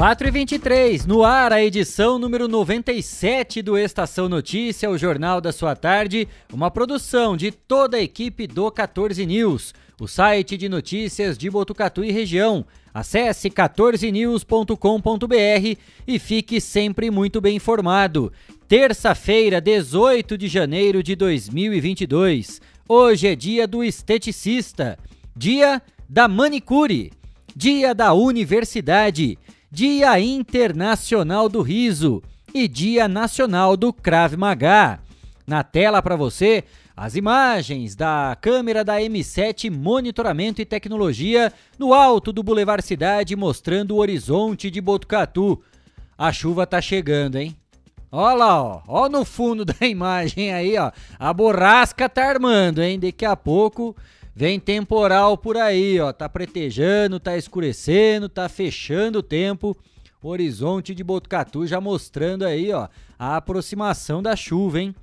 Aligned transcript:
Quatro 0.00 0.26
e 0.26 0.30
vinte 0.30 0.58
no 1.06 1.22
ar 1.22 1.52
a 1.52 1.62
edição 1.62 2.18
número 2.18 2.48
97 2.48 3.60
do 3.60 3.76
Estação 3.76 4.30
Notícia, 4.30 4.88
o 4.88 4.96
jornal 4.96 5.42
da 5.42 5.52
sua 5.52 5.76
tarde, 5.76 6.26
uma 6.50 6.70
produção 6.70 7.36
de 7.36 7.50
toda 7.50 7.98
a 7.98 8.00
equipe 8.00 8.46
do 8.46 8.70
14 8.70 9.26
News, 9.26 9.74
o 10.00 10.08
site 10.08 10.56
de 10.56 10.70
notícias 10.70 11.36
de 11.36 11.50
Botucatu 11.50 12.02
e 12.02 12.10
região. 12.10 12.64
Acesse 12.94 13.50
14news.com.br 13.50 15.78
e 16.08 16.18
fique 16.18 16.62
sempre 16.62 17.10
muito 17.10 17.38
bem 17.38 17.56
informado. 17.56 18.32
Terça-feira, 18.66 19.60
18 19.60 20.38
de 20.38 20.48
janeiro 20.48 21.02
de 21.02 21.14
2022. 21.14 22.58
Hoje 22.88 23.28
é 23.28 23.36
dia 23.36 23.68
do 23.68 23.84
esteticista, 23.84 24.98
dia 25.36 25.82
da 26.08 26.26
manicure, 26.26 27.12
dia 27.54 27.94
da 27.94 28.14
universidade 28.14 29.36
Dia 29.72 30.18
Internacional 30.18 31.48
do 31.48 31.62
Riso 31.62 32.20
e 32.52 32.66
Dia 32.66 33.06
Nacional 33.06 33.76
do 33.76 33.92
Krav 33.92 34.36
Maga. 34.36 34.98
Na 35.46 35.62
tela 35.62 36.02
para 36.02 36.16
você, 36.16 36.64
as 36.96 37.14
imagens 37.14 37.94
da 37.94 38.36
câmera 38.40 38.82
da 38.82 39.00
M7 39.00 39.70
Monitoramento 39.70 40.60
e 40.60 40.64
Tecnologia 40.64 41.52
no 41.78 41.94
alto 41.94 42.32
do 42.32 42.42
Boulevard 42.42 42.84
Cidade 42.84 43.36
mostrando 43.36 43.92
o 43.92 43.98
horizonte 43.98 44.72
de 44.72 44.80
Botucatu. 44.80 45.62
A 46.18 46.32
chuva 46.32 46.66
tá 46.66 46.80
chegando, 46.80 47.36
hein? 47.36 47.56
Olha 48.10 48.34
lá, 48.34 48.60
ó, 48.60 48.82
ó 48.88 49.08
no 49.08 49.24
fundo 49.24 49.62
da 49.64 49.86
imagem 49.86 50.52
aí, 50.52 50.76
ó. 50.76 50.90
A 51.16 51.32
borrasca 51.32 52.08
tá 52.08 52.28
armando, 52.28 52.82
hein? 52.82 52.98
Daqui 52.98 53.24
a 53.24 53.36
pouco 53.36 53.94
Vem 54.34 54.60
temporal 54.60 55.36
por 55.36 55.56
aí, 55.56 55.98
ó. 56.00 56.12
Tá 56.12 56.28
pretejando, 56.28 57.18
tá 57.18 57.36
escurecendo, 57.36 58.28
tá 58.28 58.48
fechando 58.48 59.18
o 59.18 59.22
tempo. 59.22 59.76
O 60.22 60.28
horizonte 60.28 60.94
de 60.94 61.02
Botucatu 61.02 61.66
já 61.66 61.80
mostrando 61.80 62.44
aí, 62.44 62.70
ó, 62.72 62.88
a 63.18 63.36
aproximação 63.36 64.22
da 64.22 64.36
chuva, 64.36 64.80
hein? 64.80 64.94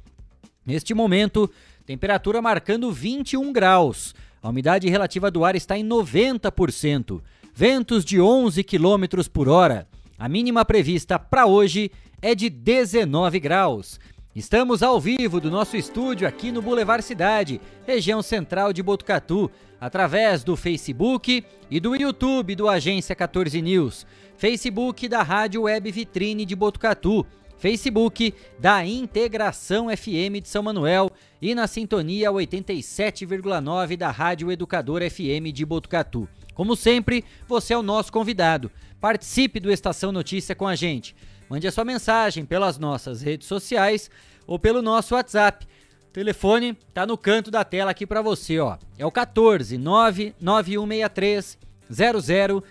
Neste 0.66 0.94
momento, 0.94 1.50
temperatura 1.86 2.42
marcando 2.42 2.92
21 2.92 3.52
graus. 3.52 4.14
A 4.42 4.50
umidade 4.50 4.88
relativa 4.90 5.32
do 5.32 5.44
ar 5.44 5.56
está 5.56 5.78
em 5.78 5.84
90%. 5.84 7.22
Ventos 7.54 8.06
de 8.06 8.22
11 8.22 8.64
km 8.64 9.28
por 9.34 9.50
hora. 9.50 9.88
A 10.20 10.30
mínima 10.30 10.64
prevista 10.64 11.18
para 11.18 11.46
hoje 11.46 11.92
é 12.22 12.36
de 12.36 12.50
19 12.50 13.40
graus. 13.40 14.00
Estamos 14.38 14.84
ao 14.84 15.02
vivo 15.02 15.42
do 15.42 15.50
nosso 15.50 15.76
estúdio 15.76 16.28
aqui 16.28 16.52
no 16.52 16.62
Boulevard 16.62 17.04
Cidade, 17.04 17.60
região 17.88 18.22
central 18.22 18.72
de 18.72 18.84
Botucatu, 18.84 19.50
através 19.82 20.44
do 20.44 20.56
Facebook 20.56 21.44
e 21.72 21.80
do 21.80 21.96
YouTube 21.96 22.54
do 22.54 22.70
Agência 22.70 23.16
14 23.16 23.60
News, 23.60 24.06
Facebook 24.38 25.08
da 25.08 25.24
Rádio 25.24 25.64
Web 25.64 25.92
Vitrine 25.92 26.46
de 26.46 26.56
Botucatu, 26.56 27.26
Facebook 27.58 28.32
da 28.60 28.86
Integração 28.86 29.88
FM 29.90 30.40
de 30.40 30.50
São 30.50 30.62
Manuel 30.62 31.10
e 31.42 31.56
na 31.56 31.66
sintonia 31.66 32.32
87,9 32.32 33.98
da 33.98 34.12
Rádio 34.12 34.52
Educador 34.52 35.02
FM 35.10 35.52
de 35.52 35.66
Botucatu. 35.66 36.30
Como 36.54 36.76
sempre, 36.76 37.26
você 37.48 37.74
é 37.74 37.78
o 37.78 37.82
nosso 37.82 38.12
convidado. 38.12 38.72
Participe 39.02 39.60
do 39.60 39.72
Estação 39.72 40.12
Notícia 40.12 40.54
com 40.54 40.68
a 40.68 40.76
gente. 40.76 41.16
Mande 41.50 41.68
a 41.68 41.72
sua 41.72 41.86
mensagem 41.86 42.46
pelas 42.46 42.78
nossas 42.78 43.22
redes 43.22 43.48
sociais 43.48 44.12
ou 44.46 44.60
pelo 44.60 44.82
nosso 44.82 45.16
WhatsApp. 45.16 45.66
O 46.10 46.12
telefone 46.12 46.74
tá 46.94 47.06
no 47.06 47.18
canto 47.18 47.50
da 47.52 47.64
tela 47.64 47.92
aqui 47.92 48.06
para 48.06 48.22
você, 48.22 48.60
ó. 48.60 48.78
É 48.98 49.06
o 49.06 49.12
14 49.12 49.78
99163 49.78 51.58
0000 51.90 52.64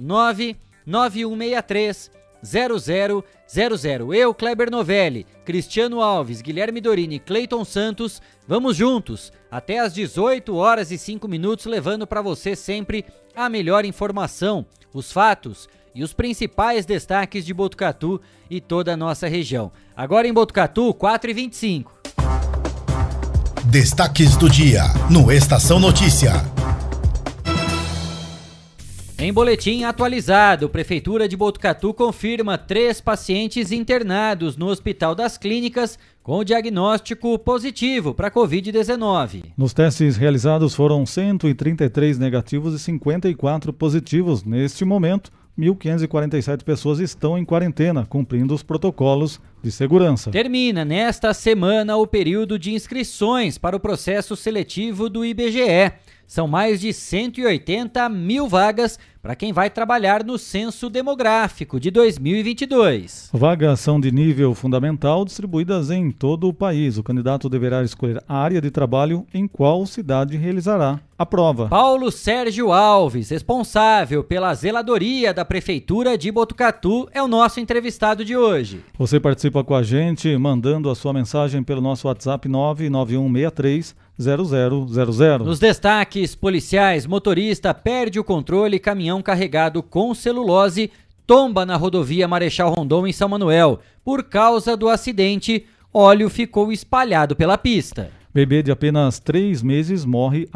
99163 0.00 2.18
0000. 2.42 4.14
Eu, 4.14 4.34
Kleber 4.34 4.70
Novelli, 4.70 5.26
Cristiano 5.44 6.00
Alves, 6.00 6.40
Guilherme 6.40 6.80
Dorini, 6.80 7.18
Cleiton 7.18 7.64
Santos, 7.64 8.22
vamos 8.46 8.76
juntos 8.76 9.32
até 9.50 9.78
às 9.78 9.92
18 9.92 10.54
horas 10.54 10.90
e 10.90 10.98
5 10.98 11.26
minutos, 11.26 11.66
levando 11.66 12.06
para 12.06 12.22
você 12.22 12.54
sempre 12.54 13.04
a 13.34 13.48
melhor 13.48 13.84
informação, 13.84 14.66
os 14.92 15.10
fatos 15.10 15.68
e 15.98 16.02
os 16.04 16.12
principais 16.12 16.86
destaques 16.86 17.44
de 17.44 17.52
Botucatu 17.52 18.20
e 18.48 18.60
toda 18.60 18.94
a 18.94 18.96
nossa 18.96 19.26
região. 19.26 19.72
Agora 19.96 20.28
em 20.28 20.32
Botucatu, 20.32 20.94
4 20.94 21.32
e 21.32 21.34
25. 21.34 21.92
Destaques 23.64 24.36
do 24.36 24.48
dia 24.48 24.84
no 25.10 25.32
Estação 25.32 25.80
Notícia. 25.80 26.34
Em 29.18 29.32
boletim 29.32 29.82
atualizado, 29.82 30.68
Prefeitura 30.68 31.26
de 31.26 31.36
Botucatu 31.36 31.92
confirma 31.92 32.56
três 32.56 33.00
pacientes 33.00 33.72
internados 33.72 34.56
no 34.56 34.68
Hospital 34.68 35.16
das 35.16 35.36
Clínicas 35.36 35.98
com 36.22 36.44
diagnóstico 36.44 37.36
positivo 37.40 38.14
para 38.14 38.30
Covid-19. 38.30 39.46
Nos 39.56 39.74
testes 39.74 40.16
realizados 40.16 40.76
foram 40.76 41.04
133 41.04 42.16
negativos 42.16 42.72
e 42.72 42.78
54 42.78 43.72
positivos. 43.72 44.44
Neste 44.44 44.84
momento, 44.84 45.32
1.547 45.58 46.62
pessoas 46.62 47.00
estão 47.00 47.36
em 47.36 47.44
quarentena, 47.44 48.06
cumprindo 48.06 48.54
os 48.54 48.62
protocolos 48.62 49.40
de 49.60 49.72
segurança. 49.72 50.30
Termina 50.30 50.84
nesta 50.84 51.34
semana 51.34 51.96
o 51.96 52.06
período 52.06 52.58
de 52.58 52.72
inscrições 52.72 53.58
para 53.58 53.76
o 53.76 53.80
processo 53.80 54.36
seletivo 54.36 55.08
do 55.08 55.24
IBGE. 55.24 55.92
São 56.26 56.46
mais 56.46 56.80
de 56.80 56.92
180 56.92 58.08
mil 58.08 58.46
vagas 58.46 58.98
para 59.28 59.36
quem 59.36 59.52
vai 59.52 59.68
trabalhar 59.68 60.24
no 60.24 60.38
Censo 60.38 60.88
Demográfico 60.88 61.78
de 61.78 61.90
2022. 61.90 63.28
Vagas 63.30 63.78
são 63.78 64.00
de 64.00 64.10
nível 64.10 64.54
fundamental 64.54 65.22
distribuídas 65.22 65.90
em 65.90 66.10
todo 66.10 66.48
o 66.48 66.54
país. 66.54 66.96
O 66.96 67.02
candidato 67.02 67.46
deverá 67.46 67.82
escolher 67.82 68.24
a 68.26 68.38
área 68.38 68.58
de 68.58 68.70
trabalho 68.70 69.26
em 69.34 69.46
qual 69.46 69.84
cidade 69.84 70.34
realizará 70.38 70.98
a 71.18 71.26
prova. 71.26 71.68
Paulo 71.68 72.10
Sérgio 72.10 72.72
Alves, 72.72 73.28
responsável 73.28 74.24
pela 74.24 74.54
zeladoria 74.54 75.34
da 75.34 75.44
Prefeitura 75.44 76.16
de 76.16 76.32
Botucatu, 76.32 77.06
é 77.12 77.22
o 77.22 77.28
nosso 77.28 77.60
entrevistado 77.60 78.24
de 78.24 78.34
hoje. 78.34 78.82
Você 78.96 79.20
participa 79.20 79.62
com 79.62 79.74
a 79.74 79.82
gente 79.82 80.34
mandando 80.38 80.88
a 80.88 80.94
sua 80.94 81.12
mensagem 81.12 81.62
pelo 81.62 81.82
nosso 81.82 82.08
WhatsApp 82.08 82.48
99163 82.48 83.94
0000. 84.18 85.38
Nos 85.44 85.58
destaques 85.58 86.34
policiais, 86.34 87.06
motorista 87.06 87.72
perde 87.72 88.18
o 88.18 88.24
controle, 88.24 88.78
caminhão 88.78 89.22
carregado 89.22 89.82
com 89.82 90.14
celulose 90.14 90.90
tomba 91.28 91.66
na 91.66 91.76
rodovia 91.76 92.26
Marechal 92.26 92.72
Rondon 92.72 93.06
em 93.06 93.12
São 93.12 93.28
Manuel. 93.28 93.80
Por 94.02 94.24
causa 94.24 94.74
do 94.74 94.88
acidente, 94.88 95.66
óleo 95.92 96.30
ficou 96.30 96.72
espalhado 96.72 97.36
pela 97.36 97.58
pista. 97.58 98.10
Bebê 98.32 98.62
de 98.62 98.70
apenas 98.70 99.18
três 99.18 99.62
meses 99.62 100.06
morre 100.06 100.48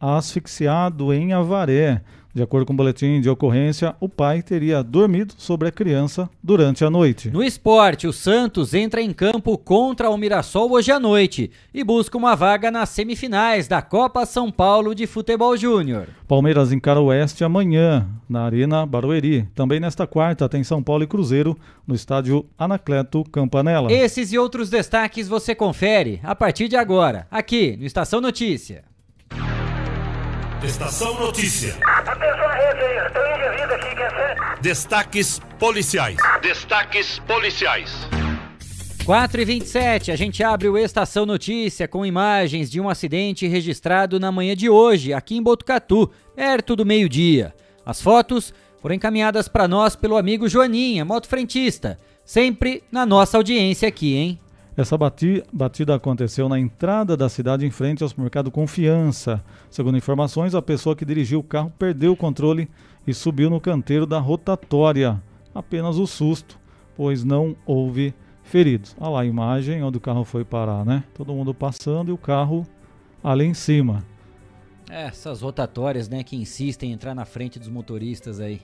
asfixiado 0.00 1.12
em 1.12 1.34
Avaré. 1.34 2.00
De 2.36 2.42
acordo 2.42 2.66
com 2.66 2.74
o 2.74 2.76
boletim 2.76 3.18
de 3.18 3.30
ocorrência, 3.30 3.96
o 3.98 4.10
pai 4.10 4.42
teria 4.42 4.82
dormido 4.82 5.32
sobre 5.38 5.68
a 5.68 5.72
criança 5.72 6.28
durante 6.42 6.84
a 6.84 6.90
noite. 6.90 7.30
No 7.30 7.42
esporte, 7.42 8.06
o 8.06 8.12
Santos 8.12 8.74
entra 8.74 9.00
em 9.00 9.10
campo 9.10 9.56
contra 9.56 10.10
o 10.10 10.18
Mirassol 10.18 10.70
hoje 10.70 10.92
à 10.92 11.00
noite 11.00 11.50
e 11.72 11.82
busca 11.82 12.18
uma 12.18 12.34
vaga 12.34 12.70
nas 12.70 12.90
semifinais 12.90 13.66
da 13.66 13.80
Copa 13.80 14.26
São 14.26 14.52
Paulo 14.52 14.94
de 14.94 15.06
Futebol 15.06 15.56
Júnior. 15.56 16.08
Palmeiras 16.28 16.72
encara 16.72 17.00
o 17.00 17.06
Oeste 17.06 17.42
amanhã, 17.42 18.06
na 18.28 18.42
Arena 18.42 18.84
Barueri. 18.84 19.48
Também 19.54 19.80
nesta 19.80 20.06
quarta 20.06 20.46
tem 20.46 20.62
São 20.62 20.82
Paulo 20.82 21.04
e 21.04 21.06
Cruzeiro, 21.06 21.56
no 21.86 21.94
estádio 21.94 22.44
Anacleto 22.58 23.24
Campanella. 23.32 23.90
Esses 23.90 24.30
e 24.30 24.36
outros 24.36 24.68
destaques 24.68 25.26
você 25.26 25.54
confere 25.54 26.20
a 26.22 26.34
partir 26.34 26.68
de 26.68 26.76
agora, 26.76 27.26
aqui 27.30 27.78
no 27.78 27.86
Estação 27.86 28.20
Notícia. 28.20 28.84
Estação 30.64 31.20
Notícia. 31.20 31.76
Destaques 34.62 35.38
policiais. 35.58 36.16
Destaques 36.40 37.18
policiais. 37.20 37.92
4 39.04 39.40
e 39.42 39.44
27 39.44 40.10
a 40.10 40.16
gente 40.16 40.42
abre 40.42 40.68
o 40.68 40.78
Estação 40.78 41.26
Notícia 41.26 41.86
com 41.86 42.06
imagens 42.06 42.70
de 42.70 42.80
um 42.80 42.88
acidente 42.88 43.46
registrado 43.46 44.18
na 44.18 44.32
manhã 44.32 44.56
de 44.56 44.70
hoje, 44.70 45.12
aqui 45.12 45.36
em 45.36 45.42
Botucatu, 45.42 46.10
perto 46.34 46.74
do 46.74 46.86
meio-dia. 46.86 47.54
As 47.84 48.00
fotos 48.00 48.52
foram 48.80 48.94
encaminhadas 48.94 49.48
para 49.48 49.68
nós 49.68 49.94
pelo 49.94 50.16
amigo 50.16 50.48
Joaninha, 50.48 51.04
motofrentista, 51.04 51.98
sempre 52.24 52.82
na 52.90 53.04
nossa 53.04 53.36
audiência 53.36 53.86
aqui, 53.86 54.16
hein? 54.16 54.40
Essa 54.76 54.98
batida 54.98 55.94
aconteceu 55.94 56.50
na 56.50 56.60
entrada 56.60 57.16
da 57.16 57.30
cidade 57.30 57.64
em 57.64 57.70
frente 57.70 58.02
ao 58.02 58.08
supermercado 58.10 58.50
Confiança. 58.50 59.42
Segundo 59.70 59.96
informações, 59.96 60.54
a 60.54 60.60
pessoa 60.60 60.94
que 60.94 61.04
dirigiu 61.04 61.40
o 61.40 61.42
carro 61.42 61.72
perdeu 61.78 62.12
o 62.12 62.16
controle 62.16 62.68
e 63.06 63.14
subiu 63.14 63.48
no 63.48 63.58
canteiro 63.58 64.04
da 64.04 64.18
rotatória. 64.18 65.22
Apenas 65.54 65.96
o 65.96 66.06
susto, 66.06 66.58
pois 66.94 67.24
não 67.24 67.56
houve 67.64 68.12
feridos. 68.42 68.94
Olha 69.00 69.08
lá 69.08 69.20
a 69.22 69.26
imagem 69.26 69.82
onde 69.82 69.96
o 69.96 70.00
carro 70.00 70.24
foi 70.24 70.44
parar, 70.44 70.84
né? 70.84 71.04
Todo 71.14 71.32
mundo 71.32 71.54
passando 71.54 72.10
e 72.10 72.12
o 72.12 72.18
carro 72.18 72.66
ali 73.24 73.46
em 73.46 73.54
cima. 73.54 74.04
Essas 74.90 75.40
rotatórias, 75.40 76.06
né, 76.06 76.22
que 76.22 76.36
insistem 76.36 76.90
em 76.90 76.92
entrar 76.92 77.14
na 77.14 77.24
frente 77.24 77.58
dos 77.58 77.68
motoristas 77.68 78.40
aí. 78.40 78.60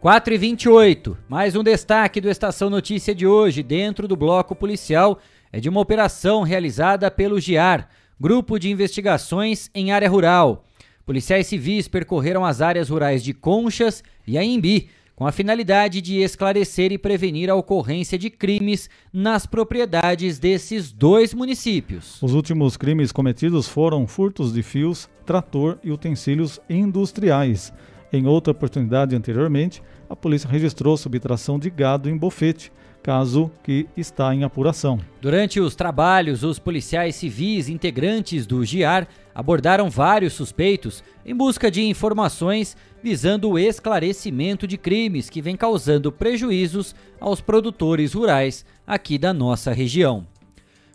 4 0.00 0.32
e 0.32 0.38
28 0.38 1.18
mais 1.28 1.56
um 1.56 1.64
destaque 1.64 2.20
do 2.20 2.30
Estação 2.30 2.70
Notícia 2.70 3.12
de 3.12 3.26
hoje, 3.26 3.64
dentro 3.64 4.06
do 4.06 4.14
bloco 4.14 4.54
policial, 4.54 5.18
é 5.52 5.58
de 5.58 5.68
uma 5.68 5.80
operação 5.80 6.42
realizada 6.42 7.10
pelo 7.10 7.40
GIAR, 7.40 7.88
Grupo 8.20 8.60
de 8.60 8.70
Investigações 8.70 9.68
em 9.74 9.90
Área 9.90 10.08
Rural. 10.08 10.64
Policiais 11.04 11.48
civis 11.48 11.88
percorreram 11.88 12.44
as 12.44 12.62
áreas 12.62 12.90
rurais 12.90 13.24
de 13.24 13.34
Conchas 13.34 14.04
e 14.24 14.38
Aimbi, 14.38 14.88
com 15.16 15.26
a 15.26 15.32
finalidade 15.32 16.00
de 16.00 16.20
esclarecer 16.20 16.92
e 16.92 16.96
prevenir 16.96 17.50
a 17.50 17.56
ocorrência 17.56 18.16
de 18.16 18.30
crimes 18.30 18.88
nas 19.12 19.46
propriedades 19.46 20.38
desses 20.38 20.92
dois 20.92 21.34
municípios. 21.34 22.22
Os 22.22 22.34
últimos 22.34 22.76
crimes 22.76 23.10
cometidos 23.10 23.66
foram 23.66 24.06
furtos 24.06 24.52
de 24.52 24.62
fios, 24.62 25.10
trator 25.26 25.76
e 25.82 25.90
utensílios 25.90 26.60
industriais. 26.70 27.72
Em 28.12 28.26
outra 28.26 28.52
oportunidade 28.52 29.14
anteriormente, 29.14 29.82
a 30.08 30.16
polícia 30.16 30.48
registrou 30.48 30.96
subtração 30.96 31.58
de 31.58 31.68
gado 31.68 32.08
em 32.08 32.16
bofete, 32.16 32.72
caso 33.02 33.50
que 33.62 33.86
está 33.96 34.34
em 34.34 34.44
apuração. 34.44 34.98
Durante 35.20 35.60
os 35.60 35.74
trabalhos, 35.74 36.42
os 36.42 36.58
policiais 36.58 37.16
civis 37.16 37.68
integrantes 37.68 38.46
do 38.46 38.64
GIAR 38.64 39.06
abordaram 39.34 39.88
vários 39.88 40.32
suspeitos 40.32 41.04
em 41.24 41.34
busca 41.34 41.70
de 41.70 41.82
informações 41.82 42.76
visando 43.02 43.50
o 43.50 43.58
esclarecimento 43.58 44.66
de 44.66 44.76
crimes 44.76 45.30
que 45.30 45.40
vem 45.40 45.56
causando 45.56 46.10
prejuízos 46.10 46.94
aos 47.20 47.40
produtores 47.40 48.14
rurais 48.14 48.64
aqui 48.86 49.18
da 49.18 49.32
nossa 49.32 49.72
região. 49.72 50.26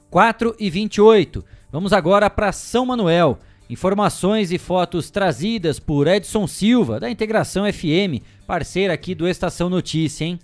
4 0.09 0.56
e 0.59 0.69
28. 0.69 1.44
Vamos 1.71 1.94
agora 1.94 2.30
para 2.30 2.51
São 2.51 2.86
Manuel. 2.86 3.39
Informações 3.74 4.52
e 4.52 4.60
fotos 4.60 5.10
trazidas 5.10 5.80
por 5.80 6.06
Edson 6.06 6.46
Silva, 6.46 7.00
da 7.00 7.10
Integração 7.10 7.66
FM, 7.66 8.22
parceira 8.46 8.94
aqui 8.94 9.16
do 9.16 9.28
Estação 9.28 9.68
Notícia, 9.68 10.25
hein? 10.25 10.38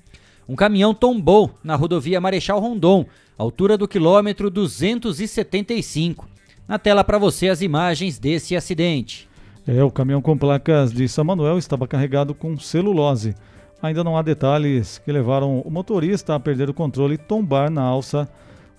Um 0.47 0.55
caminhão 0.55 0.95
tombou 0.95 1.51
na 1.63 1.75
rodovia 1.75 2.19
Marechal 2.19 2.59
Rondon, 2.59 3.05
altura 3.37 3.77
do 3.77 3.87
quilômetro 3.87 4.49
275. 4.49 6.27
Na 6.67 6.79
tela 6.79 7.03
para 7.03 7.19
você 7.19 7.49
as 7.49 7.61
imagens 7.61 8.17
desse 8.17 8.55
acidente. 8.55 9.29
É, 9.67 9.83
o 9.83 9.91
caminhão 9.91 10.23
com 10.23 10.35
placas 10.35 10.91
de 10.91 11.07
São 11.07 11.23
Manuel 11.23 11.59
estava 11.59 11.87
carregado 11.87 12.33
com 12.33 12.57
celulose. 12.57 13.35
Ainda 13.79 14.03
não 14.03 14.17
há 14.17 14.23
detalhes 14.23 14.97
que 14.97 15.11
levaram 15.11 15.59
o 15.59 15.69
motorista 15.69 16.33
a 16.33 16.39
perder 16.39 16.67
o 16.67 16.73
controle 16.73 17.13
e 17.13 17.19
tombar 17.19 17.69
na 17.69 17.83
alça 17.83 18.27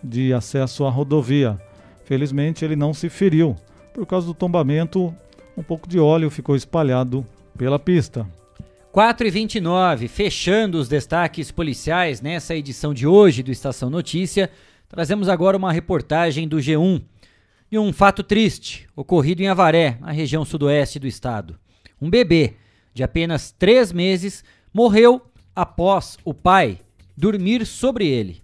de 0.02 0.34
acesso 0.34 0.84
à 0.84 0.90
rodovia. 0.90 1.56
Felizmente 2.02 2.64
ele 2.64 2.74
não 2.74 2.92
se 2.92 3.08
feriu. 3.08 3.56
Por 3.92 4.06
causa 4.06 4.26
do 4.26 4.34
tombamento, 4.34 5.14
um 5.56 5.62
pouco 5.62 5.88
de 5.88 5.98
óleo 5.98 6.30
ficou 6.30 6.54
espalhado 6.54 7.26
pela 7.58 7.78
pista. 7.78 8.26
4 8.92 9.26
e 9.26 9.30
29 9.30 10.08
fechando 10.08 10.78
os 10.78 10.88
destaques 10.88 11.50
policiais 11.50 12.20
nessa 12.20 12.54
edição 12.54 12.94
de 12.94 13.06
hoje 13.06 13.42
do 13.42 13.52
Estação 13.52 13.90
Notícia, 13.90 14.50
trazemos 14.88 15.28
agora 15.28 15.56
uma 15.56 15.72
reportagem 15.72 16.48
do 16.48 16.56
G1 16.58 17.02
e 17.70 17.78
um 17.78 17.92
fato 17.92 18.22
triste 18.22 18.88
ocorrido 18.96 19.42
em 19.42 19.48
Avaré, 19.48 19.96
na 20.00 20.10
região 20.10 20.44
sudoeste 20.44 20.98
do 20.98 21.06
estado. 21.06 21.58
Um 22.00 22.10
bebê 22.10 22.54
de 22.92 23.02
apenas 23.02 23.52
três 23.52 23.92
meses 23.92 24.42
morreu 24.72 25.22
após 25.54 26.16
o 26.24 26.34
pai 26.34 26.80
dormir 27.16 27.66
sobre 27.66 28.08
ele. 28.08 28.42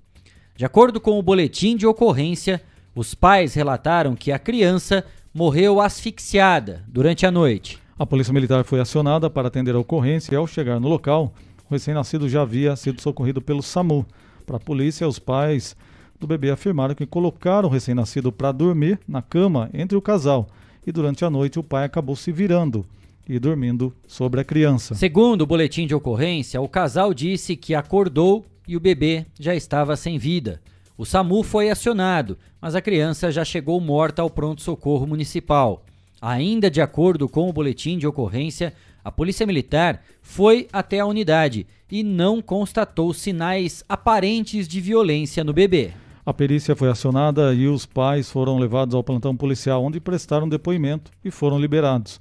De 0.56 0.64
acordo 0.64 1.00
com 1.00 1.18
o 1.18 1.22
boletim 1.22 1.76
de 1.76 1.86
ocorrência, 1.86 2.62
os 2.94 3.14
pais 3.14 3.54
relataram 3.54 4.14
que 4.14 4.32
a 4.32 4.38
criança 4.38 5.04
morreu 5.36 5.82
asfixiada 5.82 6.82
durante 6.88 7.26
a 7.26 7.30
noite. 7.30 7.78
A 7.98 8.06
polícia 8.06 8.32
militar 8.32 8.64
foi 8.64 8.80
acionada 8.80 9.28
para 9.28 9.48
atender 9.48 9.74
a 9.74 9.78
ocorrência 9.78 10.32
e, 10.32 10.36
ao 10.36 10.46
chegar 10.46 10.80
no 10.80 10.88
local, 10.88 11.34
o 11.68 11.74
recém-nascido 11.74 12.26
já 12.26 12.40
havia 12.40 12.74
sido 12.74 13.02
socorrido 13.02 13.42
pelo 13.42 13.62
SAMU. 13.62 14.06
Para 14.46 14.56
a 14.56 14.60
polícia, 14.60 15.06
os 15.06 15.18
pais 15.18 15.76
do 16.18 16.26
bebê 16.26 16.50
afirmaram 16.50 16.94
que 16.94 17.04
colocaram 17.04 17.68
o 17.68 17.70
recém-nascido 17.70 18.32
para 18.32 18.50
dormir 18.50 18.98
na 19.06 19.20
cama 19.20 19.68
entre 19.74 19.94
o 19.94 20.00
casal 20.00 20.48
e 20.86 20.90
durante 20.90 21.22
a 21.22 21.28
noite 21.28 21.58
o 21.58 21.62
pai 21.62 21.84
acabou 21.84 22.16
se 22.16 22.32
virando 22.32 22.86
e 23.28 23.38
dormindo 23.38 23.92
sobre 24.06 24.40
a 24.40 24.44
criança. 24.44 24.94
Segundo 24.94 25.42
o 25.42 25.46
boletim 25.46 25.86
de 25.86 25.94
ocorrência, 25.94 26.62
o 26.62 26.68
casal 26.68 27.12
disse 27.12 27.56
que 27.56 27.74
acordou 27.74 28.46
e 28.66 28.74
o 28.74 28.80
bebê 28.80 29.26
já 29.38 29.54
estava 29.54 29.96
sem 29.96 30.16
vida. 30.16 30.62
O 30.98 31.04
SAMU 31.04 31.42
foi 31.42 31.68
acionado, 31.68 32.38
mas 32.58 32.74
a 32.74 32.80
criança 32.80 33.30
já 33.30 33.44
chegou 33.44 33.78
morta 33.80 34.22
ao 34.22 34.30
pronto-socorro 34.30 35.06
municipal. 35.06 35.84
Ainda 36.22 36.70
de 36.70 36.80
acordo 36.80 37.28
com 37.28 37.50
o 37.50 37.52
boletim 37.52 37.98
de 37.98 38.06
ocorrência, 38.06 38.72
a 39.04 39.12
Polícia 39.12 39.46
Militar 39.46 40.02
foi 40.22 40.66
até 40.72 41.00
a 41.00 41.06
unidade 41.06 41.66
e 41.92 42.02
não 42.02 42.40
constatou 42.40 43.12
sinais 43.12 43.84
aparentes 43.86 44.66
de 44.66 44.80
violência 44.80 45.44
no 45.44 45.52
bebê. 45.52 45.92
A 46.24 46.32
perícia 46.32 46.74
foi 46.74 46.88
acionada 46.88 47.52
e 47.52 47.68
os 47.68 47.84
pais 47.84 48.30
foram 48.30 48.58
levados 48.58 48.94
ao 48.94 49.04
plantão 49.04 49.36
policial, 49.36 49.84
onde 49.84 50.00
prestaram 50.00 50.48
depoimento 50.48 51.10
e 51.22 51.30
foram 51.30 51.58
liberados. 51.60 52.20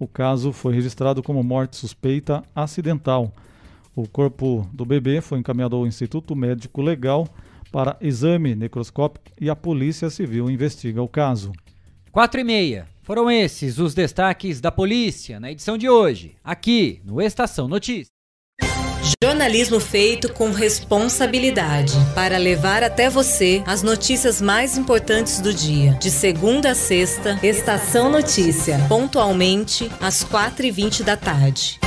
O 0.00 0.08
caso 0.08 0.52
foi 0.52 0.74
registrado 0.74 1.22
como 1.22 1.44
morte 1.44 1.76
suspeita 1.76 2.42
acidental. 2.54 3.32
O 3.94 4.06
corpo 4.08 4.68
do 4.72 4.84
bebê 4.84 5.20
foi 5.20 5.38
encaminhado 5.38 5.76
ao 5.76 5.86
Instituto 5.86 6.34
Médico 6.34 6.82
Legal 6.82 7.26
para 7.76 7.98
exame 8.00 8.54
necroscópico 8.54 9.26
e 9.38 9.50
a 9.50 9.54
Polícia 9.54 10.08
Civil 10.08 10.48
investiga 10.48 11.02
o 11.02 11.06
caso. 11.06 11.52
4 12.10 12.40
e 12.40 12.42
meia. 12.42 12.86
Foram 13.02 13.30
esses 13.30 13.78
os 13.78 13.92
destaques 13.92 14.62
da 14.62 14.72
polícia 14.72 15.38
na 15.38 15.52
edição 15.52 15.76
de 15.76 15.86
hoje, 15.86 16.36
aqui 16.42 17.02
no 17.04 17.20
Estação 17.20 17.68
Notícias. 17.68 18.08
Jornalismo 19.22 19.78
feito 19.78 20.32
com 20.32 20.52
responsabilidade 20.52 21.92
para 22.14 22.38
levar 22.38 22.82
até 22.82 23.10
você 23.10 23.62
as 23.66 23.82
notícias 23.82 24.40
mais 24.40 24.78
importantes 24.78 25.42
do 25.42 25.52
dia. 25.52 25.92
De 26.00 26.10
segunda 26.10 26.70
a 26.70 26.74
sexta, 26.74 27.38
Estação 27.42 28.10
Notícia, 28.10 28.78
pontualmente 28.88 29.92
às 30.00 30.24
4h20 30.24 31.02
da 31.02 31.14
tarde. 31.14 31.78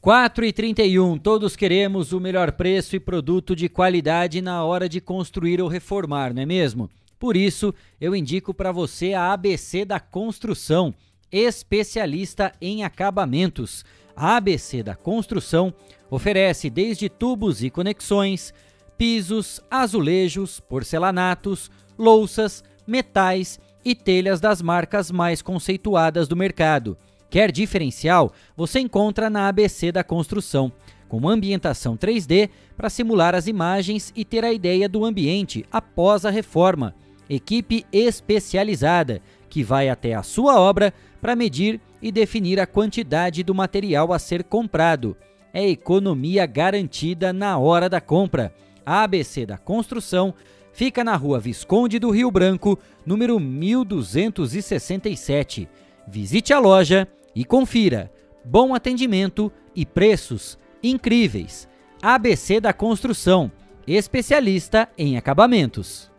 4 0.00 0.46
e 0.46 0.52
31, 0.52 1.18
todos 1.18 1.54
queremos 1.54 2.14
o 2.14 2.20
melhor 2.20 2.52
preço 2.52 2.96
e 2.96 3.00
produto 3.00 3.54
de 3.54 3.68
qualidade 3.68 4.40
na 4.40 4.64
hora 4.64 4.88
de 4.88 4.98
construir 4.98 5.60
ou 5.60 5.68
reformar, 5.68 6.32
não 6.32 6.40
é 6.40 6.46
mesmo? 6.46 6.88
Por 7.18 7.36
isso, 7.36 7.74
eu 8.00 8.16
indico 8.16 8.54
para 8.54 8.72
você 8.72 9.12
a 9.12 9.30
ABC 9.30 9.84
da 9.84 10.00
Construção, 10.00 10.94
especialista 11.30 12.50
em 12.62 12.82
acabamentos. 12.82 13.84
A 14.16 14.38
ABC 14.38 14.82
da 14.82 14.94
Construção 14.94 15.70
oferece 16.10 16.70
desde 16.70 17.10
tubos 17.10 17.62
e 17.62 17.68
conexões, 17.68 18.54
pisos, 18.96 19.60
azulejos, 19.70 20.60
porcelanatos, 20.60 21.70
louças, 21.98 22.64
metais 22.86 23.60
e 23.84 23.94
telhas 23.94 24.40
das 24.40 24.62
marcas 24.62 25.10
mais 25.10 25.42
conceituadas 25.42 26.26
do 26.26 26.34
mercado 26.34 26.96
Quer 27.30 27.50
diferencial? 27.52 28.32
Você 28.56 28.80
encontra 28.80 29.30
na 29.30 29.46
ABC 29.48 29.92
da 29.92 30.02
Construção, 30.02 30.72
com 31.08 31.28
ambientação 31.28 31.96
3D 31.96 32.50
para 32.76 32.90
simular 32.90 33.36
as 33.36 33.46
imagens 33.46 34.12
e 34.16 34.24
ter 34.24 34.44
a 34.44 34.52
ideia 34.52 34.88
do 34.88 35.04
ambiente 35.04 35.64
após 35.70 36.24
a 36.24 36.30
reforma. 36.30 36.92
Equipe 37.28 37.86
especializada 37.92 39.22
que 39.48 39.62
vai 39.62 39.88
até 39.88 40.14
a 40.14 40.24
sua 40.24 40.60
obra 40.60 40.92
para 41.20 41.36
medir 41.36 41.80
e 42.02 42.10
definir 42.10 42.58
a 42.58 42.66
quantidade 42.66 43.44
do 43.44 43.54
material 43.54 44.12
a 44.12 44.18
ser 44.18 44.42
comprado. 44.42 45.16
É 45.52 45.68
economia 45.68 46.46
garantida 46.46 47.32
na 47.32 47.56
hora 47.58 47.88
da 47.88 48.00
compra. 48.00 48.52
A 48.84 49.04
ABC 49.04 49.46
da 49.46 49.56
Construção 49.56 50.34
fica 50.72 51.04
na 51.04 51.14
rua 51.14 51.38
Visconde 51.38 52.00
do 52.00 52.10
Rio 52.10 52.30
Branco, 52.30 52.76
número 53.06 53.38
1267. 53.38 55.68
Visite 56.08 56.52
a 56.52 56.58
loja 56.58 57.06
e 57.34 57.44
confira 57.44 58.12
bom 58.44 58.74
atendimento 58.74 59.52
e 59.74 59.84
preços 59.84 60.58
incríveis. 60.82 61.68
ABC 62.02 62.60
da 62.60 62.72
Construção, 62.72 63.52
especialista 63.86 64.88
em 64.96 65.16
acabamentos. 65.16 66.10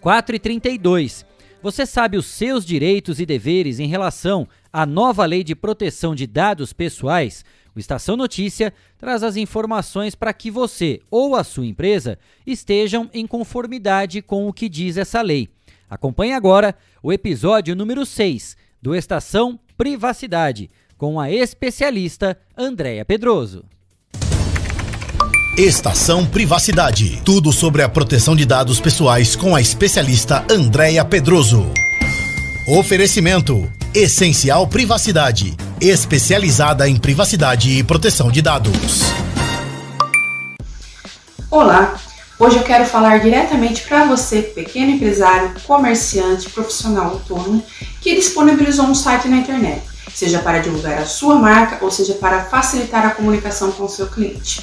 4 0.00 0.36
e 0.36 0.38
32. 0.38 1.26
Você 1.62 1.84
sabe 1.84 2.16
os 2.16 2.24
seus 2.24 2.64
direitos 2.64 3.20
e 3.20 3.26
deveres 3.26 3.78
em 3.78 3.86
relação 3.86 4.48
à 4.72 4.86
nova 4.86 5.26
Lei 5.26 5.44
de 5.44 5.54
Proteção 5.54 6.14
de 6.14 6.26
Dados 6.26 6.72
Pessoais? 6.72 7.44
O 7.76 7.78
Estação 7.78 8.16
Notícia 8.16 8.72
traz 8.96 9.22
as 9.22 9.36
informações 9.36 10.14
para 10.14 10.32
que 10.32 10.50
você 10.50 11.00
ou 11.10 11.36
a 11.36 11.44
sua 11.44 11.66
empresa 11.66 12.18
estejam 12.46 13.10
em 13.12 13.26
conformidade 13.26 14.22
com 14.22 14.48
o 14.48 14.52
que 14.52 14.68
diz 14.68 14.96
essa 14.96 15.20
lei. 15.20 15.50
Acompanhe 15.88 16.32
agora 16.32 16.74
o 17.02 17.12
episódio 17.12 17.76
número 17.76 18.06
6 18.06 18.56
do 18.82 18.94
Estação 18.94 19.58
Privacidade, 19.76 20.70
com 20.96 21.20
a 21.20 21.30
especialista 21.30 22.38
Andréa 22.56 23.04
Pedroso. 23.04 23.64
Estação 25.58 26.24
Privacidade. 26.24 27.20
Tudo 27.24 27.52
sobre 27.52 27.82
a 27.82 27.88
proteção 27.88 28.34
de 28.34 28.46
dados 28.46 28.80
pessoais 28.80 29.36
com 29.36 29.54
a 29.54 29.60
especialista 29.60 30.44
Andréa 30.50 31.04
Pedroso. 31.04 31.70
Oferecimento: 32.68 33.70
Essencial 33.94 34.66
Privacidade. 34.66 35.56
Especializada 35.80 36.88
em 36.88 36.96
privacidade 36.96 37.70
e 37.70 37.82
proteção 37.82 38.30
de 38.30 38.40
dados. 38.40 39.02
Olá, 41.50 41.98
hoje 42.40 42.56
eu 42.56 42.62
quero 42.62 42.86
falar 42.86 43.20
diretamente 43.20 43.82
para 43.82 44.06
você, 44.06 44.40
pequeno 44.40 44.92
empresário, 44.92 45.54
comerciante, 45.66 46.48
profissional 46.48 47.10
autônomo, 47.10 47.62
que 48.00 48.14
disponibilizou 48.14 48.86
um 48.86 48.94
site 48.94 49.28
na 49.28 49.36
internet, 49.36 49.82
seja 50.14 50.38
para 50.38 50.58
divulgar 50.58 50.98
a 50.98 51.04
sua 51.04 51.36
marca 51.36 51.84
ou 51.84 51.90
seja 51.90 52.14
para 52.14 52.44
facilitar 52.44 53.06
a 53.06 53.10
comunicação 53.10 53.70
com 53.72 53.84
o 53.84 53.88
seu 53.88 54.06
cliente. 54.06 54.62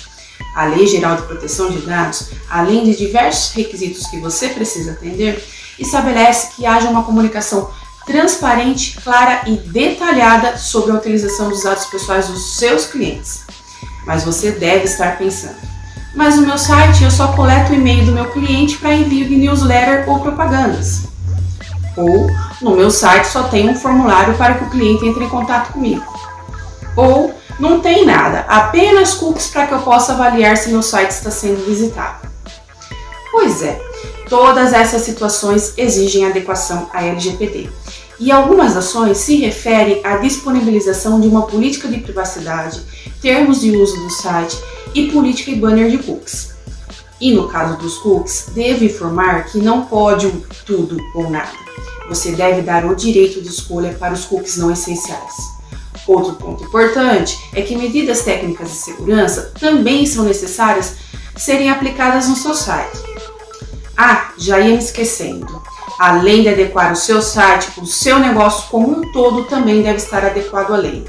A 0.55 0.65
Lei 0.65 0.87
Geral 0.87 1.17
de 1.17 1.21
Proteção 1.21 1.69
de 1.69 1.79
Dados, 1.81 2.29
além 2.49 2.83
de 2.83 2.97
diversos 2.97 3.53
requisitos 3.53 4.07
que 4.07 4.19
você 4.19 4.49
precisa 4.49 4.93
atender, 4.93 5.43
estabelece 5.77 6.55
que 6.55 6.65
haja 6.65 6.89
uma 6.89 7.03
comunicação 7.03 7.69
transparente, 8.07 8.99
clara 9.01 9.43
e 9.45 9.55
detalhada 9.55 10.57
sobre 10.57 10.91
a 10.91 10.95
utilização 10.95 11.49
dos 11.49 11.63
dados 11.63 11.85
pessoais 11.85 12.27
dos 12.27 12.57
seus 12.57 12.87
clientes. 12.87 13.41
Mas 14.05 14.23
você 14.23 14.51
deve 14.51 14.85
estar 14.85 15.17
pensando: 15.17 15.66
mas 16.17 16.35
no 16.35 16.47
meu 16.47 16.57
site 16.57 17.03
eu 17.03 17.11
só 17.11 17.27
coleto 17.27 17.71
o 17.71 17.75
e-mail 17.75 18.03
do 18.03 18.11
meu 18.11 18.25
cliente 18.31 18.77
para 18.77 18.95
envio 18.95 19.27
de 19.27 19.35
newsletter 19.35 20.09
ou 20.09 20.19
propagandas. 20.19 21.03
Ou 21.95 22.27
no 22.59 22.75
meu 22.75 22.89
site 22.89 23.25
só 23.25 23.43
tem 23.43 23.69
um 23.69 23.75
formulário 23.75 24.33
para 24.35 24.55
que 24.55 24.63
o 24.63 24.69
cliente 24.71 25.05
entre 25.05 25.23
em 25.23 25.29
contato 25.29 25.73
comigo. 25.73 26.03
Ou 26.95 27.35
não 27.59 27.81
tem 27.81 28.03
nada, 28.03 28.45
apenas 28.47 29.13
cookies 29.13 29.47
para 29.47 29.67
que 29.67 29.73
eu 29.73 29.79
possa 29.81 30.13
avaliar 30.13 30.57
se 30.57 30.69
meu 30.69 30.81
site 30.81 31.11
está 31.11 31.29
sendo 31.29 31.63
visitado. 31.63 32.27
Pois 33.31 33.61
é, 33.61 33.79
todas 34.27 34.73
essas 34.73 35.03
situações 35.03 35.73
exigem 35.77 36.25
adequação 36.25 36.89
à 36.91 37.05
LGPD 37.05 37.69
e 38.19 38.31
algumas 38.31 38.75
ações 38.75 39.17
se 39.17 39.35
referem 39.37 40.01
à 40.03 40.17
disponibilização 40.17 41.19
de 41.19 41.27
uma 41.27 41.43
política 41.43 41.87
de 41.87 41.99
privacidade, 41.99 42.81
termos 43.21 43.61
de 43.61 43.71
uso 43.71 43.95
do 43.95 44.09
site 44.09 44.57
e 44.93 45.11
política 45.11 45.51
e 45.51 45.55
banner 45.55 45.89
de 45.89 45.99
cookies. 45.99 46.55
E 47.19 47.33
no 47.33 47.47
caso 47.47 47.77
dos 47.77 47.97
cookies, 47.97 48.45
devo 48.53 48.83
informar 48.83 49.45
que 49.45 49.57
não 49.59 49.85
pode 49.85 50.31
tudo 50.65 50.97
ou 51.15 51.29
nada. 51.29 51.51
Você 52.09 52.31
deve 52.31 52.61
dar 52.61 52.85
o 52.85 52.95
direito 52.95 53.41
de 53.41 53.49
escolha 53.49 53.93
para 53.93 54.13
os 54.13 54.25
cookies 54.25 54.57
não 54.57 54.71
essenciais. 54.71 55.57
Outro 56.07 56.35
ponto 56.35 56.63
importante 56.63 57.37
é 57.53 57.61
que 57.61 57.75
medidas 57.75 58.21
técnicas 58.21 58.69
de 58.69 58.77
segurança 58.77 59.51
também 59.59 60.05
são 60.05 60.23
necessárias 60.23 60.95
serem 61.35 61.69
aplicadas 61.69 62.29
no 62.29 62.35
seu 62.35 62.53
site. 62.53 62.97
Ah, 63.95 64.31
já 64.37 64.59
ia 64.59 64.75
me 64.75 64.83
esquecendo. 64.83 65.61
Além 65.99 66.43
de 66.43 66.49
adequar 66.49 66.91
o 66.91 66.95
seu 66.95 67.21
site, 67.21 67.79
o 67.79 67.85
seu 67.85 68.19
negócio 68.19 68.69
como 68.69 68.89
um 68.89 69.11
todo 69.11 69.45
também 69.45 69.81
deve 69.81 69.97
estar 69.97 70.23
adequado 70.23 70.73
à 70.73 70.77
lei. 70.77 71.07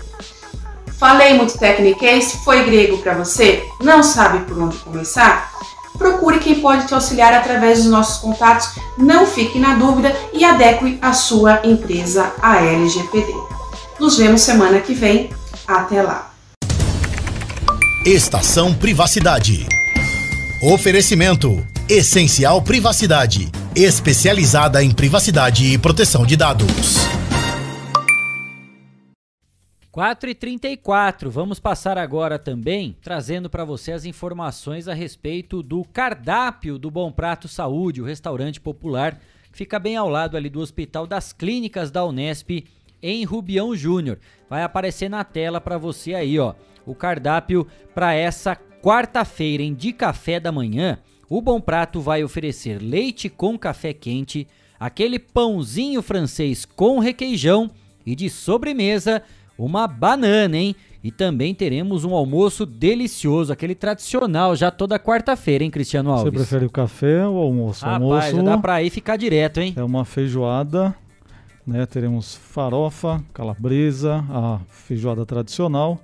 Falei 0.99 1.35
muito 1.35 1.57
tecniquez? 1.57 2.33
Foi 2.45 2.65
grego 2.65 2.99
para 2.99 3.15
você? 3.15 3.63
Não 3.81 4.03
sabe 4.03 4.45
por 4.47 4.59
onde 4.61 4.77
começar? 4.79 5.53
Procure 5.97 6.39
quem 6.39 6.61
pode 6.61 6.87
te 6.87 6.95
auxiliar 6.95 7.33
através 7.33 7.79
dos 7.83 7.91
nossos 7.91 8.19
contatos. 8.19 8.71
Não 8.97 9.27
fique 9.27 9.59
na 9.59 9.75
dúvida 9.75 10.15
e 10.33 10.45
adeque 10.45 10.99
a 11.03 11.13
sua 11.13 11.61
empresa 11.65 12.33
à 12.41 12.57
LGPD. 12.63 13.33
Nos 13.99 14.17
vemos 14.17 14.41
semana 14.41 14.81
que 14.81 14.95
vem. 14.95 15.31
Até 15.67 16.03
lá. 16.03 16.31
Estação 18.07 18.73
Privacidade. 18.73 19.67
Oferecimento: 20.63 21.65
Essencial 21.91 22.61
Privacidade 22.61 23.51
especializada 23.75 24.85
em 24.85 24.91
privacidade 24.91 25.73
e 25.73 25.79
proteção 25.79 26.27
de 26.27 26.37
dados. 26.37 26.67
4 29.91 30.29
e 30.29 30.35
34 30.35 31.31
vamos 31.31 31.59
passar 31.59 31.97
agora 31.97 32.39
também 32.39 32.95
trazendo 33.01 33.49
para 33.49 33.65
você 33.65 33.93
as 33.93 34.05
informações 34.05 34.87
a 34.87 34.93
respeito 34.93 35.63
do 35.63 35.83
cardápio 35.83 36.79
do 36.79 36.91
Bom 36.91 37.11
Prato 37.11 37.49
Saúde, 37.49 38.03
o 38.03 38.05
restaurante 38.05 38.61
popular 38.61 39.19
que 39.51 39.57
fica 39.57 39.79
bem 39.79 39.97
ao 39.97 40.11
lado 40.11 40.37
ali 40.37 40.51
do 40.51 40.61
Hospital 40.61 41.07
das 41.07 41.33
Clínicas 41.33 41.91
da 41.91 42.05
Unesp 42.05 42.67
em 43.03 43.25
Rubião 43.25 43.75
Júnior. 43.75 44.19
Vai 44.51 44.63
aparecer 44.63 45.09
na 45.09 45.25
tela 45.25 45.59
para 45.59 45.79
você 45.79 46.13
aí, 46.13 46.39
ó, 46.39 46.53
o 46.85 46.95
cardápio 46.95 47.67
para 47.95 48.13
essa 48.13 48.55
quarta-feira 48.55 49.63
em 49.63 49.73
de 49.73 49.95
café 49.95 50.39
da 50.39 50.53
manhã. 50.53 50.99
O 51.31 51.43
Bom 51.43 51.61
Prato 51.61 52.01
vai 52.01 52.25
oferecer 52.25 52.81
leite 52.81 53.29
com 53.29 53.59
café 53.59 53.93
quente, 53.93 54.49
aquele 54.81 55.19
pãozinho 55.19 56.01
francês 56.01 56.65
com 56.65 56.99
requeijão 57.01 57.71
e 58.07 58.17
de 58.17 58.31
sobremesa 58.31 59.23
uma 59.59 59.87
banana, 59.87 60.57
hein? 60.57 60.75
E 61.05 61.13
também 61.13 61.55
teremos 61.55 62.03
um 62.03 62.15
almoço 62.15 62.65
delicioso, 62.65 63.53
aquele 63.53 63.75
tradicional, 63.75 64.57
já 64.57 64.71
toda 64.71 64.99
quarta-feira, 64.99 65.63
hein, 65.63 65.71
Cristiano 65.71 66.11
Alves? 66.11 66.33
Você 66.33 66.39
prefere 66.39 66.65
o 66.65 66.71
café 66.71 67.27
ou 67.27 67.35
o 67.35 67.39
almoço? 67.41 67.85
Rapaz, 67.85 68.03
almoço 68.03 68.37
já 68.37 68.43
dá 68.43 68.57
pra 68.57 68.83
ir 68.83 68.89
ficar 68.89 69.19
direto, 69.19 69.61
hein? 69.61 69.75
É 69.77 69.83
uma 69.83 70.07
feijoada, 70.07 70.95
né? 71.67 71.85
Teremos 71.85 72.37
farofa, 72.37 73.23
calabresa, 73.35 74.25
a 74.31 74.61
feijoada 74.71 75.27
tradicional, 75.27 76.01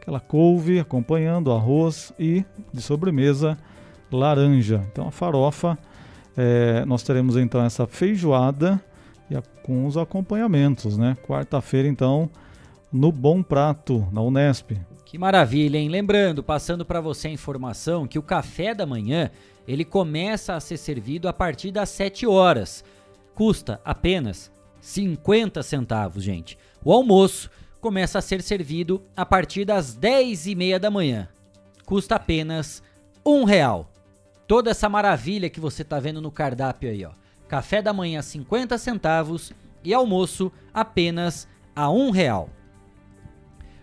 aquela 0.00 0.18
couve 0.18 0.80
acompanhando, 0.80 1.52
arroz 1.52 2.12
e 2.18 2.44
de 2.72 2.82
sobremesa 2.82 3.56
laranja. 4.10 4.84
Então 4.90 5.08
a 5.08 5.10
farofa, 5.10 5.78
é, 6.36 6.84
nós 6.84 7.02
teremos 7.02 7.36
então 7.36 7.64
essa 7.64 7.86
feijoada 7.86 8.80
e 9.30 9.36
a, 9.36 9.42
com 9.62 9.86
os 9.86 9.96
acompanhamentos, 9.96 10.96
né? 10.96 11.16
Quarta-feira 11.26 11.88
então 11.88 12.30
no 12.92 13.10
Bom 13.10 13.42
Prato, 13.42 14.06
na 14.12 14.20
Unesp. 14.20 14.72
Que 15.04 15.18
maravilha, 15.18 15.78
hein? 15.78 15.88
Lembrando, 15.88 16.42
passando 16.42 16.84
para 16.84 17.00
você 17.00 17.28
a 17.28 17.32
informação 17.32 18.06
que 18.06 18.18
o 18.18 18.22
café 18.22 18.74
da 18.74 18.86
manhã 18.86 19.30
ele 19.66 19.84
começa 19.84 20.54
a 20.54 20.60
ser 20.60 20.76
servido 20.76 21.28
a 21.28 21.32
partir 21.32 21.70
das 21.70 21.88
7 21.90 22.26
horas. 22.26 22.84
Custa 23.34 23.80
apenas 23.84 24.50
50 24.80 25.62
centavos, 25.62 26.22
gente. 26.22 26.58
O 26.84 26.92
almoço 26.92 27.50
começa 27.80 28.18
a 28.18 28.22
ser 28.22 28.42
servido 28.42 29.02
a 29.16 29.24
partir 29.24 29.64
das 29.64 29.94
10 29.94 30.46
e 30.46 30.54
meia 30.54 30.78
da 30.78 30.90
manhã. 30.90 31.28
Custa 31.84 32.16
apenas 32.16 32.82
um 33.24 33.44
real 33.44 33.90
toda 34.46 34.70
essa 34.70 34.88
maravilha 34.88 35.50
que 35.50 35.60
você 35.60 35.82
está 35.82 35.98
vendo 35.98 36.20
no 36.20 36.30
cardápio 36.30 36.90
aí, 36.90 37.04
ó. 37.04 37.12
Café 37.48 37.82
da 37.82 37.92
manhã 37.92 38.22
50 38.22 38.76
centavos 38.78 39.52
e 39.82 39.92
almoço 39.92 40.50
apenas 40.72 41.46
a 41.74 41.90
um 41.90 42.10
real. 42.10 42.48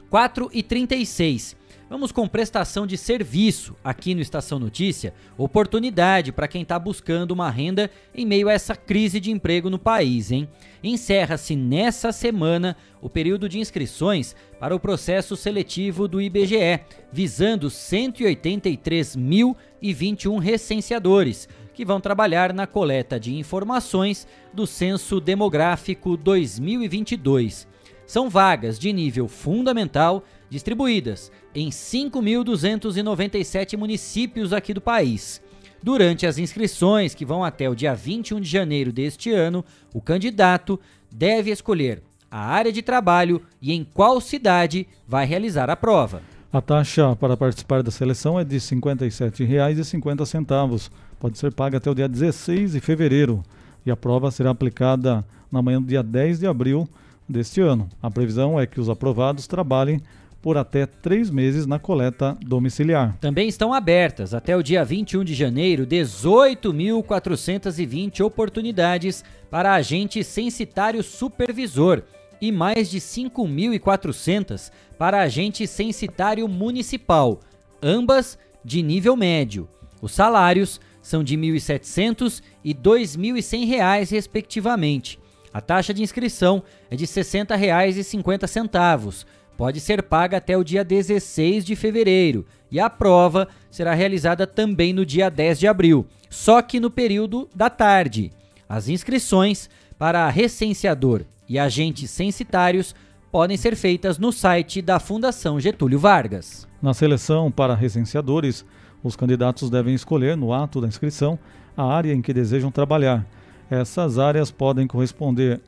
4 0.09 0.49
e 0.51 0.61
36. 0.61 1.55
Vamos 1.91 2.11
com 2.13 2.25
prestação 2.25 2.87
de 2.87 2.97
serviço 2.97 3.75
aqui 3.83 4.15
no 4.15 4.21
Estação 4.21 4.57
Notícia, 4.57 5.13
oportunidade 5.37 6.31
para 6.31 6.47
quem 6.47 6.61
está 6.61 6.79
buscando 6.79 7.31
uma 7.31 7.49
renda 7.49 7.91
em 8.15 8.25
meio 8.25 8.47
a 8.47 8.53
essa 8.53 8.77
crise 8.77 9.19
de 9.19 9.29
emprego 9.29 9.69
no 9.69 9.77
país, 9.77 10.31
hein? 10.31 10.47
Encerra-se 10.81 11.53
nessa 11.53 12.13
semana 12.13 12.77
o 13.01 13.09
período 13.09 13.49
de 13.49 13.59
inscrições 13.59 14.33
para 14.57 14.73
o 14.73 14.79
processo 14.79 15.35
seletivo 15.35 16.07
do 16.07 16.21
IBGE, 16.21 16.79
visando 17.11 17.67
183.021 17.67 20.39
recenseadores 20.39 21.49
que 21.73 21.83
vão 21.83 21.99
trabalhar 21.99 22.53
na 22.53 22.65
coleta 22.65 23.19
de 23.19 23.35
informações 23.35 24.25
do 24.53 24.65
Censo 24.65 25.19
Demográfico 25.19 26.15
2022. 26.15 27.69
São 28.05 28.29
vagas 28.29 28.79
de 28.79 28.93
nível 28.93 29.27
fundamental 29.27 30.23
distribuídas 30.51 31.31
em 31.55 31.69
5.297 31.69 33.77
municípios 33.77 34.51
aqui 34.51 34.73
do 34.73 34.81
país. 34.81 35.41
Durante 35.81 36.27
as 36.27 36.37
inscrições, 36.37 37.15
que 37.15 37.25
vão 37.25 37.41
até 37.43 37.67
o 37.69 37.73
dia 37.73 37.95
21 37.95 38.41
de 38.41 38.47
janeiro 38.47 38.91
deste 38.91 39.31
ano, 39.31 39.65
o 39.93 40.01
candidato 40.01 40.79
deve 41.09 41.49
escolher 41.49 42.03
a 42.29 42.39
área 42.39 42.71
de 42.71 42.81
trabalho 42.81 43.41
e 43.61 43.73
em 43.73 43.83
qual 43.83 44.21
cidade 44.21 44.87
vai 45.07 45.25
realizar 45.25 45.69
a 45.69 45.75
prova. 45.75 46.21
A 46.53 46.61
taxa 46.61 47.15
para 47.15 47.37
participar 47.37 47.81
da 47.81 47.89
seleção 47.89 48.39
é 48.39 48.43
de 48.43 48.55
R$ 48.55 48.61
57,50. 48.61 50.91
Pode 51.17 51.37
ser 51.37 51.53
paga 51.53 51.77
até 51.77 51.89
o 51.89 51.95
dia 51.95 52.09
16 52.09 52.73
de 52.73 52.81
fevereiro 52.81 53.41
e 53.85 53.91
a 53.91 53.95
prova 53.95 54.29
será 54.31 54.49
aplicada 54.51 55.25
na 55.49 55.61
manhã 55.61 55.81
do 55.81 55.87
dia 55.87 56.03
10 56.03 56.39
de 56.39 56.47
abril 56.47 56.89
deste 57.27 57.59
ano. 57.61 57.89
A 58.01 58.11
previsão 58.11 58.59
é 58.59 58.67
que 58.67 58.81
os 58.81 58.89
aprovados 58.89 59.47
trabalhem 59.47 60.01
por 60.41 60.57
até 60.57 60.85
três 60.85 61.29
meses 61.29 61.65
na 61.65 61.77
coleta 61.77 62.37
domiciliar. 62.41 63.17
Também 63.21 63.47
estão 63.47 63.73
abertas 63.73 64.33
até 64.33 64.57
o 64.57 64.63
dia 64.63 64.83
21 64.83 65.23
de 65.23 65.35
janeiro 65.35 65.85
18.420 65.85 68.25
oportunidades 68.25 69.23
para 69.49 69.73
agente 69.73 70.21
censitário 70.23 71.03
supervisor 71.03 72.03
e 72.41 72.51
mais 72.51 72.89
de 72.89 72.99
5.400 72.99 74.71
para 74.97 75.21
agente 75.21 75.67
censitário 75.67 76.47
municipal, 76.47 77.39
ambas 77.81 78.39
de 78.65 78.81
nível 78.81 79.15
médio. 79.15 79.69
Os 80.01 80.13
salários 80.13 80.81
são 81.01 81.23
de 81.23 81.35
R$ 81.35 81.41
1.700 81.41 82.41
e 82.63 82.69
R$ 82.69 82.79
2.100, 82.81 84.09
respectivamente. 84.09 85.19
A 85.53 85.59
taxa 85.59 85.93
de 85.93 86.01
inscrição 86.01 86.63
é 86.89 86.95
de 86.95 87.03
R$ 87.05 87.11
60,50. 87.11 89.25
Pode 89.61 89.79
ser 89.79 90.01
paga 90.01 90.37
até 90.37 90.57
o 90.57 90.63
dia 90.63 90.83
16 90.83 91.63
de 91.63 91.75
fevereiro 91.75 92.47
e 92.71 92.79
a 92.79 92.89
prova 92.89 93.47
será 93.69 93.93
realizada 93.93 94.47
também 94.47 94.91
no 94.91 95.05
dia 95.05 95.29
10 95.29 95.59
de 95.59 95.67
abril, 95.67 96.07
só 96.31 96.63
que 96.63 96.79
no 96.79 96.89
período 96.89 97.47
da 97.53 97.69
tarde. 97.69 98.31
As 98.67 98.89
inscrições 98.89 99.69
para 99.99 100.27
recenseador 100.31 101.21
e 101.47 101.59
agentes 101.59 102.09
censitários 102.09 102.95
podem 103.31 103.55
ser 103.55 103.75
feitas 103.75 104.17
no 104.17 104.31
site 104.31 104.81
da 104.81 104.99
Fundação 104.99 105.59
Getúlio 105.59 105.99
Vargas. 105.99 106.67
Na 106.81 106.95
seleção 106.95 107.51
para 107.51 107.75
recenseadores, 107.75 108.65
os 109.03 109.15
candidatos 109.15 109.69
devem 109.69 109.93
escolher 109.93 110.35
no 110.35 110.51
ato 110.51 110.81
da 110.81 110.87
inscrição 110.87 111.37
a 111.77 111.83
área 111.83 112.11
em 112.11 112.21
que 112.23 112.33
desejam 112.33 112.71
trabalhar. 112.71 113.27
Essas 113.69 114.17
áreas 114.17 114.49
podem 114.49 114.87
corresponder 114.87 115.61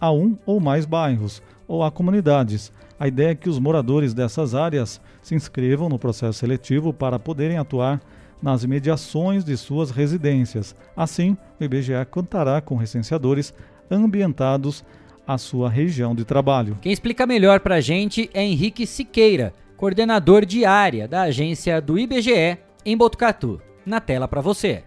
a 0.00 0.12
um 0.12 0.36
ou 0.46 0.60
mais 0.60 0.84
bairros 0.86 1.42
ou 1.66 1.82
a 1.82 1.90
comunidades. 1.90 2.72
A 2.98 3.06
ideia 3.06 3.30
é 3.30 3.34
que 3.34 3.48
os 3.48 3.58
moradores 3.58 4.12
dessas 4.12 4.54
áreas 4.54 5.00
se 5.22 5.34
inscrevam 5.34 5.88
no 5.88 5.98
processo 5.98 6.38
seletivo 6.38 6.92
para 6.92 7.18
poderem 7.18 7.58
atuar 7.58 8.00
nas 8.42 8.64
imediações 8.64 9.44
de 9.44 9.56
suas 9.56 9.90
residências. 9.90 10.74
Assim, 10.96 11.36
o 11.60 11.64
IBGE 11.64 11.92
contará 12.10 12.60
com 12.60 12.76
recenseadores 12.76 13.52
ambientados 13.90 14.84
a 15.26 15.36
sua 15.36 15.68
região 15.68 16.14
de 16.14 16.24
trabalho. 16.24 16.78
Quem 16.80 16.92
explica 16.92 17.26
melhor 17.26 17.60
para 17.60 17.76
a 17.76 17.80
gente 17.80 18.30
é 18.32 18.42
Henrique 18.42 18.86
Siqueira, 18.86 19.52
coordenador 19.76 20.46
de 20.46 20.64
área 20.64 21.06
da 21.06 21.22
agência 21.22 21.80
do 21.80 21.98
IBGE 21.98 22.58
em 22.84 22.96
Botucatu. 22.96 23.60
Na 23.84 24.00
tela 24.00 24.26
para 24.28 24.40
você. 24.40 24.82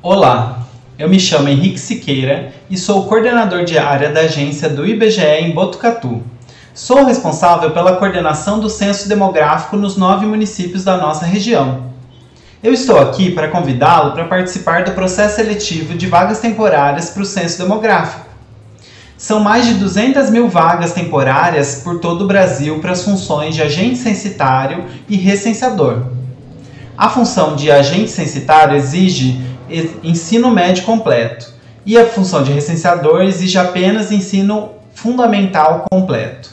Olá, 0.00 0.66
eu 1.02 1.08
me 1.08 1.18
chamo 1.18 1.48
Henrique 1.48 1.80
Siqueira 1.80 2.52
e 2.70 2.78
sou 2.78 3.06
coordenador 3.06 3.64
de 3.64 3.76
área 3.76 4.10
da 4.10 4.20
agência 4.20 4.68
do 4.68 4.86
IBGE 4.86 5.20
em 5.20 5.50
Botucatu. 5.50 6.22
Sou 6.72 7.04
responsável 7.04 7.72
pela 7.72 7.96
coordenação 7.96 8.60
do 8.60 8.70
censo 8.70 9.08
demográfico 9.08 9.76
nos 9.76 9.96
nove 9.96 10.24
municípios 10.26 10.84
da 10.84 10.96
nossa 10.96 11.26
região. 11.26 11.86
Eu 12.62 12.72
estou 12.72 13.00
aqui 13.00 13.32
para 13.32 13.48
convidá-lo 13.48 14.12
para 14.12 14.26
participar 14.26 14.84
do 14.84 14.92
processo 14.92 15.34
seletivo 15.34 15.94
de 15.94 16.06
vagas 16.06 16.38
temporárias 16.38 17.10
para 17.10 17.22
o 17.22 17.26
censo 17.26 17.58
demográfico. 17.58 18.24
São 19.16 19.40
mais 19.40 19.66
de 19.66 19.74
200 19.74 20.30
mil 20.30 20.48
vagas 20.48 20.92
temporárias 20.92 21.80
por 21.82 21.98
todo 21.98 22.22
o 22.22 22.28
Brasil 22.28 22.78
para 22.78 22.92
as 22.92 23.02
funções 23.02 23.56
de 23.56 23.62
agente 23.62 23.98
censitário 23.98 24.84
e 25.08 25.16
recenseador. 25.16 26.12
A 26.96 27.08
função 27.08 27.56
de 27.56 27.72
agente 27.72 28.12
censitário 28.12 28.76
exige 28.76 29.51
ensino 30.02 30.50
médio 30.50 30.84
completo 30.84 31.52
e 31.84 31.98
a 31.98 32.06
função 32.06 32.42
de 32.42 32.52
recenseador 32.52 33.22
exige 33.22 33.58
apenas 33.58 34.12
ensino 34.12 34.70
fundamental 34.94 35.84
completo. 35.90 36.50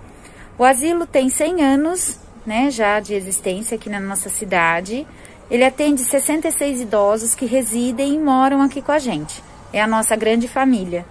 O 0.59 0.65
asilo 0.65 1.07
tem 1.07 1.29
100 1.29 1.63
anos 1.63 2.19
né, 2.47 2.71
já 2.71 3.01
de 3.01 3.13
existência 3.13 3.75
aqui 3.75 3.91
na 3.91 4.01
nossa 4.01 4.31
cidade. 4.31 5.07
Ele 5.51 5.65
atende 5.65 6.03
66 6.03 6.81
idosos 6.81 7.35
que 7.35 7.45
residem 7.45 8.15
e 8.15 8.19
moram 8.19 8.63
aqui 8.63 8.81
com 8.81 8.93
a 8.93 8.99
gente. 8.99 9.45
É 9.71 9.83
a 9.83 9.87
nossa 9.87 10.17
grande 10.17 10.49
família, 10.49 11.05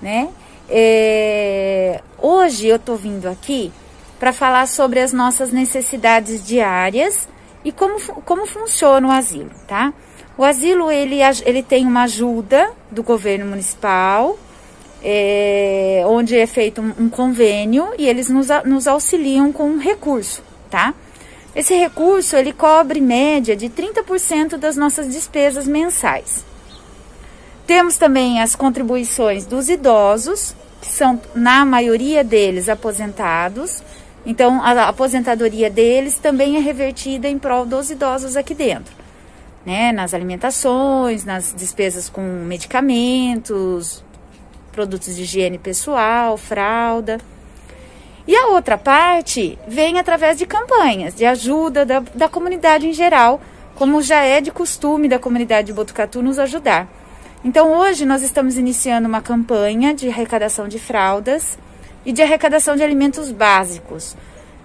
né? 0.00 0.28
É... 0.68 2.00
Hoje 2.20 2.66
eu 2.66 2.78
tô 2.78 2.96
vindo 2.96 3.26
aqui 3.26 3.72
para 4.18 4.32
falar 4.32 4.66
sobre 4.66 5.00
as 5.00 5.12
nossas 5.12 5.52
necessidades 5.52 6.44
diárias 6.44 7.28
e 7.64 7.72
como, 7.72 8.00
como 8.24 8.46
funciona 8.46 9.06
o 9.06 9.10
asilo, 9.10 9.50
tá? 9.66 9.92
O 10.36 10.44
asilo, 10.44 10.90
ele, 10.90 11.18
ele 11.44 11.62
tem 11.62 11.86
uma 11.86 12.02
ajuda 12.02 12.70
do 12.90 13.02
governo 13.02 13.46
municipal, 13.46 14.38
é, 15.02 16.02
onde 16.06 16.36
é 16.36 16.46
feito 16.46 16.80
um, 16.80 16.94
um, 17.04 17.08
convênio 17.08 17.88
e 17.98 18.08
eles 18.08 18.28
nos, 18.28 18.48
nos 18.64 18.86
auxiliam 18.86 19.52
com 19.52 19.68
um 19.68 19.78
recurso, 19.78 20.42
tá? 20.70 20.94
Esse 21.54 21.74
recurso 21.74 22.36
ele 22.36 22.52
cobre 22.52 23.00
média 23.00 23.56
de 23.56 23.68
30% 23.68 24.56
das 24.56 24.76
nossas 24.76 25.08
despesas 25.12 25.66
mensais. 25.66 26.44
Temos 27.68 27.98
também 27.98 28.40
as 28.40 28.56
contribuições 28.56 29.44
dos 29.44 29.68
idosos, 29.68 30.56
que 30.80 30.88
são 30.88 31.20
na 31.34 31.66
maioria 31.66 32.24
deles 32.24 32.66
aposentados. 32.66 33.82
Então 34.24 34.62
a 34.62 34.88
aposentadoria 34.88 35.68
deles 35.68 36.16
também 36.16 36.56
é 36.56 36.60
revertida 36.60 37.28
em 37.28 37.38
prol 37.38 37.66
dos 37.66 37.90
idosos 37.90 38.38
aqui 38.38 38.54
dentro, 38.54 38.94
né? 39.66 39.92
Nas 39.92 40.14
alimentações, 40.14 41.26
nas 41.26 41.54
despesas 41.54 42.08
com 42.08 42.22
medicamentos, 42.22 44.02
produtos 44.72 45.14
de 45.14 45.24
higiene 45.24 45.58
pessoal, 45.58 46.38
fralda. 46.38 47.18
E 48.26 48.34
a 48.34 48.46
outra 48.46 48.78
parte 48.78 49.58
vem 49.68 49.98
através 49.98 50.38
de 50.38 50.46
campanhas 50.46 51.14
de 51.14 51.26
ajuda 51.26 51.84
da, 51.84 52.00
da 52.14 52.30
comunidade 52.30 52.88
em 52.88 52.94
geral, 52.94 53.42
como 53.74 54.00
já 54.00 54.24
é 54.24 54.40
de 54.40 54.50
costume 54.50 55.06
da 55.06 55.18
comunidade 55.18 55.66
de 55.66 55.74
Botucatu 55.74 56.22
nos 56.22 56.38
ajudar. 56.38 56.96
Então 57.44 57.78
hoje 57.78 58.04
nós 58.04 58.22
estamos 58.22 58.58
iniciando 58.58 59.06
uma 59.06 59.22
campanha 59.22 59.94
de 59.94 60.08
arrecadação 60.08 60.66
de 60.66 60.78
fraldas 60.78 61.56
e 62.04 62.12
de 62.12 62.20
arrecadação 62.20 62.74
de 62.74 62.82
alimentos 62.82 63.30
básicos: 63.30 64.16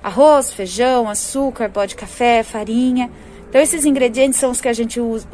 arroz, 0.04 0.52
feijão, 0.52 1.08
açúcar, 1.08 1.70
pó 1.70 1.86
de 1.86 1.96
café, 1.96 2.42
farinha. 2.42 3.12
Então 3.50 3.62
esses 3.62 3.86
ingredientes 3.86 4.40
são 4.40 4.50
os 4.50 4.60
que 4.60 4.68
a 4.68 4.74
gente 4.74 5.00
usa, 5.00 5.28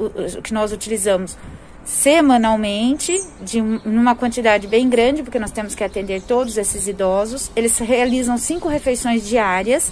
que 0.43 0.54
nós 0.54 0.73
utilizamos 0.73 1.38
semanalmente, 1.86 3.19
de 3.41 3.62
numa 3.62 4.13
quantidade 4.13 4.67
bem 4.67 4.89
grande, 4.89 5.23
porque 5.23 5.39
nós 5.39 5.52
temos 5.52 5.73
que 5.73 5.84
atender 5.84 6.21
todos 6.21 6.58
esses 6.58 6.88
idosos. 6.88 7.49
Eles 7.56 7.78
realizam 7.80 8.38
cinco 8.38 8.67
refeições 8.67 9.25
diárias. 9.25 9.91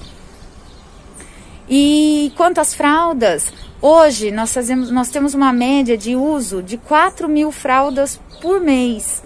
E 1.69 2.31
quanto 2.35 2.59
às 2.59 2.73
fraldas, 2.73 3.51
hoje 3.81 4.31
nós, 4.31 4.53
fazemos, 4.53 4.89
nós 4.89 5.09
temos 5.09 5.33
uma 5.33 5.51
média 5.51 5.97
de 5.97 6.15
uso 6.15 6.63
de 6.63 6.77
4 6.77 7.27
mil 7.27 7.51
fraldas 7.51 8.19
por 8.41 8.61
mês. 8.61 9.21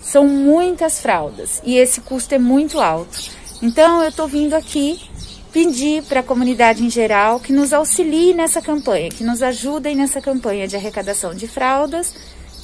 São 0.00 0.26
muitas 0.26 1.00
fraldas 1.00 1.62
e 1.64 1.76
esse 1.76 2.00
custo 2.00 2.34
é 2.34 2.38
muito 2.38 2.80
alto. 2.80 3.30
Então 3.62 4.02
eu 4.02 4.08
estou 4.08 4.26
vindo 4.26 4.54
aqui 4.54 5.00
pedir 5.52 6.02
para 6.04 6.20
a 6.20 6.22
comunidade 6.22 6.84
em 6.84 6.90
geral 6.90 7.38
que 7.38 7.52
nos 7.52 7.72
auxilie 7.72 8.32
nessa 8.34 8.60
campanha, 8.62 9.08
que 9.08 9.24
nos 9.24 9.42
ajudem 9.42 9.94
nessa 9.94 10.20
campanha 10.20 10.66
de 10.66 10.76
arrecadação 10.76 11.34
de 11.34 11.46
fraldas 11.46 12.14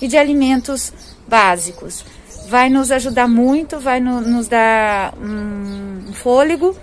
e 0.00 0.08
de 0.08 0.16
alimentos 0.16 0.92
básicos. 1.28 2.04
Vai 2.48 2.68
nos 2.68 2.90
ajudar 2.90 3.28
muito, 3.28 3.78
vai 3.78 4.00
no, 4.00 4.20
nos 4.20 4.46
dar 4.48 5.14
um 5.18 6.12
fôlego 6.12 6.76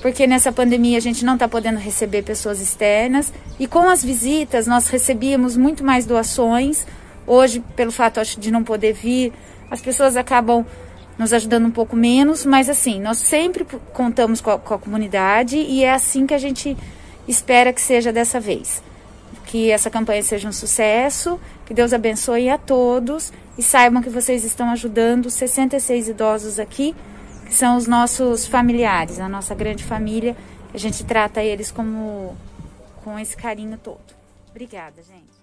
porque 0.00 0.26
nessa 0.26 0.52
pandemia 0.52 0.96
a 0.96 1.00
gente 1.00 1.24
não 1.24 1.34
está 1.34 1.48
podendo 1.48 1.78
receber 1.78 2.22
pessoas 2.22 2.60
externas 2.60 3.32
e 3.58 3.66
com 3.66 3.88
as 3.88 4.04
visitas 4.04 4.66
nós 4.66 4.88
recebíamos 4.88 5.56
muito 5.56 5.84
mais 5.84 6.06
doações. 6.06 6.86
Hoje, 7.26 7.62
pelo 7.74 7.90
fato 7.90 8.20
acho, 8.20 8.38
de 8.38 8.50
não 8.50 8.62
poder 8.62 8.92
vir, 8.92 9.32
as 9.70 9.80
pessoas 9.80 10.16
acabam 10.16 10.64
nos 11.18 11.32
ajudando 11.32 11.66
um 11.66 11.70
pouco 11.70 11.96
menos, 11.96 12.46
mas 12.46 12.70
assim, 12.70 13.00
nós 13.00 13.18
sempre 13.18 13.66
contamos 13.92 14.40
com 14.40 14.52
a, 14.52 14.58
com 14.58 14.74
a 14.74 14.78
comunidade 14.78 15.56
e 15.56 15.82
é 15.82 15.92
assim 15.92 16.26
que 16.26 16.34
a 16.34 16.38
gente 16.38 16.76
espera 17.26 17.72
que 17.72 17.80
seja 17.80 18.12
dessa 18.12 18.38
vez. 18.38 18.80
Que 19.46 19.70
essa 19.70 19.90
campanha 19.90 20.22
seja 20.22 20.48
um 20.48 20.52
sucesso, 20.52 21.40
que 21.66 21.74
Deus 21.74 21.92
abençoe 21.92 22.48
a 22.48 22.56
todos 22.56 23.32
e 23.58 23.62
saibam 23.62 24.00
que 24.00 24.08
vocês 24.08 24.44
estão 24.44 24.70
ajudando 24.70 25.28
66 25.28 26.08
idosos 26.08 26.60
aqui 26.60 26.94
que 27.48 27.54
são 27.54 27.76
os 27.76 27.86
nossos 27.86 28.46
familiares, 28.46 29.18
a 29.18 29.28
nossa 29.28 29.54
grande 29.54 29.82
família. 29.82 30.36
A 30.72 30.78
gente 30.78 31.04
trata 31.04 31.42
eles 31.42 31.70
como 31.70 32.36
com 33.02 33.18
esse 33.18 33.36
carinho 33.36 33.78
todo. 33.78 33.98
Obrigada, 34.50 35.02
gente. 35.02 35.38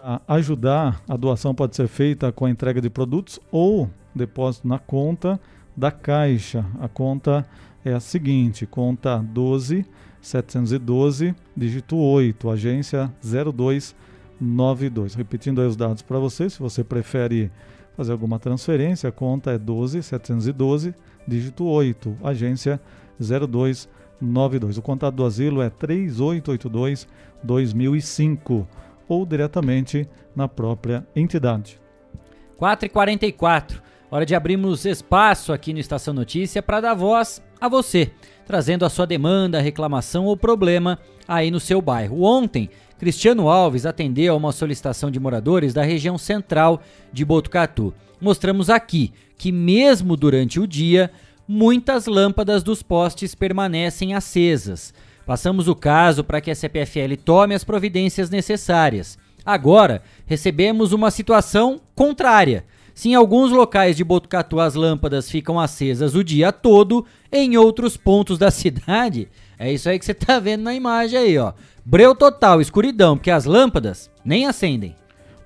Para 0.00 0.20
ajudar, 0.28 1.00
a 1.08 1.16
doação 1.16 1.54
pode 1.54 1.76
ser 1.76 1.88
feita 1.88 2.30
com 2.32 2.44
a 2.44 2.50
entrega 2.50 2.80
de 2.80 2.90
produtos 2.90 3.38
ou 3.50 3.88
depósito 4.14 4.66
na 4.66 4.78
conta 4.78 5.40
da 5.76 5.90
Caixa. 5.90 6.66
A 6.80 6.88
conta 6.88 7.46
é 7.84 7.92
a 7.92 8.00
seguinte: 8.00 8.66
conta 8.66 9.18
12 9.18 9.86
712, 10.20 11.34
dígito 11.56 11.96
8, 11.96 12.50
agência 12.50 13.12
0292. 13.22 15.14
Repetindo 15.14 15.60
aí 15.60 15.66
os 15.66 15.76
dados 15.76 16.02
para 16.02 16.18
você, 16.18 16.50
se 16.50 16.58
você 16.58 16.82
prefere 16.82 17.50
fazer 17.98 18.12
alguma 18.12 18.38
transferência, 18.38 19.08
a 19.08 19.12
conta 19.12 19.50
é 19.50 19.58
12712, 19.58 20.94
dígito 21.26 21.64
8, 21.64 22.16
agência 22.22 22.80
0292. 23.20 24.78
O 24.78 24.82
contato 24.82 25.16
do 25.16 25.26
asilo 25.26 25.60
é 25.60 25.68
3882 25.68 27.08
2005 27.42 28.68
ou 29.08 29.26
diretamente 29.26 30.08
na 30.36 30.46
própria 30.46 31.04
entidade. 31.16 31.80
4h44, 32.60 33.80
hora 34.12 34.24
de 34.24 34.36
abrirmos 34.36 34.84
espaço 34.84 35.52
aqui 35.52 35.72
no 35.72 35.80
Estação 35.80 36.14
Notícia 36.14 36.62
para 36.62 36.80
dar 36.80 36.94
voz 36.94 37.42
a 37.60 37.68
você, 37.68 38.12
trazendo 38.46 38.84
a 38.84 38.88
sua 38.88 39.08
demanda, 39.08 39.60
reclamação 39.60 40.24
ou 40.24 40.36
problema 40.36 41.00
aí 41.26 41.50
no 41.50 41.58
seu 41.58 41.82
bairro. 41.82 42.22
Ontem 42.22 42.70
Cristiano 42.98 43.48
Alves 43.48 43.86
atendeu 43.86 44.34
a 44.34 44.36
uma 44.36 44.52
solicitação 44.52 45.10
de 45.10 45.20
moradores 45.20 45.72
da 45.72 45.82
região 45.82 46.18
central 46.18 46.82
de 47.12 47.24
Botucatu. 47.24 47.94
Mostramos 48.20 48.68
aqui 48.68 49.12
que, 49.36 49.52
mesmo 49.52 50.16
durante 50.16 50.58
o 50.58 50.66
dia, 50.66 51.10
muitas 51.46 52.06
lâmpadas 52.06 52.62
dos 52.62 52.82
postes 52.82 53.34
permanecem 53.34 54.14
acesas. 54.14 54.92
Passamos 55.24 55.68
o 55.68 55.74
caso 55.74 56.24
para 56.24 56.40
que 56.40 56.50
a 56.50 56.54
CPFL 56.54 57.14
tome 57.24 57.54
as 57.54 57.62
providências 57.62 58.30
necessárias. 58.30 59.16
Agora, 59.46 60.02
recebemos 60.26 60.92
uma 60.92 61.10
situação 61.10 61.80
contrária. 61.94 62.64
Se 62.94 63.10
em 63.10 63.14
alguns 63.14 63.52
locais 63.52 63.96
de 63.96 64.02
Botucatu 64.02 64.58
as 64.58 64.74
lâmpadas 64.74 65.30
ficam 65.30 65.60
acesas 65.60 66.16
o 66.16 66.24
dia 66.24 66.50
todo, 66.50 67.06
em 67.30 67.56
outros 67.56 67.96
pontos 67.96 68.38
da 68.38 68.50
cidade, 68.52 69.28
é 69.56 69.72
isso 69.72 69.88
aí 69.88 69.98
que 69.98 70.04
você 70.04 70.12
está 70.12 70.40
vendo 70.40 70.64
na 70.64 70.74
imagem 70.74 71.18
aí, 71.18 71.38
ó. 71.38 71.52
Breu 71.90 72.14
total, 72.14 72.60
escuridão, 72.60 73.16
porque 73.16 73.30
as 73.30 73.46
lâmpadas 73.46 74.10
nem 74.22 74.44
acendem. 74.44 74.94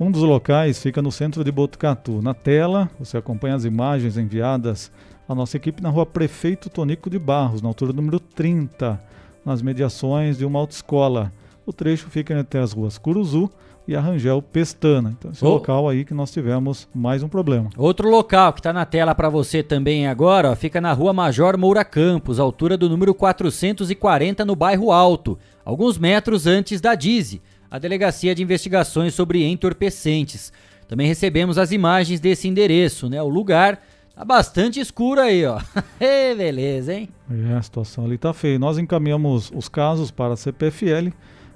Um 0.00 0.10
dos 0.10 0.22
locais 0.22 0.82
fica 0.82 1.00
no 1.00 1.12
centro 1.12 1.44
de 1.44 1.52
Botucatu. 1.52 2.20
Na 2.20 2.34
tela, 2.34 2.90
você 2.98 3.16
acompanha 3.16 3.54
as 3.54 3.64
imagens 3.64 4.18
enviadas 4.18 4.90
à 5.28 5.36
nossa 5.36 5.56
equipe 5.56 5.80
na 5.80 5.88
rua 5.88 6.04
Prefeito 6.04 6.68
Tonico 6.68 7.08
de 7.08 7.16
Barros, 7.16 7.62
na 7.62 7.68
altura 7.68 7.92
número 7.92 8.18
30, 8.18 9.00
nas 9.46 9.62
mediações 9.62 10.36
de 10.36 10.44
uma 10.44 10.58
autoescola. 10.58 11.32
O 11.64 11.72
trecho 11.72 12.10
fica 12.10 12.36
entre 12.36 12.58
as 12.58 12.72
ruas 12.72 12.98
Curuzu 12.98 13.48
e 13.86 13.96
a 13.96 14.00
Rangel 14.00 14.40
Pestana. 14.40 15.14
Então, 15.18 15.30
esse 15.30 15.44
oh. 15.44 15.48
é 15.48 15.50
local 15.50 15.88
aí 15.88 16.04
que 16.04 16.14
nós 16.14 16.30
tivemos 16.30 16.88
mais 16.94 17.22
um 17.22 17.28
problema. 17.28 17.70
Outro 17.76 18.08
local 18.08 18.52
que 18.52 18.60
está 18.60 18.72
na 18.72 18.84
tela 18.84 19.14
para 19.14 19.28
você 19.28 19.62
também 19.62 20.06
agora, 20.06 20.50
ó, 20.50 20.56
fica 20.56 20.80
na 20.80 20.92
rua 20.92 21.12
Major 21.12 21.58
Moura 21.58 21.84
Campos, 21.84 22.38
altura 22.38 22.76
do 22.76 22.88
número 22.88 23.14
440, 23.14 24.44
no 24.44 24.54
bairro 24.54 24.92
Alto 24.92 25.38
alguns 25.64 25.98
metros 25.98 26.46
antes 26.46 26.80
da 26.80 26.94
DIZI, 26.94 27.40
a 27.70 27.78
Delegacia 27.78 28.34
de 28.34 28.42
Investigações 28.42 29.14
sobre 29.14 29.44
Entorpecentes. 29.44 30.52
Também 30.88 31.06
recebemos 31.06 31.56
as 31.56 31.72
imagens 31.72 32.20
desse 32.20 32.48
endereço, 32.48 33.08
né? 33.08 33.22
O 33.22 33.28
lugar 33.28 33.80
tá 34.14 34.24
bastante 34.24 34.78
escuro 34.78 35.20
aí, 35.20 35.46
ó. 35.46 35.58
Beleza, 36.36 36.94
hein? 36.94 37.08
É, 37.30 37.54
a 37.54 37.62
situação 37.62 38.04
ali 38.04 38.18
tá 38.18 38.32
feia. 38.32 38.58
Nós 38.58 38.76
encaminhamos 38.76 39.50
os 39.54 39.68
casos 39.68 40.10
para 40.10 40.34
a 40.34 40.36
CPFL 40.36 41.08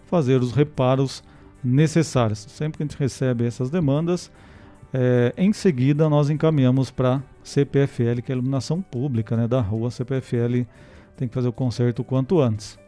fazer 0.06 0.40
os 0.40 0.52
reparos 0.52 1.22
necessários. 1.66 2.38
Sempre 2.48 2.78
que 2.78 2.82
a 2.82 2.86
gente 2.86 2.98
recebe 2.98 3.46
essas 3.46 3.70
demandas, 3.70 4.30
é, 4.92 5.32
em 5.36 5.52
seguida 5.52 6.08
nós 6.08 6.30
encaminhamos 6.30 6.90
para 6.90 7.22
CPFL, 7.42 8.22
que 8.24 8.32
é 8.32 8.34
a 8.34 8.36
iluminação 8.36 8.80
pública 8.80 9.36
né, 9.36 9.46
da 9.46 9.60
rua. 9.60 9.90
CPFL 9.90 10.62
tem 11.16 11.28
que 11.28 11.34
fazer 11.34 11.48
o 11.48 11.52
conserto 11.52 12.00
o 12.00 12.04
quanto 12.04 12.40
antes. 12.40 12.78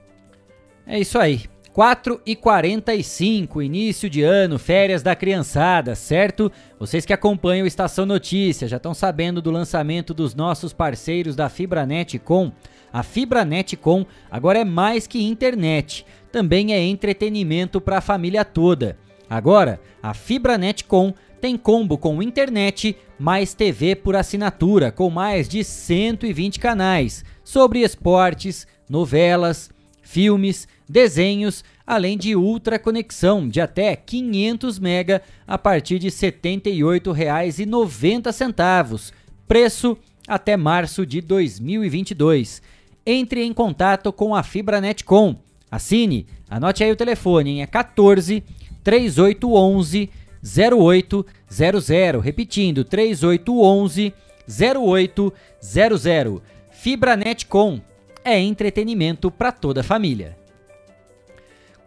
É 0.87 0.99
isso 0.99 1.19
aí. 1.19 1.43
4 1.73 2.21
e 2.27 2.35
45 2.35 3.63
início 3.63 4.11
de 4.11 4.23
ano, 4.23 4.59
férias 4.59 5.01
da 5.01 5.15
criançada, 5.15 5.95
certo? 5.95 6.51
Vocês 6.77 7.07
que 7.07 7.13
acompanham 7.13 7.65
o 7.65 7.69
Estação 7.69 8.05
Notícia 8.05 8.67
já 8.67 8.79
estão 8.79 8.93
sabendo 8.93 9.41
do 9.41 9.51
lançamento 9.51 10.13
dos 10.13 10.35
nossos 10.35 10.73
parceiros 10.73 11.37
da 11.37 11.49
Fibranet 11.49 12.19
Com. 12.19 12.51
A 12.93 13.05
Fibranet 13.05 13.77
Com 13.77 14.05
agora 14.29 14.59
é 14.59 14.65
mais 14.65 15.07
que 15.07 15.23
internet, 15.23 16.05
também 16.31 16.73
é 16.73 16.81
entretenimento 16.81 17.81
para 17.81 17.99
a 17.99 18.03
família 18.03 18.45
toda. 18.45 18.97
Agora, 19.29 19.81
a 20.03 20.15
Fibranet 20.15 20.85
Com 20.85 21.13
tem 21.41 21.57
combo 21.57 21.97
com 21.97 22.21
internet 22.23 22.97
mais 23.19 23.55
TV 23.55 23.95
por 23.95 24.15
assinatura, 24.17 24.91
com 24.91 25.09
mais 25.11 25.49
de 25.49 25.63
120 25.63 26.59
canais 26.59 27.25
sobre 27.45 27.79
esportes, 27.81 28.67
novelas, 28.89 29.71
filmes 30.03 30.67
desenhos, 30.89 31.63
além 31.87 32.17
de 32.17 32.35
ultra 32.35 32.79
conexão 32.79 33.47
de 33.49 33.61
até 33.61 33.95
500 33.95 34.79
mega 34.79 35.21
a 35.47 35.59
partir 35.59 35.99
de 35.99 36.09
R$ 36.09 36.15
78,90. 36.15 39.13
Preço 39.47 39.99
até 40.27 40.57
março 40.57 41.05
de 41.07 41.21
2022. 41.21 42.63
Entre 43.07 43.45
em 43.45 43.53
contato 43.53 44.13
com 44.13 44.35
a 44.35 44.43
Fibranetcom. 44.43 45.37
Assine, 45.71 46.27
anote 46.49 46.83
aí 46.83 46.91
o 46.91 46.97
telefone, 46.97 47.51
hein? 47.51 47.63
é 47.63 47.67
14 47.67 48.43
3811 48.83 50.11
0800, 50.43 52.25
repetindo 52.25 52.85
3811 52.85 54.15
0800. 54.49 56.43
Fibranetcom 56.73 57.81
é 58.25 58.39
entretenimento 58.39 59.31
para 59.31 59.53
toda 59.53 59.81
a 59.81 59.85
família. 59.85 60.37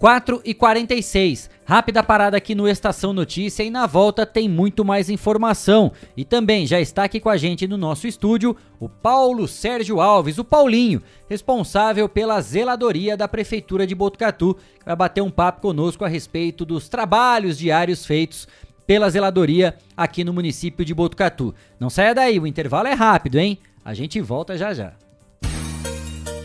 4 0.01 0.41
e 0.43 0.55
46. 0.55 1.47
Rápida 1.63 2.01
parada 2.01 2.35
aqui 2.35 2.55
no 2.55 2.67
Estação 2.67 3.13
Notícia 3.13 3.61
e 3.61 3.69
na 3.69 3.85
volta 3.85 4.25
tem 4.25 4.49
muito 4.49 4.83
mais 4.83 5.11
informação. 5.11 5.91
E 6.17 6.25
também 6.25 6.65
já 6.65 6.81
está 6.81 7.03
aqui 7.03 7.19
com 7.19 7.29
a 7.29 7.37
gente 7.37 7.67
no 7.67 7.77
nosso 7.77 8.07
estúdio 8.07 8.57
o 8.79 8.89
Paulo 8.89 9.47
Sérgio 9.47 10.01
Alves, 10.01 10.39
o 10.39 10.43
Paulinho, 10.43 11.03
responsável 11.29 12.09
pela 12.09 12.41
zeladoria 12.41 13.15
da 13.15 13.27
Prefeitura 13.27 13.85
de 13.85 13.93
Botucatu, 13.93 14.55
que 14.55 14.85
vai 14.87 14.95
bater 14.95 15.21
um 15.21 15.29
papo 15.29 15.61
conosco 15.61 16.03
a 16.03 16.07
respeito 16.07 16.65
dos 16.65 16.89
trabalhos 16.89 17.55
diários 17.55 18.03
feitos 18.03 18.47
pela 18.87 19.07
zeladoria 19.07 19.77
aqui 19.95 20.23
no 20.23 20.33
município 20.33 20.83
de 20.83 20.95
Botucatu. 20.95 21.53
Não 21.79 21.91
saia 21.91 22.15
daí, 22.15 22.39
o 22.39 22.47
intervalo 22.47 22.87
é 22.87 22.93
rápido, 22.93 23.37
hein? 23.37 23.59
A 23.85 23.93
gente 23.93 24.19
volta 24.19 24.57
já 24.57 24.73
já. 24.73 24.93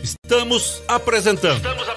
Estamos 0.03 0.83
apresentando. 0.87 1.57
Estamos 1.57 1.81
apresentando 1.81 1.96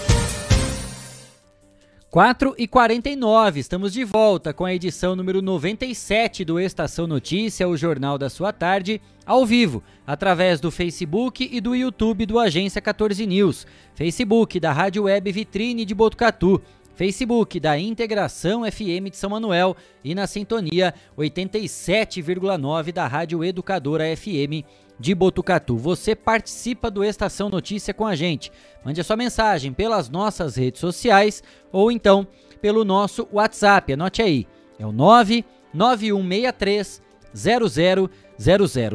4 2.11 2.55
e 2.57 2.67
49 2.67 3.61
estamos 3.61 3.93
de 3.93 4.03
volta 4.03 4.53
com 4.53 4.65
a 4.65 4.73
edição 4.75 5.15
número 5.15 5.41
97 5.41 6.43
do 6.43 6.59
Estação 6.59 7.07
Notícia, 7.07 7.69
o 7.69 7.77
jornal 7.77 8.17
da 8.17 8.29
sua 8.29 8.51
tarde, 8.51 9.01
ao 9.25 9.45
vivo, 9.45 9.81
através 10.05 10.59
do 10.59 10.69
Facebook 10.69 11.49
e 11.49 11.61
do 11.61 11.73
YouTube 11.73 12.25
do 12.25 12.37
Agência 12.37 12.81
14 12.81 13.25
News, 13.25 13.65
Facebook 13.95 14.59
da 14.59 14.73
Rádio 14.73 15.03
Web 15.03 15.31
Vitrine 15.31 15.85
de 15.85 15.95
Botucatu, 15.95 16.61
Facebook 16.95 17.57
da 17.61 17.79
Integração 17.79 18.69
FM 18.69 19.09
de 19.09 19.15
São 19.15 19.29
Manuel 19.29 19.73
e 20.03 20.13
na 20.13 20.27
sintonia 20.27 20.93
87,9 21.17 22.91
da 22.91 23.07
Rádio 23.07 23.41
Educadora 23.41 24.03
FM 24.17 24.67
de 24.99 25.15
Botucatu. 25.15 25.77
Você 25.77 26.13
participa 26.15 26.91
do 26.91 27.03
Estação 27.03 27.49
Notícia 27.49 27.93
com 27.93 28.05
a 28.05 28.15
gente. 28.15 28.51
Mande 28.83 29.01
a 29.01 29.03
sua 29.03 29.17
mensagem 29.17 29.73
pelas 29.73 30.09
nossas 30.09 30.55
redes 30.55 30.79
sociais 30.79 31.43
ou 31.71 31.91
então 31.91 32.27
pelo 32.61 32.85
nosso 32.85 33.27
WhatsApp. 33.31 33.93
Anote 33.93 34.21
aí. 34.21 34.47
É 34.77 34.85
o 34.85 34.91
99163 34.91 37.01
0000 37.33 38.11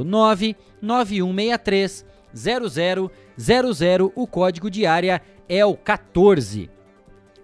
99163 0.04 2.04
0000. 2.34 4.12
O 4.14 4.26
código 4.26 4.70
de 4.70 4.84
área 4.86 5.22
é 5.48 5.64
o 5.64 5.74
14. 5.76 6.70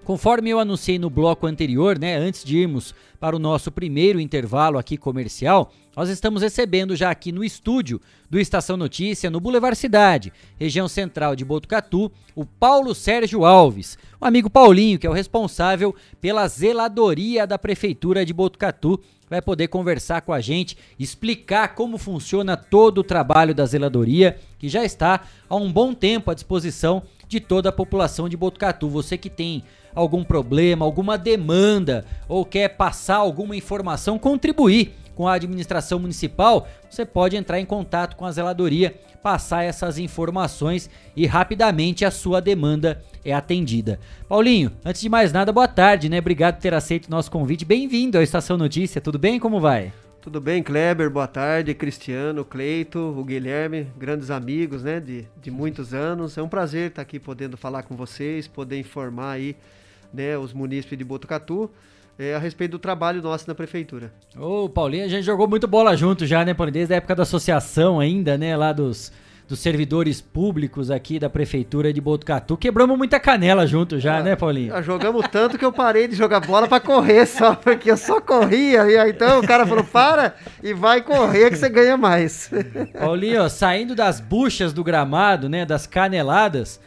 Conforme 0.04 0.50
eu 0.50 0.58
anunciei 0.58 0.98
no 0.98 1.08
bloco 1.08 1.46
anterior, 1.46 1.98
né, 1.98 2.16
antes 2.16 2.44
de 2.44 2.58
irmos 2.58 2.94
para 3.22 3.36
o 3.36 3.38
nosso 3.38 3.70
primeiro 3.70 4.18
intervalo 4.18 4.76
aqui 4.76 4.96
comercial, 4.96 5.72
nós 5.96 6.08
estamos 6.08 6.42
recebendo 6.42 6.96
já 6.96 7.08
aqui 7.08 7.30
no 7.30 7.44
estúdio 7.44 8.00
do 8.28 8.36
Estação 8.36 8.76
Notícia, 8.76 9.30
no 9.30 9.38
Boulevard 9.38 9.78
Cidade, 9.78 10.32
região 10.58 10.88
central 10.88 11.36
de 11.36 11.44
Botucatu, 11.44 12.10
o 12.34 12.44
Paulo 12.44 12.96
Sérgio 12.96 13.44
Alves, 13.44 13.96
o 14.20 14.26
amigo 14.26 14.50
Paulinho, 14.50 14.98
que 14.98 15.06
é 15.06 15.10
o 15.10 15.12
responsável 15.12 15.94
pela 16.20 16.48
zeladoria 16.48 17.46
da 17.46 17.56
Prefeitura 17.56 18.26
de 18.26 18.32
Botucatu, 18.32 18.98
vai 19.30 19.40
poder 19.40 19.68
conversar 19.68 20.22
com 20.22 20.32
a 20.32 20.40
gente, 20.40 20.76
explicar 20.98 21.76
como 21.76 21.98
funciona 21.98 22.56
todo 22.56 22.98
o 22.98 23.04
trabalho 23.04 23.54
da 23.54 23.64
zeladoria, 23.64 24.36
que 24.58 24.68
já 24.68 24.84
está 24.84 25.20
há 25.48 25.54
um 25.54 25.72
bom 25.72 25.94
tempo 25.94 26.28
à 26.28 26.34
disposição 26.34 27.04
de 27.28 27.38
toda 27.38 27.68
a 27.68 27.72
população 27.72 28.28
de 28.28 28.36
Botucatu. 28.36 28.88
Você 28.88 29.16
que 29.16 29.30
tem 29.30 29.62
algum 29.94 30.24
problema, 30.24 30.84
alguma 30.84 31.16
demanda 31.18 32.04
ou 32.28 32.44
quer 32.44 32.68
passar 32.76 33.11
alguma 33.16 33.56
informação, 33.56 34.18
contribuir 34.18 34.94
com 35.14 35.28
a 35.28 35.34
administração 35.34 35.98
municipal, 35.98 36.66
você 36.88 37.04
pode 37.04 37.36
entrar 37.36 37.60
em 37.60 37.66
contato 37.66 38.16
com 38.16 38.24
a 38.24 38.32
zeladoria, 38.32 38.94
passar 39.22 39.62
essas 39.62 39.98
informações 39.98 40.90
e 41.14 41.26
rapidamente 41.26 42.04
a 42.04 42.10
sua 42.10 42.40
demanda 42.40 43.02
é 43.24 43.32
atendida. 43.32 44.00
Paulinho, 44.28 44.72
antes 44.84 45.00
de 45.00 45.08
mais 45.08 45.32
nada, 45.32 45.52
boa 45.52 45.68
tarde, 45.68 46.08
né? 46.08 46.18
Obrigado 46.18 46.56
por 46.56 46.62
ter 46.62 46.74
aceito 46.74 47.06
o 47.06 47.10
nosso 47.10 47.30
convite. 47.30 47.64
Bem-vindo 47.64 48.18
à 48.18 48.22
Estação 48.22 48.56
Notícia. 48.56 49.00
Tudo 49.00 49.18
bem? 49.18 49.38
Como 49.38 49.60
vai? 49.60 49.92
Tudo 50.20 50.40
bem, 50.40 50.62
Kleber? 50.62 51.10
Boa 51.10 51.26
tarde. 51.26 51.74
Cristiano, 51.74 52.44
Cleito, 52.44 52.98
o 52.98 53.24
Guilherme, 53.24 53.88
grandes 53.96 54.30
amigos, 54.30 54.82
né? 54.82 54.98
De, 54.98 55.26
de 55.40 55.50
muitos 55.50 55.94
anos. 55.94 56.38
É 56.38 56.42
um 56.42 56.48
prazer 56.48 56.88
estar 56.88 57.02
aqui 57.02 57.18
podendo 57.18 57.56
falar 57.56 57.82
com 57.82 57.96
vocês, 57.96 58.48
poder 58.48 58.78
informar 58.78 59.32
aí 59.32 59.56
né, 60.12 60.36
os 60.36 60.52
munícipes 60.52 60.98
de 60.98 61.04
Botucatu 61.04 61.70
é, 62.18 62.34
a 62.34 62.38
respeito 62.38 62.72
do 62.72 62.78
trabalho 62.78 63.22
nosso 63.22 63.48
na 63.48 63.54
prefeitura. 63.54 64.12
Ô, 64.38 64.68
Paulinho, 64.68 65.04
a 65.04 65.08
gente 65.08 65.24
jogou 65.24 65.48
muito 65.48 65.66
bola 65.66 65.96
junto 65.96 66.26
já, 66.26 66.44
né, 66.44 66.54
Paulinho? 66.54 66.74
Desde 66.74 66.94
a 66.94 66.96
época 66.98 67.16
da 67.16 67.22
associação 67.22 67.98
ainda, 67.98 68.36
né, 68.36 68.56
lá 68.56 68.72
dos, 68.72 69.12
dos 69.48 69.58
servidores 69.58 70.20
públicos 70.20 70.90
aqui 70.90 71.18
da 71.18 71.28
prefeitura 71.28 71.92
de 71.92 72.00
Botucatu. 72.00 72.56
Quebramos 72.56 72.96
muita 72.96 73.18
canela 73.18 73.66
junto 73.66 73.98
já, 73.98 74.18
ah, 74.18 74.22
né, 74.22 74.36
Paulinho? 74.36 74.82
Jogamos 74.82 75.26
tanto 75.28 75.58
que 75.58 75.64
eu 75.64 75.72
parei 75.72 76.06
de 76.06 76.14
jogar 76.14 76.40
bola 76.40 76.68
para 76.68 76.80
correr 76.80 77.26
só, 77.26 77.54
porque 77.56 77.90
eu 77.90 77.96
só 77.96 78.20
corria. 78.20 78.86
E 78.90 78.96
aí, 78.96 79.10
então 79.10 79.40
o 79.40 79.46
cara 79.46 79.66
falou: 79.66 79.84
para 79.84 80.34
e 80.62 80.72
vai 80.72 81.02
correr 81.02 81.50
que 81.50 81.56
você 81.56 81.68
ganha 81.68 81.96
mais. 81.96 82.50
Paulinho, 82.98 83.42
ó, 83.42 83.48
saindo 83.48 83.94
das 83.94 84.20
buchas 84.20 84.72
do 84.72 84.84
gramado, 84.84 85.48
né, 85.48 85.64
das 85.64 85.86
caneladas 85.86 86.80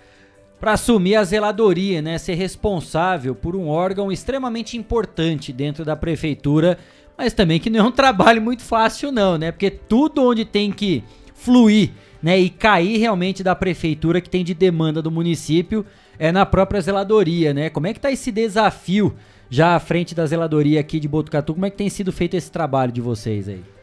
para 0.59 0.73
assumir 0.73 1.15
a 1.15 1.23
zeladoria, 1.23 2.01
né, 2.01 2.17
ser 2.17 2.35
responsável 2.35 3.35
por 3.35 3.55
um 3.55 3.67
órgão 3.67 4.11
extremamente 4.11 4.77
importante 4.77 5.51
dentro 5.51 5.83
da 5.83 5.95
prefeitura, 5.95 6.77
mas 7.17 7.33
também 7.33 7.59
que 7.59 7.69
não 7.69 7.79
é 7.79 7.83
um 7.83 7.91
trabalho 7.91 8.41
muito 8.41 8.63
fácil 8.63 9.11
não, 9.11 9.37
né? 9.37 9.51
Porque 9.51 9.69
tudo 9.69 10.23
onde 10.23 10.43
tem 10.43 10.71
que 10.71 11.03
fluir, 11.33 11.91
né, 12.21 12.39
e 12.39 12.49
cair 12.49 12.97
realmente 12.97 13.43
da 13.43 13.55
prefeitura 13.55 14.19
que 14.19 14.29
tem 14.29 14.43
de 14.43 14.53
demanda 14.53 15.01
do 15.01 15.11
município 15.11 15.85
é 16.17 16.31
na 16.31 16.45
própria 16.45 16.81
zeladoria, 16.81 17.53
né? 17.53 17.69
Como 17.69 17.87
é 17.87 17.93
que 17.93 17.99
tá 17.99 18.11
esse 18.11 18.31
desafio 18.31 19.15
já 19.49 19.75
à 19.75 19.79
frente 19.79 20.15
da 20.15 20.25
zeladoria 20.25 20.79
aqui 20.79 20.99
de 20.99 21.07
Botucatu? 21.07 21.53
Como 21.53 21.65
é 21.65 21.69
que 21.69 21.77
tem 21.77 21.89
sido 21.89 22.11
feito 22.11 22.35
esse 22.35 22.49
trabalho 22.49 22.91
de 22.91 23.01
vocês 23.01 23.47
aí? 23.47 23.74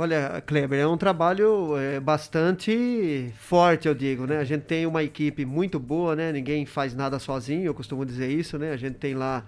Olha, 0.00 0.40
Kleber, 0.46 0.78
é 0.78 0.86
um 0.86 0.96
trabalho 0.96 1.76
é, 1.76 1.98
bastante 1.98 3.32
forte, 3.36 3.88
eu 3.88 3.94
digo, 3.96 4.28
né? 4.28 4.38
A 4.38 4.44
gente 4.44 4.62
tem 4.62 4.86
uma 4.86 5.02
equipe 5.02 5.44
muito 5.44 5.80
boa, 5.80 6.14
né? 6.14 6.30
Ninguém 6.30 6.64
faz 6.64 6.94
nada 6.94 7.18
sozinho, 7.18 7.64
eu 7.64 7.74
costumo 7.74 8.06
dizer 8.06 8.30
isso, 8.30 8.56
né? 8.56 8.70
A 8.70 8.76
gente 8.76 8.94
tem 8.94 9.14
lá 9.14 9.44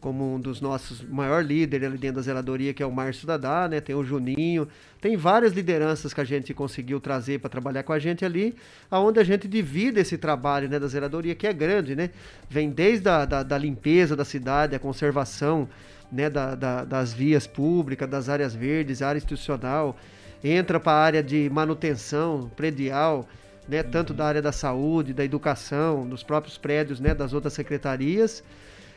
como 0.00 0.36
um 0.36 0.40
dos 0.40 0.62
nossos 0.62 1.02
maior 1.02 1.44
líderes 1.44 1.86
ali 1.86 1.98
dentro 1.98 2.16
da 2.16 2.22
zeladoria, 2.22 2.72
que 2.72 2.82
é 2.82 2.86
o 2.86 2.90
Márcio 2.90 3.26
Dadá, 3.26 3.68
né? 3.68 3.82
Tem 3.82 3.94
o 3.94 4.02
Juninho, 4.02 4.66
tem 4.98 5.14
várias 5.14 5.52
lideranças 5.52 6.14
que 6.14 6.22
a 6.22 6.24
gente 6.24 6.54
conseguiu 6.54 6.98
trazer 6.98 7.38
para 7.40 7.50
trabalhar 7.50 7.82
com 7.82 7.92
a 7.92 7.98
gente 7.98 8.24
ali, 8.24 8.56
aonde 8.90 9.20
a 9.20 9.24
gente 9.24 9.46
divide 9.46 10.00
esse 10.00 10.16
trabalho, 10.16 10.70
né, 10.70 10.78
da 10.78 10.86
zeladoria, 10.86 11.34
que 11.34 11.46
é 11.46 11.52
grande, 11.52 11.94
né? 11.94 12.08
Vem 12.48 12.70
desde 12.70 13.10
a 13.10 13.26
da, 13.26 13.42
da 13.42 13.58
limpeza 13.58 14.16
da 14.16 14.24
cidade, 14.24 14.74
a 14.74 14.78
conservação, 14.78 15.68
né, 16.12 16.28
da, 16.28 16.54
da, 16.54 16.84
das 16.84 17.12
vias 17.12 17.46
públicas, 17.46 18.08
das 18.08 18.28
áreas 18.28 18.54
verdes, 18.54 19.00
área 19.00 19.16
institucional, 19.16 19.96
entra 20.44 20.78
para 20.78 20.92
a 20.92 21.02
área 21.02 21.22
de 21.22 21.48
manutenção 21.50 22.50
predial, 22.54 23.26
né, 23.66 23.82
tanto 23.82 24.12
da 24.12 24.26
área 24.26 24.42
da 24.42 24.52
saúde, 24.52 25.14
da 25.14 25.24
educação, 25.24 26.06
dos 26.06 26.22
próprios 26.22 26.58
prédios, 26.58 27.00
né, 27.00 27.14
das 27.14 27.32
outras 27.32 27.54
secretarias. 27.54 28.44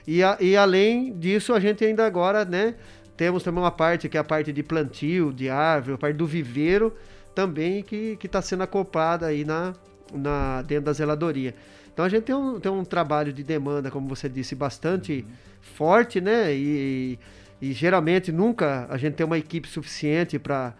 E, 0.05 0.21
a, 0.21 0.37
e 0.41 0.57
além 0.57 1.17
disso, 1.17 1.53
a 1.53 1.59
gente 1.59 1.85
ainda 1.85 2.05
agora, 2.05 2.43
né, 2.43 2.75
temos 3.15 3.43
também 3.43 3.63
uma 3.63 3.71
parte 3.71 4.09
que 4.09 4.17
é 4.17 4.19
a 4.19 4.23
parte 4.23 4.51
de 4.51 4.61
plantio, 4.61 5.31
de 5.31 5.49
árvore, 5.49 5.95
a 5.95 5.97
parte 5.97 6.17
do 6.17 6.27
viveiro 6.27 6.93
também 7.33 7.81
que 7.83 8.17
está 8.23 8.41
sendo 8.41 8.63
acoplada 8.63 9.27
aí 9.27 9.43
na, 9.43 9.73
na, 10.13 10.61
dentro 10.61 10.85
da 10.85 10.93
zeladoria. 10.93 11.53
Então 11.93 12.03
a 12.03 12.09
gente 12.09 12.23
tem 12.23 12.35
um, 12.35 12.59
tem 12.59 12.69
um 12.69 12.83
trabalho 12.83 13.31
de 13.31 13.41
demanda, 13.41 13.89
como 13.89 14.07
você 14.07 14.27
disse, 14.27 14.53
bastante 14.53 15.25
uhum. 15.25 15.33
Forte, 15.65 16.21
né? 16.21 16.53
E, 16.53 17.19
e, 17.61 17.73
geralmente 17.73 18.31
nunca 18.31 18.87
a 18.89 18.97
gente 18.97 19.15
tem 19.15 19.25
uma 19.25 19.37
equipe 19.37 19.67
suficiente 19.67 20.37
para 20.39 20.73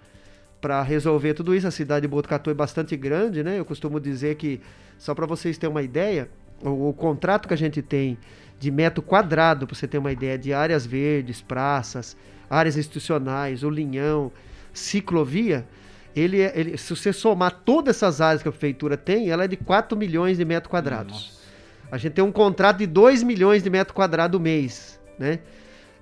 para 0.61 0.81
resolver 0.81 1.35
tudo 1.35 1.53
isso. 1.53 1.67
A 1.67 1.71
cidade 1.71 2.01
de 2.01 2.07
Botucatu 2.07 2.49
é 2.49 2.53
bastante 2.53 2.97
grande, 2.97 3.43
né? 3.43 3.59
Eu 3.59 3.65
costumo 3.65 3.99
dizer 3.99 4.35
que, 4.35 4.59
só 4.97 5.13
para 5.13 5.27
vocês 5.27 5.59
terem 5.59 5.71
uma 5.71 5.83
ideia, 5.83 6.27
o, 6.59 6.89
o, 6.89 6.93
contrato 6.93 7.47
que 7.47 7.53
a 7.53 7.57
gente 7.57 7.83
tem 7.83 8.17
de 8.59 8.71
metro 8.71 9.03
quadrado, 9.03 9.67
para 9.67 9.75
você 9.75 9.87
ter 9.87 9.99
uma 9.99 10.11
ideia, 10.11 10.39
de 10.39 10.53
áreas 10.53 10.83
verdes, 10.83 11.39
praças, 11.39 12.17
áreas 12.49 12.77
institucionais, 12.77 13.63
o 13.63 13.69
linhão, 13.69 14.31
ciclovia, 14.73 15.67
ele, 16.15 16.41
é, 16.41 16.51
ele, 16.55 16.77
se 16.77 16.95
você 16.95 17.13
somar 17.13 17.61
todas 17.63 17.97
essas 17.97 18.19
áreas 18.19 18.41
que 18.41 18.47
a 18.47 18.51
prefeitura 18.51 18.97
tem, 18.97 19.29
ela 19.29 19.43
é 19.43 19.47
de 19.47 19.57
4 19.57 19.95
milhões 19.97 20.37
de 20.37 20.45
metros 20.45 20.71
quadrados. 20.71 21.13
Nossa. 21.13 21.34
A 21.91 21.97
gente 21.97 22.13
tem 22.13 22.23
um 22.23 22.31
contrato 22.31 22.77
de 22.77 22.87
2 22.87 23.23
milhões 23.23 23.63
de 23.63 23.69
metros 23.69 23.95
quadrados 23.95 24.39
mês, 24.39 24.99
né? 25.17 25.39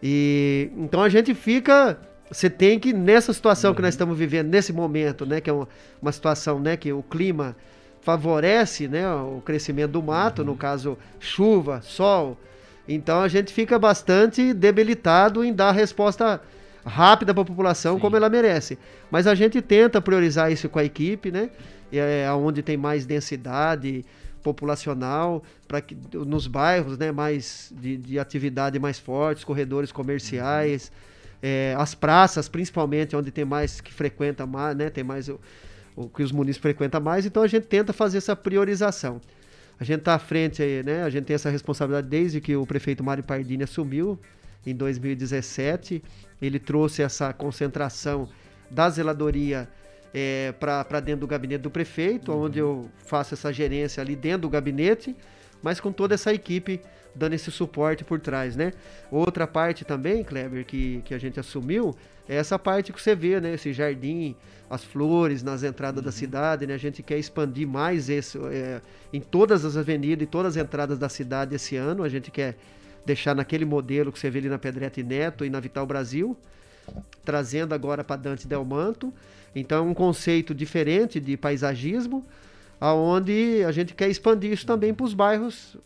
E 0.01 0.69
então 0.77 1.01
a 1.01 1.09
gente 1.09 1.33
fica 1.33 1.97
você 2.33 2.49
tem 2.49 2.79
que 2.79 2.91
nessa 2.91 3.31
situação 3.31 3.71
uhum. 3.71 3.75
que 3.75 3.81
nós 3.81 3.89
uhum. 3.89 3.95
estamos 3.95 4.17
vivendo 4.17 4.49
nesse 4.49 4.73
momento, 4.73 5.25
né, 5.25 5.39
que 5.39 5.49
é 5.49 5.53
uma, 5.53 5.67
uma, 6.01 6.11
situação, 6.11 6.59
né, 6.59 6.75
que 6.75 6.91
o 6.91 7.03
clima 7.03 7.55
favorece, 8.01 8.87
né, 8.87 9.07
o 9.07 9.41
crescimento 9.45 9.91
do 9.91 10.01
mato, 10.01 10.39
uhum. 10.39 10.47
no 10.47 10.55
caso 10.55 10.97
chuva, 11.19 11.81
sol. 11.83 12.37
Então 12.87 13.21
a 13.21 13.27
gente 13.27 13.53
fica 13.53 13.77
bastante 13.77 14.53
debilitado 14.53 15.43
em 15.43 15.53
dar 15.53 15.71
resposta 15.71 16.41
rápida 16.85 17.33
para 17.33 17.43
a 17.43 17.45
população 17.45 17.95
Sim. 17.95 18.01
como 18.01 18.17
ela 18.17 18.29
merece. 18.29 18.77
Mas 19.09 19.27
a 19.27 19.35
gente 19.35 19.61
tenta 19.61 20.01
priorizar 20.01 20.51
isso 20.51 20.67
com 20.67 20.79
a 20.79 20.83
equipe, 20.83 21.31
né? 21.31 21.49
É, 21.91 22.29
onde 22.33 22.63
tem 22.63 22.75
mais 22.75 23.05
densidade 23.05 24.03
populacional, 24.43 25.41
para 25.67 25.81
que 25.81 25.97
nos 26.13 26.45
bairros, 26.45 26.97
né, 26.97 27.11
mais 27.11 27.73
de, 27.79 27.97
de 27.97 28.19
atividade 28.19 28.77
mais 28.77 28.99
fortes, 28.99 29.43
corredores 29.43 29.91
comerciais, 29.91 30.91
é, 31.41 31.75
as 31.77 31.95
praças, 31.95 32.47
principalmente, 32.47 33.15
onde 33.15 33.31
tem 33.31 33.45
mais 33.45 33.81
que 33.81 33.93
frequenta 33.93 34.45
mais, 34.45 34.75
né, 34.75 34.89
tem 34.89 35.03
mais 35.03 35.29
o, 35.29 35.39
o 35.95 36.07
que 36.07 36.21
os 36.21 36.31
munícipes 36.31 36.61
frequentam 36.61 37.01
mais. 37.01 37.25
Então 37.25 37.41
a 37.41 37.47
gente 37.47 37.65
tenta 37.65 37.93
fazer 37.93 38.17
essa 38.17 38.35
priorização. 38.35 39.19
A 39.79 39.83
gente 39.83 39.99
está 39.99 40.15
à 40.15 40.19
frente, 40.19 40.61
né? 40.85 41.03
A 41.03 41.09
gente 41.09 41.25
tem 41.25 41.33
essa 41.33 41.49
responsabilidade 41.49 42.07
desde 42.07 42.39
que 42.39 42.55
o 42.55 42.65
prefeito 42.65 43.03
Mário 43.03 43.23
Pardini 43.23 43.63
assumiu 43.63 44.19
em 44.65 44.75
2017. 44.75 46.03
Ele 46.41 46.59
trouxe 46.59 47.01
essa 47.01 47.33
concentração 47.33 48.29
da 48.69 48.89
zeladoria 48.89 49.67
é, 50.13 50.53
para 50.59 50.99
dentro 50.99 51.21
do 51.21 51.27
gabinete 51.27 51.61
do 51.61 51.71
prefeito, 51.71 52.31
uhum. 52.31 52.43
onde 52.43 52.59
eu 52.59 52.89
faço 53.05 53.33
essa 53.33 53.51
gerência 53.51 54.01
ali 54.01 54.15
dentro 54.15 54.43
do 54.43 54.49
gabinete, 54.49 55.15
mas 55.61 55.79
com 55.79 55.91
toda 55.91 56.13
essa 56.13 56.33
equipe 56.33 56.81
dando 57.15 57.33
esse 57.33 57.51
suporte 57.51 58.03
por 58.03 58.19
trás, 58.19 58.55
né? 58.55 58.73
Outra 59.11 59.45
parte 59.45 59.85
também, 59.85 60.23
Kleber, 60.23 60.65
que, 60.65 61.01
que 61.05 61.13
a 61.13 61.17
gente 61.17 61.39
assumiu, 61.39 61.95
é 62.27 62.35
essa 62.35 62.57
parte 62.57 62.91
que 62.91 63.01
você 63.01 63.15
vê, 63.15 63.39
né? 63.39 63.53
Esse 63.53 63.71
jardim, 63.71 64.35
as 64.69 64.83
flores 64.83 65.43
nas 65.43 65.63
entradas 65.63 65.99
uhum. 65.99 66.05
da 66.05 66.11
cidade, 66.11 66.65
né? 66.65 66.73
A 66.73 66.77
gente 66.77 67.03
quer 67.03 67.17
expandir 67.17 67.67
mais 67.67 68.09
isso 68.09 68.47
é, 68.47 68.81
em 69.11 69.21
todas 69.21 69.63
as 69.65 69.77
avenidas 69.77 70.23
e 70.23 70.27
todas 70.27 70.57
as 70.57 70.63
entradas 70.63 70.97
da 70.97 71.09
cidade 71.09 71.55
esse 71.55 71.75
ano. 71.75 72.03
A 72.03 72.09
gente 72.09 72.31
quer 72.31 72.55
deixar 73.05 73.35
naquele 73.35 73.65
modelo 73.65 74.11
que 74.11 74.19
você 74.19 74.29
vê 74.29 74.39
ali 74.39 74.49
na 74.49 74.57
Pedrete 74.57 75.03
Neto 75.03 75.45
e 75.45 75.49
na 75.49 75.59
Vital 75.59 75.85
Brasil, 75.85 76.37
trazendo 77.23 77.73
agora 77.73 78.03
para 78.03 78.15
Dante 78.15 78.47
Del 78.47 78.65
Manto. 78.65 79.13
Então 79.55 79.85
é 79.85 79.89
um 79.89 79.93
conceito 79.93 80.53
diferente 80.53 81.19
de 81.19 81.37
paisagismo, 81.37 82.25
aonde 82.79 83.63
a 83.65 83.71
gente 83.71 83.93
quer 83.93 84.09
expandir 84.09 84.51
isso 84.51 84.65
também 84.65 84.93
para 84.93 85.05
os 85.05 85.13
bairros 85.13 85.77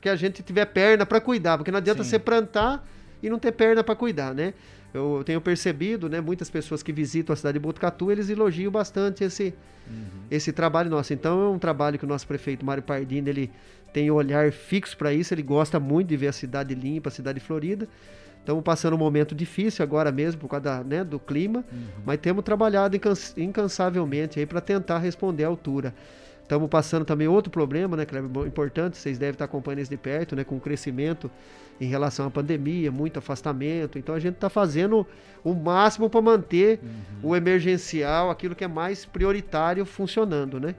que 0.00 0.08
a 0.08 0.16
gente 0.16 0.42
tiver 0.42 0.64
perna 0.66 1.04
para 1.04 1.20
cuidar, 1.20 1.58
porque 1.58 1.70
não 1.70 1.78
adianta 1.78 2.02
Sim. 2.02 2.10
você 2.10 2.18
plantar 2.18 2.86
e 3.22 3.28
não 3.28 3.38
ter 3.38 3.52
perna 3.52 3.84
para 3.84 3.94
cuidar, 3.94 4.34
né? 4.34 4.54
Eu 4.94 5.22
tenho 5.26 5.40
percebido, 5.40 6.08
né, 6.08 6.22
muitas 6.22 6.48
pessoas 6.48 6.82
que 6.82 6.90
visitam 6.90 7.34
a 7.34 7.36
cidade 7.36 7.58
de 7.58 7.62
Botucatu, 7.62 8.10
eles 8.10 8.30
elogiam 8.30 8.72
bastante 8.72 9.24
esse, 9.24 9.52
uhum. 9.86 10.22
esse 10.30 10.52
trabalho 10.52 10.88
nosso. 10.88 11.12
Então 11.12 11.44
é 11.44 11.48
um 11.50 11.58
trabalho 11.58 11.98
que 11.98 12.04
o 12.04 12.08
nosso 12.08 12.26
prefeito 12.26 12.64
Mário 12.64 12.82
Pardini, 12.82 13.28
ele 13.28 13.50
tem 13.92 14.10
um 14.10 14.14
olhar 14.14 14.50
fixo 14.52 14.96
para 14.96 15.12
isso, 15.12 15.34
ele 15.34 15.42
gosta 15.42 15.78
muito 15.78 16.08
de 16.08 16.16
ver 16.16 16.28
a 16.28 16.32
cidade 16.32 16.74
limpa, 16.74 17.10
a 17.10 17.12
cidade 17.12 17.40
florida. 17.40 17.86
Estamos 18.46 18.62
passando 18.62 18.94
um 18.94 18.98
momento 18.98 19.34
difícil 19.34 19.82
agora 19.82 20.12
mesmo 20.12 20.40
por 20.40 20.46
causa 20.46 20.62
da, 20.62 20.84
né, 20.84 21.02
do 21.02 21.18
clima, 21.18 21.64
uhum. 21.72 21.86
mas 22.06 22.20
temos 22.20 22.44
trabalhado 22.44 22.96
incansavelmente 23.36 24.38
aí 24.38 24.46
para 24.46 24.60
tentar 24.60 24.98
responder 24.98 25.42
à 25.42 25.48
altura. 25.48 25.92
Estamos 26.44 26.70
passando 26.70 27.04
também 27.04 27.26
outro 27.26 27.50
problema, 27.50 27.96
né, 27.96 28.06
Kleber, 28.06 28.46
importante, 28.46 28.98
vocês 28.98 29.18
devem 29.18 29.32
estar 29.32 29.46
acompanhando 29.46 29.80
isso 29.80 29.90
de 29.90 29.96
perto, 29.96 30.36
né, 30.36 30.44
com 30.44 30.58
o 30.58 30.60
crescimento 30.60 31.28
em 31.80 31.88
relação 31.88 32.24
à 32.24 32.30
pandemia, 32.30 32.92
muito 32.92 33.18
afastamento. 33.18 33.98
Então 33.98 34.14
a 34.14 34.20
gente 34.20 34.34
está 34.34 34.48
fazendo 34.48 35.04
o 35.42 35.52
máximo 35.52 36.08
para 36.08 36.22
manter 36.22 36.78
uhum. 36.80 37.30
o 37.30 37.34
emergencial, 37.34 38.30
aquilo 38.30 38.54
que 38.54 38.62
é 38.62 38.68
mais 38.68 39.04
prioritário 39.04 39.84
funcionando, 39.84 40.60
né? 40.60 40.76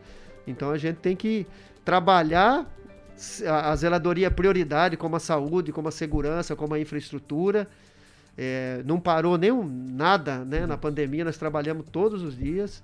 Então 0.47 0.71
a 0.71 0.77
gente 0.77 0.99
tem 0.99 1.17
que 1.17 1.45
trabalhar 1.83 2.65
a, 3.47 3.75
zeladoria 3.75 4.29
prioridade, 4.29 4.97
como 4.97 5.15
a 5.15 5.19
saúde, 5.19 5.71
como 5.71 5.87
a 5.87 5.91
segurança, 5.91 6.55
como 6.55 6.73
a 6.73 6.79
infraestrutura. 6.79 7.67
É, 8.37 8.83
não 8.85 8.99
parou 8.99 9.37
nem 9.37 9.51
nada 9.51 10.45
né, 10.45 10.65
na 10.65 10.77
pandemia, 10.77 11.25
nós 11.25 11.37
trabalhamos 11.37 11.85
todos 11.91 12.21
os 12.21 12.37
dias. 12.37 12.83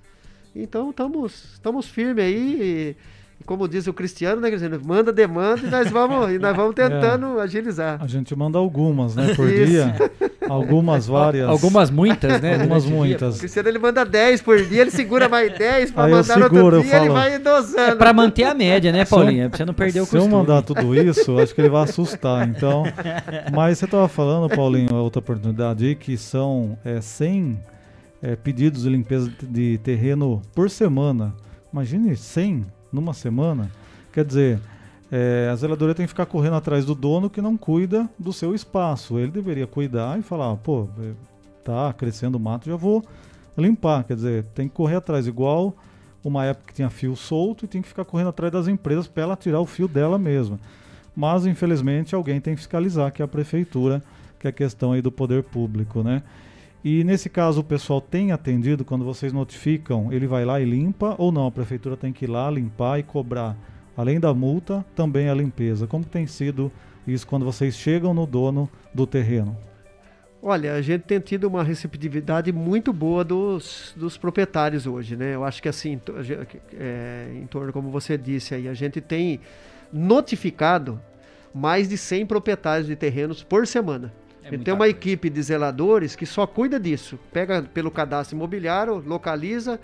Então 0.54 0.90
estamos, 0.90 1.54
estamos 1.54 1.88
firmes 1.88 2.24
aí. 2.24 2.58
E, 2.60 2.96
e 3.40 3.44
como 3.44 3.66
diz 3.68 3.86
o 3.86 3.92
Cristiano, 3.92 4.40
né, 4.40 4.48
Cristiano? 4.48 4.80
Manda 4.84 5.12
demanda 5.12 5.66
e 5.66 5.70
nós 5.70 5.90
vamos, 5.90 6.32
e 6.32 6.38
nós 6.38 6.56
vamos 6.56 6.74
tentando 6.76 7.38
é, 7.38 7.42
agilizar. 7.42 7.98
A 8.00 8.06
gente 8.06 8.34
manda 8.34 8.58
algumas, 8.58 9.16
né, 9.16 9.34
por 9.34 9.48
dia. 9.48 9.94
Algumas 10.48 11.06
várias. 11.06 11.48
Algumas 11.48 11.90
muitas, 11.90 12.40
né? 12.40 12.54
Algumas 12.54 12.84
muitas. 12.84 13.36
O 13.36 13.38
Cristiano 13.40 13.68
ele 13.68 13.78
manda 13.78 14.04
10 14.04 14.42
por 14.42 14.62
dia, 14.62 14.82
ele 14.82 14.90
segura 14.90 15.28
mais 15.28 15.52
10 15.58 15.90
para 15.90 16.08
mandar 16.08 16.34
seguro, 16.34 16.76
outro 16.76 16.82
dia, 16.82 16.90
falo, 16.90 17.04
ele 17.04 17.12
vai 17.12 17.38
dosando. 17.38 17.80
É 17.80 17.94
para 17.94 18.12
manter 18.12 18.44
a 18.44 18.54
média, 18.54 18.92
né, 18.92 19.04
Paulinha? 19.04 19.48
Pra 19.48 19.58
você 19.58 19.64
não 19.64 19.74
perder 19.74 20.00
o 20.00 20.02
costume. 20.02 20.22
Se 20.22 20.28
eu 20.28 20.38
mandar 20.38 20.62
tudo 20.62 20.94
isso, 20.94 21.38
acho 21.38 21.54
que 21.54 21.60
ele 21.60 21.70
vai 21.70 21.84
assustar. 21.84 22.48
Então, 22.48 22.84
mas 23.52 23.78
você 23.78 23.84
estava 23.84 24.08
falando, 24.08 24.54
Paulinho, 24.54 24.94
a 24.94 25.02
outra 25.02 25.18
oportunidade 25.20 25.84
aí, 25.84 25.94
que 25.94 26.16
são 26.16 26.78
é, 26.84 27.00
100 27.00 27.58
é, 28.22 28.36
pedidos 28.36 28.84
de 28.84 28.88
limpeza 28.88 29.30
de 29.42 29.78
terreno 29.78 30.40
por 30.54 30.70
semana. 30.70 31.34
Imagine 31.72 32.16
100 32.16 32.64
numa 32.94 33.12
semana. 33.12 33.70
Quer 34.12 34.24
dizer, 34.24 34.60
é, 35.10 35.48
a 35.52 35.56
zeladoria 35.56 35.94
tem 35.94 36.06
que 36.06 36.10
ficar 36.10 36.26
correndo 36.26 36.56
atrás 36.56 36.84
do 36.84 36.94
dono 36.94 37.28
que 37.28 37.42
não 37.42 37.56
cuida 37.56 38.08
do 38.18 38.32
seu 38.32 38.54
espaço. 38.54 39.18
Ele 39.18 39.30
deveria 39.30 39.66
cuidar 39.66 40.18
e 40.18 40.22
falar, 40.22 40.54
pô, 40.56 40.88
é, 41.00 41.12
tá 41.64 41.92
crescendo 41.92 42.38
mato, 42.38 42.70
já 42.70 42.76
vou 42.76 43.04
limpar. 43.56 44.04
Quer 44.04 44.16
dizer, 44.16 44.44
tem 44.54 44.68
que 44.68 44.74
correr 44.74 44.96
atrás, 44.96 45.26
igual 45.26 45.76
uma 46.24 46.44
época 46.44 46.68
que 46.68 46.74
tinha 46.74 46.88
fio 46.88 47.14
solto 47.14 47.64
e 47.64 47.68
tem 47.68 47.82
que 47.82 47.88
ficar 47.88 48.04
correndo 48.04 48.28
atrás 48.28 48.52
das 48.52 48.66
empresas 48.66 49.06
para 49.06 49.24
ela 49.24 49.36
tirar 49.36 49.60
o 49.60 49.66
fio 49.66 49.86
dela 49.86 50.18
mesma. 50.18 50.58
Mas, 51.14 51.46
infelizmente, 51.46 52.14
alguém 52.14 52.40
tem 52.40 52.54
que 52.54 52.60
fiscalizar, 52.60 53.12
que 53.12 53.22
é 53.22 53.24
a 53.24 53.28
prefeitura, 53.28 54.02
que 54.38 54.46
é 54.46 54.50
a 54.50 54.52
questão 54.52 54.92
aí 54.92 55.02
do 55.02 55.12
poder 55.12 55.44
público, 55.44 56.02
né? 56.02 56.22
E 56.84 57.02
nesse 57.02 57.30
caso 57.30 57.62
o 57.62 57.64
pessoal 57.64 57.98
tem 57.98 58.30
atendido, 58.30 58.84
quando 58.84 59.06
vocês 59.06 59.32
notificam, 59.32 60.12
ele 60.12 60.26
vai 60.26 60.44
lá 60.44 60.60
e 60.60 60.66
limpa 60.66 61.14
ou 61.16 61.32
não? 61.32 61.46
A 61.46 61.50
prefeitura 61.50 61.96
tem 61.96 62.12
que 62.12 62.26
ir 62.26 62.28
lá 62.28 62.50
limpar 62.50 62.98
e 62.98 63.02
cobrar, 63.02 63.56
além 63.96 64.20
da 64.20 64.34
multa, 64.34 64.84
também 64.94 65.30
a 65.30 65.34
limpeza. 65.34 65.86
Como 65.86 66.04
tem 66.04 66.26
sido 66.26 66.70
isso 67.06 67.26
quando 67.26 67.46
vocês 67.46 67.74
chegam 67.74 68.12
no 68.12 68.26
dono 68.26 68.68
do 68.92 69.06
terreno? 69.06 69.56
Olha, 70.42 70.74
a 70.74 70.82
gente 70.82 71.04
tem 71.04 71.18
tido 71.20 71.44
uma 71.48 71.64
receptividade 71.64 72.52
muito 72.52 72.92
boa 72.92 73.24
dos, 73.24 73.94
dos 73.96 74.18
proprietários 74.18 74.86
hoje, 74.86 75.16
né? 75.16 75.34
Eu 75.34 75.42
acho 75.42 75.62
que 75.62 75.70
assim, 75.70 75.98
é, 76.74 77.30
em 77.34 77.46
torno, 77.46 77.72
como 77.72 77.90
você 77.90 78.18
disse 78.18 78.54
aí, 78.54 78.68
a 78.68 78.74
gente 78.74 79.00
tem 79.00 79.40
notificado 79.90 81.00
mais 81.54 81.88
de 81.88 81.96
100 81.96 82.26
proprietários 82.26 82.86
de 82.86 82.94
terrenos 82.94 83.42
por 83.42 83.66
semana. 83.66 84.12
É 84.44 84.58
tem 84.58 84.74
uma 84.74 84.84
coisa. 84.84 84.90
equipe 84.90 85.30
de 85.30 85.42
zeladores 85.42 86.14
que 86.14 86.26
só 86.26 86.46
cuida 86.46 86.78
disso. 86.78 87.18
Pega 87.32 87.62
pelo 87.62 87.90
cadastro 87.90 88.36
imobiliário, 88.36 89.02
localiza 89.06 89.80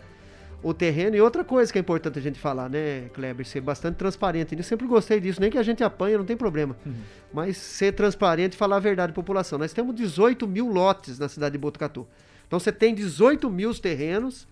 o 0.63 0.75
terreno. 0.75 1.17
E 1.17 1.21
outra 1.21 1.43
coisa 1.43 1.73
que 1.73 1.79
é 1.79 1.81
importante 1.81 2.19
a 2.19 2.23
gente 2.23 2.39
falar, 2.39 2.69
né, 2.69 3.09
Kleber? 3.15 3.47
Ser 3.47 3.61
bastante 3.61 3.97
transparente. 3.97 4.55
Eu 4.55 4.63
sempre 4.63 4.87
gostei 4.87 5.21
disso, 5.21 5.41
nem 5.41 5.51
que 5.51 5.59
a 5.59 5.63
gente 5.63 5.83
apanha, 5.83 6.19
não 6.19 6.25
tem 6.25 6.37
problema. 6.37 6.77
Uhum. 6.85 6.95
Mas 7.33 7.57
ser 7.57 7.93
transparente 7.93 8.53
e 8.53 8.57
falar 8.57 8.77
a 8.77 8.81
verdade 8.81 9.13
à 9.13 9.15
população. 9.15 9.59
Nós 9.59 9.73
temos 9.73 9.95
18 9.95 10.47
mil 10.47 10.69
lotes 10.69 11.19
na 11.19 11.29
cidade 11.29 11.53
de 11.53 11.59
Botucatu. 11.59 12.07
Então 12.47 12.59
você 12.59 12.73
tem 12.73 12.95
18 12.95 13.49
mil 13.49 13.73
terrenos 13.75 14.47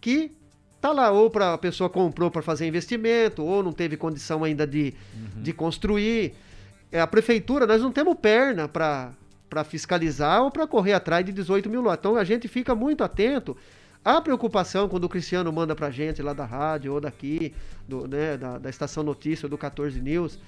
que 0.00 0.32
tá 0.80 0.90
lá 0.92 1.10
ou 1.12 1.30
para 1.30 1.54
a 1.54 1.58
pessoa 1.58 1.88
comprou 1.88 2.30
para 2.30 2.42
fazer 2.42 2.66
investimento 2.66 3.44
ou 3.44 3.62
não 3.62 3.72
teve 3.72 3.96
condição 3.96 4.42
ainda 4.42 4.66
de, 4.66 4.92
uhum. 5.14 5.42
de 5.42 5.52
construir. 5.52 6.34
É, 6.90 7.00
a 7.00 7.06
prefeitura, 7.06 7.66
nós 7.66 7.80
não 7.80 7.92
temos 7.92 8.16
perna 8.20 8.68
para 8.68 9.12
para 9.52 9.64
fiscalizar 9.64 10.42
ou 10.42 10.50
para 10.50 10.66
correr 10.66 10.94
atrás 10.94 11.26
de 11.26 11.30
18 11.30 11.68
mil 11.68 11.82
lotes. 11.82 11.98
Então 11.98 12.16
a 12.16 12.24
gente 12.24 12.48
fica 12.48 12.74
muito 12.74 13.04
atento 13.04 13.54
à 14.02 14.18
preocupação 14.18 14.88
quando 14.88 15.04
o 15.04 15.08
Cristiano 15.10 15.52
manda 15.52 15.76
para 15.76 15.90
gente 15.90 16.22
lá 16.22 16.32
da 16.32 16.46
rádio 16.46 16.94
ou 16.94 16.98
daqui, 16.98 17.52
do, 17.86 18.08
né, 18.08 18.38
da, 18.38 18.56
da 18.56 18.70
Estação 18.70 19.02
Notícia 19.02 19.44
ou 19.44 19.50
do 19.50 19.58
14 19.58 20.00
News. 20.00 20.38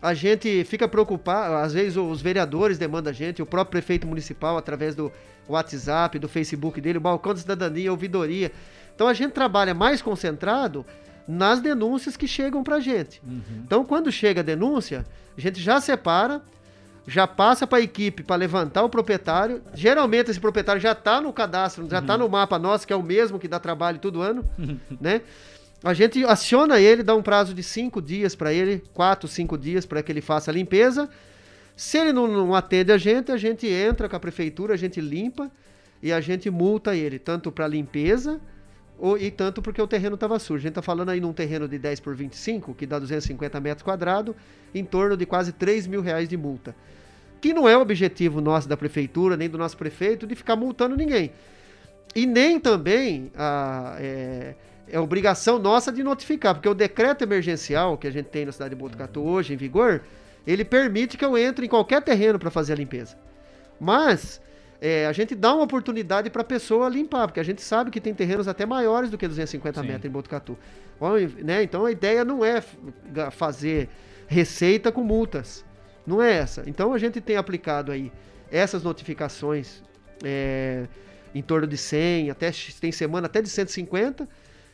A 0.00 0.14
gente 0.14 0.62
fica 0.62 0.86
preocupado, 0.86 1.56
às 1.56 1.72
vezes 1.72 1.96
os 1.96 2.22
vereadores 2.22 2.78
demandam 2.78 3.10
a 3.10 3.12
gente, 3.12 3.42
o 3.42 3.46
próprio 3.46 3.72
prefeito 3.72 4.06
municipal, 4.06 4.56
através 4.56 4.94
do 4.94 5.10
WhatsApp, 5.48 6.16
do 6.16 6.28
Facebook 6.28 6.80
dele, 6.80 6.98
o 6.98 7.00
Balcão 7.00 7.34
da 7.34 7.40
Cidadania, 7.40 7.90
ouvidoria. 7.90 8.52
Então 8.94 9.08
a 9.08 9.12
gente 9.12 9.32
trabalha 9.32 9.74
mais 9.74 10.00
concentrado 10.00 10.86
nas 11.26 11.58
denúncias 11.58 12.16
que 12.16 12.28
chegam 12.28 12.62
para 12.62 12.76
a 12.76 12.80
gente. 12.80 13.20
Uhum. 13.26 13.62
Então 13.64 13.84
quando 13.84 14.12
chega 14.12 14.40
a 14.40 14.44
denúncia, 14.44 15.04
a 15.36 15.40
gente 15.40 15.60
já 15.60 15.80
separa, 15.80 16.40
já 17.06 17.26
passa 17.26 17.66
para 17.66 17.78
a 17.78 17.80
equipe 17.80 18.22
para 18.22 18.36
levantar 18.36 18.82
o 18.82 18.88
proprietário. 18.88 19.62
Geralmente 19.74 20.30
esse 20.30 20.40
proprietário 20.40 20.80
já 20.80 20.92
está 20.92 21.20
no 21.20 21.32
cadastro, 21.32 21.88
já 21.88 22.00
está 22.00 22.14
uhum. 22.14 22.20
no 22.20 22.28
mapa 22.28 22.58
nosso, 22.58 22.86
que 22.86 22.92
é 22.92 22.96
o 22.96 23.02
mesmo 23.02 23.38
que 23.38 23.46
dá 23.46 23.60
trabalho 23.60 23.98
todo 23.98 24.20
ano, 24.20 24.44
né? 25.00 25.22
A 25.84 25.94
gente 25.94 26.24
aciona 26.24 26.80
ele, 26.80 27.02
dá 27.02 27.14
um 27.14 27.22
prazo 27.22 27.54
de 27.54 27.62
cinco 27.62 28.02
dias 28.02 28.34
para 28.34 28.52
ele, 28.52 28.82
quatro, 28.92 29.28
cinco 29.28 29.56
dias 29.56 29.86
para 29.86 30.02
que 30.02 30.10
ele 30.10 30.20
faça 30.20 30.50
a 30.50 30.54
limpeza. 30.54 31.08
Se 31.76 31.98
ele 31.98 32.12
não, 32.12 32.26
não, 32.26 32.54
atende 32.54 32.90
a 32.90 32.98
gente, 32.98 33.30
a 33.30 33.36
gente 33.36 33.68
entra 33.68 34.08
com 34.08 34.16
a 34.16 34.20
prefeitura, 34.20 34.74
a 34.74 34.76
gente 34.76 35.00
limpa 35.00 35.50
e 36.02 36.12
a 36.12 36.20
gente 36.20 36.50
multa 36.50 36.96
ele, 36.96 37.18
tanto 37.18 37.52
para 37.52 37.68
limpeza 37.68 38.40
e 39.18 39.30
tanto 39.30 39.60
porque 39.60 39.80
o 39.80 39.86
terreno 39.86 40.14
estava 40.14 40.38
sujo. 40.38 40.58
A 40.58 40.60
gente 40.60 40.70
está 40.70 40.82
falando 40.82 41.10
aí 41.10 41.20
num 41.20 41.32
terreno 41.32 41.68
de 41.68 41.78
10 41.78 42.00
por 42.00 42.14
25, 42.14 42.74
que 42.74 42.86
dá 42.86 42.98
250 42.98 43.60
metros 43.60 43.82
quadrados, 43.82 44.34
em 44.74 44.84
torno 44.84 45.16
de 45.16 45.26
quase 45.26 45.52
3 45.52 45.86
mil 45.86 46.00
reais 46.00 46.28
de 46.28 46.36
multa 46.36 46.74
que 47.40 47.52
não 47.52 47.68
é 47.68 47.76
o 47.76 47.80
objetivo 47.80 48.40
nosso 48.40 48.68
da 48.68 48.76
prefeitura, 48.76 49.36
nem 49.36 49.48
do 49.48 49.58
nosso 49.58 49.76
prefeito, 49.76 50.26
de 50.26 50.34
ficar 50.34 50.56
multando 50.56 50.96
ninguém. 50.96 51.30
E 52.14 52.26
nem 52.26 52.58
também 52.58 53.30
a, 53.36 53.96
é, 54.00 54.54
é 54.88 54.98
obrigação 54.98 55.58
nossa 55.58 55.92
de 55.92 56.02
notificar, 56.02 56.54
porque 56.54 56.68
o 56.68 56.74
decreto 56.74 57.22
emergencial 57.22 57.96
que 57.98 58.06
a 58.06 58.10
gente 58.10 58.26
tem 58.26 58.46
na 58.46 58.52
cidade 58.52 58.70
de 58.70 58.76
Botucatu 58.76 59.22
hoje 59.22 59.52
em 59.54 59.56
vigor, 59.56 60.02
ele 60.46 60.64
permite 60.64 61.16
que 61.16 61.24
eu 61.24 61.36
entre 61.36 61.66
em 61.66 61.68
qualquer 61.68 62.02
terreno 62.02 62.38
para 62.38 62.50
fazer 62.50 62.72
a 62.72 62.76
limpeza. 62.76 63.16
Mas 63.78 64.40
é, 64.80 65.06
a 65.06 65.12
gente 65.12 65.34
dá 65.34 65.54
uma 65.54 65.64
oportunidade 65.64 66.30
para 66.30 66.42
a 66.42 66.44
pessoa 66.44 66.88
limpar, 66.88 67.26
porque 67.28 67.40
a 67.40 67.44
gente 67.44 67.62
sabe 67.62 67.90
que 67.90 68.00
tem 68.00 68.14
terrenos 68.14 68.46
até 68.46 68.66
maiores 68.66 69.10
do 69.10 69.16
que 69.16 69.26
250 69.26 69.80
Sim. 69.80 69.86
metros 69.86 70.04
em 70.04 70.10
Botucatu. 70.10 70.58
Né? 71.42 71.62
Então 71.62 71.84
a 71.84 71.90
ideia 71.90 72.24
não 72.24 72.44
é 72.44 72.62
fazer 73.30 73.88
receita 74.26 74.90
com 74.92 75.02
multas. 75.02 75.64
Não 76.06 76.22
é 76.22 76.32
essa. 76.32 76.62
Então 76.66 76.92
a 76.92 76.98
gente 76.98 77.20
tem 77.20 77.36
aplicado 77.36 77.90
aí 77.90 78.12
essas 78.50 78.82
notificações 78.82 79.82
é, 80.24 80.86
em 81.34 81.42
torno 81.42 81.66
de 81.66 81.76
100, 81.76 82.30
até 82.30 82.50
tem 82.80 82.92
semana 82.92 83.26
até 83.26 83.42
de 83.42 83.48
150, 83.48 84.28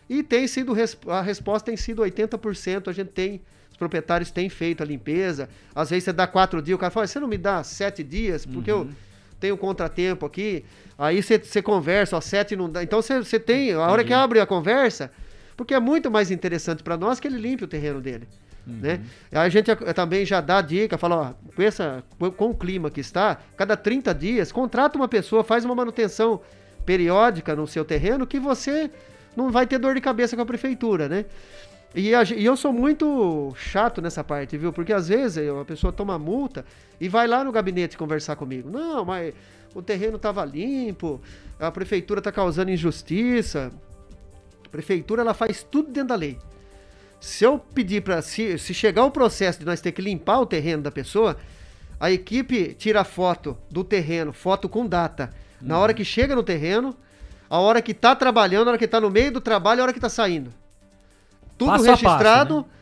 e 0.08 0.22
tem 0.22 0.46
sido 0.46 0.74
a 1.08 1.22
resposta 1.22 1.66
tem 1.66 1.76
sido 1.76 2.02
80%. 2.02 2.88
A 2.88 2.92
gente 2.92 3.10
tem 3.10 3.40
os 3.70 3.76
proprietários 3.76 4.30
têm 4.30 4.50
feito 4.50 4.82
a 4.82 4.86
limpeza. 4.86 5.48
Às 5.74 5.90
vezes 5.90 6.04
você 6.04 6.12
dá 6.12 6.26
quatro 6.26 6.60
dias, 6.60 6.76
o 6.76 6.78
cara 6.78 6.90
fala: 6.90 7.06
você 7.06 7.18
não 7.18 7.28
me 7.28 7.38
dá 7.38 7.64
sete 7.64 8.02
dias 8.02 8.44
porque 8.44 8.70
uhum. 8.70 8.80
eu 8.80 8.90
tenho 9.42 9.56
um 9.56 9.58
contratempo 9.58 10.24
aqui. 10.24 10.64
Aí 10.96 11.20
você, 11.20 11.60
conversa, 11.60 12.16
ó, 12.16 12.20
sete 12.20 12.54
não 12.54 12.70
dá. 12.70 12.80
Então 12.80 13.02
você, 13.02 13.40
tem 13.40 13.72
a 13.72 13.80
hora 13.80 14.04
que 14.04 14.12
abre 14.12 14.38
a 14.38 14.46
conversa, 14.46 15.10
porque 15.56 15.74
é 15.74 15.80
muito 15.80 16.08
mais 16.12 16.30
interessante 16.30 16.80
para 16.80 16.96
nós 16.96 17.18
que 17.18 17.26
ele 17.26 17.38
limpe 17.38 17.64
o 17.64 17.66
terreno 17.66 18.00
dele. 18.00 18.28
Uhum. 18.64 18.78
Né? 18.80 19.00
A 19.32 19.48
gente 19.48 19.74
também 19.96 20.24
já 20.24 20.40
dá 20.40 20.60
dica, 20.60 20.96
fala, 20.96 21.16
ó, 21.16 21.50
com, 21.56 21.62
essa, 21.62 22.04
com 22.36 22.50
o 22.50 22.54
clima 22.54 22.88
que 22.88 23.00
está, 23.00 23.40
cada 23.56 23.76
30 23.76 24.14
dias, 24.14 24.52
contrata 24.52 24.96
uma 24.96 25.08
pessoa, 25.08 25.42
faz 25.42 25.64
uma 25.64 25.74
manutenção 25.74 26.40
periódica 26.86 27.56
no 27.56 27.66
seu 27.66 27.84
terreno 27.84 28.24
que 28.24 28.38
você 28.38 28.88
não 29.36 29.50
vai 29.50 29.66
ter 29.66 29.78
dor 29.78 29.96
de 29.96 30.00
cabeça 30.00 30.36
com 30.36 30.42
a 30.42 30.46
prefeitura, 30.46 31.08
né? 31.08 31.24
E, 31.94 32.14
a, 32.14 32.22
e, 32.22 32.44
eu 32.44 32.56
sou 32.56 32.72
muito 32.72 33.52
chato 33.56 34.00
nessa 34.00 34.24
parte, 34.24 34.56
viu? 34.56 34.72
Porque 34.72 34.92
às 34.92 35.08
vezes 35.08 35.48
a 35.48 35.64
pessoa 35.64 35.92
toma 35.92 36.18
multa 36.18 36.64
e 37.00 37.08
vai 37.08 37.26
lá 37.26 37.44
no 37.44 37.52
gabinete 37.52 37.98
conversar 37.98 38.36
comigo. 38.36 38.70
Não, 38.70 39.04
mas 39.04 39.34
o 39.74 39.82
terreno 39.82 40.16
estava 40.16 40.44
limpo, 40.44 41.20
a 41.60 41.70
prefeitura 41.70 42.20
está 42.20 42.32
causando 42.32 42.70
injustiça. 42.70 43.70
A 44.64 44.68
prefeitura 44.68 45.22
ela 45.22 45.34
faz 45.34 45.62
tudo 45.62 45.90
dentro 45.90 46.08
da 46.08 46.14
lei. 46.14 46.38
Se 47.20 47.44
eu 47.44 47.58
pedir 47.58 48.02
para 48.02 48.20
se, 48.22 48.58
se 48.58 48.72
chegar 48.72 49.04
o 49.04 49.10
processo 49.10 49.60
de 49.60 49.66
nós 49.66 49.80
ter 49.80 49.92
que 49.92 50.02
limpar 50.02 50.40
o 50.40 50.46
terreno 50.46 50.82
da 50.82 50.90
pessoa, 50.90 51.36
a 52.00 52.10
equipe 52.10 52.74
tira 52.74 53.04
foto 53.04 53.56
do 53.70 53.84
terreno, 53.84 54.32
foto 54.32 54.68
com 54.68 54.86
data. 54.86 55.30
Uhum. 55.60 55.68
Na 55.68 55.78
hora 55.78 55.94
que 55.94 56.04
chega 56.04 56.34
no 56.34 56.42
terreno, 56.42 56.96
a 57.48 57.58
hora 57.58 57.82
que 57.82 57.92
tá 57.92 58.16
trabalhando, 58.16 58.68
a 58.68 58.70
hora 58.70 58.78
que 58.78 58.88
tá 58.88 59.00
no 59.00 59.10
meio 59.10 59.30
do 59.30 59.40
trabalho, 59.40 59.80
a 59.80 59.84
hora 59.84 59.92
que 59.92 60.00
tá 60.00 60.08
saindo. 60.08 60.61
Tudo 61.64 61.72
passo 61.72 61.84
registrado, 61.84 62.54
passo, 62.54 62.68
né? 62.68 62.74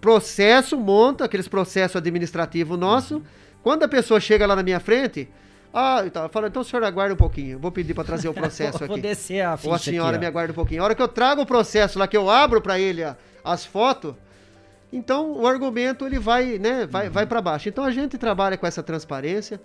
processo, 0.00 0.78
monta 0.78 1.24
aqueles 1.24 1.48
processos 1.48 1.96
administrativos 1.96 2.78
nosso. 2.78 3.22
Quando 3.62 3.82
a 3.82 3.88
pessoa 3.88 4.20
chega 4.20 4.46
lá 4.46 4.54
na 4.54 4.62
minha 4.62 4.78
frente, 4.80 5.28
ah, 5.72 6.04
tá, 6.12 6.28
fala, 6.28 6.46
então 6.46 6.62
o 6.62 6.64
senhor 6.64 6.84
aguarda 6.84 7.14
um 7.14 7.16
pouquinho. 7.16 7.58
Vou 7.58 7.72
pedir 7.72 7.94
para 7.94 8.04
trazer 8.04 8.28
o 8.28 8.34
processo 8.34 8.76
aqui. 8.76 8.86
Vou 8.86 8.98
descer 8.98 9.40
a 9.40 9.56
ficha 9.56 9.68
Ou 9.68 9.74
a 9.74 9.78
senhora 9.78 10.10
aqui, 10.10 10.20
me 10.20 10.26
aguarda 10.26 10.52
um 10.52 10.54
pouquinho. 10.54 10.82
A 10.82 10.84
hora 10.84 10.94
que 10.94 11.02
eu 11.02 11.08
trago 11.08 11.42
o 11.42 11.46
processo 11.46 11.98
lá, 11.98 12.06
que 12.06 12.16
eu 12.16 12.30
abro 12.30 12.60
para 12.60 12.78
ele 12.78 13.02
a, 13.02 13.16
as 13.42 13.64
fotos, 13.64 14.14
então 14.92 15.32
o 15.32 15.46
argumento 15.46 16.06
ele 16.06 16.18
vai, 16.18 16.58
né, 16.58 16.86
vai, 16.86 17.06
uhum. 17.06 17.12
vai 17.12 17.26
para 17.26 17.42
baixo. 17.42 17.68
Então 17.68 17.82
a 17.82 17.90
gente 17.90 18.16
trabalha 18.16 18.56
com 18.56 18.66
essa 18.66 18.82
transparência. 18.82 19.60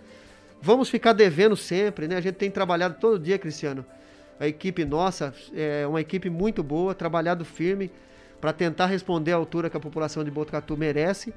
Vamos 0.62 0.90
ficar 0.90 1.14
devendo 1.14 1.56
sempre, 1.56 2.08
né? 2.08 2.18
A 2.18 2.22
gente 2.22 2.36
tem 2.36 2.50
trabalhado 2.50 2.96
todo 3.00 3.20
dia, 3.20 3.38
Cristiano. 3.38 3.86
A 4.40 4.48
equipe 4.48 4.84
nossa 4.84 5.34
é 5.54 5.86
uma 5.86 6.02
equipe 6.02 6.30
muito 6.30 6.64
boa, 6.64 6.96
trabalhado 6.96 7.46
firme 7.46 7.92
para 8.40 8.54
tentar 8.54 8.86
responder 8.88 9.32
à 9.32 9.36
altura 9.36 9.70
que 9.70 9.78
a 9.78 9.80
população 9.80 10.24
de 10.24 10.32
Botucatu 10.32 10.78
merece. 10.78 11.34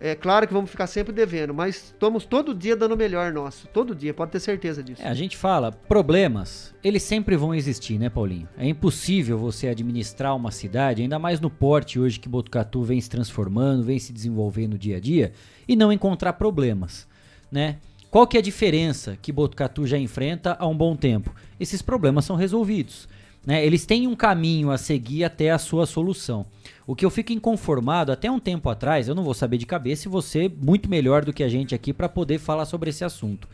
É 0.00 0.14
claro 0.14 0.46
que 0.46 0.52
vamos 0.52 0.70
ficar 0.70 0.86
sempre 0.86 1.12
devendo, 1.12 1.54
mas 1.54 1.76
estamos 1.76 2.24
todo 2.26 2.54
dia 2.54 2.76
dando 2.76 2.92
o 2.92 2.96
melhor 2.96 3.32
nosso. 3.32 3.68
Todo 3.68 3.94
dia, 3.94 4.12
pode 4.12 4.32
ter 4.32 4.40
certeza 4.40 4.82
disso. 4.82 5.00
É, 5.00 5.08
a 5.08 5.14
gente 5.14 5.36
fala, 5.36 5.70
problemas, 5.70 6.74
eles 6.82 7.02
sempre 7.02 7.36
vão 7.36 7.54
existir, 7.54 7.98
né, 7.98 8.10
Paulinho? 8.10 8.48
É 8.58 8.66
impossível 8.66 9.38
você 9.38 9.68
administrar 9.68 10.34
uma 10.34 10.50
cidade, 10.50 11.00
ainda 11.00 11.18
mais 11.18 11.40
no 11.40 11.48
porte 11.48 11.98
hoje 11.98 12.18
que 12.18 12.28
Botucatu 12.28 12.82
vem 12.82 13.00
se 13.00 13.08
transformando, 13.08 13.84
vem 13.84 13.98
se 13.98 14.12
desenvolvendo 14.12 14.76
dia 14.76 14.96
a 14.96 15.00
dia, 15.00 15.32
e 15.66 15.76
não 15.76 15.92
encontrar 15.92 16.34
problemas, 16.34 17.06
né? 17.50 17.76
Qual 18.10 18.26
que 18.26 18.36
é 18.36 18.40
a 18.40 18.42
diferença 18.42 19.16
que 19.20 19.32
Botucatu 19.32 19.86
já 19.86 19.98
enfrenta 19.98 20.56
há 20.58 20.66
um 20.66 20.76
bom 20.76 20.94
tempo? 20.94 21.34
Esses 21.58 21.82
problemas 21.82 22.24
são 22.24 22.36
resolvidos. 22.36 23.08
Né? 23.46 23.64
Eles 23.64 23.84
têm 23.84 24.06
um 24.06 24.16
caminho 24.16 24.70
a 24.70 24.78
seguir 24.78 25.24
até 25.24 25.50
a 25.50 25.58
sua 25.58 25.86
solução. 25.86 26.46
O 26.86 26.94
que 26.94 27.04
eu 27.04 27.10
fico 27.10 27.32
inconformado, 27.32 28.12
até 28.12 28.30
um 28.30 28.38
tempo 28.38 28.68
atrás, 28.68 29.08
eu 29.08 29.14
não 29.14 29.22
vou 29.22 29.34
saber 29.34 29.58
de 29.58 29.66
cabeça 29.66 30.08
e 30.08 30.10
você 30.10 30.50
muito 30.62 30.88
melhor 30.88 31.24
do 31.24 31.32
que 31.32 31.42
a 31.42 31.48
gente 31.48 31.74
aqui 31.74 31.92
para 31.92 32.08
poder 32.08 32.38
falar 32.38 32.64
sobre 32.64 32.90
esse 32.90 33.04
assunto. 33.04 33.48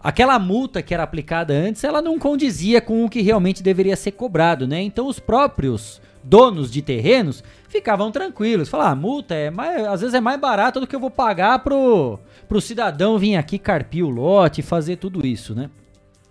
Aquela 0.00 0.38
multa 0.38 0.82
que 0.82 0.94
era 0.94 1.02
aplicada 1.02 1.52
antes, 1.54 1.82
ela 1.82 2.02
não 2.02 2.18
condizia 2.18 2.80
com 2.80 3.04
o 3.04 3.08
que 3.08 3.22
realmente 3.22 3.62
deveria 3.62 3.96
ser 3.96 4.12
cobrado, 4.12 4.66
né? 4.66 4.80
Então 4.80 5.06
os 5.08 5.18
próprios 5.18 6.00
donos 6.22 6.70
de 6.70 6.82
terrenos 6.82 7.42
ficavam 7.68 8.10
tranquilos. 8.10 8.68
Falar, 8.68 8.90
ah, 8.90 8.94
multa 8.94 9.34
é 9.34 9.50
mais, 9.50 9.84
às 9.86 10.00
vezes 10.00 10.14
é 10.14 10.20
mais 10.20 10.38
barata 10.40 10.78
do 10.80 10.86
que 10.86 10.94
eu 10.94 11.00
vou 11.00 11.10
pagar 11.10 11.60
pro, 11.60 12.18
pro 12.48 12.60
cidadão 12.60 13.18
vir 13.18 13.36
aqui 13.36 13.58
carpir 13.58 14.04
o 14.04 14.10
lote 14.10 14.60
e 14.60 14.64
fazer 14.64 14.96
tudo 14.96 15.26
isso, 15.26 15.54
né? 15.54 15.70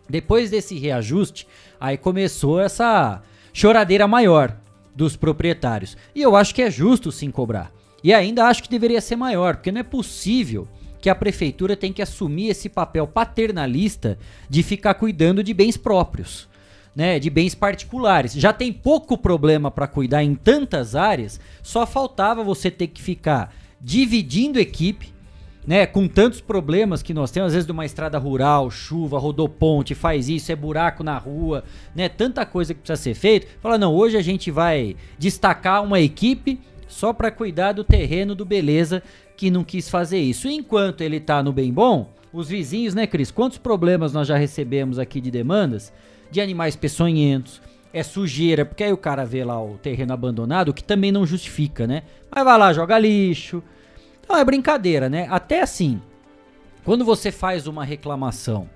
Depois 0.08 0.52
desse 0.52 0.78
reajuste, 0.78 1.48
aí 1.86 1.98
começou 1.98 2.60
essa 2.60 3.22
choradeira 3.54 4.08
maior 4.08 4.58
dos 4.96 5.16
proprietários. 5.16 5.96
E 6.16 6.22
eu 6.22 6.36
acho 6.36 6.56
que 6.56 6.64
é 6.64 6.72
justo 6.72 7.12
sim 7.12 7.30
cobrar. 7.30 7.72
E 8.04 8.12
ainda 8.12 8.46
acho 8.46 8.64
que 8.64 8.70
deveria 8.70 9.00
ser 9.00 9.16
maior, 9.16 9.56
porque 9.56 9.72
não 9.72 9.82
é 9.82 9.84
possível 9.84 10.68
que 11.00 11.10
a 11.10 11.16
prefeitura 11.16 11.76
tenha 11.76 11.94
que 11.94 12.02
assumir 12.02 12.50
esse 12.50 12.70
papel 12.70 13.06
paternalista 13.08 14.18
de 14.50 14.64
ficar 14.64 14.96
cuidando 14.96 15.44
de 15.44 15.54
bens 15.54 15.78
próprios. 15.78 16.48
Né, 16.96 17.20
de 17.20 17.30
bens 17.30 17.54
particulares. 17.54 18.32
Já 18.34 18.54
tem 18.54 18.72
pouco 18.72 19.18
problema 19.18 19.70
para 19.70 19.86
cuidar 19.86 20.24
em 20.24 20.34
tantas 20.34 20.96
áreas, 20.96 21.42
só 21.62 21.86
faltava 21.86 22.42
você 22.42 22.72
ter 22.72 22.88
que 22.88 23.02
ficar 23.02 23.54
dividindo 23.82 24.62
equipe, 24.62 25.14
né, 25.66 25.86
com 25.86 26.08
tantos 26.08 26.42
problemas 26.42 27.02
que 27.02 27.14
nós 27.14 27.32
temos, 27.32 27.48
às 27.48 27.54
vezes 27.54 27.66
de 27.66 27.72
uma 27.72 27.86
estrada 27.86 28.18
rural, 28.18 28.70
chuva, 28.70 29.18
rodoponte, 29.18 29.96
faz 29.96 30.30
isso, 30.30 30.52
é 30.52 30.56
buraco 30.56 31.04
na 31.04 31.18
rua, 31.18 31.64
né, 31.96 32.08
tanta 32.08 32.46
coisa 32.46 32.74
que 32.74 32.82
precisa 32.82 33.02
ser 33.02 33.14
feito. 33.14 33.48
Fala, 33.62 33.78
não, 33.78 33.94
hoje 33.94 34.18
a 34.18 34.22
gente 34.22 34.52
vai 34.52 34.96
destacar 35.18 35.84
uma 35.84 36.00
equipe 36.00 36.60
só 36.88 37.12
para 37.12 37.32
cuidar 37.32 37.74
do 37.74 37.84
terreno 37.84 38.36
do 38.36 38.46
Beleza 38.46 39.02
que 39.36 39.50
não 39.50 39.64
quis 39.64 39.90
fazer 39.90 40.20
isso. 40.20 40.48
enquanto 40.48 41.02
ele 41.02 41.20
tá 41.20 41.42
no 41.44 41.52
bem 41.52 41.74
bom, 41.74 42.14
os 42.32 42.50
vizinhos, 42.50 42.94
né, 42.94 43.08
Cris, 43.08 43.32
quantos 43.32 43.58
problemas 43.58 44.14
nós 44.14 44.28
já 44.28 44.38
recebemos 44.38 45.00
aqui 45.00 45.20
de 45.20 45.32
demandas 45.32 45.92
de 46.30 46.42
animais 46.42 46.76
peçonhentos, 46.76 47.62
é 47.94 48.04
sujeira, 48.04 48.66
porque 48.66 48.84
aí 48.84 48.92
o 48.92 48.98
cara 48.98 49.24
vê 49.24 49.44
lá 49.44 49.62
o 49.64 49.78
terreno 49.78 50.12
abandonado, 50.12 50.74
que 50.74 50.84
também 50.84 51.14
não 51.14 51.26
justifica, 51.26 51.88
né? 51.88 52.04
Mas 52.30 52.44
vai 52.44 52.58
lá, 52.58 52.74
joga 52.74 53.00
lixo. 53.00 53.64
Então 54.26 54.36
é 54.36 54.44
brincadeira, 54.44 55.08
né? 55.08 55.28
Até 55.30 55.62
assim, 55.62 56.02
quando 56.84 57.06
você 57.06 57.32
faz 57.32 57.68
uma 57.68 57.86
reclamação 57.86 58.68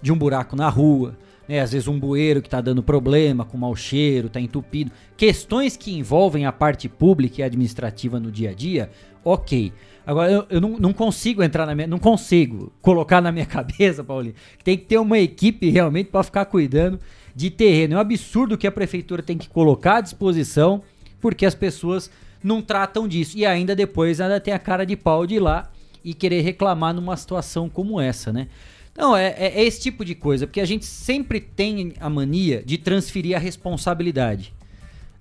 de 0.00 0.12
um 0.12 0.16
buraco 0.16 0.56
na 0.56 0.68
rua, 0.68 1.18
né? 1.48 1.60
Às 1.60 1.72
vezes 1.72 1.88
um 1.88 1.98
bueiro 1.98 2.40
que 2.40 2.48
tá 2.48 2.60
dando 2.60 2.82
problema, 2.82 3.44
com 3.44 3.58
mau 3.58 3.74
cheiro, 3.74 4.28
tá 4.28 4.40
entupido, 4.40 4.92
questões 5.16 5.76
que 5.76 5.92
envolvem 5.92 6.46
a 6.46 6.52
parte 6.52 6.88
pública 6.88 7.40
e 7.40 7.44
administrativa 7.44 8.20
no 8.20 8.30
dia 8.30 8.50
a 8.50 8.54
dia, 8.54 8.90
ok. 9.24 9.72
Agora, 10.06 10.30
eu, 10.30 10.46
eu 10.48 10.60
não, 10.60 10.78
não, 10.78 10.92
consigo 10.92 11.42
entrar 11.42 11.66
na 11.66 11.74
minha. 11.74 11.86
Não 11.86 11.98
consigo 11.98 12.72
colocar 12.80 13.20
na 13.20 13.30
minha 13.30 13.46
cabeça, 13.46 14.02
Paulinho, 14.02 14.34
que 14.56 14.64
tem 14.64 14.76
que 14.76 14.84
ter 14.84 14.98
uma 14.98 15.18
equipe 15.18 15.68
realmente 15.68 16.10
para 16.10 16.22
ficar 16.22 16.44
cuidando 16.44 16.98
de 17.34 17.50
terreno. 17.50 17.94
É 17.94 17.96
um 17.96 18.00
absurdo 18.00 18.56
que 18.56 18.66
a 18.66 18.72
prefeitura 18.72 19.22
tem 19.22 19.36
que 19.36 19.48
colocar 19.48 19.96
à 19.96 20.00
disposição, 20.00 20.82
porque 21.20 21.46
as 21.46 21.54
pessoas 21.54 22.10
não 22.42 22.62
tratam 22.62 23.06
disso. 23.06 23.36
E 23.36 23.46
ainda 23.46 23.74
depois 23.74 24.20
ainda 24.20 24.40
tem 24.40 24.52
a 24.52 24.58
cara 24.58 24.84
de 24.84 24.96
pau 24.96 25.26
de 25.26 25.36
ir 25.36 25.40
lá 25.40 25.70
e 26.04 26.14
querer 26.14 26.40
reclamar 26.40 26.94
numa 26.94 27.16
situação 27.16 27.68
como 27.68 28.00
essa, 28.00 28.32
né? 28.32 28.48
Não, 28.96 29.16
é, 29.16 29.34
é, 29.38 29.60
é 29.60 29.64
esse 29.64 29.80
tipo 29.80 30.04
de 30.04 30.14
coisa, 30.14 30.46
porque 30.46 30.60
a 30.60 30.64
gente 30.66 30.84
sempre 30.84 31.40
tem 31.40 31.94
a 31.98 32.10
mania 32.10 32.62
de 32.64 32.76
transferir 32.76 33.34
a 33.36 33.40
responsabilidade. 33.40 34.52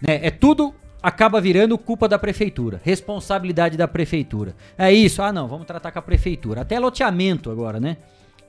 Né? 0.01 0.19
É 0.23 0.31
tudo 0.31 0.73
acaba 1.01 1.41
virando 1.41 1.77
culpa 1.77 2.07
da 2.07 2.19
prefeitura, 2.19 2.79
responsabilidade 2.83 3.75
da 3.77 3.87
prefeitura. 3.87 4.55
É 4.77 4.91
isso, 4.91 5.21
ah 5.21 5.33
não, 5.33 5.47
vamos 5.47 5.65
tratar 5.65 5.91
com 5.91 5.99
a 5.99 6.01
prefeitura. 6.01 6.61
Até 6.61 6.79
loteamento 6.79 7.49
agora, 7.49 7.79
né? 7.79 7.97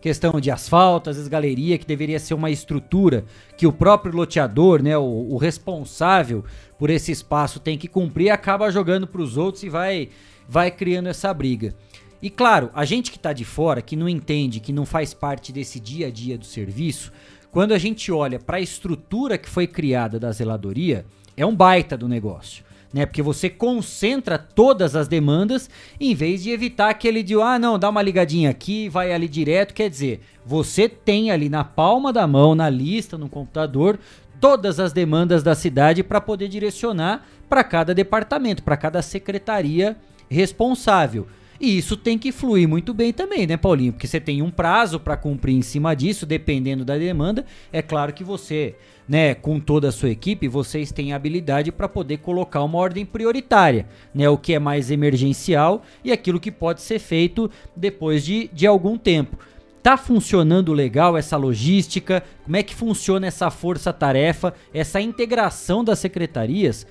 Questão 0.03 0.41
de 0.41 0.51
asfalto, 0.51 1.09
às 1.09 1.17
vezes 1.17 1.29
galeria, 1.29 1.79
que 1.79 1.87
deveria 1.87 2.19
ser 2.19 2.35
uma 2.35 2.51
estrutura 2.51 3.25
que 3.57 3.69
o 3.69 3.73
próprio 3.73 4.15
loteador, 4.15 4.83
né, 4.83 4.99
o, 4.99 5.29
o 5.31 5.37
responsável 5.37 6.45
por 6.77 6.91
esse 6.91 7.13
espaço 7.13 7.61
tem 7.61 7.79
que 7.79 7.87
cumprir, 7.87 8.31
acaba 8.31 8.71
jogando 8.71 9.07
para 9.07 9.23
os 9.23 9.37
outros 9.37 9.63
e 9.63 9.69
vai, 9.69 10.09
vai 10.49 10.73
criando 10.73 11.07
essa 11.07 11.33
briga. 11.33 11.73
E 12.21 12.29
claro, 12.29 12.69
a 12.75 12.85
gente 12.85 13.13
que 13.13 13.17
está 13.17 13.33
de 13.33 13.45
fora, 13.45 13.81
que 13.81 13.95
não 13.95 14.09
entende, 14.09 14.59
que 14.59 14.73
não 14.73 14.85
faz 14.85 15.15
parte 15.15 15.53
desse 15.53 15.79
dia 15.79 16.09
a 16.09 16.11
dia 16.11 16.37
do 16.37 16.45
serviço, 16.45 17.13
quando 17.53 17.73
a 17.73 17.79
gente 17.79 18.11
olha 18.11 18.41
para 18.41 18.57
a 18.57 18.61
estrutura 18.61 19.39
que 19.39 19.49
foi 19.49 19.69
criada 19.69 20.19
da 20.19 20.33
zeladoria, 20.33 21.07
é 21.37 21.47
um 21.47 21.55
baita 21.55 21.97
do 21.97 22.09
negócio 22.09 22.65
né? 22.93 23.07
Porque 23.07 23.23
você 23.23 23.49
concentra 23.49 24.39
todas 24.39 24.95
as 24.95 25.09
demandas 25.09 25.71
em 26.01 26.15
vez 26.15 26.43
de 26.43 26.51
evitar 26.51 26.91
aquele 26.91 27.23
de, 27.23 27.35
ah, 27.41 27.59
não, 27.59 27.79
dá 27.79 27.89
uma 27.89 28.03
ligadinha 28.03 28.51
aqui, 28.51 28.89
vai 28.89 29.13
ali 29.13 29.29
direto. 29.29 29.73
Quer 29.73 29.89
dizer, 29.89 30.21
você 30.45 30.89
tem 30.89 31.31
ali 31.31 31.49
na 31.49 31.65
palma 31.65 32.13
da 32.13 32.27
mão, 32.27 32.55
na 32.55 32.69
lista, 32.69 33.17
no 33.17 33.29
computador, 33.29 33.99
todas 34.41 34.79
as 34.81 34.93
demandas 34.93 35.43
da 35.43 35.55
cidade 35.55 36.03
para 36.03 36.21
poder 36.21 36.49
direcionar 36.49 37.25
para 37.49 37.63
cada 37.63 37.95
departamento, 37.95 38.63
para 38.63 38.77
cada 38.77 39.01
secretaria 39.01 39.97
responsável. 40.29 41.27
E 41.63 41.79
isso 41.79 41.97
tem 41.97 42.19
que 42.19 42.33
fluir 42.33 42.69
muito 42.69 42.93
bem 42.93 43.13
também, 43.13 43.47
né, 43.47 43.57
Paulinho? 43.57 43.93
Porque 43.93 44.09
você 44.09 44.19
tem 44.19 44.43
um 44.43 44.51
prazo 44.51 44.99
para 44.99 45.17
cumprir 45.17 45.55
em 45.55 45.63
cima 45.63 45.95
disso, 45.95 46.27
dependendo 46.27 46.85
da 46.85 46.99
demanda. 46.99 47.47
É 47.73 47.81
claro 47.81 48.13
que 48.13 48.25
você, 48.25 48.75
né, 49.09 49.33
com 49.33 49.61
toda 49.61 49.87
a 49.87 49.93
sua 49.93 50.11
equipe, 50.11 50.49
vocês 50.49 50.91
têm 50.91 51.13
habilidade 51.13 51.71
para 51.71 51.89
poder 51.89 52.17
colocar 52.17 52.65
uma 52.65 52.79
ordem 52.79 53.07
prioritária, 53.07 53.87
né? 54.13 54.29
O 54.29 54.37
que 54.37 54.55
é 54.55 54.59
mais 54.59 54.91
emergencial 54.91 55.85
e 56.03 56.11
aquilo 56.11 56.41
que 56.41 56.51
pode 56.51 56.83
ser 56.83 56.99
feito 56.99 57.49
depois 57.77 58.25
de, 58.25 58.51
de 58.53 58.67
algum 58.67 58.99
tempo. 58.99 59.39
Tá 59.85 59.97
funcionando 59.97 60.73
legal 60.73 61.17
essa 61.17 61.37
logística? 61.37 62.25
Como 62.43 62.57
é 62.57 62.65
que 62.65 62.75
funciona 62.75 63.29
essa 63.29 63.53
força-tarefa, 63.53 64.53
essa 64.75 65.01
integração 65.01 65.85
das 65.85 66.01
secretarias 66.01 66.85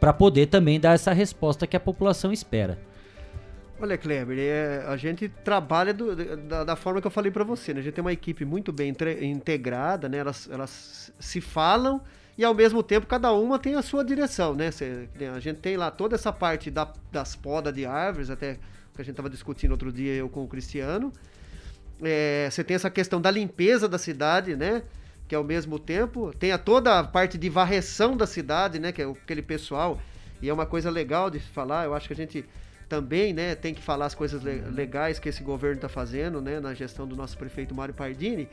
para 0.00 0.12
poder 0.12 0.46
também 0.46 0.80
dar 0.80 0.94
essa 0.94 1.12
resposta 1.12 1.64
que 1.64 1.76
a 1.76 1.80
população 1.80 2.32
espera? 2.32 2.76
Olha, 3.78 3.98
Kleber, 3.98 4.38
é, 4.38 4.84
a 4.86 4.96
gente 4.96 5.28
trabalha 5.28 5.92
do, 5.92 6.16
da, 6.48 6.64
da, 6.64 6.76
forma 6.76 6.98
que 6.98 7.06
eu 7.06 7.10
falei 7.10 7.30
para 7.30 7.44
você, 7.44 7.74
né? 7.74 7.80
A 7.80 7.82
gente 7.82 7.92
tem 7.92 8.02
uma 8.02 8.12
equipe 8.12 8.42
muito 8.42 8.72
bem 8.72 8.94
integrada, 9.20 10.08
né? 10.08 10.18
Elas, 10.18 10.48
elas 10.50 11.12
se 11.18 11.42
falam 11.42 12.00
e 12.38 12.44
ao 12.44 12.54
mesmo 12.54 12.82
tempo 12.82 13.06
cada 13.06 13.32
uma 13.32 13.58
tem 13.58 13.74
a 13.74 13.82
sua 13.82 14.02
direção, 14.02 14.54
né? 14.54 14.70
Cê, 14.70 15.08
a 15.34 15.38
gente 15.40 15.58
tem 15.58 15.76
lá 15.76 15.90
toda 15.90 16.14
essa 16.14 16.32
parte 16.32 16.70
da, 16.70 16.90
das 17.12 17.36
podas 17.36 17.74
de 17.74 17.84
árvores, 17.84 18.30
até 18.30 18.54
que 18.94 19.02
a 19.02 19.04
gente 19.04 19.12
estava 19.12 19.28
discutindo 19.28 19.72
outro 19.72 19.92
dia 19.92 20.14
eu 20.14 20.28
com 20.30 20.42
o 20.42 20.48
Cristiano. 20.48 21.12
É, 22.02 22.48
você 22.50 22.64
tem 22.64 22.74
essa 22.74 22.88
questão 22.90 23.20
da 23.20 23.30
limpeza 23.30 23.86
da 23.86 23.98
cidade, 23.98 24.56
né? 24.56 24.84
Que 25.28 25.34
ao 25.34 25.44
mesmo 25.44 25.78
tempo 25.78 26.32
tem 26.38 26.50
a 26.50 26.56
toda 26.56 26.98
a 26.98 27.04
parte 27.04 27.36
de 27.36 27.50
varreção 27.50 28.16
da 28.16 28.26
cidade, 28.26 28.78
né? 28.78 28.90
Que 28.90 29.02
é 29.02 29.04
aquele 29.04 29.42
pessoal. 29.42 30.00
E 30.40 30.48
é 30.48 30.52
uma 30.52 30.64
coisa 30.64 30.90
legal 30.90 31.28
de 31.28 31.40
falar, 31.40 31.84
eu 31.84 31.94
acho 31.94 32.06
que 32.06 32.14
a 32.14 32.16
gente 32.16 32.42
também, 32.88 33.32
né, 33.32 33.54
tem 33.54 33.74
que 33.74 33.82
falar 33.82 34.06
as 34.06 34.14
coisas 34.14 34.42
legais 34.42 35.18
que 35.18 35.28
esse 35.28 35.42
governo 35.42 35.76
está 35.76 35.88
fazendo, 35.88 36.40
né, 36.40 36.60
na 36.60 36.72
gestão 36.74 37.06
do 37.06 37.16
nosso 37.16 37.36
prefeito 37.36 37.74
Mário 37.74 37.94
Pardini. 37.94 38.48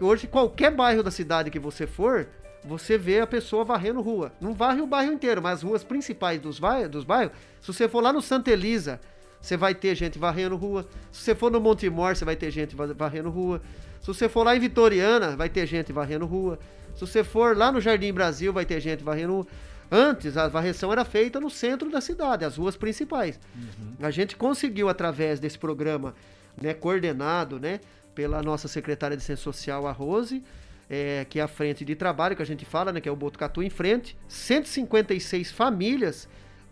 Hoje, 0.00 0.26
qualquer 0.26 0.70
bairro 0.70 1.02
da 1.02 1.10
cidade 1.10 1.50
que 1.50 1.58
você 1.58 1.86
for, 1.86 2.28
você 2.64 2.96
vê 2.96 3.20
a 3.20 3.26
pessoa 3.26 3.64
varrendo 3.64 4.00
rua. 4.00 4.32
Não 4.40 4.54
varre 4.54 4.80
o 4.80 4.86
bairro 4.86 5.12
inteiro, 5.12 5.42
mas 5.42 5.58
as 5.58 5.62
ruas 5.62 5.84
principais 5.84 6.40
dos, 6.40 6.58
bairros, 6.58 6.90
dos 6.90 7.04
bairros, 7.04 7.32
se 7.60 7.72
você 7.72 7.88
for 7.88 8.02
lá 8.02 8.12
no 8.12 8.22
Santa 8.22 8.50
Elisa, 8.50 9.00
você 9.40 9.56
vai 9.56 9.74
ter 9.74 9.94
gente 9.94 10.18
varrendo 10.18 10.56
rua. 10.56 10.88
Se 11.12 11.22
você 11.22 11.34
for 11.34 11.50
no 11.50 11.60
Montemor, 11.60 12.16
você 12.16 12.24
vai 12.24 12.34
ter 12.34 12.50
gente 12.50 12.74
varrendo 12.74 13.28
rua. 13.28 13.60
Se 14.00 14.06
você 14.06 14.28
for 14.28 14.44
lá 14.44 14.56
em 14.56 14.60
Vitoriana, 14.60 15.36
vai 15.36 15.48
ter 15.48 15.66
gente 15.66 15.92
varrendo 15.92 16.24
rua. 16.24 16.58
Se 16.94 17.00
você 17.00 17.22
for 17.22 17.56
lá 17.56 17.70
no 17.70 17.80
Jardim 17.80 18.12
Brasil, 18.12 18.52
vai 18.52 18.64
ter 18.64 18.80
gente 18.80 19.04
varrendo 19.04 19.34
rua. 19.34 19.46
Antes, 19.90 20.36
a 20.36 20.48
varreção 20.48 20.92
era 20.92 21.04
feita 21.04 21.38
no 21.38 21.50
centro 21.50 21.90
da 21.90 22.00
cidade, 22.00 22.44
as 22.44 22.56
ruas 22.56 22.76
principais. 22.76 23.38
Uhum. 23.54 23.94
A 24.00 24.10
gente 24.10 24.36
conseguiu, 24.36 24.88
através 24.88 25.38
desse 25.38 25.58
programa 25.58 26.14
né, 26.60 26.74
coordenado 26.74 27.58
né, 27.58 27.80
pela 28.14 28.42
nossa 28.42 28.68
secretária 28.68 29.16
de 29.16 29.22
Ciência 29.22 29.42
Social, 29.42 29.86
a 29.86 29.92
Rose, 29.92 30.42
é, 30.88 31.26
que 31.28 31.38
é 31.38 31.42
a 31.42 31.48
frente 31.48 31.84
de 31.84 31.94
trabalho 31.94 32.36
que 32.36 32.42
a 32.42 32.46
gente 32.46 32.64
fala, 32.64 32.92
né, 32.92 33.00
que 33.00 33.08
é 33.08 33.12
o 33.12 33.16
Botucatu 33.16 33.62
em 33.62 33.70
frente, 33.70 34.16
156 34.28 35.50
famílias 35.50 36.28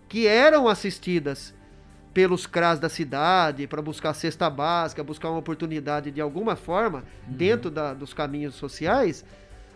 que 0.09 0.27
eram 0.27 0.69
assistidas 0.69 1.55
pelos 2.13 2.47
CRAS 2.47 2.79
da 2.79 2.89
cidade 2.89 3.67
para 3.67 3.81
buscar 3.81 4.13
cesta 4.13 4.51
básica, 4.51 5.03
buscar 5.03 5.31
uma 5.31 5.39
oportunidade 5.39 6.11
de 6.11 6.21
alguma 6.21 6.57
forma 6.57 7.05
uhum. 7.27 7.35
dentro 7.35 7.71
da, 7.71 7.95
dos 7.95 8.13
caminhos 8.13 8.55
sociais, 8.55 9.25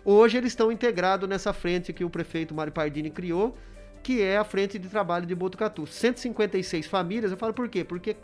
Hoje 0.08 0.38
eles 0.38 0.52
estão 0.52 0.70
integrados 0.70 1.28
nessa 1.28 1.52
frente 1.52 1.92
que 1.92 2.04
o 2.04 2.08
prefeito 2.08 2.54
Mário 2.54 2.72
Pardini 2.72 3.10
criou, 3.10 3.58
que 4.04 4.22
é 4.22 4.36
a 4.36 4.44
frente 4.44 4.78
de 4.78 4.88
trabalho 4.88 5.26
de 5.26 5.34
Botucatu. 5.34 5.84
156 5.84 6.86
famílias, 6.86 7.32
eu 7.32 7.36
falo 7.36 7.52
por 7.52 7.68
quê? 7.68 7.82
Porque 7.82 8.16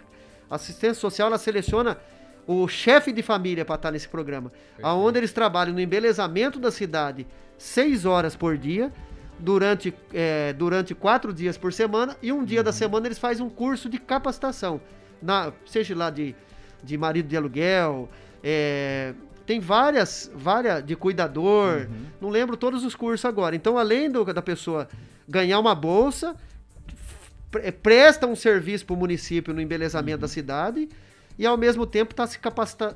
a 0.48 0.54
assistência 0.54 0.94
social 0.94 1.26
ela 1.26 1.38
seleciona 1.38 1.98
o 2.46 2.68
chefe 2.68 3.10
de 3.10 3.20
família 3.20 3.64
para 3.64 3.74
estar 3.74 3.90
nesse 3.90 4.06
programa, 4.08 4.50
Perfeito. 4.50 4.86
aonde 4.86 5.18
eles 5.18 5.32
trabalham 5.32 5.74
no 5.74 5.80
embelezamento 5.80 6.60
da 6.60 6.70
cidade 6.70 7.26
seis 7.58 8.04
horas 8.04 8.36
por 8.36 8.56
dia, 8.56 8.92
durante, 9.36 9.92
é, 10.14 10.52
durante 10.52 10.94
quatro 10.94 11.32
dias 11.32 11.58
por 11.58 11.72
semana, 11.72 12.16
e 12.22 12.30
um 12.30 12.44
dia 12.44 12.60
uhum. 12.60 12.64
da 12.64 12.72
semana 12.72 13.08
eles 13.08 13.18
fazem 13.18 13.44
um 13.44 13.50
curso 13.50 13.88
de 13.88 13.98
capacitação, 13.98 14.80
na, 15.20 15.52
seja 15.66 15.96
lá 15.96 16.10
de, 16.10 16.32
de 16.80 16.96
marido 16.96 17.26
de 17.26 17.36
aluguel, 17.36 18.08
é, 18.40 19.14
tem 19.47 19.61
várias, 19.61 20.30
várias 20.34 20.84
de 20.84 20.97
cuidador, 20.97 21.88
uhum. 21.88 22.07
não 22.20 22.28
lembro 22.30 22.57
todos 22.57 22.84
os 22.84 22.95
cursos 22.95 23.24
agora. 23.24 23.55
Então, 23.57 23.78
além 23.78 24.11
do, 24.11 24.24
da 24.24 24.43
pessoa 24.43 24.88
ganhar 25.28 25.59
uma 25.59 25.74
bolsa, 25.74 26.36
presta 27.82 28.26
um 28.26 28.36
serviço 28.36 28.86
para 28.86 28.95
o 28.95 28.97
município 28.97 29.53
no 29.53 29.61
embelezamento 29.61 30.16
uhum. 30.16 30.22
da 30.22 30.28
cidade 30.28 30.88
e 31.38 31.47
ao 31.47 31.57
mesmo 31.57 31.86
tempo 31.86 32.12
está 32.12 32.26
se 32.26 32.38
capacitando, 32.38 32.95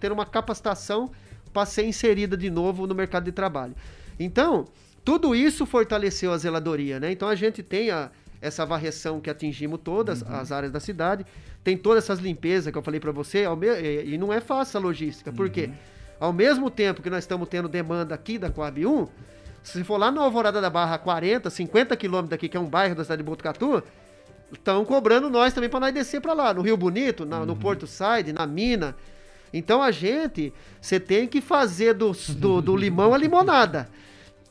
ter 0.00 0.12
uma 0.12 0.26
capacitação 0.26 1.10
para 1.52 1.66
ser 1.66 1.84
inserida 1.84 2.36
de 2.36 2.50
novo 2.50 2.86
no 2.86 2.94
mercado 2.94 3.24
de 3.24 3.32
trabalho. 3.32 3.74
Então, 4.18 4.66
tudo 5.04 5.34
isso 5.34 5.64
fortaleceu 5.64 6.32
a 6.32 6.38
zeladoria, 6.38 7.00
né? 7.00 7.10
Então 7.10 7.28
a 7.28 7.34
gente 7.34 7.62
tem 7.62 7.90
a, 7.90 8.10
essa 8.40 8.64
varreção 8.64 9.20
que 9.20 9.28
atingimos 9.28 9.80
todas 9.82 10.22
uhum. 10.22 10.34
as 10.34 10.52
áreas 10.52 10.72
da 10.72 10.80
cidade, 10.80 11.26
tem 11.64 11.76
todas 11.76 12.04
essas 12.04 12.18
limpezas 12.18 12.72
que 12.72 12.78
eu 12.78 12.82
falei 12.82 13.00
para 13.00 13.12
você, 13.12 13.44
e 14.04 14.16
não 14.16 14.32
é 14.32 14.40
fácil 14.40 14.78
a 14.78 14.82
logística, 14.82 15.30
uhum. 15.30 15.36
porque 15.36 15.70
ao 16.20 16.32
mesmo 16.32 16.70
tempo 16.70 17.02
que 17.02 17.10
nós 17.10 17.24
estamos 17.24 17.48
tendo 17.48 17.68
demanda 17.68 18.14
aqui 18.14 18.38
da 18.38 18.50
Coab 18.50 18.84
1, 18.84 19.08
se 19.62 19.84
for 19.84 19.98
lá 19.98 20.10
na 20.10 20.22
Alvorada 20.22 20.60
da 20.60 20.70
Barra, 20.70 20.98
40, 20.98 21.50
50 21.50 21.96
quilômetros 21.96 22.30
daqui, 22.30 22.48
que 22.48 22.56
é 22.56 22.60
um 22.60 22.68
bairro 22.68 22.94
da 22.94 23.02
cidade 23.02 23.22
de 23.22 23.28
Botucatu, 23.28 23.82
estão 24.52 24.84
cobrando 24.84 25.28
nós 25.28 25.52
também 25.52 25.68
para 25.68 25.80
nós 25.80 25.92
descer 25.92 26.20
para 26.20 26.32
lá, 26.32 26.54
no 26.54 26.62
Rio 26.62 26.76
Bonito, 26.76 27.26
na, 27.26 27.40
uhum. 27.40 27.46
no 27.46 27.56
Porto 27.56 27.86
Side, 27.86 28.32
na 28.32 28.46
mina. 28.46 28.96
Então 29.52 29.82
a 29.82 29.90
gente, 29.90 30.52
você 30.80 31.00
tem 31.00 31.26
que 31.26 31.40
fazer 31.40 31.94
do, 31.94 32.12
do, 32.12 32.62
do 32.62 32.76
limão 32.76 33.14
a 33.14 33.18
limonada 33.18 33.88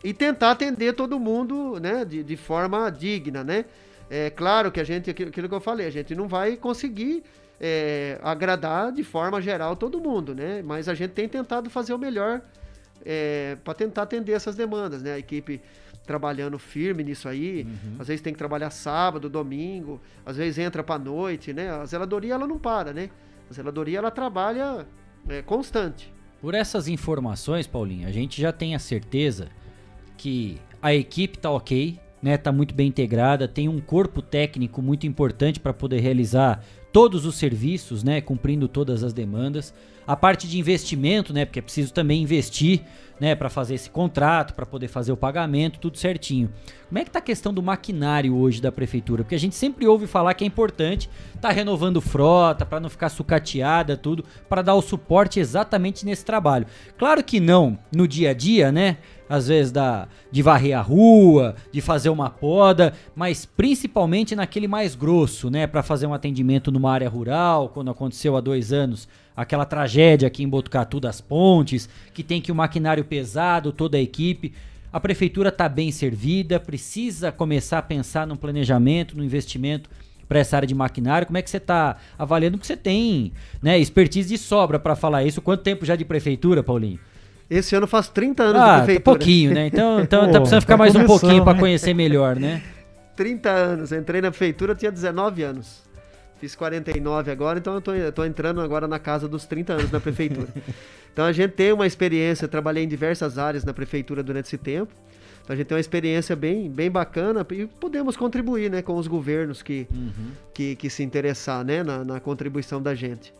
e 0.07 0.13
tentar 0.13 0.51
atender 0.51 0.93
todo 0.93 1.19
mundo, 1.19 1.81
né, 1.81 2.05
de, 2.05 2.23
de 2.23 2.37
forma 2.37 2.89
digna, 2.89 3.43
né? 3.43 3.65
É 4.09 4.29
claro 4.29 4.71
que 4.71 4.79
a 4.79 4.83
gente, 4.85 5.09
aquilo, 5.09 5.29
aquilo 5.29 5.49
que 5.49 5.55
eu 5.55 5.59
falei, 5.59 5.85
a 5.85 5.89
gente 5.89 6.15
não 6.15 6.29
vai 6.29 6.55
conseguir 6.55 7.25
é, 7.59 8.17
agradar 8.23 8.93
de 8.93 9.03
forma 9.03 9.41
geral 9.41 9.75
todo 9.75 9.99
mundo, 9.99 10.33
né? 10.33 10.61
Mas 10.63 10.87
a 10.87 10.93
gente 10.93 11.11
tem 11.11 11.27
tentado 11.27 11.69
fazer 11.69 11.93
o 11.93 11.97
melhor 11.97 12.41
é, 13.05 13.57
para 13.65 13.73
tentar 13.73 14.03
atender 14.03 14.31
essas 14.31 14.55
demandas, 14.55 15.03
né? 15.03 15.11
A 15.11 15.19
equipe 15.19 15.59
trabalhando 16.05 16.57
firme 16.57 17.03
nisso 17.03 17.27
aí, 17.27 17.63
uhum. 17.63 17.97
às 17.99 18.07
vezes 18.07 18.21
tem 18.21 18.31
que 18.31 18.39
trabalhar 18.39 18.69
sábado, 18.69 19.29
domingo, 19.29 19.99
às 20.25 20.37
vezes 20.37 20.57
entra 20.57 20.81
para 20.85 20.97
noite, 20.97 21.51
né? 21.51 21.69
A 21.69 21.85
zeladoria 21.85 22.35
ela 22.35 22.47
não 22.47 22.57
para, 22.57 22.93
né? 22.93 23.09
A 23.51 23.53
zeladoria 23.53 23.97
ela 23.97 24.09
trabalha 24.09 24.87
é, 25.27 25.41
constante. 25.41 26.13
Por 26.39 26.53
essas 26.53 26.87
informações, 26.87 27.67
Paulinho, 27.67 28.07
a 28.07 28.11
gente 28.11 28.41
já 28.41 28.53
tem 28.53 28.73
a 28.73 28.79
certeza 28.79 29.49
que 30.17 30.57
a 30.81 30.93
equipe 30.93 31.37
tá 31.37 31.49
ok, 31.49 31.99
né? 32.21 32.37
Tá 32.37 32.51
muito 32.51 32.73
bem 32.73 32.87
integrada, 32.87 33.47
tem 33.47 33.69
um 33.69 33.79
corpo 33.79 34.21
técnico 34.21 34.81
muito 34.81 35.05
importante 35.05 35.59
para 35.59 35.73
poder 35.73 35.99
realizar 35.99 36.63
todos 36.91 37.25
os 37.25 37.35
serviços, 37.35 38.03
né? 38.03 38.21
Cumprindo 38.21 38.67
todas 38.67 39.03
as 39.03 39.13
demandas. 39.13 39.73
A 40.05 40.15
parte 40.15 40.47
de 40.47 40.57
investimento, 40.57 41.33
né? 41.33 41.45
Porque 41.45 41.59
é 41.59 41.61
preciso 41.61 41.93
também 41.93 42.23
investir, 42.23 42.81
né? 43.19 43.35
Para 43.35 43.49
fazer 43.49 43.75
esse 43.75 43.89
contrato, 43.89 44.53
para 44.53 44.65
poder 44.65 44.87
fazer 44.87 45.11
o 45.11 45.17
pagamento, 45.17 45.79
tudo 45.79 45.97
certinho. 45.97 46.49
Como 46.87 46.97
é 46.97 47.03
que 47.03 47.11
tá 47.11 47.19
a 47.19 47.21
questão 47.21 47.53
do 47.53 47.61
maquinário 47.61 48.35
hoje 48.35 48.61
da 48.61 48.71
prefeitura? 48.71 49.23
Porque 49.23 49.35
a 49.35 49.39
gente 49.39 49.53
sempre 49.53 49.85
ouve 49.85 50.07
falar 50.07 50.33
que 50.33 50.43
é 50.43 50.47
importante 50.47 51.09
tá 51.41 51.49
renovando 51.49 52.01
frota 52.01 52.65
para 52.65 52.79
não 52.79 52.89
ficar 52.89 53.09
sucateada, 53.09 53.97
tudo, 53.97 54.23
para 54.49 54.61
dar 54.61 54.75
o 54.75 54.81
suporte 54.81 55.39
exatamente 55.39 56.05
nesse 56.05 56.25
trabalho. 56.25 56.65
Claro 56.97 57.23
que 57.23 57.39
não 57.39 57.77
no 57.93 58.07
dia 58.07 58.31
a 58.31 58.33
dia, 58.33 58.71
né? 58.71 58.97
Às 59.29 59.47
vezes 59.47 59.71
da, 59.71 60.07
de 60.31 60.41
varrer 60.41 60.77
a 60.77 60.81
rua, 60.81 61.55
de 61.71 61.81
fazer 61.81 62.09
uma 62.09 62.29
poda, 62.29 62.93
mas 63.15 63.45
principalmente 63.45 64.35
naquele 64.35 64.67
mais 64.67 64.95
grosso, 64.95 65.49
né, 65.49 65.67
para 65.67 65.83
fazer 65.83 66.07
um 66.07 66.13
atendimento 66.13 66.71
numa 66.71 66.91
área 66.91 67.09
rural, 67.09 67.69
quando 67.69 67.91
aconteceu 67.91 68.35
há 68.35 68.41
dois 68.41 68.71
anos 68.71 69.07
aquela 69.37 69.65
tragédia 69.65 70.27
aqui 70.27 70.41
em 70.41 70.49
Botucatu 70.49 70.99
das 70.99 71.21
Pontes, 71.21 71.87
que 72.11 72.23
tem 72.23 72.41
que 72.41 72.51
o 72.51 72.55
maquinário 72.55 73.05
pesado, 73.05 73.71
toda 73.71 73.95
a 73.95 74.01
equipe. 74.01 74.51
A 74.91 74.99
prefeitura 74.99 75.49
está 75.49 75.69
bem 75.69 75.91
servida, 75.91 76.59
precisa 76.59 77.31
começar 77.31 77.77
a 77.77 77.83
pensar 77.83 78.25
no 78.25 78.35
planejamento, 78.35 79.15
no 79.15 79.23
investimento 79.23 79.91
para 80.27 80.39
essa 80.39 80.55
área 80.55 80.67
de 80.67 80.73
maquinário. 80.73 81.27
Como 81.27 81.37
é 81.37 81.41
que 81.43 81.51
você 81.51 81.57
está 81.57 81.97
avaliando? 82.17 82.57
Porque 82.57 82.65
você 82.65 82.75
tem 82.75 83.31
né, 83.61 83.77
expertise 83.77 84.27
de 84.27 84.39
sobra 84.39 84.79
para 84.79 84.95
falar 84.95 85.23
isso. 85.23 85.39
Quanto 85.39 85.61
tempo 85.61 85.85
já 85.85 85.95
de 85.95 86.03
prefeitura, 86.03 86.63
Paulinho? 86.63 86.99
Esse 87.49 87.75
ano 87.75 87.87
faz 87.87 88.09
30 88.09 88.43
anos 88.43 88.61
ah, 88.61 88.65
de 88.65 88.85
prefeitura. 88.85 89.17
pouquinho, 89.17 89.53
né? 89.53 89.67
Então, 89.67 90.01
então 90.01 90.25
Pô, 90.25 90.31
tá 90.31 90.39
precisando 90.39 90.61
ficar 90.61 90.73
tá 90.73 90.77
mais 90.77 90.95
um 90.95 91.05
pouquinho 91.05 91.43
para 91.43 91.57
conhecer 91.57 91.93
melhor, 91.93 92.35
né? 92.35 92.61
30 93.15 93.49
anos. 93.49 93.91
Entrei 93.91 94.21
na 94.21 94.29
prefeitura, 94.29 94.75
tinha 94.75 94.91
19 94.91 95.43
anos. 95.43 95.87
Fiz 96.39 96.53
49 96.55 97.31
agora, 97.31 97.57
então 97.57 97.73
eu 97.75 97.81
tô, 97.81 97.93
eu 97.93 98.11
tô 98.11 98.23
entrando 98.23 98.61
agora 98.61 98.87
na 98.87 98.99
casa 98.99 99.27
dos 99.27 99.45
30 99.45 99.73
anos 99.73 99.91
na 99.91 99.99
prefeitura. 99.99 100.47
então 101.11 101.25
a 101.25 101.31
gente 101.31 101.51
tem 101.51 101.73
uma 101.73 101.87
experiência, 101.87 102.47
trabalhei 102.47 102.83
em 102.83 102.87
diversas 102.87 103.39
áreas 103.39 103.63
na 103.63 103.73
prefeitura 103.73 104.21
durante 104.21 104.45
esse 104.45 104.57
tempo. 104.57 104.93
Então 105.43 105.53
a 105.53 105.57
gente 105.57 105.67
tem 105.67 105.75
uma 105.75 105.81
experiência 105.81 106.35
bem, 106.35 106.69
bem 106.69 106.91
bacana 106.91 107.45
e 107.51 107.65
podemos 107.65 108.15
contribuir 108.15 108.69
né, 108.69 108.81
com 108.81 108.97
os 108.97 109.07
governos 109.07 109.63
que, 109.63 109.87
uhum. 109.89 110.31
que, 110.53 110.75
que, 110.75 110.89
se 110.89 111.01
interessar 111.01 111.63
né, 111.63 111.81
na, 111.81 112.03
na 112.03 112.19
contribuição 112.19 112.81
da 112.81 112.93
gente. 112.93 113.33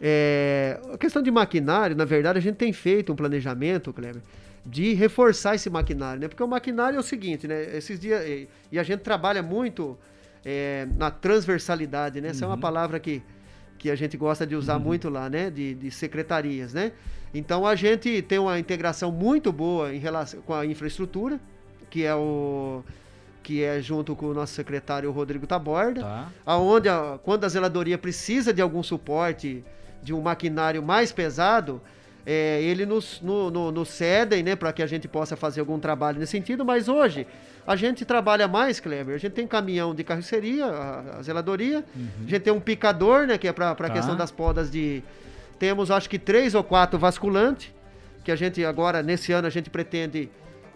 É, 0.00 0.78
a 0.92 0.98
questão 0.98 1.22
de 1.22 1.30
maquinário, 1.30 1.96
na 1.96 2.04
verdade, 2.04 2.38
a 2.38 2.42
gente 2.42 2.56
tem 2.56 2.72
feito 2.72 3.12
um 3.12 3.16
planejamento, 3.16 3.92
Kleber, 3.92 4.22
de 4.64 4.92
reforçar 4.94 5.54
esse 5.54 5.70
maquinário, 5.70 6.20
né? 6.20 6.28
Porque 6.28 6.42
o 6.42 6.48
maquinário 6.48 6.96
é 6.96 7.00
o 7.00 7.02
seguinte, 7.02 7.46
né? 7.46 7.76
Esses 7.76 7.98
dias. 7.98 8.22
E, 8.70 8.78
a 8.78 8.82
gente 8.82 9.00
trabalha 9.00 9.42
muito 9.42 9.96
é, 10.44 10.86
na 10.96 11.10
transversalidade, 11.10 12.20
né? 12.20 12.28
Essa 12.28 12.44
uhum. 12.44 12.44
é 12.44 12.48
uma 12.48 12.54
uhum. 12.56 12.60
palavra 12.60 12.98
que, 12.98 13.22
que 13.78 13.90
a 13.90 13.94
gente 13.94 14.16
gosta 14.16 14.46
de 14.46 14.56
usar 14.56 14.76
uhum. 14.76 14.82
muito 14.82 15.08
lá, 15.08 15.30
né? 15.30 15.50
De, 15.50 15.74
de, 15.74 15.90
secretarias, 15.90 16.74
né? 16.74 16.92
Então 17.32 17.64
a 17.64 17.74
gente 17.74 18.20
tem 18.22 18.38
uma 18.38 18.58
integração 18.58 19.12
muito 19.12 19.52
boa 19.52 19.94
em 19.94 19.98
relação 19.98 20.40
com 20.42 20.52
a 20.52 20.66
infraestrutura, 20.66 21.40
que 21.88 22.04
é 22.04 22.14
o 22.14 22.82
que 23.42 23.62
é 23.62 23.80
junto 23.80 24.16
com 24.16 24.26
o 24.26 24.34
nosso 24.34 24.54
secretário 24.54 25.08
Rodrigo 25.12 25.46
Taborda, 25.46 26.00
tá. 26.00 26.28
aonde 26.44 26.88
a, 26.88 27.16
quando 27.22 27.44
a 27.44 27.48
zeladoria 27.48 27.96
precisa 27.96 28.52
de 28.52 28.60
algum 28.60 28.82
suporte 28.82 29.64
de 30.02 30.12
um 30.12 30.20
maquinário 30.20 30.82
mais 30.82 31.12
pesado, 31.12 31.80
é, 32.24 32.60
ele 32.62 32.84
nos, 32.84 33.20
no, 33.20 33.50
no, 33.50 33.70
nos 33.70 33.88
cedem, 33.88 34.42
né, 34.42 34.56
para 34.56 34.72
que 34.72 34.82
a 34.82 34.86
gente 34.86 35.06
possa 35.06 35.36
fazer 35.36 35.60
algum 35.60 35.78
trabalho 35.78 36.18
nesse 36.18 36.32
sentido, 36.32 36.64
mas 36.64 36.88
hoje 36.88 37.26
a 37.66 37.74
gente 37.74 38.04
trabalha 38.04 38.46
mais, 38.46 38.78
Kleber. 38.78 39.16
A 39.16 39.18
gente 39.18 39.32
tem 39.32 39.46
caminhão 39.46 39.94
de 39.94 40.04
carroceria, 40.04 40.66
a, 40.66 41.18
a 41.18 41.22
zeladoria. 41.22 41.84
Uhum. 41.94 42.08
A 42.26 42.30
gente 42.30 42.40
tem 42.40 42.52
um 42.52 42.60
picador, 42.60 43.26
né? 43.26 43.36
Que 43.36 43.48
é 43.48 43.52
para 43.52 43.70
a 43.70 43.74
tá. 43.74 43.90
questão 43.90 44.16
das 44.16 44.30
podas 44.30 44.70
de. 44.70 45.02
Temos 45.58 45.90
acho 45.90 46.08
que 46.08 46.18
três 46.18 46.54
ou 46.54 46.62
quatro 46.62 46.98
vasculantes. 46.98 47.74
Que 48.22 48.30
a 48.30 48.36
gente 48.36 48.64
agora, 48.64 49.02
nesse 49.02 49.32
ano, 49.32 49.48
a 49.48 49.50
gente 49.50 49.68
pretende 49.68 50.28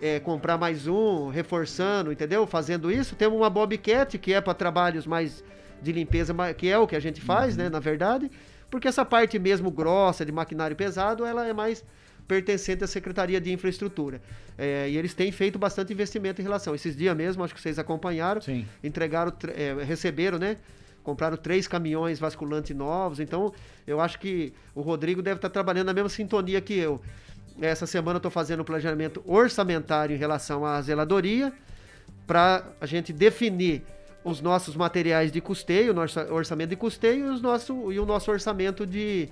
é, 0.02 0.18
comprar 0.18 0.58
mais 0.58 0.86
um, 0.86 1.28
reforçando, 1.28 2.10
entendeu? 2.10 2.44
Fazendo 2.46 2.90
isso. 2.90 3.14
Temos 3.14 3.38
uma 3.38 3.50
Bobcat, 3.50 4.18
que 4.18 4.32
é 4.32 4.40
para 4.40 4.54
trabalhos 4.54 5.06
mais 5.06 5.44
de 5.80 5.92
limpeza, 5.92 6.34
que 6.54 6.68
é 6.68 6.78
o 6.78 6.86
que 6.86 6.96
a 6.96 7.00
gente 7.00 7.20
faz, 7.20 7.56
uhum. 7.56 7.64
né? 7.64 7.68
Na 7.68 7.78
verdade. 7.78 8.28
Porque 8.70 8.88
essa 8.88 9.04
parte 9.04 9.38
mesmo 9.38 9.70
grossa, 9.70 10.24
de 10.24 10.32
maquinário 10.32 10.76
pesado, 10.76 11.24
ela 11.24 11.46
é 11.46 11.52
mais 11.52 11.84
pertencente 12.26 12.84
à 12.84 12.86
Secretaria 12.86 13.40
de 13.40 13.52
Infraestrutura. 13.52 14.22
É, 14.56 14.88
e 14.88 14.96
eles 14.96 15.14
têm 15.14 15.32
feito 15.32 15.58
bastante 15.58 15.92
investimento 15.92 16.40
em 16.40 16.44
relação. 16.44 16.74
Esses 16.74 16.96
dias 16.96 17.16
mesmo, 17.16 17.42
acho 17.42 17.52
que 17.52 17.60
vocês 17.60 17.78
acompanharam, 17.78 18.40
Sim. 18.40 18.64
entregaram, 18.84 19.32
é, 19.56 19.82
receberam, 19.82 20.38
né? 20.38 20.56
Compraram 21.02 21.36
três 21.36 21.66
caminhões 21.66 22.20
vasculantes 22.20 22.76
novos. 22.76 23.18
Então, 23.18 23.52
eu 23.86 24.00
acho 24.00 24.20
que 24.20 24.52
o 24.74 24.80
Rodrigo 24.80 25.20
deve 25.22 25.38
estar 25.38 25.48
trabalhando 25.48 25.86
na 25.86 25.92
mesma 25.92 26.08
sintonia 26.08 26.60
que 26.60 26.74
eu. 26.74 27.00
Essa 27.60 27.86
semana 27.86 28.16
eu 28.16 28.18
estou 28.18 28.30
fazendo 28.30 28.60
um 28.60 28.64
planejamento 28.64 29.22
orçamentário 29.26 30.14
em 30.14 30.18
relação 30.18 30.64
à 30.64 30.80
zeladoria, 30.80 31.52
para 32.26 32.64
a 32.80 32.86
gente 32.86 33.12
definir 33.12 33.82
os 34.22 34.40
nossos 34.40 34.76
materiais 34.76 35.32
de 35.32 35.40
custeio, 35.40 35.92
o 35.92 35.94
nosso 35.94 36.20
orçamento 36.32 36.70
de 36.70 36.76
custeio 36.76 37.26
e, 37.26 37.28
os 37.30 37.40
nosso, 37.40 37.92
e 37.92 37.98
o 37.98 38.06
nosso 38.06 38.30
orçamento 38.30 38.86
de, 38.86 39.28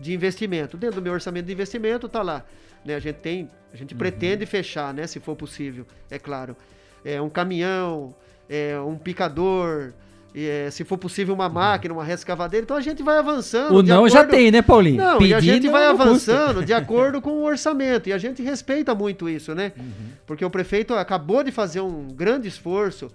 de 0.00 0.12
investimento. 0.12 0.76
Dentro 0.76 1.00
do 1.00 1.02
meu 1.02 1.12
orçamento 1.12 1.46
de 1.46 1.52
investimento 1.52 2.06
está 2.06 2.22
lá. 2.22 2.44
Né? 2.84 2.94
A 2.94 3.00
gente 3.00 3.16
tem, 3.16 3.50
a 3.72 3.76
gente 3.76 3.94
uhum. 3.94 3.98
pretende 3.98 4.44
fechar, 4.46 4.92
né? 4.92 5.06
Se 5.06 5.20
for 5.20 5.36
possível, 5.36 5.86
é 6.10 6.18
claro. 6.18 6.56
É 7.04 7.20
um 7.20 7.28
caminhão, 7.28 8.14
é 8.48 8.78
um 8.80 8.96
picador, 8.96 9.92
é, 10.34 10.70
se 10.70 10.82
for 10.82 10.96
possível 10.96 11.34
uma 11.34 11.48
máquina, 11.48 11.92
uma 11.92 12.04
rescavadeira. 12.04 12.64
Então 12.64 12.76
a 12.76 12.80
gente 12.80 13.02
vai 13.02 13.18
avançando. 13.18 13.76
O 13.76 13.82
não 13.82 14.04
acordo... 14.04 14.12
já 14.12 14.24
tem, 14.24 14.50
né, 14.50 14.62
Paulinho? 14.62 14.96
Não, 14.96 15.18
Pedindo, 15.18 15.30
e 15.30 15.34
a 15.34 15.40
gente 15.40 15.68
vai 15.68 15.86
avançando 15.86 16.54
custa. 16.54 16.64
de 16.64 16.72
acordo 16.74 17.20
com 17.20 17.30
o 17.30 17.44
orçamento. 17.44 18.08
E 18.08 18.12
a 18.12 18.18
gente 18.18 18.42
respeita 18.42 18.94
muito 18.94 19.28
isso, 19.28 19.54
né? 19.54 19.72
Uhum. 19.76 20.08
Porque 20.26 20.44
o 20.44 20.50
prefeito 20.50 20.94
acabou 20.94 21.42
de 21.42 21.52
fazer 21.52 21.80
um 21.80 22.08
grande 22.08 22.48
esforço, 22.48 23.10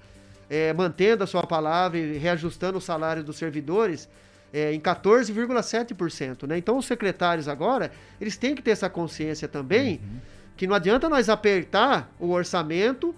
é, 0.49 0.73
mantendo 0.73 1.23
a 1.23 1.27
sua 1.27 1.45
palavra 1.45 1.97
e 1.97 2.17
reajustando 2.17 2.77
o 2.77 2.81
salário 2.81 3.23
dos 3.23 3.37
servidores 3.37 4.09
é, 4.53 4.73
em 4.73 4.79
14,7%. 4.79 6.47
Né? 6.47 6.57
Então 6.57 6.77
os 6.77 6.85
secretários 6.85 7.47
agora, 7.47 7.91
eles 8.19 8.37
têm 8.37 8.55
que 8.55 8.61
ter 8.61 8.71
essa 8.71 8.89
consciência 8.89 9.47
também, 9.47 10.01
uhum. 10.03 10.19
que 10.55 10.67
não 10.67 10.75
adianta 10.75 11.09
nós 11.09 11.29
apertar 11.29 12.09
o 12.19 12.29
orçamento 12.29 13.13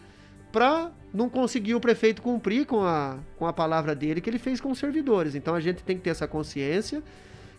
para 0.51 0.91
não 1.13 1.29
conseguir 1.29 1.75
o 1.75 1.79
prefeito 1.79 2.21
cumprir 2.21 2.65
com 2.65 2.83
a, 2.83 3.17
com 3.37 3.45
a 3.45 3.53
palavra 3.53 3.95
dele 3.95 4.21
que 4.21 4.29
ele 4.29 4.39
fez 4.39 4.59
com 4.61 4.71
os 4.71 4.79
servidores. 4.79 5.35
Então 5.35 5.55
a 5.55 5.59
gente 5.59 5.83
tem 5.83 5.97
que 5.97 6.03
ter 6.03 6.11
essa 6.11 6.27
consciência 6.27 7.03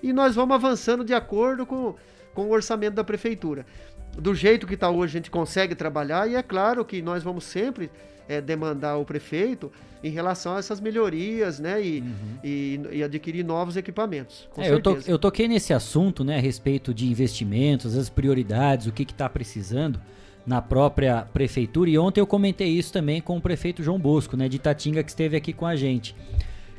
e 0.02 0.12
nós 0.12 0.34
vamos 0.34 0.54
avançando 0.54 1.04
de 1.04 1.14
acordo 1.14 1.66
com, 1.66 1.94
com 2.34 2.42
o 2.46 2.50
orçamento 2.50 2.94
da 2.94 3.04
prefeitura. 3.04 3.66
Do 4.16 4.34
jeito 4.34 4.66
que 4.66 4.74
está 4.74 4.90
hoje, 4.90 5.16
a 5.16 5.18
gente 5.20 5.30
consegue 5.30 5.74
trabalhar 5.74 6.28
e 6.28 6.34
é 6.34 6.42
claro 6.42 6.84
que 6.84 7.00
nós 7.00 7.22
vamos 7.22 7.44
sempre 7.44 7.90
é, 8.30 8.40
demandar 8.40 8.96
o 8.96 9.04
prefeito 9.04 9.72
em 10.04 10.10
relação 10.10 10.54
a 10.54 10.60
essas 10.60 10.80
melhorias, 10.80 11.58
né? 11.58 11.82
E, 11.82 12.00
uhum. 12.00 12.38
e, 12.44 12.80
e, 12.92 13.02
adquirir 13.02 13.44
novos 13.44 13.76
equipamentos. 13.76 14.48
É, 14.56 14.70
eu, 14.70 14.80
to, 14.80 14.98
eu, 15.04 15.18
toquei 15.18 15.48
nesse 15.48 15.74
assunto, 15.74 16.22
né? 16.22 16.36
A 16.36 16.40
respeito 16.40 16.94
de 16.94 17.08
investimentos, 17.08 17.98
as 17.98 18.08
prioridades, 18.08 18.86
o 18.86 18.92
que 18.92 19.02
está 19.02 19.28
precisando 19.28 20.00
na 20.46 20.62
própria 20.62 21.22
prefeitura. 21.32 21.90
E 21.90 21.98
ontem 21.98 22.20
eu 22.20 22.26
comentei 22.26 22.68
isso 22.68 22.92
também 22.92 23.20
com 23.20 23.36
o 23.36 23.40
prefeito 23.40 23.82
João 23.82 23.98
Bosco, 23.98 24.36
né? 24.36 24.48
De 24.48 24.60
Tatinga, 24.60 25.02
que 25.02 25.10
esteve 25.10 25.36
aqui 25.36 25.52
com 25.52 25.66
a 25.66 25.74
gente. 25.74 26.14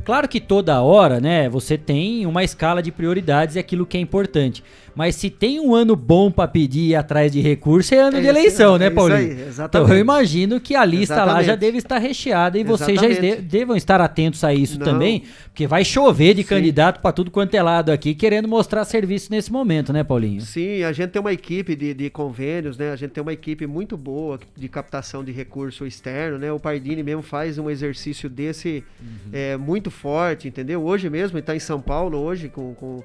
Claro 0.04 0.28
que 0.28 0.40
toda 0.40 0.82
hora, 0.82 1.20
né, 1.20 1.48
você 1.48 1.78
tem 1.78 2.26
uma 2.26 2.44
escala 2.44 2.82
de 2.82 2.92
prioridades 2.92 3.56
e 3.56 3.60
aquilo 3.60 3.86
que 3.86 3.98
é 3.98 4.00
importante. 4.00 4.64
Mas 4.96 5.16
se 5.16 5.30
tem 5.30 5.60
um 5.60 5.74
ano 5.74 5.96
bom 5.96 6.30
para 6.30 6.48
pedir 6.48 6.90
ir 6.90 6.96
atrás 6.96 7.32
de 7.32 7.40
recurso, 7.42 7.94
é 7.94 8.00
ano 8.00 8.18
é 8.18 8.22
de 8.22 8.28
eleição, 8.28 8.78
né, 8.78 8.90
Paulinho? 8.90 9.18
É 9.18 9.24
isso 9.24 9.32
aí, 9.34 9.48
exatamente. 9.48 9.86
Então 9.86 9.96
eu 9.96 10.02
imagino 10.02 10.60
que 10.60 10.76
a 10.76 10.86
lista 10.86 11.16
exatamente. 11.16 11.34
lá 11.36 11.44
já 11.44 11.56
deve 11.56 11.78
estar 11.78 11.98
recheada 11.98 12.58
e 12.58 12.62
exatamente. 12.62 13.00
vocês 13.00 13.16
já 13.16 13.22
de, 13.22 13.42
devam 13.42 13.76
estar 13.76 14.02
atentos 14.02 14.44
a 14.44 14.54
isso 14.54 14.78
Não. 14.80 14.86
também, 14.86 15.24
porque 15.46 15.68
vai 15.68 15.84
chover 15.86 16.34
de 16.34 16.44
Sim. 16.44 16.50
candidato 16.50 17.02
para 17.02 17.12
tudo 17.12 17.32
quanto 17.32 17.54
é 17.56 17.62
lado 17.62 17.92
aqui, 17.92 18.14
querendo 18.14 18.48
mostrar 18.48 18.84
serviço 18.86 19.32
nesse 19.32 19.52
momento, 19.52 19.94
né, 19.94 20.04
Paulinho? 20.04 20.42
Sim, 20.42 20.84
a 20.84 20.92
gente 20.92 21.12
tem 21.12 21.20
uma 21.20 21.34
equipe 21.34 21.76
de, 21.76 21.94
de 21.94 22.10
convênios, 22.10 22.78
né? 22.78 22.92
A 22.92 22.96
gente 22.96 23.12
tem 23.12 23.22
uma 23.22 23.34
equipe 23.34 23.66
muito 23.66 23.98
boa 23.98 24.40
de 24.56 24.68
captação 24.68 25.24
de 25.24 25.32
recurso 25.32 25.86
externo, 25.86 26.38
né? 26.38 26.52
O 26.52 26.60
Pardini 26.60 27.04
mesmo 27.04 27.22
faz 27.22 27.58
um 27.58 27.70
exercício 27.70 28.30
desse 28.30 28.84
uhum. 29.00 29.30
é, 29.32 29.58
muito 29.58 29.90
forte, 29.90 30.48
entendeu? 30.48 30.84
Hoje 30.84 31.10
mesmo, 31.10 31.38
ele 31.38 31.44
está 31.44 31.56
em 31.56 31.60
São 31.60 31.82
Paulo 31.82 32.18
hoje 32.18 32.50
com, 32.50 32.74
com 32.74 33.04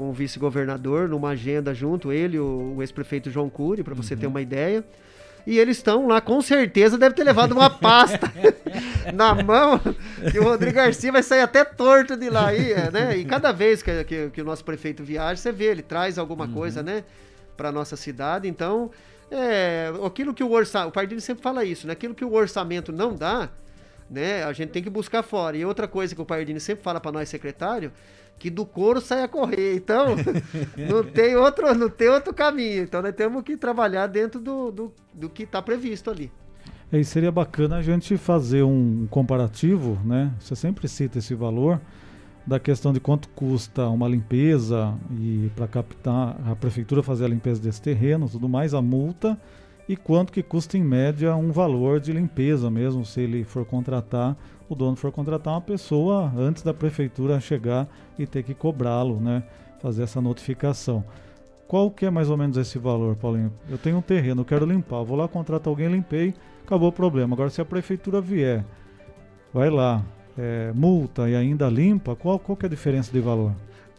com 0.00 0.08
o 0.08 0.12
vice-governador 0.14 1.10
numa 1.10 1.28
agenda 1.28 1.74
junto, 1.74 2.10
ele 2.10 2.38
e 2.38 2.40
o, 2.40 2.76
o 2.76 2.82
ex-prefeito 2.82 3.30
João 3.30 3.50
Cury, 3.50 3.82
para 3.82 3.94
você 3.94 4.16
ter 4.16 4.26
uma 4.26 4.40
ideia. 4.40 4.82
E 5.46 5.58
eles 5.58 5.76
estão 5.76 6.06
lá, 6.06 6.22
com 6.22 6.40
certeza 6.40 6.96
deve 6.96 7.14
ter 7.14 7.22
levado 7.22 7.52
uma 7.52 7.68
pasta 7.68 8.32
na 9.12 9.34
mão, 9.34 9.78
que 10.32 10.38
o 10.38 10.44
Rodrigo 10.44 10.76
Garcia 10.76 11.12
vai 11.12 11.22
sair 11.22 11.42
até 11.42 11.66
torto 11.66 12.16
de 12.16 12.30
lá 12.30 12.46
aí, 12.46 12.72
é, 12.72 12.90
né? 12.90 13.18
E 13.18 13.26
cada 13.26 13.52
vez 13.52 13.82
que, 13.82 14.02
que, 14.04 14.30
que 14.30 14.40
o 14.40 14.44
nosso 14.44 14.64
prefeito 14.64 15.04
viaja, 15.04 15.38
você 15.38 15.52
vê, 15.52 15.66
ele 15.66 15.82
traz 15.82 16.18
alguma 16.18 16.48
coisa, 16.48 16.82
né, 16.82 17.04
para 17.54 17.70
nossa 17.70 17.94
cidade. 17.94 18.48
Então, 18.48 18.90
é, 19.30 19.92
aquilo 20.02 20.32
que 20.32 20.42
o 20.42 20.50
orçamento, 20.50 20.88
o 20.88 20.92
partido 20.92 21.20
sempre 21.20 21.42
fala 21.42 21.62
isso, 21.62 21.86
né? 21.86 21.92
Aquilo 21.92 22.14
que 22.14 22.24
o 22.24 22.32
orçamento 22.32 22.90
não 22.90 23.14
dá, 23.14 23.50
né? 24.10 24.44
A 24.44 24.52
gente 24.54 24.70
tem 24.70 24.82
que 24.82 24.88
buscar 24.88 25.22
fora. 25.22 25.58
E 25.58 25.64
outra 25.66 25.86
coisa 25.86 26.14
que 26.14 26.22
o 26.22 26.24
Pardini 26.24 26.58
sempre 26.58 26.82
fala 26.82 26.98
para 26.98 27.12
nós 27.12 27.28
secretário, 27.28 27.92
que 28.40 28.48
do 28.48 28.64
couro 28.64 29.00
sai 29.00 29.22
a 29.22 29.28
correr. 29.28 29.76
Então, 29.76 30.16
não 30.88 31.04
tem 31.04 31.36
outro, 31.36 31.72
não 31.74 31.90
tem 31.90 32.08
outro 32.08 32.32
caminho. 32.32 32.82
Então, 32.82 33.02
nós 33.02 33.14
temos 33.14 33.42
que 33.44 33.56
trabalhar 33.56 34.06
dentro 34.06 34.40
do, 34.40 34.72
do, 34.72 34.92
do 35.12 35.28
que 35.28 35.42
está 35.42 35.60
previsto 35.60 36.10
ali. 36.10 36.32
E 36.90 37.04
seria 37.04 37.30
bacana 37.30 37.76
a 37.76 37.82
gente 37.82 38.16
fazer 38.16 38.64
um 38.64 39.06
comparativo, 39.08 39.96
né? 40.04 40.32
Você 40.40 40.56
sempre 40.56 40.88
cita 40.88 41.18
esse 41.18 41.34
valor 41.34 41.80
da 42.44 42.58
questão 42.58 42.92
de 42.92 42.98
quanto 42.98 43.28
custa 43.28 43.86
uma 43.88 44.08
limpeza 44.08 44.94
e 45.20 45.50
para 45.54 45.68
captar 45.68 46.36
a 46.44 46.56
prefeitura 46.56 47.02
fazer 47.02 47.26
a 47.26 47.28
limpeza 47.28 47.60
desse 47.60 47.80
terreno, 47.80 48.28
tudo 48.28 48.48
mais, 48.48 48.74
a 48.74 48.82
multa 48.82 49.38
e 49.88 49.96
quanto 49.96 50.32
que 50.32 50.42
custa 50.42 50.78
em 50.78 50.82
média 50.82 51.36
um 51.36 51.52
valor 51.52 52.00
de 52.00 52.12
limpeza 52.12 52.70
mesmo, 52.70 53.04
se 53.04 53.20
ele 53.20 53.44
for 53.44 53.64
contratar, 53.64 54.36
o 54.70 54.76
dono 54.76 54.96
for 54.96 55.10
contratar 55.10 55.54
uma 55.54 55.60
pessoa 55.60 56.32
antes 56.36 56.62
da 56.62 56.72
prefeitura 56.72 57.40
chegar 57.40 57.88
e 58.18 58.26
ter 58.26 58.42
que 58.44 58.54
cobrá-lo, 58.54 59.20
né? 59.20 59.42
Fazer 59.82 60.04
essa 60.04 60.20
notificação. 60.20 61.04
Qual 61.66 61.90
que 61.90 62.06
é 62.06 62.10
mais 62.10 62.30
ou 62.30 62.36
menos 62.36 62.56
esse 62.56 62.78
valor, 62.78 63.16
Paulinho? 63.16 63.52
Eu 63.68 63.78
tenho 63.78 63.98
um 63.98 64.02
terreno, 64.02 64.44
quero 64.44 64.64
limpar, 64.64 65.02
vou 65.02 65.16
lá, 65.16 65.26
contrato 65.26 65.68
alguém, 65.68 65.88
limpei, 65.88 66.34
acabou 66.64 66.88
o 66.88 66.92
problema. 66.92 67.34
Agora, 67.34 67.50
se 67.50 67.60
a 67.60 67.64
prefeitura 67.64 68.20
vier, 68.20 68.64
vai 69.52 69.70
lá, 69.70 70.04
é, 70.38 70.72
multa 70.72 71.28
e 71.28 71.34
ainda 71.34 71.68
limpa, 71.68 72.14
qual, 72.14 72.38
qual 72.38 72.56
que 72.56 72.66
é 72.66 72.68
a 72.68 72.70
diferença 72.70 73.12
de 73.12 73.20
valor? 73.20 73.52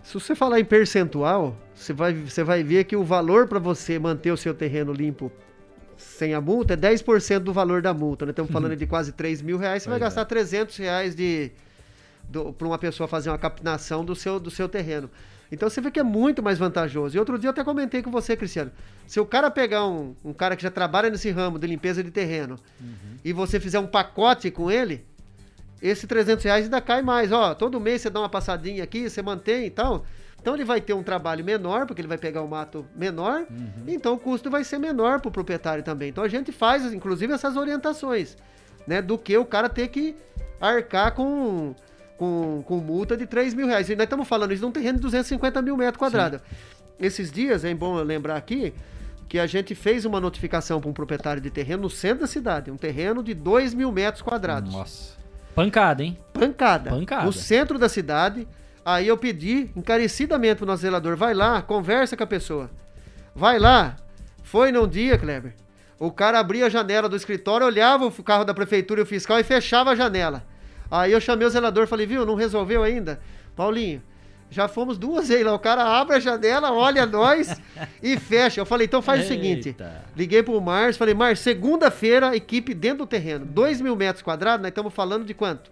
Se 0.03 0.13
você 0.13 0.33
falar 0.33 0.59
em 0.59 0.65
percentual, 0.65 1.55
você 1.75 1.93
vai, 1.93 2.13
você 2.13 2.43
vai 2.43 2.63
ver 2.63 2.85
que 2.85 2.95
o 2.95 3.03
valor 3.03 3.47
para 3.47 3.59
você 3.59 3.99
manter 3.99 4.31
o 4.31 4.37
seu 4.37 4.53
terreno 4.53 4.93
limpo 4.93 5.31
sem 5.97 6.33
a 6.33 6.41
multa 6.41 6.73
é 6.73 6.77
10% 6.77 7.39
do 7.39 7.53
valor 7.53 7.81
da 7.81 7.93
multa. 7.93 8.25
Né? 8.25 8.31
Estamos 8.31 8.51
falando 8.51 8.75
de 8.75 8.85
quase 8.85 9.11
3 9.11 9.41
mil 9.41 9.57
reais, 9.57 9.83
você 9.83 9.89
vai 9.89 9.99
gastar 9.99 10.25
300 10.25 10.77
reais 10.77 11.15
de, 11.15 11.51
para 12.57 12.67
uma 12.67 12.77
pessoa 12.77 13.07
fazer 13.07 13.29
uma 13.29 13.37
captação 13.37 14.03
do 14.03 14.15
seu, 14.15 14.39
do 14.39 14.51
seu 14.51 14.69
terreno. 14.69 15.09
Então 15.51 15.69
você 15.69 15.81
vê 15.81 15.91
que 15.91 15.99
é 15.99 16.03
muito 16.03 16.41
mais 16.41 16.57
vantajoso. 16.57 17.15
E 17.15 17.19
outro 17.19 17.37
dia 17.37 17.49
eu 17.49 17.51
até 17.51 17.63
comentei 17.63 18.01
com 18.01 18.09
você, 18.09 18.37
Cristiano. 18.37 18.71
Se 19.05 19.19
o 19.19 19.25
cara 19.25 19.51
pegar 19.51 19.85
um, 19.85 20.15
um 20.23 20.33
cara 20.33 20.55
que 20.55 20.63
já 20.63 20.71
trabalha 20.71 21.09
nesse 21.09 21.29
ramo 21.29 21.59
de 21.59 21.67
limpeza 21.67 22.01
de 22.01 22.09
terreno 22.09 22.57
e 23.23 23.33
você 23.33 23.59
fizer 23.59 23.79
um 23.79 23.87
pacote 23.87 24.49
com 24.49 24.71
ele, 24.71 25.05
esse 25.81 26.07
300 26.07 26.45
reais 26.45 26.65
ainda 26.65 26.79
cai 26.79 27.01
mais. 27.01 27.33
Ó, 27.33 27.53
todo 27.53 27.81
mês 27.81 28.01
você 28.01 28.09
dá 28.09 28.21
uma 28.21 28.29
passadinha 28.29 28.83
aqui, 28.83 29.09
você 29.09 29.21
mantém 29.21 29.65
e 29.65 29.69
tal. 29.69 30.05
Então 30.41 30.55
ele 30.55 30.65
vai 30.65 30.81
ter 30.81 30.93
um 30.93 31.03
trabalho 31.03 31.45
menor, 31.45 31.85
porque 31.85 32.01
ele 32.01 32.07
vai 32.07 32.17
pegar 32.17 32.41
o 32.41 32.47
mato 32.47 32.83
menor, 32.95 33.45
então 33.87 34.15
o 34.15 34.17
custo 34.17 34.49
vai 34.49 34.63
ser 34.63 34.79
menor 34.79 35.21
para 35.21 35.29
o 35.29 35.31
proprietário 35.31 35.83
também. 35.83 36.09
Então 36.09 36.23
a 36.23 36.27
gente 36.27 36.51
faz, 36.51 36.91
inclusive, 36.91 37.31
essas 37.31 37.55
orientações, 37.55 38.35
né? 38.87 39.03
Do 39.03 39.19
que 39.19 39.37
o 39.37 39.45
cara 39.45 39.69
ter 39.69 39.89
que 39.89 40.15
arcar 40.59 41.13
com, 41.13 41.75
com, 42.17 42.63
com 42.65 42.77
multa 42.77 43.15
de 43.15 43.27
3 43.27 43.53
mil 43.53 43.67
reais. 43.67 43.87
E 43.89 43.95
nós 43.95 44.05
estamos 44.05 44.27
falando 44.27 44.51
isso 44.51 44.63
num 44.63 44.71
terreno 44.71 44.97
de 44.97 45.03
250 45.03 45.61
mil 45.61 45.77
metros 45.77 45.97
quadrados. 45.97 46.41
Esses 46.99 47.31
dias, 47.31 47.63
é 47.63 47.73
bom 47.73 47.99
eu 47.99 48.03
lembrar 48.03 48.35
aqui, 48.35 48.73
que 49.29 49.37
a 49.37 49.45
gente 49.45 49.75
fez 49.75 50.05
uma 50.05 50.19
notificação 50.19 50.81
para 50.81 50.89
um 50.89 50.93
proprietário 50.93 51.41
de 51.41 51.51
terreno 51.51 51.83
no 51.83 51.89
centro 51.89 52.21
da 52.21 52.27
cidade, 52.27 52.71
um 52.71 52.77
terreno 52.77 53.23
de 53.23 53.35
2 53.35 53.75
mil 53.75 53.91
metros 53.91 54.23
quadrados. 54.23 54.73
Nossa. 54.73 55.21
Pancada, 55.53 56.03
hein? 56.03 56.17
Pancada. 56.33 56.89
Pancada. 56.89 57.25
No 57.25 57.31
centro 57.31 57.77
da 57.77 57.87
cidade. 57.87 58.47
Aí 58.83 59.07
eu 59.07 59.17
pedi 59.17 59.69
encarecidamente 59.75 60.55
pro 60.55 60.65
nosso 60.65 60.81
zelador, 60.81 61.15
vai 61.15 61.33
lá, 61.33 61.61
conversa 61.61 62.17
com 62.17 62.23
a 62.23 62.27
pessoa. 62.27 62.69
Vai 63.35 63.59
lá. 63.59 63.95
Foi 64.43 64.71
num 64.71 64.87
dia, 64.87 65.17
Kleber. 65.17 65.53
O 65.99 66.11
cara 66.11 66.39
abria 66.39 66.65
a 66.65 66.69
janela 66.69 67.07
do 67.07 67.15
escritório, 67.15 67.65
olhava 67.65 68.07
o 68.07 68.23
carro 68.23 68.43
da 68.43 68.53
prefeitura 68.53 69.01
e 69.01 69.03
o 69.03 69.05
fiscal 69.05 69.39
e 69.39 69.43
fechava 69.43 69.91
a 69.91 69.95
janela. 69.95 70.43
Aí 70.89 71.11
eu 71.11 71.21
chamei 71.21 71.45
o 71.45 71.49
zelador, 71.49 71.85
falei, 71.85 72.07
viu, 72.07 72.25
não 72.25 72.33
resolveu 72.33 72.81
ainda? 72.81 73.21
Paulinho, 73.55 74.01
já 74.49 74.67
fomos 74.67 74.97
duas 74.97 75.29
vezes 75.29 75.45
lá. 75.45 75.53
O 75.53 75.59
cara 75.59 75.83
abre 75.83 76.15
a 76.15 76.19
janela, 76.19 76.73
olha 76.73 77.05
nós 77.05 77.55
e 78.01 78.17
fecha. 78.17 78.59
Eu 78.59 78.65
falei, 78.65 78.87
então 78.87 79.01
faz 79.01 79.23
o 79.23 79.27
seguinte. 79.27 79.69
Eita. 79.69 80.03
Liguei 80.17 80.41
pro 80.41 80.59
Márcio, 80.59 80.97
falei, 80.97 81.13
Márcio, 81.13 81.43
segunda-feira, 81.43 82.35
equipe 82.35 82.73
dentro 82.73 82.99
do 82.99 83.07
terreno. 83.07 83.45
2 83.45 83.79
mil 83.79 83.95
metros 83.95 84.23
quadrados, 84.23 84.61
nós 84.61 84.69
estamos 84.69 84.93
falando 84.93 85.23
de 85.23 85.33
quanto? 85.33 85.71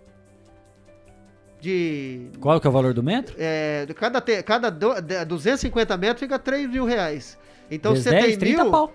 De. 1.62 2.28
Qual 2.40 2.60
que 2.60 2.68
é 2.68 2.70
o 2.70 2.74
valor 2.74 2.94
do 2.94 3.04
metro? 3.04 3.36
É, 3.38 3.86
de 3.86 3.94
cada, 3.94 4.22
te- 4.22 4.42
cada 4.44 4.70
do, 4.70 5.02
de- 5.02 5.26
250 5.26 5.98
metros 5.98 6.20
fica 6.22 6.40
3 6.40 6.70
mil 6.70 6.86
reais. 6.86 7.38
Então 7.70 7.96
você 7.96 8.10
10, 8.12 8.26
tem 8.26 8.38
30 8.38 8.64
mil. 8.64 8.72
pau. 8.72 8.94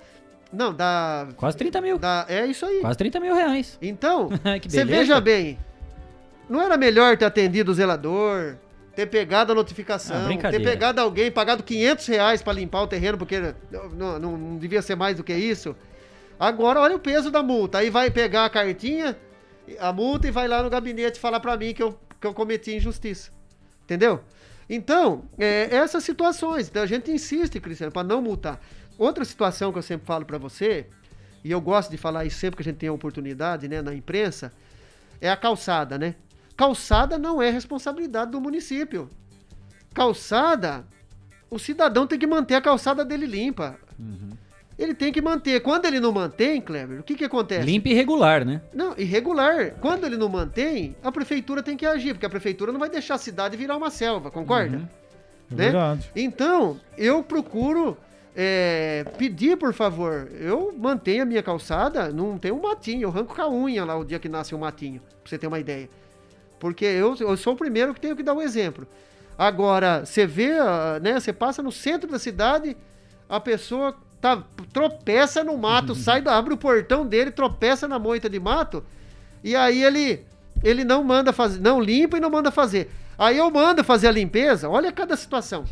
Não, 0.52 0.72
dá, 0.72 1.26
Quase 1.36 1.56
30 1.56 1.80
mil. 1.80 1.98
dá. 1.98 2.24
É 2.28 2.46
isso 2.46 2.64
aí. 2.64 2.80
Quase 2.80 2.96
30 2.98 3.20
mil 3.20 3.34
reais. 3.34 3.76
Então, 3.82 4.30
você 4.66 4.84
veja 4.84 5.20
bem, 5.20 5.58
não 6.48 6.60
era 6.60 6.76
melhor 6.76 7.16
ter 7.16 7.24
atendido 7.24 7.72
o 7.72 7.74
zelador, 7.74 8.56
ter 8.94 9.06
pegado 9.06 9.50
a 9.50 9.54
Ah, 9.54 9.56
notificação, 9.56 10.16
ter 10.20 10.24
brincadeira. 10.26 10.64
pegado 10.70 11.00
alguém, 11.00 11.30
pagado 11.30 11.62
500 11.62 12.06
reais 12.06 12.42
para 12.42 12.52
limpar 12.52 12.82
o 12.82 12.86
terreno, 12.86 13.18
porque 13.18 13.52
não, 13.92 14.18
não- 14.18 14.36
não 14.38 14.56
devia 14.56 14.80
ser 14.80 14.94
mais 14.94 15.16
do 15.16 15.24
que 15.24 15.34
isso? 15.34 15.74
Agora 16.38 16.80
olha 16.80 16.96
o 16.96 17.00
peso 17.00 17.30
da 17.30 17.42
multa. 17.42 17.78
Aí 17.78 17.90
vai 17.90 18.10
pegar 18.10 18.44
a 18.44 18.50
cartinha, 18.50 19.16
a 19.78 19.92
multa 19.92 20.28
e 20.28 20.30
vai 20.30 20.46
lá 20.48 20.62
no 20.62 20.70
gabinete 20.70 21.18
falar 21.18 21.40
para 21.40 21.56
mim 21.56 21.74
que 21.74 21.82
eu, 21.82 21.98
que 22.24 22.28
eu 22.28 22.34
cometi 22.34 22.74
injustiça. 22.74 23.30
Entendeu? 23.82 24.24
Então, 24.68 25.24
é, 25.38 25.74
essas 25.76 26.02
situações. 26.02 26.68
Então, 26.68 26.82
a 26.82 26.86
gente 26.86 27.10
insiste, 27.10 27.60
Cristiano, 27.60 27.92
para 27.92 28.02
não 28.02 28.22
multar. 28.22 28.58
Outra 28.96 29.24
situação 29.26 29.70
que 29.70 29.78
eu 29.78 29.82
sempre 29.82 30.06
falo 30.06 30.24
para 30.24 30.38
você, 30.38 30.86
e 31.44 31.50
eu 31.50 31.60
gosto 31.60 31.90
de 31.90 31.98
falar 31.98 32.24
isso 32.24 32.38
sempre 32.38 32.56
que 32.56 32.62
a 32.62 32.64
gente 32.64 32.78
tem 32.78 32.88
a 32.88 32.92
oportunidade, 32.92 33.68
né, 33.68 33.82
na 33.82 33.94
imprensa, 33.94 34.52
é 35.20 35.28
a 35.28 35.36
calçada, 35.36 35.98
né? 35.98 36.14
Calçada 36.56 37.18
não 37.18 37.42
é 37.42 37.50
responsabilidade 37.50 38.30
do 38.30 38.40
município. 38.40 39.10
Calçada, 39.92 40.86
o 41.50 41.58
cidadão 41.58 42.06
tem 42.06 42.18
que 42.18 42.26
manter 42.26 42.54
a 42.54 42.62
calçada 42.62 43.04
dele 43.04 43.26
limpa. 43.26 43.78
Ele 44.78 44.92
tem 44.94 45.12
que 45.12 45.22
manter. 45.22 45.60
Quando 45.60 45.84
ele 45.86 46.00
não 46.00 46.10
mantém, 46.12 46.60
Kleber, 46.60 47.00
o 47.00 47.02
que 47.02 47.14
que 47.14 47.24
acontece? 47.24 47.64
Limpo 47.64 47.88
e 47.88 47.94
regular, 47.94 48.44
né? 48.44 48.60
Não, 48.72 48.94
irregular. 48.98 49.72
Quando 49.80 50.04
ele 50.04 50.16
não 50.16 50.28
mantém, 50.28 50.96
a 51.02 51.12
prefeitura 51.12 51.62
tem 51.62 51.76
que 51.76 51.86
agir, 51.86 52.12
porque 52.14 52.26
a 52.26 52.30
prefeitura 52.30 52.72
não 52.72 52.80
vai 52.80 52.88
deixar 52.88 53.14
a 53.14 53.18
cidade 53.18 53.56
virar 53.56 53.76
uma 53.76 53.90
selva, 53.90 54.30
concorda? 54.30 54.76
É 54.76 55.54
Né? 55.54 55.64
verdade. 55.66 56.10
Então, 56.16 56.80
eu 56.98 57.22
procuro 57.22 57.96
é, 58.34 59.04
pedir, 59.16 59.56
por 59.56 59.72
favor, 59.72 60.28
eu 60.40 60.74
mantenho 60.76 61.22
a 61.22 61.26
minha 61.26 61.42
calçada, 61.42 62.10
não 62.10 62.36
tem 62.36 62.50
um 62.50 62.60
matinho, 62.60 63.02
eu 63.02 63.08
arranco 63.10 63.32
com 63.34 63.42
a 63.42 63.48
unha 63.48 63.84
lá 63.84 63.96
o 63.96 64.04
dia 64.04 64.18
que 64.18 64.28
nasce 64.28 64.54
um 64.56 64.58
matinho, 64.58 65.00
pra 65.22 65.30
você 65.30 65.38
ter 65.38 65.46
uma 65.46 65.60
ideia. 65.60 65.88
Porque 66.58 66.84
eu, 66.84 67.14
eu 67.20 67.36
sou 67.36 67.52
o 67.52 67.56
primeiro 67.56 67.94
que 67.94 68.00
tenho 68.00 68.16
que 68.16 68.22
dar 68.24 68.34
o 68.34 68.42
exemplo. 68.42 68.88
Agora, 69.38 70.04
você 70.04 70.26
vê, 70.26 70.52
ah, 70.58 70.98
né, 71.00 71.20
você 71.20 71.32
passa 71.32 71.62
no 71.62 71.70
centro 71.70 72.10
da 72.10 72.18
cidade, 72.18 72.76
a 73.28 73.38
pessoa 73.38 73.96
tá, 74.24 74.42
tropeça 74.72 75.44
no 75.44 75.58
mato, 75.58 75.94
sai, 75.94 76.22
da- 76.22 76.34
abre 76.34 76.54
o 76.54 76.56
portão 76.56 77.06
dele, 77.06 77.30
tropeça 77.30 77.86
na 77.86 77.98
moita 77.98 78.26
de 78.30 78.40
mato, 78.40 78.82
e 79.42 79.54
aí 79.54 79.84
ele 79.84 80.24
ele 80.62 80.82
não 80.82 81.04
manda 81.04 81.30
fazer, 81.30 81.60
não 81.60 81.78
limpa 81.78 82.16
e 82.16 82.20
não 82.20 82.30
manda 82.30 82.50
fazer. 82.50 82.90
Aí 83.18 83.36
eu 83.36 83.50
mando 83.50 83.84
fazer 83.84 84.08
a 84.08 84.10
limpeza, 84.10 84.66
olha 84.68 84.90
cada 84.90 85.14
situação. 85.14 85.64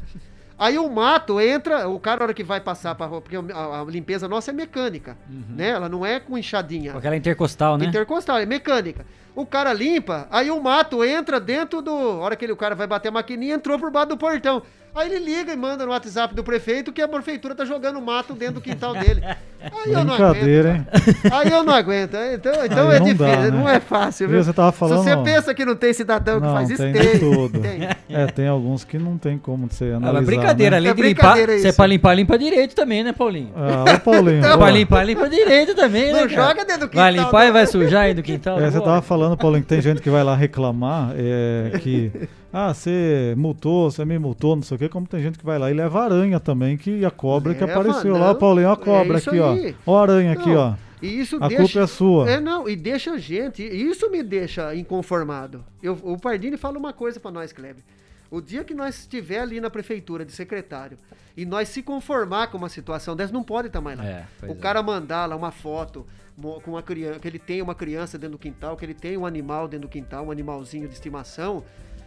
Aí 0.58 0.78
o 0.78 0.88
mato 0.90 1.40
entra, 1.40 1.88
o 1.88 1.98
cara, 1.98 2.20
a 2.20 2.24
hora 2.24 2.34
que 2.34 2.44
vai 2.44 2.60
passar 2.60 2.94
pra 2.94 3.06
rua, 3.06 3.22
porque 3.22 3.36
a, 3.36 3.80
a 3.80 3.84
limpeza 3.84 4.28
nossa 4.28 4.50
é 4.50 4.54
mecânica, 4.54 5.16
né? 5.28 5.70
Ela 5.70 5.88
não 5.88 6.04
é 6.04 6.20
com 6.20 6.36
enxadinha. 6.36 6.94
Aquela 6.94 7.16
intercostal, 7.16 7.78
né? 7.78 7.86
Intercostal, 7.86 8.36
é 8.38 8.44
mecânica. 8.44 9.06
O 9.34 9.46
cara 9.46 9.72
limpa, 9.72 10.26
aí 10.30 10.50
o 10.50 10.60
mato 10.60 11.02
entra 11.04 11.40
dentro 11.40 11.80
do. 11.80 11.90
A 11.90 12.18
hora 12.18 12.36
que 12.36 12.44
ele, 12.44 12.52
o 12.52 12.56
cara 12.56 12.74
vai 12.74 12.86
bater 12.86 13.08
a 13.08 13.12
maquininha, 13.12 13.54
entrou 13.54 13.78
por 13.78 13.90
baixo 13.90 14.08
do 14.10 14.16
portão. 14.18 14.62
Aí 14.94 15.10
ele 15.10 15.24
liga 15.24 15.50
e 15.50 15.56
manda 15.56 15.86
no 15.86 15.90
WhatsApp 15.92 16.34
do 16.34 16.44
prefeito 16.44 16.92
que 16.92 17.00
a 17.00 17.08
prefeitura 17.08 17.54
tá 17.54 17.64
jogando 17.64 17.98
mato 17.98 18.34
dentro 18.34 18.56
do 18.56 18.60
quintal 18.60 18.92
dele. 18.92 19.22
Aí 19.62 19.92
eu 19.92 20.04
não 20.04 20.12
aguento. 20.14 20.32
Brincadeira, 20.32 20.70
hein? 20.74 20.86
Aí 21.32 21.50
eu 21.52 21.62
não 21.64 21.72
aguento. 21.72 22.14
Então, 22.34 22.52
então 22.64 22.90
Aí 22.90 22.96
é 22.96 22.98
não 22.98 23.06
dá, 23.06 23.12
difícil, 23.26 23.42
né? 23.42 23.50
não 23.52 23.68
é 23.68 23.78
fácil, 23.80 24.28
viu? 24.28 24.42
Você 24.42 24.52
tava 24.52 24.72
falando, 24.72 24.98
Se 24.98 25.04
você 25.04 25.14
ó. 25.14 25.22
pensa 25.22 25.54
que 25.54 25.64
não 25.64 25.76
tem 25.76 25.92
cidadão 25.94 26.40
que 26.40 26.46
Não, 26.48 26.52
faz 26.52 26.68
isso, 26.68 26.82
tem 26.82 26.92
tem. 26.92 27.12
de 27.12 27.18
tudo. 27.20 27.60
Tem. 27.60 27.88
É, 28.10 28.26
tem 28.26 28.48
alguns 28.48 28.82
que 28.84 28.98
não 28.98 29.16
tem 29.16 29.38
como 29.38 29.70
ser 29.72 29.94
Ah, 29.94 29.96
analisado. 29.98 30.14
mas 30.14 30.26
brincadeira 30.26 30.70
né? 30.72 30.76
além 30.78 30.90
É 30.90 30.94
de 30.94 31.02
limpar, 31.02 31.22
brincadeira 31.34 31.58
você 31.62 31.68
é 31.68 31.72
pra 31.72 31.86
limpar, 31.86 32.14
limpa 32.14 32.36
direito 32.36 32.74
também, 32.74 33.04
né, 33.04 33.12
Paulinho? 33.12 33.52
Ah, 33.54 33.94
ô 33.94 34.00
Paulinho. 34.00 34.40
Pra 34.42 34.58
ó, 34.58 34.68
limpar, 34.68 35.04
limpa 35.06 35.28
direito 35.30 35.74
também, 35.76 36.12
né, 36.12 36.20
Não 36.22 36.28
cara? 36.28 36.48
joga 36.48 36.64
dentro 36.64 36.88
do 36.88 36.94
Vai 36.96 37.10
quintal, 37.12 37.24
limpar 37.26 37.46
e 37.46 37.52
vai 37.52 37.66
sujar 37.66 38.02
aí 38.02 38.14
do 38.14 38.22
quintal? 38.22 38.58
É, 38.60 38.64
você 38.68 38.78
Boa. 38.78 38.84
tava 38.90 39.02
falando, 39.02 39.21
Paulinho, 39.36 39.62
que 39.62 39.68
tem 39.68 39.80
gente 39.80 40.00
que 40.02 40.10
vai 40.10 40.22
lá 40.22 40.34
reclamar 40.34 41.12
é, 41.16 41.78
que. 41.80 42.10
Ah, 42.52 42.74
você 42.74 43.34
multou, 43.36 43.90
você 43.90 44.04
me 44.04 44.18
multou, 44.18 44.54
não 44.56 44.62
sei 44.62 44.74
o 44.76 44.78
quê. 44.78 44.88
Como 44.88 45.06
tem 45.06 45.22
gente 45.22 45.38
que 45.38 45.44
vai 45.44 45.58
lá 45.58 45.70
e 45.70 45.74
leva 45.74 46.02
aranha 46.04 46.38
também, 46.38 46.76
que 46.76 47.02
a 47.04 47.10
cobra 47.10 47.54
que 47.54 47.64
Leva, 47.64 47.80
apareceu 47.80 48.12
não. 48.12 48.20
lá, 48.20 48.34
Paulinho, 48.34 48.68
ó 48.68 48.72
a 48.72 48.74
É 48.74 48.76
cobra 48.76 49.18
isso 49.18 49.30
aqui, 49.30 49.40
aí. 49.40 49.76
ó. 49.86 49.92
Ó 49.92 49.98
a 49.98 50.02
aranha 50.02 50.32
aqui, 50.32 50.50
Não, 50.50 50.56
ó. 50.58 50.74
E 51.00 51.18
isso 51.18 51.36
A 51.40 51.48
deixa, 51.48 51.62
culpa 51.62 51.80
é 51.80 51.86
sua. 51.86 52.30
É, 52.30 52.40
não, 52.40 52.68
e 52.68 52.76
deixa 52.76 53.12
a 53.12 53.18
gente, 53.18 53.62
isso 53.62 54.08
me 54.10 54.22
deixa 54.22 54.74
inconformado. 54.74 55.64
Eu, 55.82 55.98
o 56.02 56.16
Pardini 56.16 56.56
fala 56.56 56.78
uma 56.78 56.92
coisa 56.92 57.18
pra 57.18 57.30
nós, 57.30 57.52
Kleber. 57.52 57.82
O 58.30 58.40
dia 58.40 58.62
que 58.64 58.72
nós 58.72 59.00
estiver 59.00 59.40
ali 59.40 59.60
na 59.60 59.68
prefeitura 59.68 60.24
de 60.24 60.32
secretário 60.32 60.96
e 61.36 61.44
nós 61.44 61.68
se 61.68 61.82
conformar 61.82 62.46
com 62.48 62.56
uma 62.56 62.68
situação 62.68 63.16
dessa, 63.16 63.32
não 63.32 63.42
pode 63.42 63.66
estar 63.66 63.80
mais 63.80 63.98
lá. 63.98 64.04
É, 64.06 64.24
o 64.46 64.52
é. 64.52 64.54
cara 64.54 64.82
mandar 64.82 65.26
lá 65.26 65.34
uma 65.36 65.50
foto 65.50 66.06
com 66.42 66.72
uma 66.72 66.82
criança, 66.82 67.20
que 67.20 67.28
ele 67.28 67.38
tem 67.38 67.62
uma 67.62 67.74
criança 67.74 68.18
dentro 68.18 68.36
do 68.36 68.38
quintal, 68.38 68.76
que 68.76 68.84
ele 68.84 68.94
tem 68.94 69.16
um 69.16 69.24
animal 69.24 69.68
dentro 69.68 69.88
do 69.88 69.90
quintal, 69.90 70.26
um 70.26 70.30
animalzinho 70.30 70.88
de 70.88 70.94
estimação, 70.94 71.64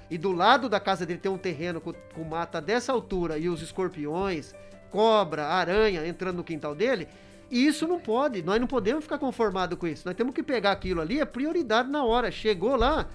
e 0.10 0.18
do 0.18 0.32
lado 0.32 0.70
da 0.70 0.80
casa 0.80 1.06
dele 1.06 1.20
tem 1.20 1.32
um 1.32 1.38
terreno 1.38 1.82
com, 1.82 1.94
com 1.94 2.24
mata 2.24 2.62
dessa 2.62 2.92
altura 2.92 3.38
e 3.38 3.50
os 3.50 3.62
escorpiões, 3.62 4.54
cobra, 4.92 5.48
aranha 5.48 6.06
entrando 6.08 6.38
no 6.38 6.44
quintal 6.44 6.76
dele, 6.76 7.08
isso 7.50 7.88
não 7.88 8.00
pode. 8.00 8.42
Nós 8.42 8.60
não 8.60 8.68
podemos 8.68 9.04
ficar 9.04 9.18
conformados 9.18 9.78
com 9.78 9.88
isso. 9.88 10.04
Nós 10.06 10.16
temos 10.16 10.34
que 10.34 10.44
pegar 10.44 10.72
aquilo 10.72 11.02
ali, 11.02 11.20
é 11.20 11.26
prioridade 11.26 11.90
na 11.90 12.04
hora. 12.04 12.32
Chegou 12.32 12.76
lá, 12.76 13.08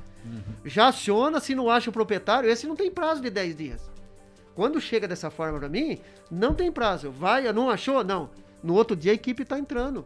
já 0.64 0.88
aciona, 0.88 1.40
se 1.40 1.54
não 1.54 1.70
acha 1.70 1.90
o 1.90 1.92
proprietário, 1.92 2.48
esse 2.48 2.66
não 2.66 2.76
tem 2.76 2.90
prazo 2.90 3.20
de 3.20 3.30
10 3.30 3.56
dias. 3.56 3.90
Quando 4.54 4.80
chega 4.80 5.08
dessa 5.08 5.30
forma 5.30 5.58
pra 5.58 5.68
mim, 5.68 5.98
não 6.30 6.54
tem 6.54 6.70
prazo. 6.70 7.10
Vai, 7.10 7.50
não 7.52 7.70
achou? 7.70 8.04
Não. 8.04 8.30
No 8.62 8.74
outro 8.74 8.96
dia 8.96 9.12
a 9.12 9.14
equipe 9.14 9.44
tá 9.44 9.58
entrando. 9.58 10.04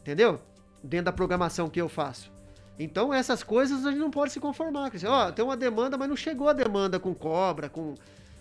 Entendeu? 0.00 0.40
Dentro 0.82 1.06
da 1.06 1.12
programação 1.12 1.68
que 1.68 1.80
eu 1.80 1.88
faço. 1.88 2.30
Então 2.78 3.12
essas 3.12 3.42
coisas 3.42 3.84
a 3.84 3.90
gente 3.90 4.00
não 4.00 4.10
pode 4.10 4.32
se 4.32 4.40
conformar. 4.40 4.90
Ó, 5.06 5.30
tem 5.32 5.44
uma 5.44 5.56
demanda, 5.56 5.98
mas 5.98 6.08
não 6.08 6.16
chegou 6.16 6.48
a 6.48 6.52
demanda 6.52 6.98
com 6.98 7.14
cobra, 7.14 7.68
com 7.68 7.94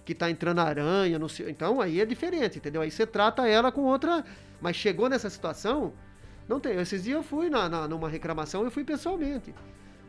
que 0.05 0.15
tá 0.15 0.29
entrando 0.31 0.59
aranha, 0.59 1.19
não 1.19 1.27
sei. 1.27 1.49
Então 1.49 1.81
aí 1.81 1.99
é 1.99 2.05
diferente, 2.05 2.57
entendeu? 2.57 2.81
Aí 2.81 2.89
você 2.89 3.05
trata 3.05 3.47
ela 3.47 3.71
com 3.71 3.81
outra. 3.81 4.23
Mas 4.61 4.75
chegou 4.75 5.07
nessa 5.09 5.29
situação, 5.29 5.93
não 6.47 6.59
tem. 6.59 6.77
Esses 6.77 7.03
dias 7.03 7.17
eu 7.17 7.23
fui 7.23 7.49
na, 7.49 7.69
na- 7.69 7.87
numa 7.87 8.09
reclamação, 8.09 8.63
eu 8.63 8.71
fui 8.71 8.83
pessoalmente. 8.83 9.53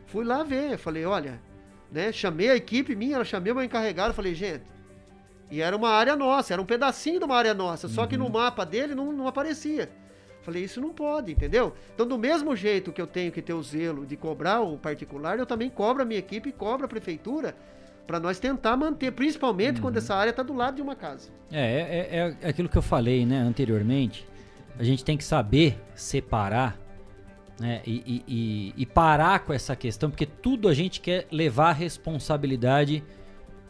Fui 0.07 0.25
lá 0.25 0.43
ver, 0.43 0.77
falei, 0.77 1.05
olha, 1.05 1.41
né? 1.91 2.11
Chamei 2.11 2.49
a 2.49 2.55
equipe 2.55 2.95
minha, 2.95 3.15
ela 3.15 3.25
chamei 3.25 3.51
o 3.51 3.55
meu 3.55 3.63
encarregado, 3.63 4.13
falei, 4.13 4.33
gente. 4.33 4.63
E 5.49 5.61
era 5.61 5.75
uma 5.75 5.89
área 5.89 6.15
nossa, 6.15 6.53
era 6.53 6.61
um 6.61 6.65
pedacinho 6.65 7.19
de 7.19 7.25
uma 7.25 7.35
área 7.35 7.53
nossa, 7.53 7.87
só 7.89 8.07
que 8.07 8.15
no 8.17 8.29
mapa 8.29 8.65
dele 8.65 8.95
não, 8.95 9.11
não 9.11 9.27
aparecia. 9.27 9.89
Falei, 10.41 10.63
isso 10.63 10.81
não 10.81 10.89
pode, 10.89 11.31
entendeu? 11.31 11.73
Então, 11.93 12.07
do 12.07 12.17
mesmo 12.17 12.55
jeito 12.55 12.91
que 12.91 13.01
eu 13.01 13.05
tenho 13.07 13.31
que 13.31 13.41
ter 13.41 13.53
o 13.53 13.61
zelo 13.61 14.05
de 14.05 14.15
cobrar 14.17 14.61
o 14.61 14.77
particular, 14.77 15.37
eu 15.37 15.45
também 15.45 15.69
cobro 15.69 16.01
a 16.01 16.05
minha 16.05 16.19
equipe 16.19 16.49
e 16.49 16.51
cobro 16.51 16.85
a 16.85 16.89
prefeitura 16.89 17.55
para 18.07 18.19
nós 18.19 18.39
tentar 18.39 18.75
manter, 18.75 19.11
principalmente 19.11 19.79
quando 19.79 19.97
essa 19.97 20.15
área 20.15 20.31
está 20.31 20.41
do 20.43 20.53
lado 20.53 20.75
de 20.75 20.81
uma 20.81 20.95
casa. 20.95 21.29
É, 21.51 22.07
é, 22.11 22.35
é 22.41 22.49
aquilo 22.49 22.67
que 22.67 22.77
eu 22.77 22.81
falei, 22.81 23.25
né, 23.25 23.37
anteriormente. 23.37 24.27
A 24.79 24.83
gente 24.83 25.05
tem 25.05 25.15
que 25.15 25.23
saber 25.23 25.77
separar, 25.93 26.77
né, 27.59 27.81
e, 27.85 28.01
e- 28.05 28.23
e- 28.27 28.73
e 28.81 28.85
parar 28.85 29.41
com 29.41 29.53
essa 29.53 29.75
questão, 29.75 30.09
porque 30.09 30.25
tudo 30.25 30.67
a 30.67 30.73
gente 30.73 30.99
quer 30.99 31.27
levar 31.31 31.69
a 31.69 31.73
responsabilidade 31.73 33.03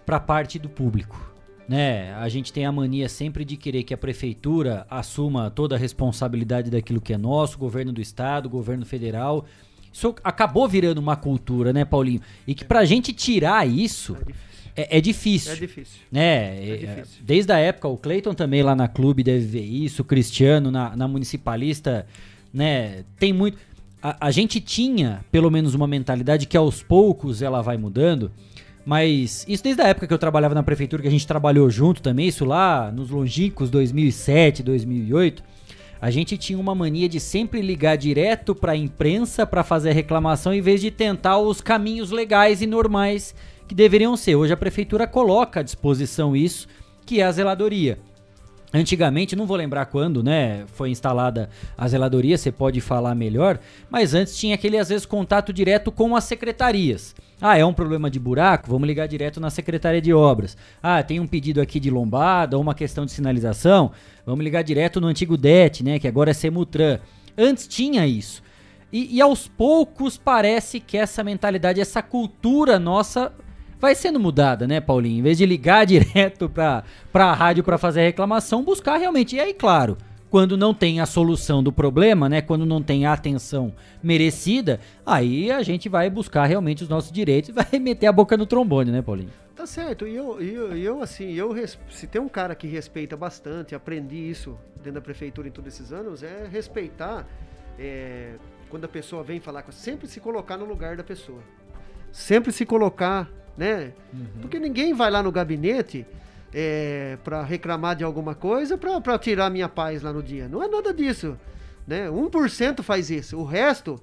para 0.05 0.19
parte 0.19 0.57
do 0.57 0.69
público. 0.69 1.30
Né? 1.71 2.13
A 2.15 2.27
gente 2.27 2.51
tem 2.51 2.65
a 2.65 2.71
mania 2.71 3.07
sempre 3.07 3.45
de 3.45 3.55
querer 3.55 3.83
que 3.83 3.93
a 3.93 3.97
prefeitura 3.97 4.85
assuma 4.89 5.49
toda 5.49 5.73
a 5.73 5.79
responsabilidade 5.79 6.69
daquilo 6.69 6.99
que 6.99 7.13
é 7.13 7.17
nosso, 7.17 7.57
governo 7.57 7.93
do 7.93 8.01
estado, 8.01 8.49
governo 8.49 8.85
federal. 8.85 9.45
Isso 9.89 10.13
acabou 10.21 10.67
virando 10.67 10.97
uma 10.97 11.15
cultura, 11.15 11.71
né, 11.71 11.85
Paulinho? 11.85 12.19
E 12.45 12.53
que 12.53 12.65
pra 12.65 12.83
gente 12.83 13.13
tirar 13.13 13.65
isso 13.65 14.17
é, 14.75 14.97
é 14.97 14.99
difícil 14.99 15.53
É 15.53 15.55
difícil. 15.55 16.01
né? 16.11 16.57
É 16.57 16.73
é, 16.73 16.75
difícil. 16.75 17.21
Desde 17.23 17.53
a 17.53 17.57
época, 17.57 17.87
o 17.87 17.95
Cleiton 17.95 18.33
também 18.33 18.61
lá 18.61 18.75
na 18.75 18.89
clube 18.89 19.23
deve 19.23 19.45
ver 19.45 19.63
isso, 19.63 20.01
o 20.01 20.05
Cristiano 20.05 20.71
na, 20.71 20.93
na 20.93 21.07
municipalista, 21.07 22.05
né? 22.53 23.05
Tem 23.17 23.31
muito. 23.31 23.57
A, 24.03 24.27
a 24.27 24.31
gente 24.31 24.59
tinha 24.59 25.23
pelo 25.31 25.49
menos 25.49 25.73
uma 25.73 25.87
mentalidade 25.87 26.47
que 26.47 26.57
aos 26.57 26.83
poucos 26.83 27.41
ela 27.41 27.61
vai 27.61 27.77
mudando, 27.77 28.29
mas 28.85 29.45
isso 29.47 29.63
desde 29.63 29.81
a 29.81 29.87
época 29.87 30.07
que 30.07 30.13
eu 30.13 30.17
trabalhava 30.17 30.55
na 30.55 30.63
prefeitura, 30.63 31.01
que 31.01 31.07
a 31.07 31.11
gente 31.11 31.27
trabalhou 31.27 31.69
junto 31.69 32.01
também, 32.01 32.27
isso 32.27 32.45
lá 32.45 32.91
nos 32.91 33.09
longínquos 33.09 33.69
2007, 33.69 34.63
2008. 34.63 35.43
A 36.01 36.09
gente 36.09 36.35
tinha 36.35 36.57
uma 36.57 36.73
mania 36.73 37.07
de 37.07 37.19
sempre 37.19 37.61
ligar 37.61 37.95
direto 37.95 38.55
pra 38.55 38.75
imprensa 38.75 39.45
pra 39.45 39.63
fazer 39.63 39.91
a 39.91 39.93
reclamação 39.93 40.51
em 40.51 40.59
vez 40.59 40.81
de 40.81 40.89
tentar 40.89 41.37
os 41.37 41.61
caminhos 41.61 42.09
legais 42.09 42.59
e 42.61 42.65
normais 42.65 43.35
que 43.67 43.75
deveriam 43.75 44.17
ser. 44.17 44.35
Hoje 44.35 44.51
a 44.51 44.57
prefeitura 44.57 45.05
coloca 45.05 45.59
à 45.59 45.63
disposição 45.63 46.35
isso, 46.35 46.67
que 47.05 47.21
é 47.21 47.23
a 47.23 47.31
zeladoria. 47.31 47.99
Antigamente, 48.73 49.35
não 49.35 49.45
vou 49.45 49.57
lembrar 49.57 49.85
quando, 49.87 50.23
né, 50.23 50.63
foi 50.67 50.89
instalada 50.89 51.49
a 51.77 51.87
zeladoria, 51.87 52.37
você 52.37 52.51
pode 52.51 52.79
falar 52.79 53.13
melhor, 53.13 53.59
mas 53.89 54.13
antes 54.13 54.37
tinha 54.37 54.55
aquele, 54.55 54.77
às 54.77 54.87
vezes, 54.87 55.05
contato 55.05 55.51
direto 55.51 55.91
com 55.91 56.15
as 56.15 56.23
secretarias. 56.23 57.13
Ah, 57.41 57.57
é 57.57 57.65
um 57.65 57.73
problema 57.73 58.09
de 58.09 58.19
buraco? 58.19 58.69
Vamos 58.69 58.87
ligar 58.87 59.07
direto 59.07 59.41
na 59.41 59.49
Secretaria 59.49 60.01
de 60.01 60.13
Obras. 60.13 60.55
Ah, 60.81 61.03
tem 61.03 61.19
um 61.19 61.27
pedido 61.27 61.59
aqui 61.59 61.79
de 61.79 61.89
lombada 61.89 62.55
ou 62.55 62.61
uma 62.61 62.75
questão 62.75 63.05
de 63.05 63.11
sinalização? 63.11 63.91
Vamos 64.25 64.43
ligar 64.43 64.61
direto 64.61 65.01
no 65.01 65.07
antigo 65.07 65.35
DET, 65.35 65.83
né, 65.83 65.99
que 65.99 66.07
agora 66.07 66.29
é 66.29 66.33
Semutran. 66.33 66.99
Antes 67.37 67.67
tinha 67.67 68.07
isso. 68.07 68.41
E, 68.93 69.17
e 69.17 69.21
aos 69.21 69.47
poucos 69.47 70.17
parece 70.17 70.79
que 70.79 70.97
essa 70.97 71.23
mentalidade, 71.23 71.81
essa 71.81 72.01
cultura 72.01 72.77
nossa 72.77 73.33
vai 73.81 73.95
sendo 73.95 74.19
mudada, 74.19 74.67
né, 74.67 74.79
Paulinho? 74.79 75.19
Em 75.19 75.23
vez 75.23 75.39
de 75.39 75.45
ligar 75.45 75.83
direto 75.87 76.47
pra, 76.47 76.83
pra 77.11 77.33
rádio 77.33 77.63
pra 77.63 77.79
fazer 77.79 78.01
a 78.01 78.03
reclamação, 78.03 78.63
buscar 78.63 78.97
realmente. 78.97 79.35
E 79.35 79.39
aí, 79.39 79.53
claro, 79.53 79.97
quando 80.29 80.55
não 80.55 80.73
tem 80.73 81.01
a 81.01 81.05
solução 81.07 81.63
do 81.63 81.73
problema, 81.73 82.29
né, 82.29 82.41
quando 82.41 82.65
não 82.65 82.81
tem 82.81 83.05
a 83.05 83.13
atenção 83.13 83.73
merecida, 84.01 84.79
aí 85.03 85.51
a 85.51 85.63
gente 85.63 85.89
vai 85.89 86.09
buscar 86.09 86.45
realmente 86.45 86.83
os 86.83 86.89
nossos 86.89 87.11
direitos 87.11 87.49
e 87.49 87.51
vai 87.53 87.79
meter 87.79 88.05
a 88.05 88.11
boca 88.11 88.37
no 88.37 88.45
trombone, 88.45 88.91
né, 88.91 89.01
Paulinho? 89.01 89.31
Tá 89.55 89.65
certo, 89.65 90.07
e 90.07 90.15
eu, 90.15 90.41
eu, 90.41 90.77
eu, 90.77 91.01
assim, 91.01 91.33
eu 91.33 91.53
se 91.89 92.07
tem 92.07 92.21
um 92.21 92.29
cara 92.29 92.55
que 92.55 92.67
respeita 92.67 93.17
bastante, 93.17 93.75
aprendi 93.75 94.15
isso 94.15 94.57
dentro 94.77 94.93
da 94.93 95.01
prefeitura 95.01 95.47
em 95.47 95.51
todos 95.51 95.73
esses 95.73 95.91
anos, 95.91 96.23
é 96.23 96.47
respeitar 96.49 97.27
é, 97.77 98.35
quando 98.69 98.85
a 98.85 98.87
pessoa 98.87 99.23
vem 99.23 99.39
falar 99.39 99.61
com 99.63 99.71
sempre 99.71 100.07
se 100.07 100.19
colocar 100.19 100.57
no 100.57 100.65
lugar 100.65 100.95
da 100.95 101.03
pessoa. 101.03 101.41
Sempre 102.11 102.51
se 102.51 102.65
colocar, 102.65 103.29
né? 103.61 103.93
Porque 104.41 104.59
ninguém 104.59 104.91
vai 104.91 105.11
lá 105.11 105.21
no 105.21 105.31
gabinete 105.31 106.03
é, 106.51 107.15
para 107.23 107.43
reclamar 107.43 107.95
de 107.95 108.03
alguma 108.03 108.33
coisa 108.33 108.75
para 108.75 109.19
tirar 109.19 109.51
minha 109.51 109.69
paz 109.69 110.01
lá 110.01 110.11
no 110.11 110.23
dia. 110.23 110.47
Não 110.47 110.63
é 110.63 110.67
nada 110.67 110.91
disso. 110.91 111.37
Né? 111.85 112.09
1% 112.09 112.81
faz 112.81 113.11
isso. 113.11 113.37
O 113.37 113.43
resto, 113.43 114.01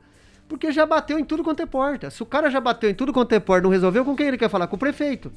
porque 0.49 0.71
já 0.71 0.87
bateu 0.87 1.19
em 1.19 1.25
tudo 1.25 1.43
quanto 1.43 1.61
é 1.61 1.67
porta. 1.67 2.09
Se 2.09 2.23
o 2.23 2.27
cara 2.27 2.49
já 2.49 2.61
bateu 2.61 2.89
em 2.89 2.95
tudo 2.95 3.13
quanto 3.13 3.33
é 3.33 3.41
porta, 3.41 3.65
não 3.65 3.71
resolveu, 3.71 4.05
com 4.05 4.15
quem 4.15 4.29
ele 4.29 4.39
quer 4.39 4.49
falar? 4.49 4.69
Com 4.69 4.77
o 4.77 4.79
prefeito. 4.79 5.33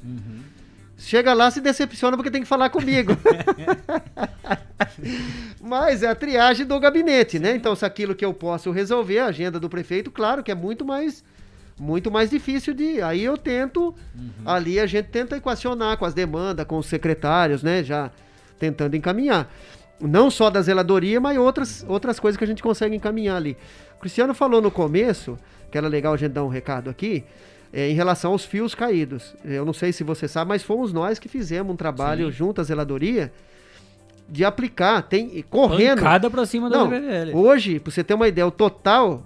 Chega 0.96 1.34
lá, 1.34 1.50
se 1.50 1.60
decepciona 1.60 2.16
porque 2.16 2.30
tem 2.30 2.42
que 2.42 2.48
falar 2.48 2.70
comigo. 2.70 3.16
Mas 5.60 6.04
é 6.04 6.06
a 6.06 6.14
triagem 6.14 6.64
do 6.64 6.78
gabinete, 6.78 7.40
né? 7.40 7.56
Então, 7.56 7.74
se 7.74 7.84
aquilo 7.84 8.14
que 8.14 8.24
eu 8.24 8.32
posso 8.32 8.70
resolver, 8.70 9.18
a 9.18 9.26
agenda 9.26 9.58
do 9.58 9.68
prefeito, 9.68 10.12
claro 10.12 10.44
que 10.44 10.52
é 10.52 10.54
muito 10.54 10.84
mais 10.84 11.24
muito 11.78 12.10
mais 12.10 12.30
difícil 12.30 12.74
de. 12.74 13.00
Aí 13.02 13.22
eu 13.22 13.36
tento, 13.36 13.94
ali 14.44 14.78
a 14.78 14.86
gente 14.86 15.06
tenta 15.06 15.36
equacionar 15.36 15.96
com 15.96 16.04
as 16.04 16.14
demandas, 16.14 16.66
com 16.66 16.78
os 16.78 16.86
secretários, 16.86 17.62
né? 17.62 17.82
Já 17.82 18.10
tentando 18.58 18.96
encaminhar. 18.96 19.52
Não 20.00 20.30
só 20.30 20.50
da 20.50 20.60
zeladoria, 20.60 21.20
mas 21.20 21.38
outras, 21.38 21.84
outras 21.88 22.18
coisas 22.18 22.36
que 22.36 22.44
a 22.44 22.46
gente 22.46 22.62
consegue 22.62 22.94
encaminhar 22.94 23.36
ali. 23.36 23.56
O 23.96 24.00
Cristiano 24.00 24.34
falou 24.34 24.60
no 24.60 24.70
começo, 24.70 25.38
que 25.70 25.78
era 25.78 25.86
legal 25.88 26.14
a 26.14 26.16
gente 26.16 26.32
dar 26.32 26.44
um 26.44 26.48
recado 26.48 26.90
aqui, 26.90 27.24
é, 27.72 27.88
em 27.88 27.94
relação 27.94 28.32
aos 28.32 28.44
fios 28.44 28.74
caídos. 28.74 29.34
Eu 29.44 29.64
não 29.64 29.72
sei 29.72 29.92
se 29.92 30.02
você 30.04 30.26
sabe, 30.26 30.48
mas 30.48 30.62
fomos 30.62 30.92
nós 30.92 31.18
que 31.18 31.28
fizemos 31.28 31.72
um 31.72 31.76
trabalho 31.76 32.30
junto 32.30 32.60
à 32.60 32.64
zeladoria 32.64 33.32
de 34.28 34.44
aplicar, 34.44 35.02
tem 35.02 35.44
correndo. 35.48 35.98
Pancada 35.98 36.30
pra 36.30 36.46
cima 36.46 36.70
da 36.70 36.78
Não, 36.78 36.90
hoje, 37.34 37.78
pra 37.78 37.92
você 37.92 38.02
ter 38.02 38.14
uma 38.14 38.28
ideia, 38.28 38.46
o 38.46 38.50
total 38.50 39.22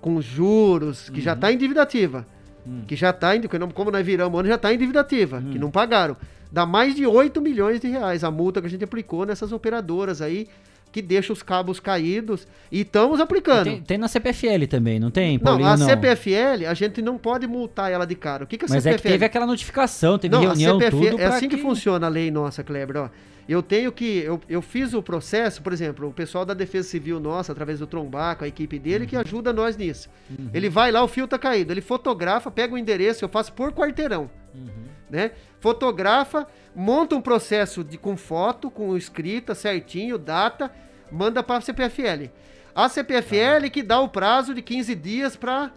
com 0.00 0.20
juros, 0.20 1.08
que 1.10 1.16
Uhum. 1.18 1.22
já 1.24 1.32
está 1.34 1.52
em 1.52 1.56
divitativa, 1.58 2.26
Hum. 2.66 2.82
que 2.86 2.94
já 2.96 3.10
está, 3.10 3.30
como 3.74 3.90
nós 3.90 4.04
viramos 4.04 4.38
ano, 4.38 4.48
já 4.48 4.54
está 4.56 4.72
em 4.72 4.78
divitativa, 4.78 5.42
que 5.52 5.58
não 5.58 5.70
pagaram. 5.70 6.16
Dá 6.52 6.66
mais 6.66 6.94
de 6.94 7.06
8 7.06 7.40
milhões 7.40 7.80
de 7.80 7.88
reais 7.88 8.24
a 8.24 8.30
multa 8.30 8.60
que 8.60 8.66
a 8.66 8.70
gente 8.70 8.82
aplicou 8.84 9.24
nessas 9.24 9.52
operadoras 9.52 10.20
aí, 10.20 10.48
que 10.92 11.00
deixa 11.00 11.32
os 11.32 11.42
cabos 11.42 11.78
caídos 11.78 12.46
e 12.70 12.80
estamos 12.80 13.20
aplicando. 13.20 13.64
Tem, 13.64 13.82
tem, 13.82 13.98
na 13.98 14.08
CPFL 14.08 14.66
também, 14.68 14.98
não 14.98 15.10
tem, 15.10 15.38
Paulinho? 15.38 15.66
Não, 15.66 15.74
a 15.74 15.76
não. 15.76 15.86
CPFL, 15.86 16.66
a 16.68 16.74
gente 16.74 17.00
não 17.00 17.16
pode 17.16 17.46
multar 17.46 17.90
ela 17.92 18.06
de 18.06 18.14
cara. 18.14 18.44
O 18.44 18.46
que, 18.46 18.58
que 18.58 18.64
a 18.64 18.68
Mas 18.68 18.82
CPFL... 18.82 18.94
é 18.94 19.02
que 19.02 19.08
teve 19.08 19.24
aquela 19.24 19.46
notificação, 19.46 20.18
teve 20.18 20.34
não, 20.34 20.42
reunião, 20.42 20.76
a 20.76 20.80
CPFL, 20.80 21.10
tudo 21.10 21.20
É 21.20 21.26
assim 21.26 21.48
que... 21.48 21.56
que... 21.56 21.62
funciona 21.62 22.06
a 22.06 22.10
lei 22.10 22.30
nossa, 22.30 22.62
Kleber, 22.64 22.96
ó. 22.96 23.10
Eu 23.48 23.64
tenho 23.64 23.90
que. 23.90 24.18
Eu, 24.18 24.40
eu 24.48 24.62
fiz 24.62 24.94
o 24.94 25.02
processo, 25.02 25.60
por 25.60 25.72
exemplo, 25.72 26.06
o 26.08 26.12
pessoal 26.12 26.44
da 26.44 26.54
Defesa 26.54 26.88
Civil 26.88 27.18
nossa, 27.18 27.50
através 27.50 27.80
do 27.80 27.86
Trombaco, 27.86 28.44
a 28.44 28.48
equipe 28.48 28.78
dele, 28.78 29.08
que 29.08 29.16
uhum. 29.16 29.22
ajuda 29.22 29.52
nós 29.52 29.76
nisso. 29.76 30.08
Uhum. 30.30 30.50
Ele 30.54 30.68
vai 30.68 30.92
lá, 30.92 31.02
o 31.02 31.08
fio 31.08 31.26
tá 31.26 31.36
caído. 31.36 31.72
Ele 31.72 31.80
fotografa, 31.80 32.48
pega 32.48 32.74
o 32.74 32.78
endereço, 32.78 33.24
eu 33.24 33.28
faço 33.28 33.52
por 33.52 33.72
quarteirão. 33.72 34.30
Uhum. 34.54 34.86
Né? 35.08 35.32
Fotografa, 35.58 36.46
monta 36.74 37.14
um 37.14 37.20
processo 37.20 37.82
de, 37.82 37.98
com 37.98 38.16
foto, 38.16 38.70
com 38.70 38.96
escrita 38.96 39.54
certinho, 39.54 40.18
data, 40.18 40.70
manda 41.10 41.42
para 41.42 41.56
a 41.56 41.60
CPFL. 41.60 42.30
A 42.74 42.88
CPFL 42.88 43.68
que 43.72 43.82
dá 43.82 44.00
o 44.00 44.08
prazo 44.08 44.54
de 44.54 44.62
15 44.62 44.94
dias 44.94 45.36
para 45.36 45.72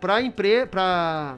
para 0.00 0.22
empre, 0.22 0.66
a 0.72 1.36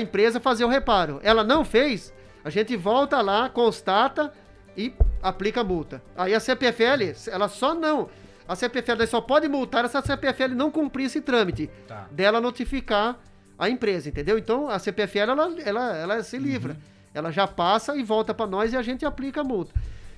empresa 0.00 0.40
fazer 0.40 0.64
o 0.64 0.68
reparo. 0.68 1.20
Ela 1.22 1.44
não 1.44 1.64
fez, 1.64 2.12
a 2.44 2.50
gente 2.50 2.76
volta 2.76 3.20
lá, 3.20 3.48
constata 3.48 4.32
e 4.76 4.92
aplica 5.22 5.60
a 5.60 5.64
multa. 5.64 6.02
Aí 6.16 6.34
a 6.34 6.40
CPFL, 6.40 7.30
ela 7.30 7.48
só 7.48 7.72
não. 7.72 8.08
A 8.48 8.56
CPFL 8.56 9.06
só 9.06 9.20
pode 9.20 9.48
multar 9.48 9.88
se 9.88 9.96
a 9.96 10.02
CPFL 10.02 10.54
não 10.56 10.72
cumprir 10.72 11.04
esse 11.04 11.20
trâmite 11.20 11.70
tá. 11.86 12.08
dela 12.10 12.40
notificar 12.40 13.16
a 13.60 13.68
empresa, 13.68 14.08
entendeu? 14.08 14.38
Então 14.38 14.70
a 14.70 14.78
CPFL 14.78 15.18
ela, 15.18 15.54
ela, 15.60 15.96
ela 15.96 16.22
se 16.22 16.38
livra. 16.38 16.72
Uhum. 16.72 16.78
Ela 17.12 17.30
já 17.30 17.46
passa 17.46 17.94
e 17.94 18.02
volta 18.02 18.32
para 18.32 18.46
nós 18.46 18.72
e 18.72 18.76
a 18.76 18.82
gente 18.82 19.04
aplica 19.04 19.42
a 19.42 19.44
multa. 19.44 19.74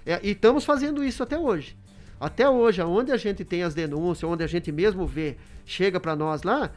É, 0.07 0.21
e 0.23 0.31
estamos 0.31 0.65
fazendo 0.65 1.03
isso 1.03 1.25
até 1.25 1.37
hoje. 1.37 1.77
Até 2.21 2.49
hoje, 2.49 2.81
onde 2.83 3.11
a 3.11 3.17
gente 3.17 3.45
tem 3.45 3.65
as 3.65 3.75
denúncias, 3.75 4.31
onde 4.31 4.45
a 4.45 4.47
gente 4.47 4.71
mesmo 4.71 5.05
vê, 5.07 5.37
chega 5.67 5.99
para 5.99 6.15
nós 6.15 6.45
lá, 6.45 6.71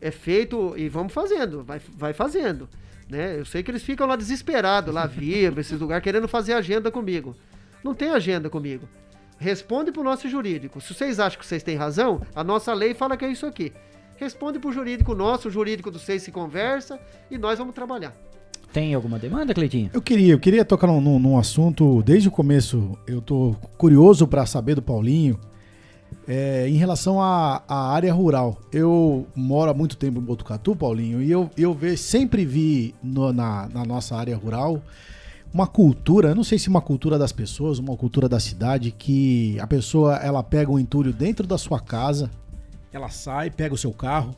é 0.00 0.10
feito 0.10 0.72
e 0.78 0.88
vamos 0.88 1.12
fazendo, 1.12 1.62
vai, 1.62 1.78
vai 1.94 2.14
fazendo. 2.14 2.66
Né? 3.06 3.38
Eu 3.38 3.44
sei 3.44 3.62
que 3.62 3.70
eles 3.70 3.82
ficam 3.82 4.06
lá 4.06 4.16
desesperados, 4.16 4.94
lá 4.94 5.04
vivo, 5.04 5.60
esses 5.60 5.78
lugares, 5.78 6.02
querendo 6.02 6.26
fazer 6.26 6.54
agenda 6.54 6.90
comigo. 6.90 7.36
Não 7.84 7.94
tem 7.94 8.10
agenda 8.10 8.48
comigo. 8.48 8.88
Responde 9.38 9.92
pro 9.92 10.02
nosso 10.02 10.26
jurídico. 10.26 10.80
Se 10.80 10.94
vocês 10.94 11.20
acham 11.20 11.38
que 11.38 11.46
vocês 11.46 11.62
têm 11.62 11.76
razão, 11.76 12.22
a 12.34 12.42
nossa 12.42 12.72
lei 12.72 12.94
fala 12.94 13.16
que 13.16 13.26
é 13.26 13.30
isso 13.30 13.44
aqui. 13.44 13.74
Responde 14.18 14.58
pro 14.58 14.72
jurídico 14.72 15.14
nosso, 15.14 15.48
o 15.48 15.50
jurídico 15.50 15.90
do 15.90 15.98
vocês 15.98 16.22
se 16.22 16.32
conversa 16.32 16.98
e 17.30 17.38
nós 17.38 17.58
vamos 17.58 17.74
trabalhar. 17.74 18.14
Tem 18.72 18.92
alguma 18.92 19.18
demanda, 19.18 19.54
Cleitinho? 19.54 19.90
Eu 19.94 20.02
queria, 20.02 20.32
eu 20.32 20.38
queria 20.38 20.64
tocar 20.64 20.88
num, 20.88 21.18
num 21.18 21.38
assunto 21.38 22.02
desde 22.02 22.28
o 22.28 22.30
começo. 22.30 22.98
Eu 23.06 23.22
tô 23.22 23.54
curioso 23.78 24.26
para 24.26 24.44
saber 24.44 24.74
do 24.74 24.82
Paulinho. 24.82 25.38
É, 26.26 26.68
em 26.68 26.74
relação 26.74 27.22
à, 27.22 27.62
à, 27.66 27.92
área 27.92 28.12
rural, 28.12 28.58
eu 28.72 29.26
moro 29.34 29.70
há 29.70 29.74
muito 29.74 29.96
tempo 29.96 30.18
em 30.18 30.22
Botucatu, 30.22 30.74
Paulinho, 30.74 31.22
e 31.22 31.30
eu, 31.30 31.50
eu 31.56 31.72
ve, 31.72 31.96
sempre 31.96 32.44
vi 32.44 32.94
no, 33.02 33.32
na, 33.32 33.68
na 33.68 33.84
nossa 33.84 34.16
área 34.16 34.36
rural 34.36 34.82
uma 35.52 35.66
cultura, 35.66 36.34
não 36.34 36.44
sei 36.44 36.58
se 36.58 36.68
uma 36.68 36.80
cultura 36.80 37.18
das 37.18 37.32
pessoas, 37.32 37.78
uma 37.78 37.96
cultura 37.96 38.28
da 38.28 38.38
cidade, 38.38 38.90
que 38.90 39.58
a 39.60 39.66
pessoa 39.66 40.16
ela 40.16 40.42
pega 40.42 40.70
um 40.70 40.78
entulho 40.78 41.12
dentro 41.12 41.46
da 41.46 41.56
sua 41.56 41.80
casa, 41.80 42.30
ela 42.92 43.08
sai, 43.08 43.50
pega 43.50 43.74
o 43.74 43.78
seu 43.78 43.92
carro, 43.92 44.34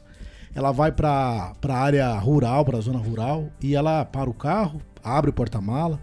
ela 0.54 0.72
vai 0.72 0.90
para 0.90 1.52
a 1.62 1.74
área 1.74 2.18
rural, 2.18 2.64
para 2.64 2.78
a 2.78 2.80
zona 2.80 2.98
rural, 2.98 3.50
e 3.60 3.74
ela 3.74 4.04
para 4.04 4.28
o 4.28 4.34
carro, 4.34 4.80
abre 5.02 5.30
o 5.30 5.32
porta-mala, 5.32 6.00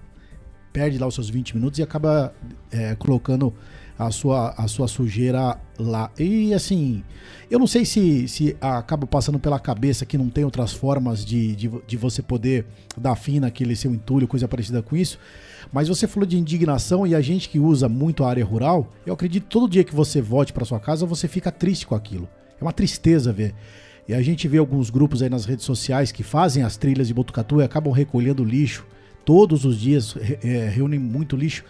perde 0.71 0.97
lá 0.97 1.07
os 1.07 1.15
seus 1.15 1.29
20 1.29 1.55
minutos 1.55 1.79
e 1.79 1.83
acaba 1.83 2.33
é, 2.71 2.95
colocando 2.95 3.53
a 3.97 4.11
sua, 4.11 4.53
a 4.57 4.67
sua 4.67 4.87
sujeira 4.87 5.59
lá. 5.77 6.11
E 6.19 6.53
assim, 6.53 7.03
eu 7.49 7.57
não 7.57 7.65
sei 7.65 7.83
se, 7.83 8.27
se 8.27 8.55
acaba 8.61 9.07
passando 9.07 9.39
pela 9.39 9.59
cabeça 9.59 10.05
que 10.05 10.17
não 10.17 10.29
tem 10.29 10.43
outras 10.43 10.73
formas 10.73 11.25
de, 11.25 11.55
de, 11.55 11.71
de 11.87 11.97
você 11.97 12.21
poder 12.21 12.65
dar 12.95 13.15
fim 13.15 13.39
naquele 13.39 13.75
seu 13.75 13.91
entulho, 13.91 14.27
coisa 14.27 14.47
parecida 14.47 14.81
com 14.81 14.95
isso. 14.95 15.17
Mas 15.73 15.87
você 15.87 16.07
falou 16.07 16.27
de 16.27 16.37
indignação 16.37 17.05
e 17.07 17.15
a 17.15 17.21
gente 17.21 17.49
que 17.49 17.59
usa 17.59 17.89
muito 17.89 18.23
a 18.23 18.29
área 18.29 18.45
rural, 18.45 18.93
eu 19.05 19.13
acredito 19.13 19.43
que 19.43 19.49
todo 19.49 19.69
dia 19.69 19.83
que 19.83 19.95
você 19.95 20.21
volte 20.21 20.53
para 20.53 20.63
sua 20.63 20.79
casa, 20.79 21.05
você 21.05 21.27
fica 21.27 21.51
triste 21.51 21.87
com 21.87 21.95
aquilo. 21.95 22.29
É 22.60 22.64
uma 22.64 22.74
tristeza 22.74 23.32
ver. 23.32 23.53
E 24.08 24.14
a 24.14 24.22
gente 24.22 24.47
vê 24.47 24.58
alguns 24.58 24.89
grupos 24.89 25.22
aí 25.22 25.30
nas 25.30 25.45
redes 25.45 25.66
sociais 25.66 26.12
que 26.12 26.24
fazem 26.24 26.64
as 26.64 26.78
trilhas 26.78 27.08
de 27.08 27.14
Botucatu 27.14 27.60
e 27.60 27.64
acabam 27.64 27.91
recolhendo 27.91 28.43
lixo. 28.43 28.86
Todos 29.26 29.66
os 29.66 29.78
dias 29.78 30.16
é, 30.41 30.70
reúnem 30.70 30.99
muito 30.99 31.36
lixo. 31.36 31.64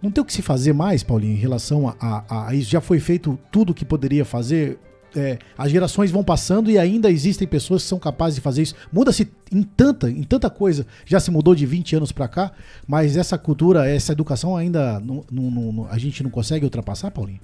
Não 0.00 0.10
tem 0.12 0.22
o 0.22 0.24
que 0.24 0.32
se 0.32 0.42
fazer 0.42 0.72
mais, 0.72 1.02
Paulinho, 1.02 1.32
em 1.32 1.38
relação 1.40 1.88
a, 1.88 2.24
a, 2.28 2.48
a 2.48 2.54
isso? 2.54 2.70
Já 2.70 2.80
foi 2.80 3.00
feito 3.00 3.36
tudo 3.50 3.70
o 3.70 3.74
que 3.74 3.84
poderia 3.84 4.24
fazer? 4.24 4.78
É, 5.16 5.38
as 5.56 5.72
gerações 5.72 6.10
vão 6.10 6.22
passando 6.22 6.70
e 6.70 6.78
ainda 6.78 7.10
existem 7.10 7.48
pessoas 7.48 7.82
que 7.82 7.88
são 7.88 7.98
capazes 7.98 8.36
de 8.36 8.40
fazer 8.40 8.62
isso. 8.62 8.76
Muda-se 8.92 9.28
em 9.50 9.62
tanta, 9.64 10.08
em 10.08 10.22
tanta 10.22 10.48
coisa. 10.48 10.86
Já 11.04 11.18
se 11.18 11.32
mudou 11.32 11.54
de 11.54 11.66
20 11.66 11.96
anos 11.96 12.12
para 12.12 12.28
cá, 12.28 12.52
mas 12.86 13.16
essa 13.16 13.36
cultura, 13.36 13.88
essa 13.88 14.12
educação 14.12 14.56
ainda 14.56 15.00
não, 15.00 15.24
não, 15.32 15.50
não, 15.50 15.88
a 15.90 15.98
gente 15.98 16.22
não 16.22 16.30
consegue 16.30 16.64
ultrapassar, 16.64 17.10
Paulinho? 17.10 17.40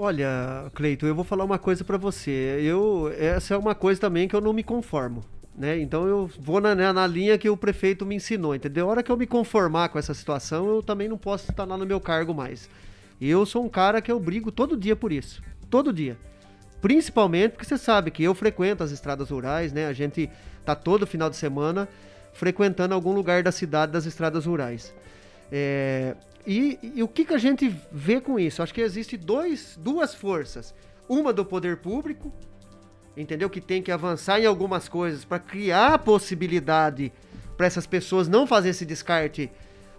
Olha, 0.00 0.70
Cleito, 0.74 1.06
eu 1.06 1.14
vou 1.14 1.24
falar 1.24 1.42
uma 1.44 1.58
coisa 1.58 1.82
para 1.82 1.96
você. 1.98 2.60
Eu 2.62 3.12
essa 3.18 3.54
é 3.54 3.58
uma 3.58 3.74
coisa 3.74 4.00
também 4.00 4.28
que 4.28 4.36
eu 4.36 4.40
não 4.40 4.52
me 4.52 4.62
conformo, 4.62 5.24
né? 5.56 5.76
Então 5.80 6.06
eu 6.06 6.30
vou 6.38 6.60
na, 6.60 6.92
na 6.92 7.04
linha 7.04 7.36
que 7.36 7.50
o 7.50 7.56
prefeito 7.56 8.06
me 8.06 8.14
ensinou, 8.14 8.54
entendeu? 8.54 8.86
A 8.86 8.90
hora 8.92 9.02
que 9.02 9.10
eu 9.10 9.16
me 9.16 9.26
conformar 9.26 9.88
com 9.88 9.98
essa 9.98 10.14
situação, 10.14 10.68
eu 10.68 10.84
também 10.84 11.08
não 11.08 11.18
posso 11.18 11.50
estar 11.50 11.64
lá 11.64 11.76
no 11.76 11.84
meu 11.84 12.00
cargo 12.00 12.32
mais. 12.32 12.70
E 13.20 13.28
eu 13.28 13.44
sou 13.44 13.64
um 13.64 13.68
cara 13.68 14.00
que 14.00 14.10
eu 14.10 14.20
brigo 14.20 14.52
todo 14.52 14.76
dia 14.76 14.94
por 14.94 15.10
isso, 15.10 15.42
todo 15.68 15.92
dia. 15.92 16.16
Principalmente 16.80 17.54
porque 17.54 17.64
você 17.64 17.76
sabe 17.76 18.12
que 18.12 18.22
eu 18.22 18.36
frequento 18.36 18.84
as 18.84 18.92
estradas 18.92 19.30
rurais, 19.30 19.72
né? 19.72 19.86
A 19.86 19.92
gente 19.92 20.30
tá 20.64 20.76
todo 20.76 21.08
final 21.08 21.28
de 21.28 21.34
semana 21.34 21.88
frequentando 22.32 22.94
algum 22.94 23.12
lugar 23.12 23.42
da 23.42 23.50
cidade 23.50 23.90
das 23.90 24.06
estradas 24.06 24.46
rurais. 24.46 24.94
É, 25.50 26.14
e, 26.46 26.78
e, 26.82 27.02
o 27.02 27.08
que, 27.08 27.24
que 27.24 27.34
a 27.34 27.38
gente 27.38 27.74
vê 27.92 28.20
com 28.20 28.38
isso? 28.38 28.62
Acho 28.62 28.72
que 28.72 28.80
existe 28.80 29.16
dois, 29.16 29.78
duas 29.80 30.14
forças. 30.14 30.74
Uma 31.08 31.32
do 31.32 31.44
poder 31.44 31.78
público, 31.78 32.32
entendeu? 33.16 33.50
Que 33.50 33.60
tem 33.60 33.82
que 33.82 33.90
avançar 33.90 34.40
em 34.40 34.46
algumas 34.46 34.88
coisas 34.88 35.24
para 35.24 35.38
criar 35.38 35.94
a 35.94 35.98
possibilidade 35.98 37.12
para 37.56 37.66
essas 37.66 37.86
pessoas 37.86 38.28
não 38.28 38.46
fazer 38.46 38.70
esse 38.70 38.86
descarte 38.86 39.50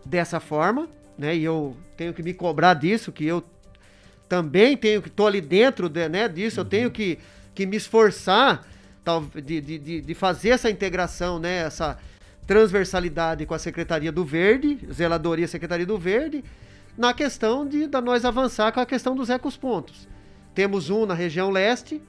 dessa 0.06 0.40
forma, 0.40 0.88
né? 1.18 1.36
E 1.36 1.44
eu 1.44 1.76
tenho 1.98 2.14
que 2.14 2.24
me 2.24 2.34
cobrar 2.34 2.74
disso, 2.74 3.12
que 3.12 3.26
eu 3.26 3.44
também 4.30 4.78
tenho 4.78 5.02
que 5.02 5.10
tô 5.10 5.28
ali 5.28 5.42
dentro 5.42 5.90
de, 5.90 6.08
né, 6.08 6.28
disso, 6.28 6.60
eu 6.60 6.66
tenho 6.66 6.92
que, 6.92 7.18
que 7.54 7.66
me 7.66 7.76
esforçar 7.76 8.66
tal, 9.04 9.22
de, 9.22 9.60
de, 9.60 10.02
de 10.02 10.14
fazer 10.14 10.50
essa 10.50 10.70
integração, 10.70 11.40
né? 11.40 11.64
Essa, 11.64 11.98
transversalidade 12.50 13.46
com 13.46 13.54
a 13.54 13.60
Secretaria 13.60 14.12
do 14.12 14.26
Verde, 14.26 14.80
Zeladoria 14.92 15.48
Secretaria 15.48 15.86
do 15.86 16.00
Verde, 16.00 16.44
na 16.98 17.14
questão 17.14 17.64
de 17.64 17.86
da 17.86 18.02
nós 18.02 18.26
avançar 18.26 18.72
com 18.72 18.80
a 18.80 18.88
questão 18.88 19.16
dos 19.16 19.30
ecopontos. 19.30 20.08
Temos 20.56 20.90
um 20.90 21.06
na 21.06 21.14
região 21.14 21.52
leste, 21.52 22.02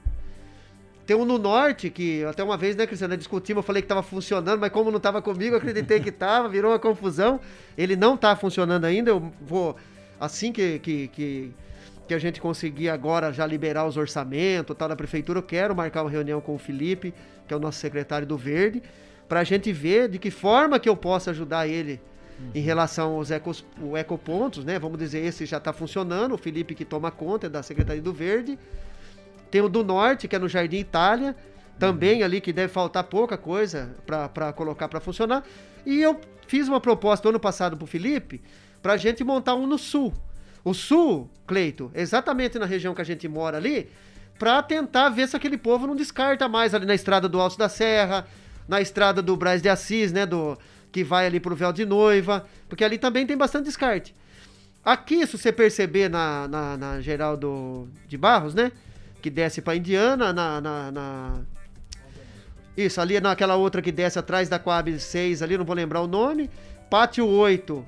tem 1.05 1.15
um 1.15 1.25
no 1.25 1.37
norte, 1.37 1.91
que 1.91 2.23
até 2.23 2.43
uma 2.43 2.57
vez, 2.57 2.75
né, 2.75 2.87
Cristiano, 2.87 3.15
discutimos, 3.15 3.59
eu 3.59 3.63
falei 3.63 3.83
que 3.83 3.85
estava 3.85 4.01
funcionando, 4.01 4.59
mas 4.59 4.71
como 4.71 4.89
não 4.89 4.97
estava 4.97 5.21
comigo, 5.21 5.53
eu 5.53 5.59
acreditei 5.59 5.99
que 5.99 6.09
estava, 6.09 6.49
virou 6.49 6.71
uma 6.71 6.79
confusão. 6.79 7.39
Ele 7.77 7.95
não 7.95 8.15
está 8.15 8.35
funcionando 8.35 8.85
ainda, 8.85 9.11
eu 9.11 9.31
vou, 9.41 9.75
assim 10.19 10.51
que, 10.51 10.79
que, 10.79 11.07
que, 11.09 11.53
que, 12.07 12.13
a 12.15 12.17
gente 12.17 12.41
conseguir 12.41 12.89
agora 12.89 13.31
já 13.31 13.45
liberar 13.45 13.85
os 13.85 13.95
orçamentos, 13.95 14.75
tal, 14.75 14.89
da 14.89 14.95
prefeitura, 14.95 15.37
eu 15.37 15.43
quero 15.43 15.75
marcar 15.75 16.01
uma 16.01 16.09
reunião 16.09 16.41
com 16.41 16.55
o 16.55 16.57
Felipe, 16.57 17.13
que 17.47 17.53
é 17.53 17.57
o 17.57 17.59
nosso 17.59 17.77
secretário 17.77 18.25
do 18.25 18.39
Verde, 18.39 18.81
para 19.31 19.39
a 19.39 19.43
gente 19.45 19.71
ver 19.71 20.09
de 20.09 20.19
que 20.19 20.29
forma 20.29 20.77
que 20.77 20.89
eu 20.89 20.97
posso 20.97 21.29
ajudar 21.29 21.65
ele 21.65 22.01
uhum. 22.37 22.51
em 22.53 22.59
relação 22.59 23.13
aos 23.13 23.31
ecos, 23.31 23.65
o 23.81 23.97
ecopontos, 23.97 24.65
né? 24.65 24.77
Vamos 24.77 24.99
dizer, 24.99 25.23
esse 25.23 25.45
já 25.45 25.55
está 25.55 25.71
funcionando, 25.71 26.33
o 26.33 26.37
Felipe 26.37 26.75
que 26.75 26.83
toma 26.83 27.09
conta 27.09 27.47
é 27.47 27.49
da 27.49 27.63
Secretaria 27.63 28.01
do 28.01 28.11
Verde. 28.11 28.59
Tem 29.49 29.61
o 29.61 29.69
do 29.69 29.85
Norte, 29.85 30.27
que 30.27 30.35
é 30.35 30.39
no 30.39 30.49
Jardim 30.49 30.79
Itália, 30.79 31.33
também 31.79 32.19
uhum. 32.19 32.25
ali 32.25 32.41
que 32.41 32.51
deve 32.51 32.73
faltar 32.73 33.05
pouca 33.05 33.37
coisa 33.37 33.95
para 34.05 34.51
colocar 34.51 34.89
para 34.89 34.99
funcionar. 34.99 35.45
E 35.85 36.01
eu 36.01 36.19
fiz 36.45 36.67
uma 36.67 36.81
proposta 36.81 37.29
ano 37.29 37.39
passado 37.39 37.77
para 37.77 37.85
o 37.85 37.87
Felipe 37.87 38.41
para 38.81 38.95
a 38.95 38.97
gente 38.97 39.23
montar 39.23 39.55
um 39.55 39.65
no 39.65 39.77
Sul. 39.77 40.13
O 40.61 40.73
Sul, 40.73 41.29
Cleito, 41.47 41.89
exatamente 41.95 42.59
na 42.59 42.65
região 42.65 42.93
que 42.93 43.01
a 43.01 43.05
gente 43.05 43.29
mora 43.29 43.55
ali, 43.55 43.89
para 44.37 44.61
tentar 44.61 45.07
ver 45.07 45.29
se 45.29 45.37
aquele 45.37 45.57
povo 45.57 45.87
não 45.87 45.95
descarta 45.95 46.49
mais 46.49 46.75
ali 46.75 46.85
na 46.85 46.93
estrada 46.95 47.29
do 47.29 47.39
Alto 47.39 47.57
da 47.57 47.69
Serra, 47.69 48.27
na 48.71 48.79
estrada 48.79 49.21
do 49.21 49.35
Braz 49.35 49.61
de 49.61 49.67
Assis, 49.67 50.13
né? 50.13 50.25
Do, 50.25 50.57
que 50.93 51.03
vai 51.03 51.25
ali 51.25 51.41
pro 51.41 51.53
véu 51.53 51.73
de 51.73 51.85
noiva, 51.85 52.45
porque 52.69 52.85
ali 52.85 52.97
também 52.97 53.27
tem 53.27 53.35
bastante 53.35 53.65
descarte. 53.65 54.15
Aqui, 54.83 55.27
se 55.27 55.37
você 55.37 55.51
perceber 55.51 56.09
na, 56.09 56.47
na, 56.47 56.77
na 56.77 57.01
geral 57.01 57.35
do, 57.35 57.89
de 58.07 58.17
Barros, 58.17 58.55
né? 58.55 58.71
Que 59.21 59.29
desce 59.29 59.61
pra 59.61 59.75
Indiana, 59.75 60.31
na, 60.31 60.61
na, 60.61 60.91
na, 60.91 61.39
Isso, 62.75 62.99
ali 63.01 63.19
naquela 63.19 63.55
outra 63.55 63.81
que 63.81 63.91
desce 63.91 64.17
atrás 64.17 64.47
da 64.47 64.57
Coab 64.57 64.97
6, 64.97 65.41
ali, 65.41 65.57
não 65.57 65.65
vou 65.65 65.75
lembrar 65.75 66.01
o 66.01 66.07
nome. 66.07 66.49
Pátio 66.89 67.27
8, 67.27 67.85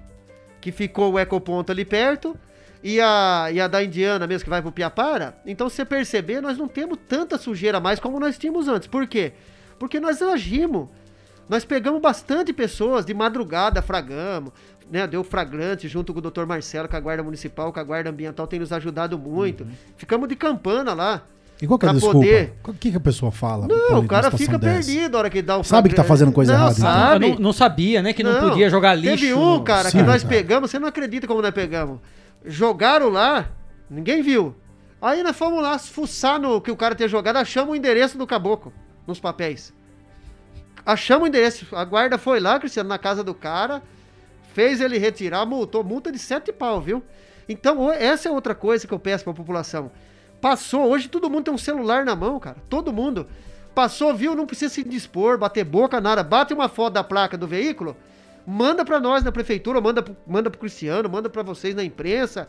que 0.60 0.72
ficou 0.72 1.14
o 1.14 1.20
ecoponto 1.20 1.72
ali 1.72 1.86
perto. 1.86 2.38
e 2.84 3.00
a, 3.00 3.48
e 3.54 3.62
a 3.62 3.70
da 3.70 3.82
Indiana 3.82 4.28
mesmo, 4.28 4.44
que 4.44 4.50
vai 4.50 4.62
pro 4.62 4.72
Piapara. 4.72 5.38
Então, 5.46 5.70
se 5.70 5.78
você 5.78 5.86
perceber, 5.86 6.42
nós 6.42 6.58
não 6.58 6.68
temos 6.68 7.00
tanta 7.08 7.38
sujeira 7.38 7.80
mais 7.80 8.02
como 8.02 8.20
nós 8.20 8.38
tínhamos 8.38 8.68
antes. 8.68 8.88
Por 8.88 9.08
quê? 9.08 9.32
Porque 9.32 9.53
nós 10.00 10.22
agimos. 10.22 10.88
Nós 11.48 11.66
pegamos 11.66 12.02
bastante 12.02 12.54
pessoas, 12.54 13.06
de 13.06 13.14
madrugada 13.14 13.82
fragamos, 13.82 14.54
né? 14.90 15.06
Deu 15.06 15.24
fragrante 15.24 15.88
junto 15.88 16.14
com 16.14 16.20
o 16.20 16.22
doutor 16.22 16.46
Marcelo, 16.46 16.88
com 16.88 16.96
a 16.96 17.00
Guarda 17.00 17.24
Municipal, 17.24 17.72
com 17.74 17.80
a 17.80 17.84
Guarda 17.84 18.10
Ambiental, 18.10 18.48
tem 18.48 18.60
nos 18.60 18.72
ajudado 18.72 19.18
muito. 19.18 19.64
Uhum. 19.64 19.72
Ficamos 19.98 20.30
de 20.30 20.36
campana 20.36 20.94
lá. 20.94 21.24
E 21.62 21.68
qual 21.68 21.78
que 21.78 21.86
é 21.86 21.90
a 21.90 21.94
desculpa? 21.94 22.18
Poder... 22.18 22.54
O 22.64 22.74
que, 22.74 22.92
que 22.92 22.98
a 22.98 23.00
pessoa 23.00 23.32
fala? 23.32 23.68
Não, 23.68 24.00
o 24.00 24.08
cara 24.08 24.32
fica 24.32 24.58
dessa? 24.58 24.74
perdido 24.74 25.14
na 25.14 25.20
hora 25.20 25.30
que 25.30 25.42
dá 25.42 25.58
o 25.58 25.64
Sabe 25.64 25.90
que 25.90 25.96
tá 25.96 26.04
fazendo 26.04 26.32
coisa 26.32 26.52
não, 26.52 26.60
errada. 26.60 26.78
Então. 26.78 26.92
Sabe. 26.92 27.30
Não, 27.30 27.40
não, 27.40 27.54
sabia, 27.54 28.02
né? 28.02 28.14
Que 28.14 28.24
não, 28.24 28.34
não, 28.34 28.50
podia 28.50 28.70
jogar 28.70 28.96
lixo. 28.96 29.18
Teve 29.18 29.34
um, 29.34 29.64
cara, 29.64 29.90
Sim, 29.90 30.00
que 30.00 30.04
nós 30.04 30.24
cara. 30.24 30.36
pegamos, 30.36 30.72
você 30.72 30.80
não 30.80 30.88
acredita 30.88 31.28
como 31.28 31.42
nós 31.42 31.54
pegamos. 31.54 32.00
Jogaram 32.46 33.10
lá, 33.10 33.50
ninguém 33.90 34.22
viu. 34.22 34.56
Aí 35.02 35.22
nós 35.22 35.36
fomos 35.36 35.62
lá 35.62 35.78
fuçar 35.78 36.40
no 36.40 36.60
que 36.60 36.72
o 36.72 36.76
cara 36.76 36.96
tinha 36.96 37.08
jogado, 37.08 37.38
achamos 37.38 37.74
o 37.74 37.76
endereço 37.76 38.18
do 38.18 38.26
caboclo 38.26 38.74
nos 39.08 39.20
papéis. 39.20 39.74
Achamos 40.86 41.26
o 41.26 41.28
endereço. 41.28 41.76
A 41.76 41.86
guarda 41.86 42.18
foi 42.18 42.40
lá, 42.40 42.60
Cristiano, 42.60 42.90
na 42.90 42.98
casa 42.98 43.24
do 43.24 43.34
cara, 43.34 43.82
fez 44.54 44.82
ele 44.82 44.98
retirar, 44.98 45.46
multou, 45.46 45.84
multa 45.84 46.12
de 46.12 46.20
sete 46.20 46.52
pau, 46.52 46.82
viu? 46.82 47.04
Então, 47.48 47.92
essa 47.92 48.30
é 48.30 48.32
outra 48.32 48.56
coisa 48.56 48.88
que 48.88 48.94
eu 48.94 49.00
peço 49.00 49.24
pra 49.24 49.34
população. 49.34 49.92
Passou, 50.42 50.90
hoje 50.90 51.08
todo 51.08 51.30
mundo 51.30 51.46
tem 51.46 51.54
um 51.54 51.58
celular 51.58 52.04
na 52.06 52.16
mão, 52.16 52.40
cara. 52.40 52.58
Todo 52.70 52.92
mundo. 52.92 53.28
Passou, 53.74 54.14
viu, 54.14 54.36
não 54.36 54.46
precisa 54.46 54.74
se 54.74 54.84
dispor, 54.84 55.38
bater 55.38 55.64
boca, 55.64 56.00
nada. 56.00 56.22
Bate 56.22 56.54
uma 56.54 56.70
foto 56.70 56.94
da 56.94 57.04
placa 57.04 57.38
do 57.38 57.48
veículo, 57.48 57.96
manda 58.46 58.86
para 58.86 59.00
nós 59.00 59.24
na 59.24 59.32
prefeitura, 59.32 59.82
manda, 59.82 60.04
manda 60.28 60.50
pro 60.50 60.60
Cristiano, 60.60 61.10
manda 61.10 61.30
para 61.30 61.42
vocês 61.44 61.74
na 61.74 61.84
imprensa. 61.84 62.48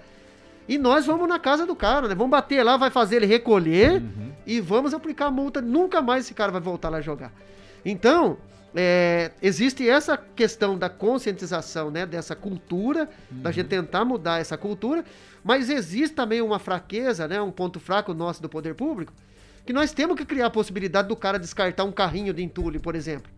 E 0.68 0.76
nós 0.76 1.06
vamos 1.06 1.28
na 1.28 1.38
casa 1.38 1.66
do 1.66 1.76
cara, 1.76 2.08
né? 2.08 2.14
Vamos 2.14 2.30
bater 2.30 2.62
lá, 2.62 2.76
vai 2.76 2.90
fazer 2.90 3.16
ele 3.16 3.26
recolher 3.26 4.02
uhum. 4.02 4.23
E 4.46 4.60
vamos 4.60 4.94
aplicar 4.94 5.26
a 5.26 5.30
multa. 5.30 5.60
Nunca 5.60 6.02
mais 6.02 6.24
esse 6.24 6.34
cara 6.34 6.52
vai 6.52 6.60
voltar 6.60 6.88
lá 6.88 7.00
jogar. 7.00 7.32
Então, 7.84 8.38
é, 8.74 9.30
existe 9.40 9.88
essa 9.88 10.16
questão 10.16 10.76
da 10.76 10.88
conscientização, 10.88 11.90
né? 11.90 12.04
Dessa 12.04 12.34
cultura, 12.34 13.08
uhum. 13.30 13.42
da 13.42 13.52
gente 13.52 13.68
tentar 13.68 14.04
mudar 14.04 14.40
essa 14.40 14.56
cultura. 14.56 15.04
Mas 15.44 15.70
existe 15.70 16.14
também 16.14 16.40
uma 16.40 16.58
fraqueza, 16.58 17.28
né? 17.28 17.40
Um 17.40 17.52
ponto 17.52 17.78
fraco 17.78 18.12
nosso 18.12 18.42
do 18.42 18.48
poder 18.48 18.74
público, 18.74 19.12
que 19.64 19.72
nós 19.72 19.92
temos 19.92 20.16
que 20.16 20.24
criar 20.24 20.46
a 20.46 20.50
possibilidade 20.50 21.08
do 21.08 21.16
cara 21.16 21.38
descartar 21.38 21.84
um 21.84 21.92
carrinho 21.92 22.32
de 22.32 22.42
entulho, 22.42 22.80
por 22.80 22.94
exemplo. 22.94 23.30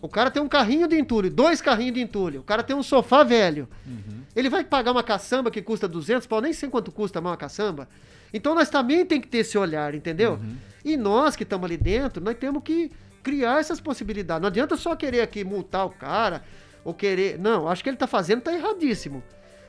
O 0.00 0.08
cara 0.08 0.30
tem 0.30 0.42
um 0.42 0.48
carrinho 0.48 0.86
de 0.86 0.96
entulho, 0.96 1.30
dois 1.30 1.60
carrinhos 1.60 1.94
de 1.94 2.00
entulho. 2.00 2.40
O 2.40 2.44
cara 2.44 2.62
tem 2.62 2.76
um 2.76 2.82
sofá 2.82 3.24
velho. 3.24 3.66
Uhum. 3.84 4.22
Ele 4.36 4.48
vai 4.48 4.62
pagar 4.62 4.92
uma 4.92 5.02
caçamba 5.02 5.50
que 5.50 5.62
custa 5.62 5.88
200 5.88 6.26
pau, 6.26 6.40
nem 6.40 6.52
sei 6.52 6.68
quanto 6.68 6.92
custa 6.92 7.18
uma 7.18 7.36
caçamba. 7.36 7.88
Então 8.32 8.54
nós 8.54 8.68
também 8.68 9.04
tem 9.04 9.20
que 9.20 9.28
ter 9.28 9.38
esse 9.38 9.56
olhar, 9.56 9.94
entendeu? 9.94 10.34
Uhum. 10.34 10.56
E 10.84 10.96
nós 10.96 11.34
que 11.34 11.42
estamos 11.42 11.64
ali 11.64 11.76
dentro, 11.76 12.22
nós 12.22 12.36
temos 12.36 12.62
que 12.62 12.90
criar 13.22 13.58
essas 13.58 13.80
possibilidades. 13.80 14.40
Não 14.40 14.48
adianta 14.48 14.76
só 14.76 14.94
querer 14.94 15.20
aqui 15.20 15.42
multar 15.42 15.84
o 15.86 15.90
cara 15.90 16.42
ou 16.84 16.94
querer. 16.94 17.38
Não, 17.38 17.66
acho 17.68 17.82
que 17.82 17.88
ele 17.88 17.96
está 17.96 18.06
fazendo 18.06 18.42
tá 18.42 18.52
erradíssimo. 18.52 19.22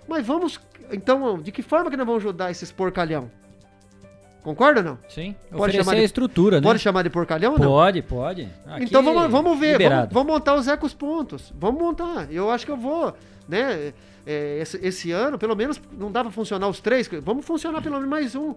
Mas 0.07 0.25
vamos. 0.25 0.59
Então, 0.91 1.39
de 1.39 1.51
que 1.51 1.61
forma 1.61 1.89
que 1.89 1.97
nós 1.97 2.05
vamos 2.05 2.23
ajudar 2.23 2.51
esses 2.51 2.71
porcalhão? 2.71 3.29
Concorda 4.43 4.79
ou 4.79 4.85
não? 4.85 4.99
Sim. 5.09 5.35
Pode 5.51 5.75
chamar 5.75 5.95
de, 5.95 6.01
a 6.01 6.03
estrutura, 6.03 6.61
né? 6.61 6.63
Pode 6.63 6.79
chamar 6.79 7.03
de 7.03 7.09
porcalhão 7.09 7.53
ou 7.53 7.59
não? 7.59 7.67
Pode, 7.67 8.01
pode. 8.01 8.47
Aqui 8.65 8.85
então 8.85 9.03
vamos, 9.03 9.29
vamos 9.29 9.59
ver, 9.59 9.77
vamos, 9.77 10.13
vamos, 10.13 10.33
montar 10.33 10.55
os 10.55 10.67
ecos 10.69 10.93
pontos. 10.93 11.51
Vamos 11.59 11.81
montar. 11.81 12.31
Eu 12.31 12.49
acho 12.49 12.65
que 12.65 12.71
eu 12.71 12.77
vou, 12.77 13.13
né? 13.49 13.91
É, 14.27 14.59
esse, 14.59 14.77
esse, 14.85 15.11
ano, 15.11 15.39
pelo 15.39 15.55
menos, 15.55 15.79
não 15.97 16.11
dá 16.11 16.21
pra 16.21 16.31
funcionar 16.31 16.67
os 16.67 16.81
três. 16.81 17.09
Vamos 17.23 17.45
funcionar 17.45 17.81
pelo 17.81 17.95
menos 17.95 18.09
mais 18.09 18.35
um. 18.35 18.53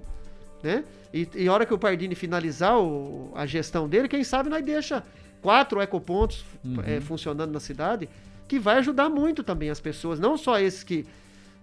Né? 0.63 0.85
E, 1.15 1.29
e 1.37 1.49
a 1.49 1.53
hora 1.53 1.65
que 1.65 1.73
o 1.73 1.79
Pardini 1.79 2.17
finalizar 2.17 2.77
o, 2.79 3.31
a 3.37 3.47
gestão 3.47 3.89
dele, 3.89 4.09
quem 4.09 4.25
sabe 4.25 4.51
nós 4.51 4.65
deixa 4.65 5.05
quatro 5.41 5.81
ecopontos 5.81 6.45
uhum. 6.65 6.83
é, 6.85 7.01
funcionando 7.01 7.53
na 7.53 7.61
cidade, 7.61 8.09
que 8.49 8.59
vai 8.59 8.79
ajudar 8.79 9.09
muito 9.09 9.43
também 9.43 9.71
as 9.71 9.81
pessoas, 9.81 10.19
não 10.19 10.37
só 10.37 10.59
esses 10.59 10.83
que, 10.83 11.07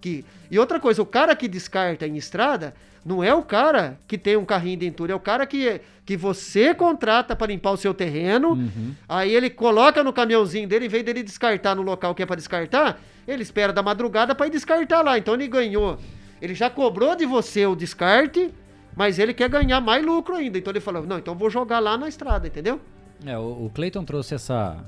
que. 0.01 0.25
E 0.49 0.57
outra 0.57 0.79
coisa, 0.79 1.01
o 1.01 1.05
cara 1.05 1.35
que 1.35 1.47
descarta 1.47 2.07
em 2.07 2.15
estrada, 2.15 2.73
não 3.05 3.23
é 3.23 3.33
o 3.33 3.41
cara 3.41 3.97
que 4.07 4.17
tem 4.17 4.35
um 4.35 4.43
carrinho 4.43 4.79
de 4.79 4.85
entulho, 4.85 5.13
é 5.13 5.15
o 5.15 5.19
cara 5.19 5.45
que, 5.45 5.79
que 6.05 6.17
você 6.17 6.73
contrata 6.73 7.35
para 7.35 7.47
limpar 7.47 7.71
o 7.71 7.77
seu 7.77 7.93
terreno. 7.93 8.49
Uhum. 8.49 8.93
Aí 9.07 9.33
ele 9.33 9.49
coloca 9.49 10.03
no 10.03 10.11
caminhãozinho 10.11 10.67
dele, 10.67 10.87
em 10.87 10.89
vez 10.89 11.03
dele 11.03 11.23
descartar 11.23 11.75
no 11.75 11.81
local 11.81 12.13
que 12.13 12.21
é 12.21 12.25
para 12.25 12.35
descartar, 12.35 12.99
ele 13.27 13.43
espera 13.43 13.71
da 13.71 13.81
madrugada 13.81 14.35
para 14.35 14.47
ir 14.47 14.49
descartar 14.49 15.01
lá. 15.01 15.17
Então 15.17 15.33
ele 15.33 15.47
ganhou. 15.47 15.97
Ele 16.41 16.53
já 16.53 16.69
cobrou 16.69 17.15
de 17.15 17.25
você 17.25 17.65
o 17.65 17.75
descarte, 17.75 18.53
mas 18.95 19.19
ele 19.19 19.33
quer 19.33 19.49
ganhar 19.49 19.79
mais 19.79 20.05
lucro 20.05 20.35
ainda. 20.35 20.57
Então 20.57 20.71
ele 20.71 20.81
falou: 20.81 21.05
não, 21.05 21.17
então 21.17 21.33
vou 21.33 21.49
jogar 21.49 21.79
lá 21.79 21.97
na 21.97 22.07
estrada, 22.07 22.47
entendeu? 22.47 22.79
É, 23.25 23.37
o, 23.37 23.65
o 23.65 23.71
Cleiton 23.73 24.03
trouxe 24.03 24.35
essa, 24.35 24.83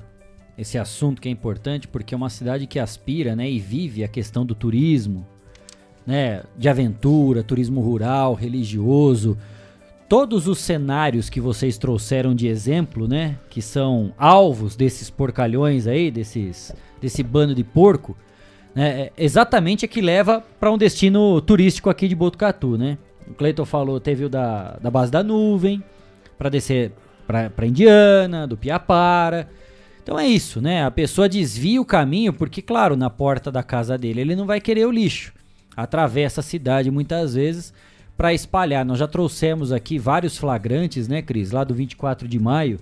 esse 0.60 0.76
assunto 0.76 1.22
que 1.22 1.28
é 1.28 1.32
importante 1.32 1.88
porque 1.88 2.14
é 2.14 2.16
uma 2.16 2.28
cidade 2.28 2.66
que 2.66 2.78
aspira 2.78 3.34
né, 3.34 3.50
e 3.50 3.58
vive 3.58 4.04
a 4.04 4.08
questão 4.08 4.44
do 4.44 4.54
turismo, 4.54 5.26
né, 6.06 6.42
de 6.56 6.68
aventura, 6.68 7.42
turismo 7.42 7.80
rural, 7.80 8.34
religioso, 8.34 9.38
todos 10.06 10.46
os 10.46 10.58
cenários 10.58 11.30
que 11.30 11.40
vocês 11.40 11.78
trouxeram 11.78 12.34
de 12.34 12.46
exemplo, 12.46 13.08
né, 13.08 13.38
que 13.48 13.62
são 13.62 14.12
alvos 14.18 14.76
desses 14.76 15.08
porcalhões 15.08 15.86
aí, 15.86 16.10
desses 16.10 16.74
desse 17.00 17.22
bando 17.22 17.54
de 17.54 17.64
porco, 17.64 18.14
né, 18.74 19.00
é 19.00 19.12
exatamente 19.16 19.86
é 19.86 19.88
que 19.88 20.02
leva 20.02 20.44
para 20.60 20.70
um 20.70 20.76
destino 20.76 21.40
turístico 21.40 21.88
aqui 21.88 22.06
de 22.06 22.14
Botucatu, 22.14 22.76
né? 22.76 22.98
O 23.26 23.32
Cleiton 23.32 23.64
falou, 23.64 23.98
teve 23.98 24.26
o 24.26 24.28
da, 24.28 24.76
da 24.82 24.90
base 24.90 25.10
da 25.10 25.22
nuvem, 25.22 25.82
para 26.36 26.50
descer 26.50 26.92
para 27.26 27.66
Indiana, 27.66 28.46
do 28.46 28.56
Piapara. 28.56 29.48
Então 30.02 30.18
é 30.18 30.26
isso, 30.26 30.60
né? 30.60 30.84
A 30.84 30.90
pessoa 30.90 31.28
desvia 31.28 31.80
o 31.80 31.84
caminho 31.84 32.32
porque, 32.32 32.62
claro, 32.62 32.96
na 32.96 33.10
porta 33.10 33.50
da 33.50 33.62
casa 33.62 33.96
dele 33.98 34.20
ele 34.20 34.36
não 34.36 34.46
vai 34.46 34.60
querer 34.60 34.86
o 34.86 34.90
lixo 34.90 35.32
atravessa 35.76 36.40
a 36.40 36.44
cidade 36.44 36.90
muitas 36.90 37.34
vezes 37.34 37.72
para 38.16 38.34
espalhar. 38.34 38.84
Nós 38.84 38.98
já 38.98 39.06
trouxemos 39.06 39.72
aqui 39.72 39.98
vários 39.98 40.36
flagrantes, 40.36 41.08
né, 41.08 41.22
Cris, 41.22 41.50
lá 41.50 41.64
do 41.64 41.74
24 41.74 42.28
de 42.28 42.38
maio, 42.38 42.78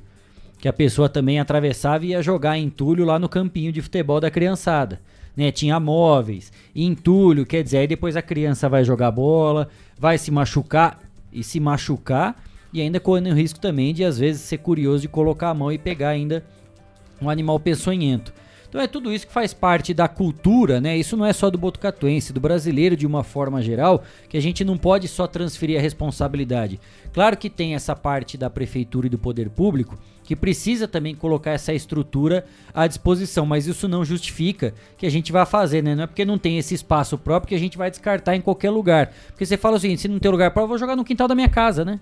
que 0.59 0.69
a 0.69 0.73
pessoa 0.73 1.09
também 1.09 1.39
atravessava 1.39 2.05
e 2.05 2.09
ia 2.09 2.23
jogar 2.23 2.59
entulho 2.59 3.05
lá 3.05 3.19
no 3.19 3.29
campinho 3.29 3.73
de 3.73 3.81
futebol 3.81 4.21
da 4.21 4.31
criançada. 4.31 5.01
Né, 5.37 5.53
tinha 5.53 5.79
móveis, 5.79 6.53
entulho, 6.75 7.47
quer 7.47 7.63
dizer, 7.63 7.79
aí 7.79 7.87
depois 7.87 8.17
a 8.17 8.23
criança 8.23 8.69
vai 8.69 8.83
jogar 8.83 9.13
bola, 9.13 9.69
vai 9.97 10.19
se 10.19 10.33
machucar 10.33 10.99
e 11.33 11.45
se 11.45 11.61
machucar 11.61 12.43
e 12.73 12.83
ainda 12.83 12.99
correndo 12.99 13.31
o 13.31 13.35
risco 13.35 13.61
também 13.61 13.95
de 13.95 14.03
às 14.03 14.19
vezes 14.19 14.43
ser 14.43 14.59
curioso 14.59 15.03
de 15.03 15.09
colocar 15.09 15.51
a 15.51 15.55
mão 15.55 15.71
e 15.71 15.79
pegar 15.79 16.09
ainda 16.09 16.45
um 17.21 17.31
animal 17.31 17.59
peçonhento. 17.59 18.33
Então 18.69 18.81
é 18.81 18.87
tudo 18.87 19.11
isso 19.13 19.27
que 19.27 19.33
faz 19.33 19.55
parte 19.55 19.95
da 19.95 20.07
cultura, 20.07 20.79
né? 20.79 20.95
Isso 20.97 21.17
não 21.17 21.25
é 21.25 21.33
só 21.33 21.49
do 21.49 21.57
botucatuense, 21.57 22.35
do 22.35 22.41
brasileiro 22.41 22.95
de 22.95 23.07
uma 23.07 23.25
forma 23.25 23.63
geral, 23.63 24.03
que 24.29 24.37
a 24.37 24.43
gente 24.43 24.63
não 24.63 24.77
pode 24.77 25.09
só 25.09 25.27
transferir 25.27 25.79
a 25.79 25.83
responsabilidade. 25.83 26.79
Claro 27.15 27.37
que 27.39 27.49
tem 27.49 27.75
essa 27.75 27.97
parte 27.97 28.37
da 28.37 28.51
prefeitura 28.51 29.07
e 29.07 29.11
do 29.11 29.19
poder 29.19 29.49
público 29.49 29.99
que 30.23 30.37
precisa 30.37 30.87
também 30.87 31.15
colocar 31.15 31.53
essa 31.53 31.73
estrutura 31.73 32.45
à 32.75 32.87
disposição, 32.87 33.47
mas 33.47 33.67
isso 33.67 33.89
não 33.89 34.05
justifica 34.05 34.75
que 34.99 35.07
a 35.07 35.11
gente 35.11 35.33
vá 35.33 35.47
fazer, 35.47 35.83
né? 35.83 35.95
Não 35.95 36.03
é 36.03 36.07
porque 36.07 36.27
não 36.27 36.37
tem 36.37 36.59
esse 36.59 36.75
espaço 36.75 37.17
próprio 37.17 37.49
que 37.49 37.55
a 37.55 37.59
gente 37.59 37.79
vai 37.79 37.91
descartar 37.91 38.37
em 38.37 38.43
qualquer 38.43 38.69
lugar. 38.69 39.15
Porque 39.29 39.47
você 39.47 39.57
fala 39.57 39.79
o 39.79 39.81
seguinte, 39.81 40.03
se 40.03 40.09
não 40.09 40.19
tem 40.19 40.31
lugar 40.31 40.51
próprio, 40.51 40.65
eu 40.65 40.69
vou 40.69 40.79
jogar 40.79 40.95
no 40.95 41.05
quintal 41.05 41.27
da 41.27 41.35
minha 41.35 41.49
casa, 41.49 41.83
né? 41.83 41.99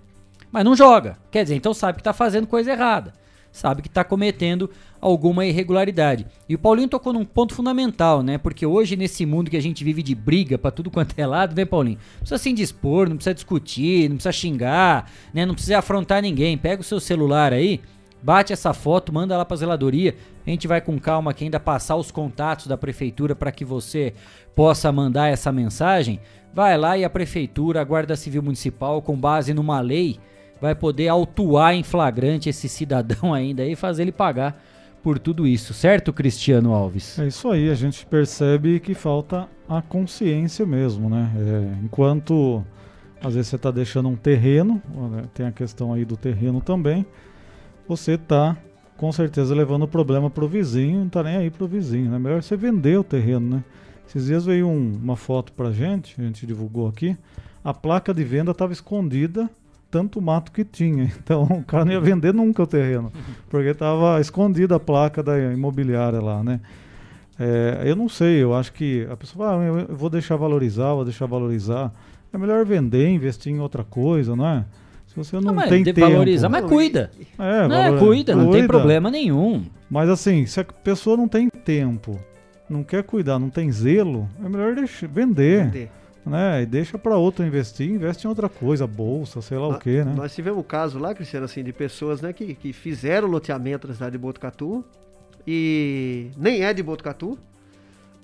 Mas 0.51 0.65
não 0.65 0.75
joga. 0.75 1.17
Quer 1.31 1.45
dizer, 1.45 1.55
então 1.55 1.73
sabe 1.73 1.95
que 1.95 2.01
está 2.01 2.13
fazendo 2.13 2.49
coisa 2.49 2.73
errada 2.73 3.13
sabe 3.57 3.83
que 3.83 3.89
está 3.89 4.05
cometendo 4.05 4.71
alguma 5.01 5.47
irregularidade. 5.47 6.27
E 6.49 6.55
o 6.55 6.59
Paulinho 6.59 6.89
tocou 6.89 7.13
num 7.13 7.25
ponto 7.25 7.55
fundamental, 7.55 8.23
né? 8.23 8.39
Porque 8.39 8.67
hoje, 8.67 8.97
nesse 8.97 9.25
mundo 9.25 9.51
que 9.51 9.57
a 9.57 9.63
gente 9.63 9.83
vive 9.83 10.03
de 10.03 10.15
briga 10.15 10.59
para 10.59 10.71
tudo 10.71 10.91
quanto 10.91 11.19
é 11.19 11.27
lado, 11.27 11.55
né, 11.55 11.65
Paulinho? 11.65 11.99
Não 11.99 12.19
precisa 12.19 12.39
se 12.39 12.51
indispor, 12.51 13.09
não 13.09 13.17
precisa 13.17 13.35
discutir, 13.35 14.09
não 14.09 14.17
precisa 14.17 14.33
xingar, 14.33 15.11
né? 15.33 15.47
Não 15.47 15.55
precisa 15.55 15.79
afrontar 15.79 16.21
ninguém. 16.21 16.59
Pega 16.59 16.83
o 16.83 16.85
seu 16.85 17.01
celular 17.01 17.53
aí, 17.53 17.81
bate 18.23 18.53
essa 18.53 18.75
foto, 18.75 19.13
manda 19.13 19.37
lá 19.37 19.45
para 19.45 19.55
a 19.55 19.59
zeladoria. 19.59 20.15
A 20.47 20.51
gente 20.51 20.69
vai 20.69 20.81
com 20.81 20.99
calma 20.99 21.31
aqui 21.31 21.45
ainda 21.45 21.59
passar 21.59 21.97
os 21.97 22.11
contatos 22.11 22.67
da 22.67 22.77
prefeitura 22.77 23.35
para 23.35 23.51
que 23.51 23.65
você 23.65 24.13
possa 24.55 24.93
mandar 24.93 25.29
essa 25.29 25.51
mensagem. 25.51 26.21
Vai 26.53 26.77
lá 26.77 26.97
e 26.97 27.05
a 27.05 27.11
prefeitura, 27.11 27.81
a 27.81 27.85
Guarda 27.85 28.17
Civil 28.17 28.43
Municipal, 28.43 29.03
com 29.03 29.17
base 29.17 29.53
numa 29.53 29.81
lei, 29.81 30.19
vai 30.61 30.75
poder 30.75 31.09
autuar 31.09 31.75
em 31.75 31.83
flagrante 31.83 32.49
esse 32.49 32.69
cidadão 32.69 33.33
ainda 33.35 33.65
e 33.65 33.77
fazer 33.77 34.03
ele 34.03 34.13
pagar 34.13 34.61
por 35.03 35.21
tudo 35.21 35.47
isso, 35.47 35.73
certo, 35.73 36.13
Cristiano 36.13 36.73
Alves? 36.73 37.17
É 37.19 37.29
isso 37.29 37.49
aí, 37.49 37.71
a 37.71 37.75
gente 37.75 38.05
percebe 38.05 38.81
que 38.81 38.93
falta 38.93 39.49
a 39.69 39.81
consciência 39.81 40.67
mesmo, 40.67 41.09
né? 41.09 41.31
É, 41.37 41.85
enquanto 41.85 42.65
às 43.23 43.35
vezes 43.35 43.49
você 43.49 43.57
está 43.57 43.71
deixando 43.71 44.09
um 44.09 44.17
terreno, 44.17 44.83
tem 45.33 45.47
a 45.47 45.53
questão 45.53 45.93
aí 45.93 46.05
do 46.05 46.17
terreno 46.17 46.61
também, 46.61 47.07
você 47.87 48.13
está 48.13 48.57
com 48.97 49.13
certeza 49.13 49.55
levando 49.55 49.85
o 49.85 49.89
problema 49.89 50.31
para 50.31 50.45
o 50.45 50.49
vizinho, 50.49 51.01
não 51.01 51.07
está 51.07 51.23
nem 51.23 51.37
aí 51.37 51.51
para 51.51 51.65
o 51.65 51.69
vizinho, 51.69 52.11
né? 52.11 52.19
Melhor 52.19 52.43
você 52.43 52.57
vender 52.57 52.99
o 52.99 53.05
terreno, 53.05 53.57
né? 53.57 53.65
Esses 54.09 54.27
dias 54.27 54.45
veio 54.47 54.67
um, 54.67 54.99
uma 55.03 55.17
foto 55.17 55.53
pra 55.53 55.71
gente, 55.71 56.21
a 56.21 56.25
gente 56.25 56.47
divulgou 56.47 56.89
aqui. 56.89 57.17
A 57.63 57.75
placa 57.75 58.15
de 58.15 58.25
venda 58.25 58.53
estava 58.53 58.73
escondida, 58.73 59.51
tanto 59.91 60.21
mato 60.21 60.53
que 60.53 60.65
tinha. 60.65 61.11
Então 61.23 61.45
o 61.45 61.65
cara 61.65 61.85
não 61.85 61.93
ia 61.93 62.01
vender 62.01 62.33
nunca 62.33 62.63
o 62.63 62.67
terreno, 62.67 63.13
porque 63.49 63.71
estava 63.71 64.21
escondida 64.21 64.77
a 64.77 64.81
placa 64.81 65.23
da 65.23 65.39
imobiliária 65.53 66.21
lá, 66.21 66.43
né? 66.43 66.61
É, 67.39 67.83
eu 67.85 67.95
não 67.95 68.09
sei, 68.09 68.43
eu 68.43 68.55
acho 68.55 68.73
que 68.73 69.07
a 69.11 69.17
pessoa 69.17 69.47
fala, 69.47 69.63
ah, 69.63 69.67
eu 69.67 69.97
vou 69.97 70.09
deixar 70.09 70.37
valorizar, 70.37 70.95
vou 70.95 71.05
deixar 71.05 71.27
valorizar. 71.27 71.93
É 72.33 72.39
melhor 72.39 72.65
vender, 72.65 73.09
investir 73.09 73.53
em 73.53 73.61
outra 73.61 73.85
coisa, 73.85 74.35
não 74.35 74.47
é? 74.47 74.65
Se 75.07 75.17
você 75.17 75.37
não, 75.41 75.55
não 75.55 75.69
tem 75.69 75.85
tempo. 75.85 76.01
Valorizar, 76.01 76.49
mas 76.49 76.65
cuida. 76.65 77.11
É, 77.39 77.69
não, 77.69 77.77
é, 77.77 77.99
cuida, 77.99 78.35
não 78.35 78.51
tem 78.51 78.67
problema 78.67 79.11
nenhum. 79.11 79.65
Mas 79.89 80.09
assim, 80.09 80.47
se 80.47 80.61
a 80.61 80.65
pessoa 80.65 81.17
não 81.17 81.29
tem 81.29 81.49
tempo, 81.49 82.19
não 82.69 82.83
quer 82.83 83.03
cuidar, 83.03 83.39
não 83.39 83.49
tem 83.49 83.71
zelo, 83.71 84.29
é 84.45 84.49
melhor 84.49 84.75
deixar, 84.75 85.07
vender. 85.09 85.67
vender. 85.67 85.91
Né? 86.27 86.63
E 86.63 86.67
deixa 86.67 86.99
para 86.99 87.17
outro 87.17 87.47
investir, 87.47 87.89
investe 87.89 88.27
em 88.27 88.29
outra 88.29 88.49
coisa, 88.49 88.85
bolsa, 88.85 89.41
sei 89.41 89.57
lá 89.57 89.69
o 89.69 89.79
que, 89.79 90.03
né? 90.03 90.13
Nós 90.17 90.35
tivemos 90.35 90.59
um 90.59 90.63
caso 90.65 90.99
lá, 90.99 91.15
Cristiano, 91.15 91.47
assim, 91.47 91.63
de 91.63 91.73
pessoas 91.73 92.21
né, 92.21 92.33
que, 92.33 92.55
que 92.55 92.73
fizeram 92.73 93.29
loteamento 93.29 93.87
na 93.87 93.95
cidade 93.95 94.13
de 94.13 94.19
Botucatu 94.19 94.85
e 95.47 96.31
nem 96.37 96.65
é 96.65 96.75
de 96.75 96.83
Botucatu. 96.83 97.39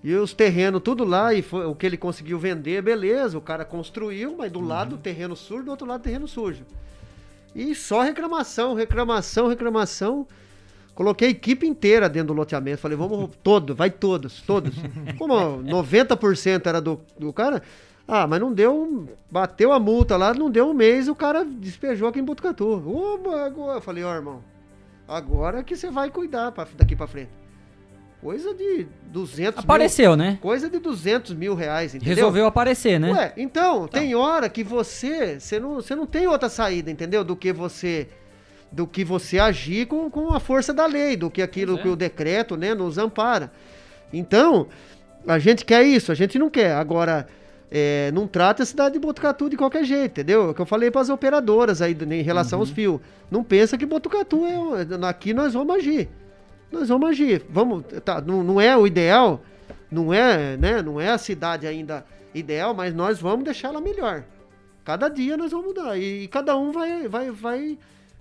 E 0.02 0.12
os 0.14 0.34
terrenos 0.34 0.82
tudo 0.82 1.04
lá, 1.04 1.32
e 1.32 1.42
foi, 1.42 1.64
o 1.64 1.76
que 1.76 1.86
ele 1.86 1.96
conseguiu 1.96 2.36
vender, 2.40 2.82
beleza, 2.82 3.38
o 3.38 3.40
cara 3.40 3.64
construiu, 3.64 4.34
mas 4.36 4.50
do 4.50 4.58
uhum. 4.58 4.66
lado 4.66 4.98
terreno 4.98 5.36
sujo, 5.36 5.62
do 5.62 5.70
outro 5.70 5.86
lado 5.86 6.02
terreno 6.02 6.26
sujo. 6.26 6.64
E 7.54 7.72
só 7.72 8.02
reclamação, 8.02 8.74
reclamação, 8.74 9.46
reclamação. 9.46 10.26
Coloquei 10.92 11.28
a 11.28 11.30
equipe 11.30 11.66
inteira 11.66 12.08
dentro 12.08 12.28
do 12.28 12.32
loteamento. 12.34 12.78
Falei, 12.78 12.98
vamos 12.98 13.30
todo, 13.44 13.76
vai 13.76 13.90
todos, 13.90 14.42
todos. 14.42 14.74
Como 15.16 15.34
90% 15.62 16.66
era 16.66 16.80
do, 16.80 17.00
do 17.16 17.32
cara, 17.32 17.62
ah, 18.06 18.26
mas 18.26 18.40
não 18.40 18.52
deu. 18.52 19.08
Bateu 19.30 19.72
a 19.72 19.78
multa 19.78 20.16
lá, 20.16 20.34
não 20.34 20.50
deu 20.50 20.68
um 20.68 20.74
mês, 20.74 21.08
o 21.08 21.14
cara 21.14 21.44
despejou 21.44 22.08
aqui 22.08 22.20
em 22.20 22.24
Botucatu. 22.24 22.82
Oba. 22.86 23.52
Eu 23.74 23.80
falei, 23.80 24.04
ó, 24.04 24.12
oh, 24.12 24.14
irmão, 24.14 24.44
agora 25.06 25.62
que 25.62 25.76
você 25.76 25.90
vai 25.90 26.10
cuidar 26.10 26.52
pra, 26.52 26.66
daqui 26.76 26.96
pra 26.96 27.06
frente. 27.06 27.30
Coisa 28.20 28.54
de 28.54 28.86
200 29.06 29.64
Apareceu, 29.64 30.10
mil, 30.10 30.16
né? 30.16 30.38
Coisa 30.40 30.70
de 30.70 30.78
200 30.78 31.34
mil 31.34 31.56
reais, 31.56 31.92
entendeu? 31.92 32.14
Resolveu 32.14 32.46
aparecer, 32.46 33.00
né? 33.00 33.12
Ué, 33.12 33.32
então, 33.36 33.88
tá. 33.88 33.98
tem 33.98 34.14
hora 34.14 34.48
que 34.48 34.62
você, 34.62 35.40
você 35.40 35.58
não, 35.58 35.74
você 35.74 35.96
não 35.96 36.06
tem 36.06 36.28
outra 36.28 36.48
saída, 36.48 36.88
entendeu? 36.88 37.24
Do 37.24 37.34
que 37.34 37.52
você 37.52 38.08
do 38.70 38.86
que 38.86 39.04
você 39.04 39.38
agir 39.38 39.86
com, 39.86 40.10
com 40.10 40.32
a 40.32 40.40
força 40.40 40.72
da 40.72 40.86
lei, 40.86 41.14
do 41.14 41.30
que 41.30 41.42
aquilo 41.42 41.78
é. 41.78 41.82
que 41.82 41.88
o 41.88 41.96
decreto, 41.96 42.56
né, 42.56 42.74
nos 42.74 42.96
ampara. 42.96 43.52
Então, 44.12 44.66
a 45.26 45.38
gente 45.38 45.64
quer 45.64 45.82
isso, 45.82 46.10
a 46.10 46.14
gente 46.14 46.38
não 46.38 46.48
quer. 46.48 46.72
Agora, 46.72 47.26
é, 47.74 48.12
não 48.12 48.26
trata 48.26 48.62
a 48.62 48.66
cidade 48.66 48.92
de 48.92 48.98
Botucatu 49.00 49.48
de 49.48 49.56
qualquer 49.56 49.84
jeito, 49.84 50.12
entendeu? 50.12 50.48
É 50.48 50.50
o 50.50 50.54
que 50.54 50.60
eu 50.60 50.66
falei 50.66 50.90
para 50.90 51.00
as 51.00 51.08
operadoras 51.08 51.80
aí 51.80 51.96
em 52.10 52.22
relação 52.22 52.58
uhum. 52.58 52.62
aos 52.62 52.70
fios. 52.70 53.00
Não 53.30 53.42
pensa 53.42 53.78
que 53.78 53.86
Botucatu 53.86 54.42
é. 54.44 55.08
Aqui 55.08 55.32
nós 55.32 55.54
vamos 55.54 55.74
agir 55.74 56.08
nós 56.72 56.88
vamos 56.88 57.10
agir. 57.10 57.44
Vamos, 57.48 57.84
tá, 58.04 58.20
não, 58.20 58.42
não 58.42 58.60
é 58.60 58.76
o 58.76 58.86
ideal, 58.86 59.42
não 59.90 60.12
é, 60.12 60.56
né, 60.56 60.82
não 60.82 61.00
é 61.00 61.10
a 61.10 61.18
cidade 61.18 61.66
ainda 61.66 62.04
ideal, 62.34 62.74
mas 62.74 62.94
nós 62.94 63.20
vamos 63.20 63.44
deixá-la 63.44 63.80
melhor. 63.80 64.24
Cada 64.84 65.08
dia 65.08 65.36
nós 65.36 65.52
vamos 65.52 65.66
mudar 65.66 65.96
e, 65.96 66.24
e 66.24 66.28
cada 66.28 66.56
um 66.56 66.72
vai, 66.72 67.06
vai, 67.06 67.30
vai 67.30 67.78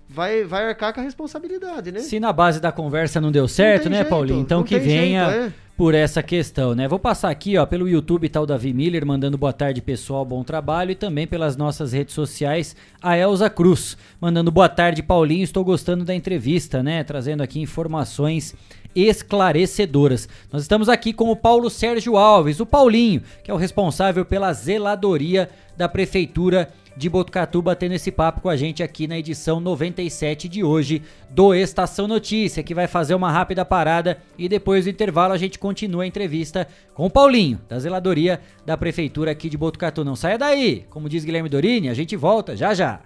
vai, 0.08 0.44
vai 0.44 0.68
arcar 0.68 0.92
com 0.92 1.00
a 1.00 1.02
responsabilidade, 1.02 1.90
né? 1.90 2.00
Se 2.00 2.20
na 2.20 2.32
base 2.32 2.60
da 2.60 2.70
conversa 2.70 3.20
não 3.20 3.32
deu 3.32 3.48
certo, 3.48 3.84
não 3.84 3.92
né, 3.92 3.96
jeito, 3.98 4.10
Paulinho? 4.10 4.40
Então 4.40 4.62
que 4.62 4.78
venha 4.78 5.30
jeito, 5.30 5.46
é. 5.46 5.52
Por 5.82 5.96
essa 5.96 6.22
questão, 6.22 6.76
né? 6.76 6.86
Vou 6.86 6.96
passar 7.00 7.28
aqui, 7.28 7.58
ó, 7.58 7.66
pelo 7.66 7.88
YouTube 7.88 8.30
o 8.36 8.46
Davi 8.46 8.72
Miller 8.72 9.04
mandando 9.04 9.36
boa 9.36 9.52
tarde, 9.52 9.82
pessoal, 9.82 10.24
bom 10.24 10.44
trabalho 10.44 10.92
e 10.92 10.94
também 10.94 11.26
pelas 11.26 11.56
nossas 11.56 11.92
redes 11.92 12.14
sociais, 12.14 12.76
a 13.02 13.18
Elza 13.18 13.50
Cruz 13.50 13.96
mandando 14.20 14.52
boa 14.52 14.68
tarde, 14.68 15.02
Paulinho, 15.02 15.42
estou 15.42 15.64
gostando 15.64 16.04
da 16.04 16.14
entrevista, 16.14 16.84
né? 16.84 17.02
Trazendo 17.02 17.42
aqui 17.42 17.58
informações 17.60 18.54
esclarecedoras. 18.94 20.28
Nós 20.52 20.62
estamos 20.62 20.88
aqui 20.88 21.12
com 21.12 21.32
o 21.32 21.34
Paulo 21.36 21.68
Sérgio 21.68 22.16
Alves, 22.16 22.60
o 22.60 22.66
Paulinho, 22.66 23.20
que 23.42 23.50
é 23.50 23.54
o 23.54 23.56
responsável 23.56 24.24
pela 24.24 24.52
zeladoria 24.52 25.50
da 25.76 25.88
prefeitura 25.88 26.72
Botucatu 27.08 27.62
batendo 27.62 27.94
esse 27.94 28.10
papo 28.10 28.40
com 28.40 28.48
a 28.48 28.56
gente 28.56 28.82
aqui 28.82 29.06
na 29.06 29.18
edição 29.18 29.60
97 29.60 30.48
de 30.48 30.62
hoje 30.62 31.02
do 31.30 31.54
Estação 31.54 32.06
Notícia, 32.06 32.62
que 32.62 32.74
vai 32.74 32.86
fazer 32.86 33.14
uma 33.14 33.30
rápida 33.30 33.64
parada 33.64 34.18
e 34.38 34.48
depois 34.48 34.84
do 34.84 34.90
intervalo 34.90 35.32
a 35.32 35.38
gente 35.38 35.58
continua 35.58 36.04
a 36.04 36.06
entrevista 36.06 36.66
com 36.94 37.06
o 37.06 37.10
Paulinho, 37.10 37.60
da 37.68 37.78
zeladoria 37.78 38.40
da 38.64 38.76
prefeitura 38.76 39.30
aqui 39.30 39.48
de 39.48 39.56
Botucatu. 39.56 40.04
Não 40.04 40.16
saia 40.16 40.38
daí, 40.38 40.84
como 40.90 41.08
diz 41.08 41.24
Guilherme 41.24 41.48
Dorini, 41.48 41.88
a 41.88 41.94
gente 41.94 42.16
volta 42.16 42.56
já 42.56 42.74
já. 42.74 43.00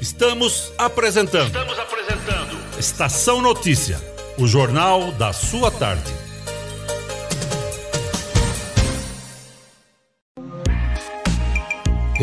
Estamos 0.00 0.72
apresentando. 0.76 1.46
Estamos 1.46 1.78
apresentando. 1.78 2.78
Estação 2.78 3.40
Notícia, 3.40 3.98
o 4.38 4.46
jornal 4.46 5.12
da 5.12 5.32
sua 5.32 5.70
tarde. 5.70 6.23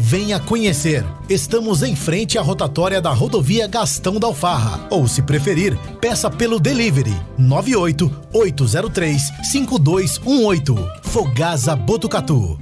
Venha 0.00 0.38
conhecer. 0.38 1.04
Estamos 1.28 1.82
em 1.82 1.96
frente 1.96 2.38
à 2.38 2.42
rotatória 2.42 3.00
da 3.00 3.10
rodovia 3.10 3.66
Gastão 3.66 4.20
da 4.20 4.28
Alfarra. 4.28 4.86
Ou, 4.90 5.08
se 5.08 5.22
preferir, 5.22 5.76
peça 6.00 6.30
pelo 6.30 6.60
delivery 6.60 7.14
98 7.36 8.08
803 8.32 9.20
5218. 9.50 10.76
Fogasa 11.02 11.74
Botucatu. 11.74 12.56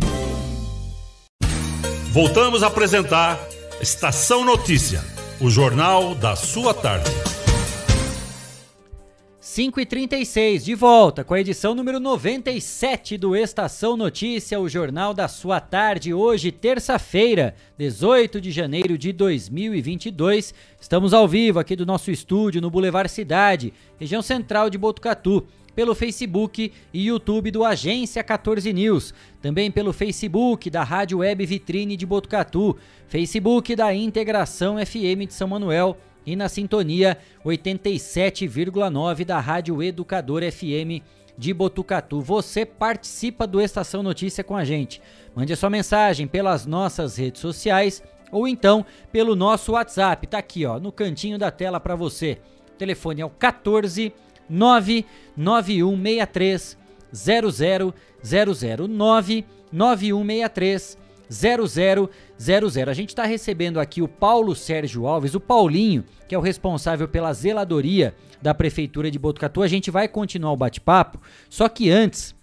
Voltamos 2.11 2.63
a 2.63 2.69
apresentar 2.69 3.39
Estação 3.83 4.43
Notícia, 4.43 5.05
o 5.39 5.51
jornal 5.51 6.15
da 6.15 6.35
sua 6.35 6.73
tarde. 6.73 7.11
5 9.57 9.81
e 9.81 9.87
36 9.87 10.67
de 10.67 10.75
volta 10.75 11.25
com 11.25 11.33
a 11.33 11.41
edição 11.41 11.75
número 11.75 11.99
97 11.99 13.17
do 13.17 13.35
Estação 13.35 13.97
Notícia, 13.97 14.61
o 14.61 14.69
jornal 14.69 15.15
da 15.15 15.29
sua 15.29 15.61
tarde. 15.63 16.13
Hoje, 16.13 16.53
terça-feira, 16.53 17.55
18 17.79 18.39
de 18.39 18.51
janeiro 18.51 18.99
de 18.99 19.15
2022. 19.15 20.53
Estamos 20.79 21.15
ao 21.15 21.27
vivo 21.27 21.59
aqui 21.59 21.75
do 21.75 21.87
nosso 21.87 22.11
estúdio 22.11 22.61
no 22.61 22.69
Boulevard 22.69 23.11
Cidade, 23.11 23.73
região 23.99 24.21
central 24.21 24.69
de 24.69 24.77
Botucatu 24.77 25.47
pelo 25.75 25.95
Facebook 25.95 26.71
e 26.93 27.07
YouTube 27.07 27.51
do 27.51 27.65
Agência 27.65 28.23
14 28.23 28.71
News, 28.75 29.15
também 29.41 29.71
pelo 29.71 29.95
Facebook 29.95 30.69
da 30.69 30.85
Rádio 30.85 31.21
Web 31.21 31.47
Vitrine 31.47 31.97
de 31.97 32.05
Botucatu, 32.05 32.77
Facebook 33.09 33.75
da 33.75 33.95
Integração 33.95 34.77
FM 34.85 35.27
de 35.27 35.33
São 35.33 35.49
Manuel 35.49 35.97
e 36.27 36.35
na 36.35 36.49
sintonia 36.49 37.17
87,9 37.45 39.25
da 39.25 39.39
Rádio 39.39 39.81
Educador 39.83 40.43
FM 40.51 41.05
de 41.39 41.55
Botucatu. 41.55 42.21
Você 42.21 42.67
participa 42.67 43.47
do 43.47 43.61
Estação 43.61 44.03
Notícia 44.03 44.43
com 44.43 44.57
a 44.57 44.65
gente. 44.65 45.01
Mande 45.35 45.53
a 45.53 45.57
sua 45.57 45.71
mensagem 45.71 46.27
pelas 46.27 46.67
nossas 46.67 47.17
redes 47.17 47.41
sociais 47.41 48.03
ou 48.33 48.49
então 48.49 48.85
pelo 49.13 49.37
nosso 49.37 49.71
WhatsApp. 49.73 50.27
Tá 50.27 50.39
aqui, 50.39 50.67
ó, 50.67 50.81
no 50.81 50.91
cantinho 50.91 51.39
da 51.39 51.51
tela 51.51 51.79
para 51.79 51.95
você. 51.95 52.39
O 52.75 52.77
telefone 52.77 53.21
é 53.21 53.25
o 53.25 53.31
14 53.31 54.13
99163 54.49 56.77
0000 57.13 57.95
99163 58.89 61.06
0000. 61.29 62.11
A 62.89 62.93
gente 62.93 63.11
está 63.11 63.25
recebendo 63.25 63.81
aqui 63.81 64.03
o 64.03 64.09
Paulo 64.09 64.55
Sérgio 64.55 65.07
Alves, 65.07 65.35
o 65.35 65.41
Paulinho, 65.41 66.05
que 66.29 66.35
é 66.35 66.39
o 66.39 66.43
responsável 66.43 67.09
pela 67.09 67.33
zeladoria 67.33 68.15
da 68.41 68.55
Prefeitura 68.55 69.11
de 69.11 69.19
Botucatu. 69.19 69.63
A 69.63 69.69
gente 69.69 69.91
vai 69.91 70.09
continuar 70.09 70.53
o 70.53 70.57
bate-papo, 70.57 71.21
só 71.49 71.69
que 71.69 71.91
antes 71.91 72.35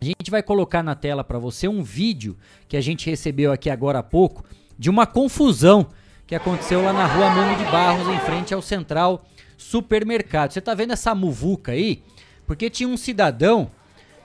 a 0.00 0.04
gente 0.04 0.30
vai 0.30 0.42
colocar 0.42 0.82
na 0.82 0.94
tela 0.94 1.24
para 1.24 1.38
você 1.38 1.66
um 1.66 1.82
vídeo 1.82 2.36
que 2.68 2.76
a 2.76 2.80
gente 2.80 3.08
recebeu 3.10 3.52
aqui 3.52 3.68
agora 3.68 3.98
há 3.98 4.02
pouco 4.02 4.44
de 4.78 4.88
uma 4.88 5.06
confusão 5.06 5.88
que 6.26 6.34
aconteceu 6.34 6.82
lá 6.82 6.92
na 6.92 7.06
rua 7.06 7.30
Mano 7.30 7.56
de 7.56 7.64
Barros, 7.70 8.06
em 8.06 8.20
frente 8.20 8.54
ao 8.54 8.62
Central 8.62 9.24
Supermercado. 9.56 10.52
Você 10.52 10.60
tá 10.60 10.74
vendo 10.74 10.92
essa 10.92 11.14
muvuca 11.14 11.72
aí? 11.72 12.02
Porque 12.46 12.70
tinha 12.70 12.88
um 12.88 12.96
cidadão 12.96 13.70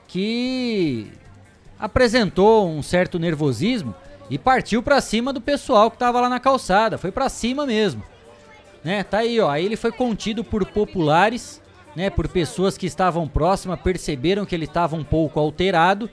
que 0.08 1.08
apresentou 1.84 2.70
um 2.70 2.82
certo 2.82 3.20
nervosismo 3.20 3.94
e 4.30 4.38
partiu 4.38 4.82
para 4.82 5.02
cima 5.02 5.34
do 5.34 5.42
pessoal 5.42 5.92
que 5.92 5.98
tava 5.98 6.22
lá 6.22 6.30
na 6.30 6.40
calçada. 6.40 6.98
Foi 6.98 7.12
para 7.12 7.28
cima 7.28 7.66
mesmo. 7.66 8.02
Né? 8.82 9.04
Tá 9.04 9.18
aí, 9.18 9.38
ó. 9.42 9.50
Aí 9.50 9.66
ele 9.66 9.76
foi 9.76 9.92
contido 9.92 10.46
por 10.46 10.66
populares, 10.66 11.62
né, 11.94 12.10
por 12.10 12.30
pessoas 12.30 12.78
que 12.78 12.86
estavam 12.86 13.28
próximas, 13.28 13.82
perceberam 13.82 14.46
que 14.46 14.56
ele 14.56 14.64
estava 14.64 14.96
um 14.96 15.04
pouco 15.04 15.42
alterado. 15.42 16.10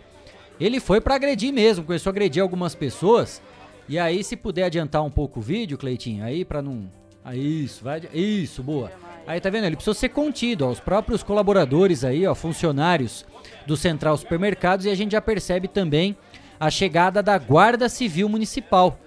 Ele 0.58 0.80
foi 0.80 1.00
para 1.00 1.14
agredir 1.14 1.52
mesmo, 1.52 1.84
começou 1.84 2.10
a 2.10 2.14
agredir 2.14 2.42
algumas 2.42 2.74
pessoas. 2.74 3.40
E 3.88 3.96
aí, 3.96 4.24
se 4.24 4.34
puder 4.34 4.64
adiantar 4.64 5.04
um 5.04 5.10
pouco 5.10 5.38
o 5.38 5.42
vídeo, 5.42 5.78
Cleitinho, 5.78 6.24
aí 6.24 6.44
para 6.44 6.60
não. 6.60 6.90
Aí, 7.24 7.64
isso, 7.64 7.84
vai. 7.84 8.00
Isso, 8.12 8.62
boa. 8.62 8.90
Aí 9.26 9.40
tá 9.40 9.50
vendo? 9.50 9.64
Ele 9.64 9.76
precisou 9.76 9.94
ser 9.94 10.08
contido, 10.08 10.66
ó, 10.66 10.70
os 10.70 10.80
próprios 10.80 11.22
colaboradores 11.22 12.04
aí, 12.04 12.26
ó, 12.26 12.34
funcionários 12.34 13.24
do 13.66 13.76
Central 13.76 14.16
Supermercados, 14.16 14.86
e 14.86 14.90
a 14.90 14.94
gente 14.94 15.12
já 15.12 15.20
percebe 15.20 15.68
também 15.68 16.16
a 16.58 16.70
chegada 16.70 17.22
da 17.22 17.38
Guarda 17.38 17.88
Civil 17.88 18.28
Municipal 18.28 18.98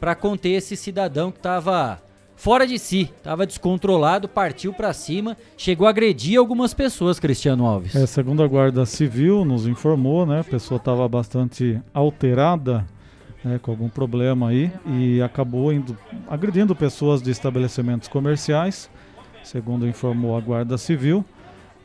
para 0.00 0.14
conter 0.14 0.50
esse 0.50 0.76
cidadão 0.76 1.30
que 1.30 1.38
estava 1.38 2.00
fora 2.36 2.66
de 2.66 2.78
si, 2.78 3.10
estava 3.16 3.46
descontrolado, 3.46 4.28
partiu 4.28 4.72
para 4.72 4.92
cima, 4.92 5.36
chegou 5.56 5.86
a 5.86 5.90
agredir 5.90 6.38
algumas 6.38 6.74
pessoas, 6.74 7.18
Cristiano 7.18 7.66
Alves. 7.66 7.94
É, 7.94 8.06
segundo 8.06 8.42
a 8.42 8.46
Guarda 8.46 8.84
Civil 8.84 9.44
nos 9.44 9.66
informou, 9.66 10.26
né, 10.26 10.40
a 10.40 10.44
pessoa 10.44 10.76
estava 10.76 11.08
bastante 11.08 11.80
alterada 11.94 12.86
né, 13.46 13.60
com 13.62 13.70
algum 13.70 13.88
problema 13.88 14.48
aí 14.48 14.72
e 14.84 15.22
acabou 15.22 15.72
indo, 15.72 15.96
agredindo 16.28 16.74
pessoas 16.74 17.22
de 17.22 17.30
estabelecimentos 17.30 18.08
comerciais, 18.08 18.90
segundo 19.44 19.86
informou 19.86 20.36
a 20.36 20.40
Guarda 20.40 20.76
Civil. 20.76 21.24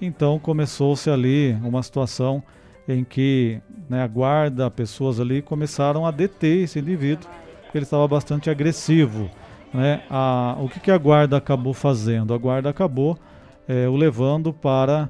Então 0.01 0.39
começou-se 0.39 1.07
ali 1.07 1.55
uma 1.61 1.83
situação 1.83 2.41
em 2.87 3.03
que 3.03 3.61
né, 3.87 4.01
a 4.01 4.07
guarda, 4.07 4.71
pessoas 4.71 5.19
ali 5.19 5.39
começaram 5.39 6.03
a 6.03 6.09
deter 6.09 6.63
esse 6.63 6.79
indivíduo, 6.79 7.29
porque 7.61 7.77
ele 7.77 7.85
estava 7.85 8.07
bastante 8.07 8.49
agressivo. 8.49 9.29
Né? 9.71 10.01
A, 10.09 10.57
o 10.59 10.67
que, 10.67 10.79
que 10.79 10.89
a 10.89 10.97
guarda 10.97 11.37
acabou 11.37 11.75
fazendo? 11.75 12.33
A 12.33 12.39
guarda 12.39 12.71
acabou 12.71 13.19
é, 13.67 13.87
o 13.87 13.95
levando 13.95 14.51
para 14.51 15.07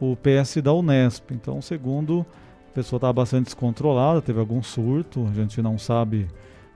o 0.00 0.16
PS 0.16 0.56
da 0.56 0.72
Unesp. 0.72 1.30
Então, 1.30 1.62
segundo 1.62 2.26
a 2.72 2.74
pessoa 2.74 2.96
estava 2.96 3.12
bastante 3.12 3.44
descontrolada, 3.44 4.22
teve 4.22 4.40
algum 4.40 4.62
surto, 4.62 5.28
a 5.30 5.34
gente 5.34 5.60
não 5.60 5.76
sabe 5.76 6.26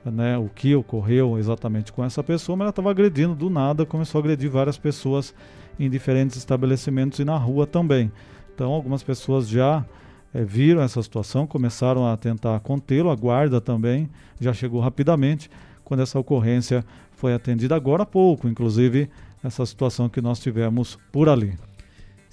né, 0.05 0.36
o 0.36 0.51
que 0.55 0.74
ocorreu 0.74 1.39
exatamente 1.39 1.90
com 1.90 2.05
essa 2.05 2.23
pessoa, 2.23 2.55
mas 2.55 2.64
ela 2.64 2.70
estava 2.70 2.90
agredindo 2.90 3.35
do 3.35 3.48
nada, 3.48 3.86
começou 3.86 4.18
a 4.18 4.20
agredir 4.20 4.51
várias 4.51 4.77
pessoas 4.77 5.35
em 5.81 5.89
diferentes 5.89 6.36
estabelecimentos 6.36 7.18
e 7.18 7.24
na 7.24 7.39
rua 7.39 7.66
também. 7.66 8.12
Então, 8.55 8.73
algumas 8.73 9.02
pessoas 9.02 9.48
já 9.48 9.86
é, 10.35 10.44
viram 10.44 10.82
essa 10.82 11.02
situação, 11.02 11.47
começaram 11.47 12.06
a 12.06 12.14
tentar 12.14 12.60
contê-lo, 12.60 13.10
a 13.10 13.16
guarda 13.16 13.59
também 13.59 14.06
já 14.39 14.52
chegou 14.52 14.82
rapidamente 14.82 15.51
quando 15.82 16.01
essa 16.01 16.18
ocorrência 16.18 16.85
foi 17.12 17.32
atendida 17.32 17.74
agora 17.74 18.02
há 18.02 18.06
pouco, 18.06 18.48
inclusive 18.48 19.09
essa 19.43 19.64
situação 19.64 20.10
que 20.10 20.20
nós 20.20 20.39
tivemos 20.40 20.98
por 21.10 21.27
ali. 21.27 21.56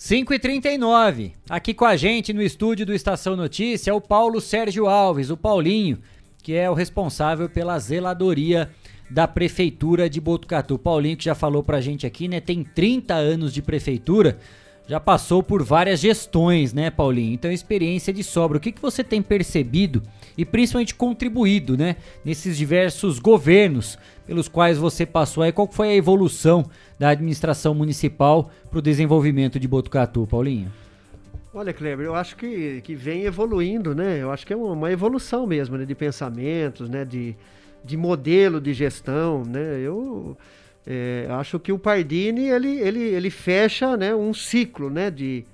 5 0.06 0.34
e 0.34 0.38
39 0.38 1.32
aqui 1.50 1.74
com 1.74 1.86
a 1.86 1.96
gente 1.96 2.34
no 2.34 2.42
estúdio 2.42 2.86
do 2.86 2.94
Estação 2.94 3.38
Notícia, 3.38 3.96
o 3.96 4.02
Paulo 4.02 4.42
Sérgio 4.42 4.86
Alves, 4.86 5.30
o 5.30 5.38
Paulinho, 5.38 5.98
que 6.44 6.54
é 6.54 6.70
o 6.70 6.74
responsável 6.74 7.48
pela 7.48 7.80
zeladoria 7.80 8.70
da 9.10 9.30
Prefeitura 9.30 10.10
de 10.10 10.20
Botucatu. 10.20 10.78
Paulinho 10.78 11.16
que 11.16 11.24
já 11.24 11.34
falou 11.34 11.64
pra 11.64 11.80
gente 11.80 12.06
aqui, 12.06 12.28
né, 12.28 12.42
tem 12.42 12.66
30 12.66 13.14
anos 13.14 13.54
de 13.54 13.62
prefeitura, 13.62 14.38
já 14.88 15.00
passou 15.00 15.42
por 15.42 15.64
várias 15.64 16.00
gestões, 16.00 16.74
né, 16.74 16.90
Paulinho? 16.90 17.34
Então, 17.34 17.52
experiência 17.52 18.12
de 18.12 18.24
sobra. 18.24 18.58
O 18.58 18.62
que, 18.62 18.72
que 18.72 18.82
você 18.82 19.04
tem 19.04 19.22
percebido 19.22 20.04
e 20.38 20.44
principalmente 20.44 20.96
contribuído, 20.96 21.78
né, 21.78 21.96
nesses 22.24 22.58
diversos 22.58 23.20
governos 23.20 23.98
pelos 24.26 24.48
quais 24.48 24.78
você 24.78 25.06
passou 25.06 25.44
aí? 25.44 25.52
Qual 25.52 25.72
foi 25.72 25.90
a 25.90 25.96
evolução 25.96 26.66
da 27.00 27.10
administração 27.10 27.74
municipal 27.74 28.52
para 28.70 28.80
o 28.80 28.82
desenvolvimento 28.82 29.60
de 29.60 29.68
Botucatu, 29.68 30.28
Paulinho? 30.28 30.72
Olha, 31.54 31.72
Kleber, 31.72 32.08
eu 32.08 32.16
acho 32.16 32.36
que, 32.36 32.82
que 32.82 32.96
vem 32.96 33.26
evoluindo, 33.26 33.94
né? 33.94 34.18
Eu 34.20 34.32
acho 34.32 34.46
que 34.46 34.52
é 34.52 34.56
uma 34.56 34.92
evolução 34.92 35.46
mesmo, 35.46 35.78
né? 35.78 35.86
De 35.86 35.94
pensamentos, 35.94 36.90
né? 36.90 37.06
De, 37.06 37.36
de 37.86 37.96
modelo 37.96 38.60
de 38.60 38.74
gestão, 38.74 39.44
né? 39.46 39.80
Eu 39.80 40.36
é, 40.86 41.28
acho 41.30 41.60
que 41.60 41.72
o 41.72 41.80
Pardini, 41.80 42.50
ele, 42.50 42.80
ele, 42.80 43.00
ele 43.00 43.30
fecha 43.30 43.96
né, 43.96 44.14
um 44.14 44.34
ciclo, 44.34 44.90
né? 44.90 45.10
De, 45.10 45.46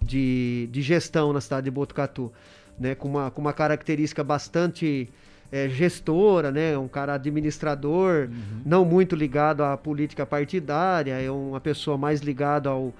de, 0.00 0.68
de 0.70 0.82
gestão 0.82 1.32
na 1.32 1.40
cidade 1.40 1.64
de 1.64 1.70
Botucatu, 1.70 2.30
né? 2.78 2.94
Com 2.94 3.08
uma, 3.08 3.30
com 3.30 3.40
uma 3.40 3.52
característica 3.52 4.22
bastante 4.22 5.08
é, 5.50 5.68
gestora, 5.68 6.50
né? 6.50 6.76
Um 6.76 6.88
cara 6.88 7.14
administrador, 7.14 8.28
uhum. 8.28 8.60
não 8.64 8.84
muito 8.84 9.16
ligado 9.16 9.62
à 9.62 9.76
política 9.76 10.26
partidária, 10.26 11.14
é 11.14 11.30
uma 11.30 11.60
pessoa 11.60 11.96
mais 11.96 12.20
ligada 12.20 12.68
ao 12.68 12.92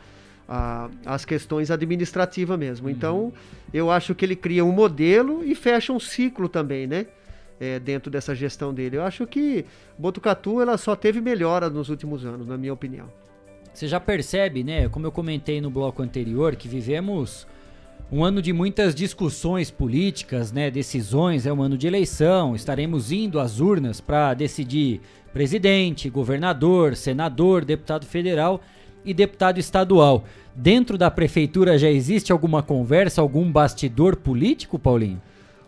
a, 0.49 0.89
às 1.07 1.25
questões 1.25 1.71
administrativas 1.71 2.59
mesmo. 2.59 2.87
Uhum. 2.87 2.93
Então, 2.93 3.33
eu 3.73 3.91
acho 3.91 4.15
que 4.15 4.25
ele 4.25 4.37
cria 4.37 4.65
um 4.65 4.73
modelo 4.73 5.43
e 5.45 5.55
fecha 5.55 5.93
um 5.93 6.01
ciclo 6.01 6.49
também, 6.49 6.87
né? 6.87 7.07
É, 7.65 7.81
dentro 7.81 8.11
dessa 8.11 8.35
gestão 8.35 8.75
dele. 8.75 8.99
Eu 8.99 9.03
acho 9.03 9.27
que 9.27 9.65
Botucatu 9.97 10.61
ela 10.61 10.77
só 10.77 10.95
teve 10.95 11.19
melhora 11.19 11.71
nos 11.71 11.89
últimos 11.89 12.27
anos, 12.27 12.47
na 12.47 12.59
minha 12.59 12.75
opinião. 12.75 13.07
Você 13.73 13.89
já 13.89 13.99
percebe, 13.99 14.63
né? 14.63 14.87
Como 14.91 15.07
eu 15.07 15.11
comentei 15.11 15.63
no 15.63 15.71
bloco 15.71 16.03
anterior, 16.03 16.57
que 16.57 16.69
vivemos 16.69 17.47
um 18.13 18.23
ano 18.23 18.43
de 18.43 18.53
muitas 18.53 18.95
discussões 18.95 19.71
políticas, 19.71 20.53
né, 20.53 20.71
decisões, 20.71 21.47
é 21.47 21.53
um 21.53 21.63
ano 21.63 21.79
de 21.79 21.87
eleição, 21.87 22.55
estaremos 22.55 23.11
indo 23.11 23.41
às 23.41 23.61
urnas 23.61 23.99
para 23.99 24.35
decidir 24.35 25.01
presidente, 25.33 26.11
governador, 26.11 26.95
senador, 26.95 27.65
deputado 27.65 28.05
federal 28.05 28.61
e 29.07 29.15
deputado 29.15 29.59
estadual. 29.59 30.25
Dentro 30.55 30.99
da 30.99 31.11
prefeitura 31.11 31.79
já 31.79 31.91
existe 31.91 32.31
alguma 32.31 32.63
conversa, 32.63 33.23
algum 33.23 33.51
bastidor 33.51 34.17
político, 34.17 34.79
Paulinho? 34.79 35.21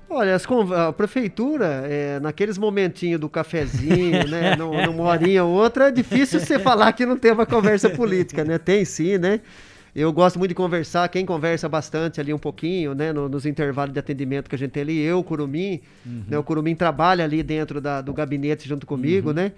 Olha, 0.09 0.37
a 0.37 0.93
prefeitura, 0.93 1.83
é, 1.85 2.21
naqueles 2.21 2.57
momentinhos 2.57 3.21
do 3.21 3.29
cafezinho, 3.29 4.27
né, 4.29 4.55
numa 4.87 5.05
horinha 5.05 5.43
ou 5.45 5.53
outra, 5.53 5.89
é 5.89 5.91
difícil 5.91 6.39
você 6.39 6.59
falar 6.59 6.93
que 6.93 7.05
não 7.05 7.19
tem 7.19 7.33
uma 7.33 7.45
conversa 7.45 7.91
política, 7.91 8.45
né? 8.45 8.57
Tem 8.57 8.85
sim, 8.85 9.19
né? 9.19 9.41
Eu 9.95 10.13
gosto 10.13 10.39
muito 10.39 10.51
de 10.51 10.55
conversar, 10.55 11.09
quem 11.09 11.25
conversa 11.25 11.69
bastante 11.71 12.21
ali 12.21 12.33
um 12.33 12.39
pouquinho, 12.39 12.95
né, 12.95 13.15
no, 13.15 13.31
nos 13.31 13.47
intervalos 13.47 13.95
de 13.95 13.99
atendimento 13.99 14.47
que 14.47 14.55
a 14.55 14.59
gente 14.59 14.73
tem 14.73 14.83
ali, 14.83 15.01
eu, 15.01 15.21
o 15.21 15.25
Curumim, 15.25 15.81
uhum. 16.05 16.23
né, 16.29 16.39
o 16.39 16.43
Curumim 16.43 16.75
trabalha 16.75 17.25
ali 17.25 17.43
dentro 17.43 17.81
da, 17.81 18.03
do 18.03 18.13
gabinete 18.13 18.69
junto 18.69 18.87
comigo, 18.87 19.29
uhum. 19.31 19.35
né, 19.35 19.53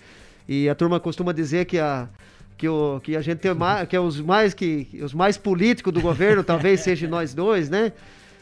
e 0.48 0.68
a 0.68 0.76
turma 0.76 1.00
costuma 1.00 1.32
dizer 1.32 1.64
que 1.64 1.76
a, 1.80 2.08
que, 2.56 2.68
o, 2.68 3.00
que 3.00 3.16
a 3.16 3.20
gente 3.20 3.38
tem 3.38 3.52
mais, 3.52 3.88
que 3.88 3.96
é 3.96 4.00
os 4.00 4.20
mais, 4.20 4.54
que, 4.54 4.86
os 5.02 5.12
mais 5.12 5.36
políticos 5.36 5.92
do 5.92 6.00
governo, 6.00 6.44
talvez 6.44 6.80
seja 6.82 7.08
nós 7.08 7.34
dois, 7.34 7.68
né, 7.68 7.92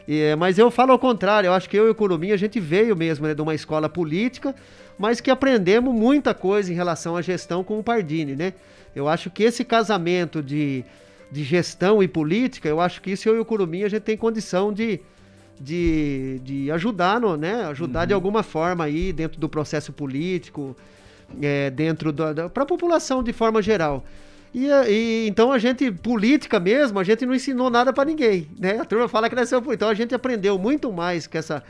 e, 0.07 0.35
mas 0.37 0.59
eu 0.59 0.71
falo 0.71 0.93
ao 0.93 0.99
contrário, 0.99 1.49
eu 1.49 1.53
acho 1.53 1.69
que 1.69 1.77
eu 1.77 1.87
e 1.87 1.91
o 1.91 1.95
Curumim, 1.95 2.31
a 2.31 2.37
gente 2.37 2.61
veio 2.61 2.97
mesmo 2.97 3.27
né, 3.27 3.35
de 3.35 3.43
uma 3.43 3.55
escola 3.55 3.89
política, 3.89 4.55
mas 4.99 5.21
que 5.21 5.31
aprendemos 5.31 5.95
muita 5.95 6.33
coisa 6.33 6.73
em 6.73 6.75
relação 6.75 7.17
à 7.17 7.23
gestão 7.23 7.63
com 7.65 7.79
o 7.79 7.83
Pardini, 7.83 8.35
né, 8.35 8.53
eu 8.95 9.09
acho 9.09 9.31
que 9.31 9.43
esse 9.43 9.65
casamento 9.65 10.43
de 10.43 10.85
de 11.31 11.43
gestão 11.43 12.03
e 12.03 12.09
política, 12.09 12.69
eu 12.69 12.81
acho 12.81 13.01
que 13.01 13.11
isso 13.11 13.29
eu 13.29 13.37
e 13.37 13.39
o 13.39 13.45
Curumim 13.45 13.83
a 13.83 13.89
gente 13.89 14.03
tem 14.03 14.17
condição 14.17 14.73
de, 14.73 15.01
de, 15.61 16.41
de 16.45 16.71
ajudar, 16.71 17.21
no, 17.21 17.37
né? 17.37 17.65
Ajudar 17.67 18.01
uhum. 18.01 18.07
de 18.07 18.15
alguma 18.15 18.43
forma 18.43 18.85
aí 18.85 19.13
dentro 19.13 19.41
do 19.41 19.49
processo 19.49 19.93
político, 19.93 20.77
é, 21.43 21.71
dentro 21.71 22.13
da, 22.13 22.49
para 22.49 22.63
a 22.63 22.67
população 22.67 23.23
de 23.23 23.33
forma 23.33 23.61
geral. 23.61 24.05
E, 24.57 24.71
e, 24.89 25.29
então 25.29 25.53
a 25.53 25.59
gente, 25.59 25.93
política 25.93 26.59
mesmo, 26.59 26.99
a 26.99 27.05
gente 27.05 27.27
não 27.27 27.35
ensinou 27.35 27.69
nada 27.69 27.93
para 27.93 28.07
ninguém, 28.07 28.49
né? 28.59 28.79
A 28.79 28.87
turma 28.87 29.07
fala 29.07 29.29
que 29.29 29.37
nasceu 29.37 29.63
Então 29.71 29.87
a 29.87 29.93
gente 29.93 30.15
aprendeu 30.15 30.59
muito 30.59 30.91
mais 30.91 31.27
com 31.27 31.37
essa 31.37 31.63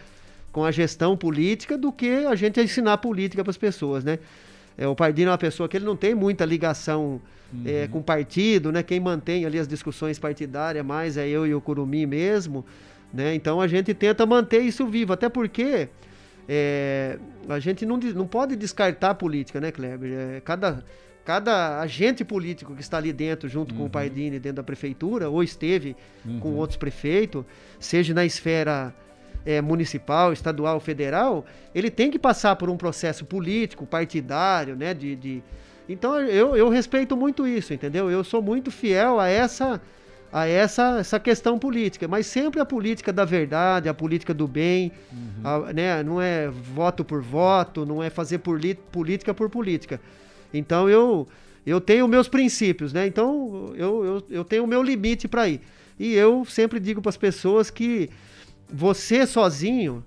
com 0.52 0.64
a 0.64 0.70
gestão 0.70 1.16
política 1.16 1.76
do 1.76 1.90
que 1.90 2.24
a 2.24 2.34
gente 2.36 2.60
ensinar 2.60 2.96
política 2.98 3.42
para 3.42 3.50
as 3.50 3.56
pessoas, 3.56 4.04
né? 4.04 4.20
É, 4.78 4.86
o 4.86 4.94
Pardino 4.94 5.30
é 5.30 5.32
uma 5.32 5.38
pessoa 5.38 5.68
que 5.68 5.76
ele 5.76 5.84
não 5.84 5.96
tem 5.96 6.14
muita 6.14 6.44
ligação 6.44 7.20
uhum. 7.52 7.62
é, 7.66 7.88
com 7.88 8.00
partido, 8.00 8.70
né? 8.70 8.84
Quem 8.84 9.00
mantém 9.00 9.44
ali 9.44 9.58
as 9.58 9.66
discussões 9.66 10.16
partidárias 10.16 10.86
mais 10.86 11.16
é 11.16 11.28
eu 11.28 11.44
e 11.44 11.52
o 11.52 11.60
Curumi 11.60 12.06
mesmo, 12.06 12.64
né? 13.12 13.34
Então 13.34 13.60
a 13.60 13.66
gente 13.66 13.92
tenta 13.94 14.24
manter 14.24 14.60
isso 14.60 14.86
vivo, 14.86 15.12
até 15.12 15.28
porque 15.28 15.88
é, 16.48 17.18
a 17.48 17.58
gente 17.58 17.84
não, 17.84 17.96
não 17.96 18.28
pode 18.28 18.54
descartar 18.54 19.10
a 19.10 19.14
política, 19.14 19.60
né, 19.60 19.72
Kleber? 19.72 20.12
É, 20.12 20.40
cada, 20.40 20.84
cada 21.26 21.80
agente 21.80 22.24
político 22.24 22.72
que 22.72 22.80
está 22.80 22.98
ali 22.98 23.12
dentro, 23.12 23.48
junto 23.48 23.72
uhum. 23.72 23.76
com 23.76 23.82
o 23.82 23.86
uhum. 23.86 23.90
Pardini, 23.90 24.38
dentro 24.38 24.56
da 24.56 24.62
prefeitura, 24.62 25.28
ou 25.28 25.42
esteve 25.42 25.96
uhum. 26.24 26.38
com 26.38 26.54
outros 26.54 26.76
prefeitos, 26.76 27.44
seja 27.80 28.14
na 28.14 28.24
esfera 28.24 28.94
é, 29.44 29.60
municipal, 29.60 30.32
estadual, 30.32 30.78
federal, 30.78 31.44
ele 31.74 31.90
tem 31.90 32.12
que 32.12 32.18
passar 32.18 32.54
por 32.54 32.70
um 32.70 32.76
processo 32.76 33.24
político, 33.24 33.84
partidário, 33.84 34.76
né? 34.76 34.94
De, 34.94 35.16
de... 35.16 35.42
Então 35.88 36.20
eu, 36.20 36.56
eu 36.56 36.68
respeito 36.68 37.16
muito 37.16 37.44
isso, 37.44 37.74
entendeu? 37.74 38.08
Eu 38.08 38.22
sou 38.22 38.40
muito 38.40 38.70
fiel 38.70 39.18
a 39.18 39.28
essa 39.28 39.82
a 40.32 40.46
essa, 40.46 40.98
essa 40.98 41.18
questão 41.18 41.58
política, 41.58 42.06
mas 42.06 42.26
sempre 42.26 42.60
a 42.60 42.64
política 42.64 43.12
da 43.12 43.24
verdade, 43.24 43.88
a 43.88 43.94
política 43.94 44.34
do 44.34 44.46
bem, 44.46 44.92
uhum. 45.10 45.40
a, 45.42 45.72
né? 45.72 46.02
não 46.02 46.20
é 46.20 46.48
voto 46.48 47.04
por 47.04 47.22
voto, 47.22 47.86
não 47.86 48.02
é 48.02 48.10
fazer 48.10 48.38
por 48.38 48.60
política 48.92 49.32
por 49.32 49.48
política. 49.48 50.00
Então 50.56 50.88
eu, 50.88 51.26
eu 51.64 51.80
tenho 51.80 52.08
meus 52.08 52.28
princípios, 52.28 52.92
né? 52.92 53.06
Então 53.06 53.72
eu, 53.76 54.04
eu, 54.04 54.26
eu 54.30 54.44
tenho 54.44 54.64
o 54.64 54.66
meu 54.66 54.82
limite 54.82 55.28
para 55.28 55.48
ir. 55.48 55.60
E 55.98 56.14
eu 56.14 56.44
sempre 56.44 56.78
digo 56.78 57.00
para 57.00 57.10
as 57.10 57.16
pessoas 57.16 57.70
que 57.70 58.10
você 58.70 59.26
sozinho, 59.26 60.04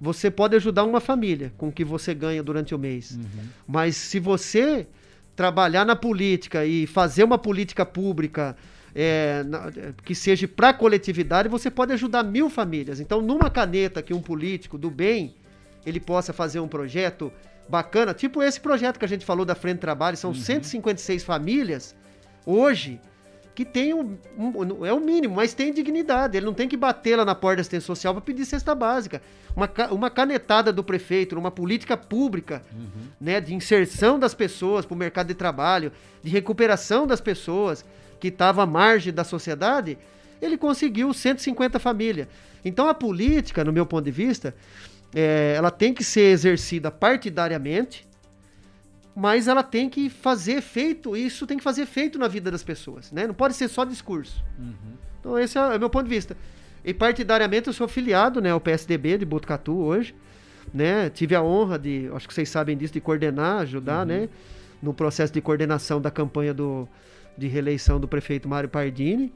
você 0.00 0.30
pode 0.30 0.56
ajudar 0.56 0.84
uma 0.84 1.00
família 1.00 1.52
com 1.56 1.68
o 1.68 1.72
que 1.72 1.84
você 1.84 2.12
ganha 2.12 2.42
durante 2.42 2.74
o 2.74 2.78
mês. 2.78 3.12
Uhum. 3.12 3.44
Mas 3.66 3.96
se 3.96 4.18
você 4.18 4.86
trabalhar 5.34 5.84
na 5.84 5.96
política 5.96 6.66
e 6.66 6.86
fazer 6.86 7.24
uma 7.24 7.38
política 7.38 7.86
pública 7.86 8.56
é, 8.94 9.42
na, 9.44 9.70
que 10.04 10.14
seja 10.14 10.46
para 10.46 10.70
a 10.70 10.74
coletividade, 10.74 11.48
você 11.48 11.70
pode 11.70 11.92
ajudar 11.92 12.22
mil 12.22 12.50
famílias. 12.50 13.00
Então, 13.00 13.22
numa 13.22 13.48
caneta 13.48 14.02
que 14.02 14.12
um 14.12 14.20
político 14.20 14.76
do 14.76 14.90
bem 14.90 15.34
ele 15.84 15.98
possa 15.98 16.32
fazer 16.32 16.60
um 16.60 16.68
projeto 16.68 17.32
bacana, 17.68 18.12
tipo 18.12 18.42
esse 18.42 18.60
projeto 18.60 18.98
que 18.98 19.04
a 19.04 19.08
gente 19.08 19.24
falou 19.24 19.44
da 19.44 19.54
Frente 19.54 19.78
Trabalho, 19.78 20.16
são 20.16 20.30
uhum. 20.30 20.36
156 20.36 21.22
famílias 21.24 21.94
hoje 22.44 23.00
que 23.54 23.64
tem 23.64 23.92
um, 23.92 24.16
um, 24.38 24.86
é 24.86 24.92
o 24.92 25.00
mínimo, 25.00 25.34
mas 25.36 25.52
tem 25.52 25.72
dignidade. 25.72 26.36
Ele 26.36 26.46
não 26.46 26.54
tem 26.54 26.66
que 26.66 26.76
bater 26.76 27.16
lá 27.16 27.24
na 27.24 27.34
porta 27.34 27.56
da 27.56 27.60
assistência 27.60 27.86
social 27.86 28.14
para 28.14 28.22
pedir 28.22 28.46
cesta 28.46 28.74
básica. 28.74 29.20
Uma, 29.54 29.68
uma 29.90 30.10
canetada 30.10 30.72
do 30.72 30.82
prefeito 30.82 31.34
numa 31.34 31.50
política 31.50 31.96
pública, 31.96 32.62
uhum. 32.72 33.08
né, 33.20 33.40
de 33.40 33.54
inserção 33.54 34.18
das 34.18 34.34
pessoas 34.34 34.86
para 34.86 34.94
o 34.94 34.98
mercado 34.98 35.26
de 35.28 35.34
trabalho, 35.34 35.92
de 36.22 36.30
recuperação 36.30 37.06
das 37.06 37.20
pessoas 37.20 37.84
que 38.18 38.28
estavam 38.28 38.64
à 38.64 38.66
margem 38.66 39.12
da 39.12 39.24
sociedade, 39.24 39.98
ele 40.40 40.56
conseguiu 40.56 41.12
150 41.12 41.78
famílias. 41.78 42.28
Então 42.64 42.88
a 42.88 42.94
política, 42.94 43.62
no 43.64 43.72
meu 43.72 43.84
ponto 43.84 44.04
de 44.04 44.10
vista, 44.10 44.54
é, 45.14 45.54
ela 45.56 45.70
tem 45.70 45.92
que 45.92 46.02
ser 46.02 46.32
exercida 46.32 46.90
partidariamente, 46.90 48.06
mas 49.14 49.46
ela 49.46 49.62
tem 49.62 49.88
que 49.88 50.08
fazer 50.08 50.52
efeito, 50.54 51.16
isso 51.16 51.46
tem 51.46 51.58
que 51.58 51.64
fazer 51.64 51.82
efeito 51.82 52.18
na 52.18 52.28
vida 52.28 52.50
das 52.50 52.64
pessoas, 52.64 53.12
né? 53.12 53.26
Não 53.26 53.34
pode 53.34 53.54
ser 53.54 53.68
só 53.68 53.84
discurso. 53.84 54.42
Uhum. 54.58 54.96
Então 55.20 55.38
esse 55.38 55.58
é 55.58 55.76
o 55.76 55.78
meu 55.78 55.90
ponto 55.90 56.04
de 56.04 56.14
vista. 56.14 56.36
E 56.84 56.94
partidariamente 56.94 57.68
eu 57.68 57.72
sou 57.72 57.86
filiado, 57.86 58.40
né, 58.40 58.50
ao 58.50 58.60
PSDB 58.60 59.18
de 59.18 59.24
Botucatu 59.24 59.76
hoje, 59.76 60.14
né? 60.72 61.10
Tive 61.10 61.34
a 61.34 61.42
honra 61.42 61.78
de, 61.78 62.10
acho 62.14 62.26
que 62.26 62.34
vocês 62.34 62.48
sabem 62.48 62.76
disso, 62.76 62.94
de 62.94 63.00
coordenar, 63.00 63.60
ajudar, 63.60 64.00
uhum. 64.00 64.06
né, 64.06 64.28
no 64.82 64.94
processo 64.94 65.32
de 65.32 65.40
coordenação 65.40 66.00
da 66.00 66.10
campanha 66.10 66.54
do, 66.54 66.88
de 67.36 67.46
reeleição 67.48 68.00
do 68.00 68.08
prefeito 68.08 68.48
Mário 68.48 68.68
Pardini. 68.68 69.32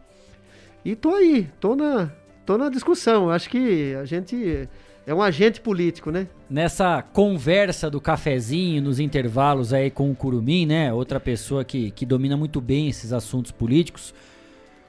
E 0.85 0.97
tô 0.97 1.15
aí, 1.15 1.51
tô 1.61 1.77
na, 1.77 2.11
tô 2.47 2.57
na 2.57 2.69
discussão. 2.71 3.31
Acho 3.31 3.51
que 3.51 3.95
a 3.95 4.05
gente 4.05 4.69
é 5.07 5.15
um 5.15 5.23
agente 5.23 5.61
político, 5.61 6.11
né? 6.11 6.27
Nessa 6.51 7.01
conversa 7.01 7.89
do 7.89 8.01
cafezinho, 8.01 8.83
nos 8.83 8.99
intervalos 8.99 9.73
aí 9.73 9.89
com 9.89 10.11
o 10.11 10.17
Curumim, 10.17 10.67
né? 10.67 10.93
Outra 10.93 11.21
pessoa 11.21 11.65
que, 11.65 11.93
que 11.93 12.05
domina 12.05 12.37
muito 12.37 12.61
bem 12.61 12.89
esses 12.89 13.13
assuntos 13.13 13.53
políticos. 13.53 14.13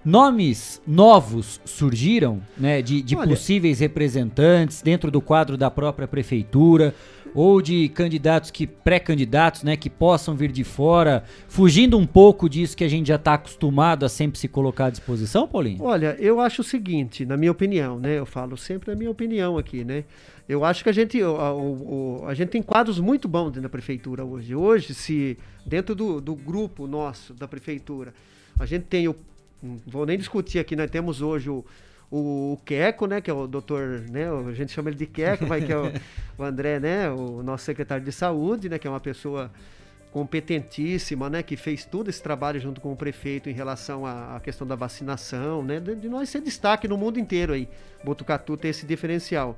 Nomes 0.03 0.81
novos 0.87 1.61
surgiram, 1.63 2.41
né? 2.57 2.81
De, 2.81 3.03
de 3.03 3.15
possíveis 3.15 3.79
representantes 3.79 4.81
dentro 4.81 5.11
do 5.11 5.21
quadro 5.21 5.55
da 5.55 5.69
própria 5.69 6.07
prefeitura 6.07 6.95
ou 7.37 7.61
de 7.61 7.87
candidatos 7.89 8.49
que 8.49 8.65
pré-candidatos, 8.65 9.61
né, 9.61 9.77
que 9.77 9.91
possam 9.91 10.35
vir 10.35 10.51
de 10.51 10.63
fora, 10.63 11.23
fugindo 11.47 11.95
um 11.95 12.03
pouco 12.03 12.49
disso 12.49 12.75
que 12.75 12.83
a 12.83 12.87
gente 12.87 13.09
já 13.09 13.15
está 13.15 13.35
acostumado 13.35 14.03
a 14.03 14.09
sempre 14.09 14.39
se 14.39 14.47
colocar 14.47 14.87
à 14.87 14.89
disposição, 14.89 15.47
Paulinho? 15.47 15.83
Olha, 15.83 16.15
eu 16.17 16.39
acho 16.39 16.61
o 16.61 16.65
seguinte, 16.65 17.27
na 17.27 17.37
minha 17.37 17.51
opinião, 17.51 17.99
né, 17.99 18.17
eu 18.17 18.25
falo 18.25 18.57
sempre 18.57 18.91
a 18.91 18.95
minha 18.95 19.11
opinião 19.11 19.55
aqui, 19.55 19.83
né, 19.83 20.03
eu 20.49 20.65
acho 20.65 20.81
que 20.81 20.89
a 20.89 20.91
gente, 20.91 21.21
a, 21.21 21.27
a, 21.27 22.29
a 22.29 22.33
gente 22.33 22.49
tem 22.49 22.63
quadros 22.63 22.99
muito 22.99 23.27
bons 23.27 23.49
dentro 23.49 23.61
da 23.61 23.69
prefeitura 23.69 24.25
hoje. 24.25 24.55
Hoje, 24.55 24.95
se 24.95 25.37
dentro 25.63 25.93
do, 25.93 26.19
do 26.19 26.33
grupo 26.33 26.87
nosso 26.87 27.35
da 27.35 27.47
prefeitura, 27.47 28.15
a 28.59 28.65
gente 28.65 28.85
tem 28.85 29.07
o, 29.07 29.15
não 29.61 29.77
vou 29.85 30.07
nem 30.07 30.17
discutir 30.17 30.57
aqui, 30.57 30.75
nós 30.75 30.89
temos 30.89 31.21
hoje 31.21 31.51
o 31.51 31.63
o, 32.09 32.57
Queco, 32.65 33.05
né, 33.05 33.19
que 33.19 33.29
é 33.29 33.33
o 33.33 33.47
doutor, 33.47 34.01
né, 34.09 34.27
a 34.29 34.53
gente 34.53 34.71
chama 34.71 34.89
ele 34.89 34.97
de 34.97 35.05
Queco, 35.05 35.45
vai 35.45 35.61
que 35.61 35.71
é 35.71 35.77
o, 35.77 35.91
o, 36.37 36.43
André, 36.43 36.79
né, 36.79 37.09
o 37.09 37.43
nosso 37.43 37.65
secretário 37.65 38.03
de 38.03 38.11
saúde, 38.11 38.69
né, 38.69 38.79
que 38.79 38.87
é 38.87 38.89
uma 38.89 38.99
pessoa 38.99 39.51
competentíssima, 40.11 41.29
né, 41.29 41.43
que 41.43 41.57
fez 41.57 41.83
todo 41.85 42.09
esse 42.09 42.23
trabalho 42.23 42.59
junto 42.59 42.79
com 42.79 42.93
o 42.93 42.95
prefeito 42.95 43.49
em 43.49 43.53
relação 43.53 44.05
à, 44.05 44.37
à 44.37 44.39
questão 44.39 44.65
da 44.65 44.75
vacinação, 44.75 45.61
né, 45.61 45.79
de, 45.79 45.95
de, 45.95 46.07
nós 46.07 46.29
ser 46.29 46.41
destaque 46.41 46.87
no 46.87 46.97
mundo 46.97 47.19
inteiro 47.19 47.53
aí. 47.53 47.67
Botucatu 48.03 48.55
tem 48.55 48.71
esse 48.71 48.85
diferencial. 48.85 49.57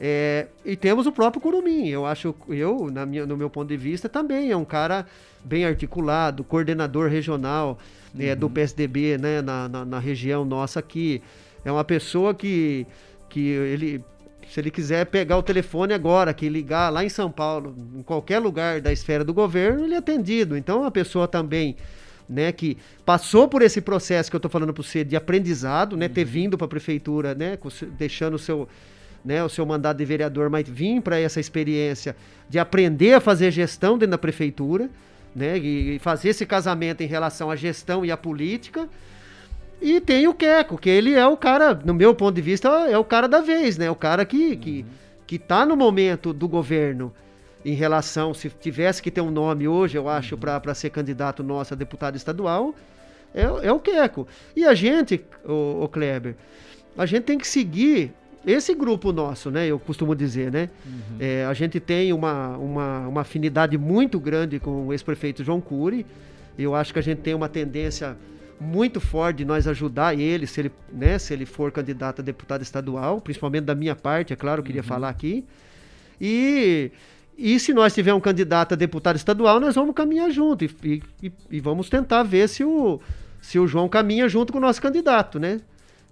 É, 0.00 0.46
e 0.64 0.76
temos 0.76 1.06
o 1.06 1.12
próprio 1.12 1.42
Curumim, 1.42 1.88
eu 1.88 2.06
acho, 2.06 2.34
eu, 2.48 2.88
na 2.90 3.04
minha, 3.04 3.26
no 3.26 3.36
meu 3.36 3.50
ponto 3.50 3.68
de 3.68 3.76
vista, 3.76 4.08
também 4.08 4.50
é 4.50 4.56
um 4.56 4.64
cara 4.64 5.06
bem 5.44 5.64
articulado, 5.64 6.44
coordenador 6.44 7.10
regional 7.10 7.78
uhum. 8.14 8.20
é, 8.22 8.34
do. 8.34 8.48
PSDB, 8.48 9.18
né, 9.18 9.42
na, 9.42 9.68
na, 9.68 9.84
na 9.84 9.98
região 9.98 10.44
nossa 10.44 10.80
aqui. 10.80 11.20
É 11.64 11.72
uma 11.72 11.84
pessoa 11.84 12.34
que, 12.34 12.86
que 13.28 13.40
ele, 13.40 14.04
se 14.48 14.60
ele 14.60 14.70
quiser 14.70 15.06
pegar 15.06 15.36
o 15.36 15.42
telefone 15.42 15.92
agora, 15.92 16.32
que 16.32 16.48
ligar 16.48 16.90
lá 16.90 17.04
em 17.04 17.08
São 17.08 17.30
Paulo, 17.30 17.74
em 17.94 18.02
qualquer 18.02 18.38
lugar 18.38 18.80
da 18.80 18.92
esfera 18.92 19.24
do 19.24 19.34
governo, 19.34 19.84
ele 19.84 19.94
é 19.94 19.98
atendido. 19.98 20.56
Então, 20.56 20.80
uma 20.80 20.90
pessoa 20.90 21.28
também 21.28 21.76
né, 22.28 22.52
que 22.52 22.76
passou 23.04 23.48
por 23.48 23.62
esse 23.62 23.80
processo 23.80 24.30
que 24.30 24.36
eu 24.36 24.38
estou 24.38 24.50
falando 24.50 24.72
para 24.72 24.82
você 24.82 25.02
de 25.02 25.16
aprendizado, 25.16 25.96
né, 25.96 26.06
uhum. 26.06 26.12
ter 26.12 26.24
vindo 26.24 26.58
para 26.58 26.66
a 26.66 26.68
prefeitura, 26.68 27.34
né, 27.34 27.58
deixando 27.98 28.34
o 28.34 28.38
seu, 28.38 28.68
né, 29.24 29.42
o 29.42 29.48
seu 29.48 29.64
mandato 29.64 29.96
de 29.96 30.04
vereador, 30.04 30.50
mas 30.50 30.68
vir 30.68 31.00
para 31.00 31.18
essa 31.18 31.40
experiência 31.40 32.14
de 32.48 32.58
aprender 32.58 33.14
a 33.14 33.20
fazer 33.20 33.50
gestão 33.50 33.96
dentro 33.96 34.10
da 34.12 34.18
prefeitura, 34.18 34.90
né, 35.34 35.56
e 35.56 35.98
fazer 36.00 36.30
esse 36.30 36.44
casamento 36.44 37.02
em 37.02 37.06
relação 37.06 37.50
à 37.50 37.56
gestão 37.56 38.04
e 38.04 38.10
à 38.10 38.16
política 38.16 38.88
e 39.80 40.00
tem 40.00 40.26
o 40.26 40.34
Queco, 40.34 40.76
que 40.76 40.90
ele 40.90 41.14
é 41.14 41.26
o 41.26 41.36
cara, 41.36 41.74
no 41.74 41.94
meu 41.94 42.14
ponto 42.14 42.34
de 42.34 42.42
vista, 42.42 42.68
é 42.88 42.98
o 42.98 43.04
cara 43.04 43.28
da 43.28 43.40
vez, 43.40 43.78
né? 43.78 43.90
O 43.90 43.94
cara 43.94 44.24
que, 44.24 44.50
uhum. 44.50 44.56
que, 44.56 44.86
que 45.26 45.38
tá 45.38 45.64
no 45.64 45.76
momento 45.76 46.32
do 46.32 46.48
governo 46.48 47.12
em 47.64 47.74
relação, 47.74 48.34
se 48.34 48.48
tivesse 48.48 49.02
que 49.02 49.10
ter 49.10 49.20
um 49.20 49.30
nome 49.30 49.68
hoje, 49.68 49.96
eu 49.96 50.08
acho, 50.08 50.34
uhum. 50.34 50.40
para 50.40 50.74
ser 50.74 50.90
candidato 50.90 51.42
nosso 51.42 51.74
a 51.74 51.76
deputado 51.76 52.16
estadual, 52.16 52.74
é, 53.34 53.42
é 53.42 53.72
o 53.72 53.78
Queco. 53.78 54.26
E 54.56 54.64
a 54.64 54.74
gente, 54.74 55.24
o, 55.44 55.84
o 55.84 55.88
Kleber, 55.88 56.34
a 56.96 57.06
gente 57.06 57.24
tem 57.24 57.38
que 57.38 57.46
seguir 57.46 58.12
esse 58.46 58.74
grupo 58.74 59.12
nosso, 59.12 59.50
né? 59.50 59.66
Eu 59.66 59.78
costumo 59.78 60.14
dizer, 60.14 60.50
né? 60.50 60.70
Uhum. 60.84 61.16
É, 61.20 61.44
a 61.44 61.54
gente 61.54 61.78
tem 61.78 62.12
uma, 62.12 62.56
uma, 62.56 63.08
uma 63.08 63.20
afinidade 63.20 63.76
muito 63.76 64.18
grande 64.18 64.58
com 64.58 64.86
o 64.86 64.92
ex-prefeito 64.92 65.44
João 65.44 65.60
Cury. 65.60 66.06
Eu 66.58 66.74
acho 66.74 66.92
que 66.92 66.98
a 66.98 67.02
gente 67.02 67.20
tem 67.20 67.34
uma 67.34 67.48
tendência 67.48 68.16
muito 68.60 69.00
forte 69.00 69.38
de 69.38 69.44
nós 69.44 69.66
ajudar 69.66 70.18
ele, 70.18 70.46
se 70.46 70.60
ele, 70.60 70.72
né, 70.92 71.18
se 71.18 71.32
ele 71.32 71.46
for 71.46 71.70
candidato 71.70 72.20
a 72.20 72.24
deputado 72.24 72.62
estadual, 72.62 73.20
principalmente 73.20 73.64
da 73.64 73.74
minha 73.74 73.94
parte, 73.94 74.32
é 74.32 74.36
claro, 74.36 74.60
eu 74.60 74.64
queria 74.64 74.82
uhum. 74.82 74.88
falar 74.88 75.08
aqui. 75.08 75.44
E, 76.20 76.90
e 77.36 77.58
se 77.60 77.72
nós 77.72 77.94
tivermos 77.94 78.18
um 78.18 78.22
candidato 78.22 78.72
a 78.72 78.76
deputado 78.76 79.16
estadual, 79.16 79.60
nós 79.60 79.74
vamos 79.74 79.94
caminhar 79.94 80.30
junto 80.30 80.64
e, 80.64 81.02
e, 81.22 81.32
e 81.50 81.60
vamos 81.60 81.88
tentar 81.88 82.24
ver 82.24 82.48
se 82.48 82.64
o, 82.64 83.00
se 83.40 83.58
o 83.58 83.66
João 83.66 83.88
caminha 83.88 84.28
junto 84.28 84.52
com 84.52 84.58
o 84.58 84.62
nosso 84.62 84.82
candidato, 84.82 85.38
né? 85.38 85.60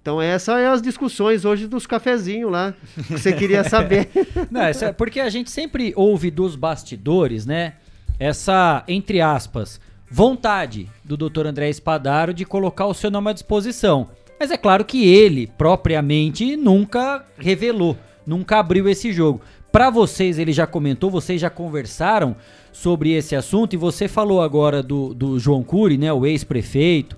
Então 0.01 0.23
essas 0.23 0.61
é 0.61 0.69
as 0.69 0.81
discussões 0.81 1.45
hoje 1.45 1.67
dos 1.67 1.85
cafezinhos 1.85 2.53
lá, 2.53 2.75
que 2.95 3.15
você 3.15 3.33
queria 3.33 3.65
saber. 3.69 4.09
Não, 4.53 4.61
é 4.61 4.93
porque 4.93 5.19
a 5.19 5.29
gente 5.29 5.51
sempre 5.51 5.93
ouve 5.97 6.31
dos 6.31 6.55
bastidores, 6.55 7.45
né? 7.45 7.73
Essa, 8.17 8.85
entre 8.87 9.21
aspas, 9.21 9.81
vontade 10.11 10.89
do 11.05 11.17
Dr. 11.17 11.47
André 11.47 11.69
Espadaro 11.69 12.33
de 12.33 12.45
colocar 12.45 12.87
o 12.87 12.95
seu 12.95 13.11
nome 13.11 13.31
à 13.31 13.33
disposição. 13.33 14.09
Mas 14.39 14.51
é 14.51 14.57
claro 14.57 14.85
que 14.85 15.07
ele, 15.09 15.47
propriamente, 15.47 16.57
nunca 16.57 17.25
revelou, 17.39 17.97
nunca 18.27 18.59
abriu 18.59 18.89
esse 18.89 19.13
jogo. 19.13 19.41
Para 19.73 19.91
vocês, 19.91 20.39
ele 20.39 20.53
já 20.53 20.67
comentou, 20.67 21.11
vocês 21.11 21.41
já 21.41 21.51
conversaram 21.51 22.37
sobre 22.73 23.13
esse 23.13 23.35
assunto 23.35 23.75
e 23.75 23.77
você 23.77 24.09
falou 24.09 24.41
agora 24.41 24.83
do, 24.83 25.13
do 25.13 25.39
João 25.39 25.63
Cury, 25.63 25.99
né, 25.99 26.13
o 26.13 26.25
ex-prefeito, 26.25 27.17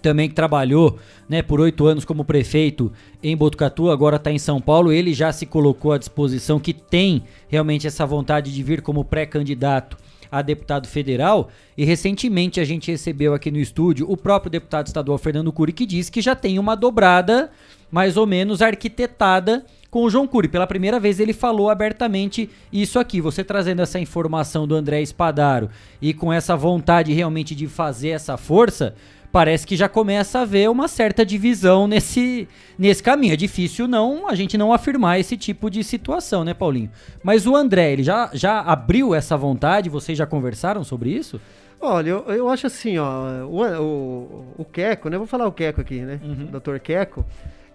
também 0.00 0.28
que 0.28 0.34
trabalhou 0.34 0.98
né, 1.28 1.42
por 1.42 1.60
oito 1.60 1.86
anos 1.86 2.04
como 2.04 2.24
prefeito 2.24 2.92
em 3.22 3.36
Botucatu, 3.36 3.90
agora 3.90 4.16
está 4.16 4.30
em 4.30 4.38
São 4.38 4.60
Paulo. 4.60 4.92
Ele 4.92 5.12
já 5.12 5.32
se 5.32 5.44
colocou 5.44 5.92
à 5.92 5.98
disposição, 5.98 6.60
que 6.60 6.72
tem 6.72 7.24
realmente 7.48 7.86
essa 7.86 8.06
vontade 8.06 8.54
de 8.54 8.62
vir 8.62 8.80
como 8.80 9.04
pré-candidato 9.04 9.96
a 10.30 10.42
deputado 10.42 10.86
federal. 10.86 11.50
E 11.76 11.84
recentemente 11.84 12.60
a 12.60 12.64
gente 12.64 12.90
recebeu 12.90 13.34
aqui 13.34 13.50
no 13.50 13.58
estúdio 13.58 14.10
o 14.10 14.16
próprio 14.16 14.50
deputado 14.50 14.86
estadual 14.86 15.18
Fernando 15.18 15.52
Cury, 15.52 15.72
que 15.72 15.86
disse 15.86 16.10
que 16.10 16.20
já 16.20 16.34
tem 16.34 16.58
uma 16.58 16.74
dobrada 16.74 17.50
mais 17.90 18.16
ou 18.16 18.26
menos 18.26 18.60
arquitetada 18.60 19.64
com 19.90 20.04
o 20.04 20.10
João 20.10 20.26
Cury. 20.26 20.48
Pela 20.48 20.66
primeira 20.66 21.00
vez 21.00 21.18
ele 21.18 21.32
falou 21.32 21.70
abertamente 21.70 22.50
isso 22.72 22.98
aqui. 22.98 23.20
Você 23.20 23.42
trazendo 23.42 23.80
essa 23.80 23.98
informação 23.98 24.66
do 24.66 24.74
André 24.74 25.00
Espadaro 25.00 25.70
e 26.00 26.12
com 26.12 26.32
essa 26.32 26.56
vontade 26.56 27.12
realmente 27.12 27.54
de 27.54 27.66
fazer 27.66 28.10
essa 28.10 28.36
força, 28.36 28.94
parece 29.30 29.66
que 29.66 29.76
já 29.76 29.88
começa 29.88 30.38
a 30.38 30.42
haver 30.42 30.70
uma 30.70 30.88
certa 30.88 31.24
divisão 31.24 31.86
nesse, 31.86 32.48
nesse 32.78 33.02
caminho. 33.02 33.34
É 33.34 33.36
difícil 33.36 33.86
não 33.86 34.28
a 34.28 34.34
gente 34.34 34.56
não 34.56 34.72
afirmar 34.72 35.18
esse 35.18 35.36
tipo 35.36 35.70
de 35.70 35.84
situação, 35.84 36.44
né, 36.44 36.54
Paulinho? 36.54 36.90
Mas 37.22 37.46
o 37.46 37.54
André, 37.54 37.92
ele 37.92 38.02
já, 38.02 38.30
já 38.32 38.60
abriu 38.60 39.14
essa 39.14 39.36
vontade? 39.36 39.88
Vocês 39.88 40.16
já 40.16 40.26
conversaram 40.26 40.82
sobre 40.84 41.10
isso? 41.10 41.40
Olha, 41.80 42.10
eu, 42.10 42.24
eu 42.28 42.48
acho 42.48 42.66
assim, 42.66 42.98
ó, 42.98 43.44
o, 43.44 43.62
o, 43.62 44.44
o 44.58 44.64
Queco, 44.64 45.08
né? 45.08 45.16
Vou 45.16 45.26
falar 45.26 45.46
o 45.46 45.52
Queco 45.52 45.80
aqui, 45.80 46.00
né? 46.00 46.20
Uhum. 46.22 46.46
Dr. 46.46 46.78
Queco. 46.82 47.24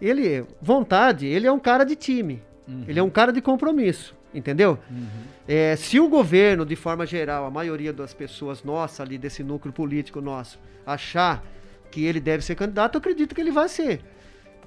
Ele, 0.02 0.46
vontade, 0.62 1.26
ele 1.26 1.48
é 1.48 1.52
um 1.52 1.60
cara 1.60 1.86
de 1.86 1.96
time. 1.96 2.42
Uhum. 2.68 2.84
Ele 2.88 3.00
é 3.00 3.04
um 3.04 3.10
cara 3.10 3.32
de 3.32 3.42
compromisso, 3.42 4.14
entendeu? 4.34 4.78
Uhum. 4.90 5.08
É, 5.48 5.76
se 5.76 6.00
o 6.00 6.08
governo, 6.08 6.66
de 6.66 6.76
forma 6.76 7.06
geral, 7.06 7.46
a 7.46 7.52
maioria 7.52 7.94
das 7.94 8.14
pessoas 8.14 8.64
nossa 8.64 9.04
ali, 9.04 9.18
desse 9.18 9.44
núcleo 9.44 9.74
político 9.74 10.22
nosso, 10.22 10.60
achar 10.86 11.44
que 11.92 12.06
ele 12.06 12.20
deve 12.20 12.44
ser 12.44 12.56
candidato, 12.56 12.96
eu 12.96 13.00
acredito 13.00 13.36
que 13.36 13.42
ele 13.42 13.52
vai 13.52 13.70
ser. 13.70 14.02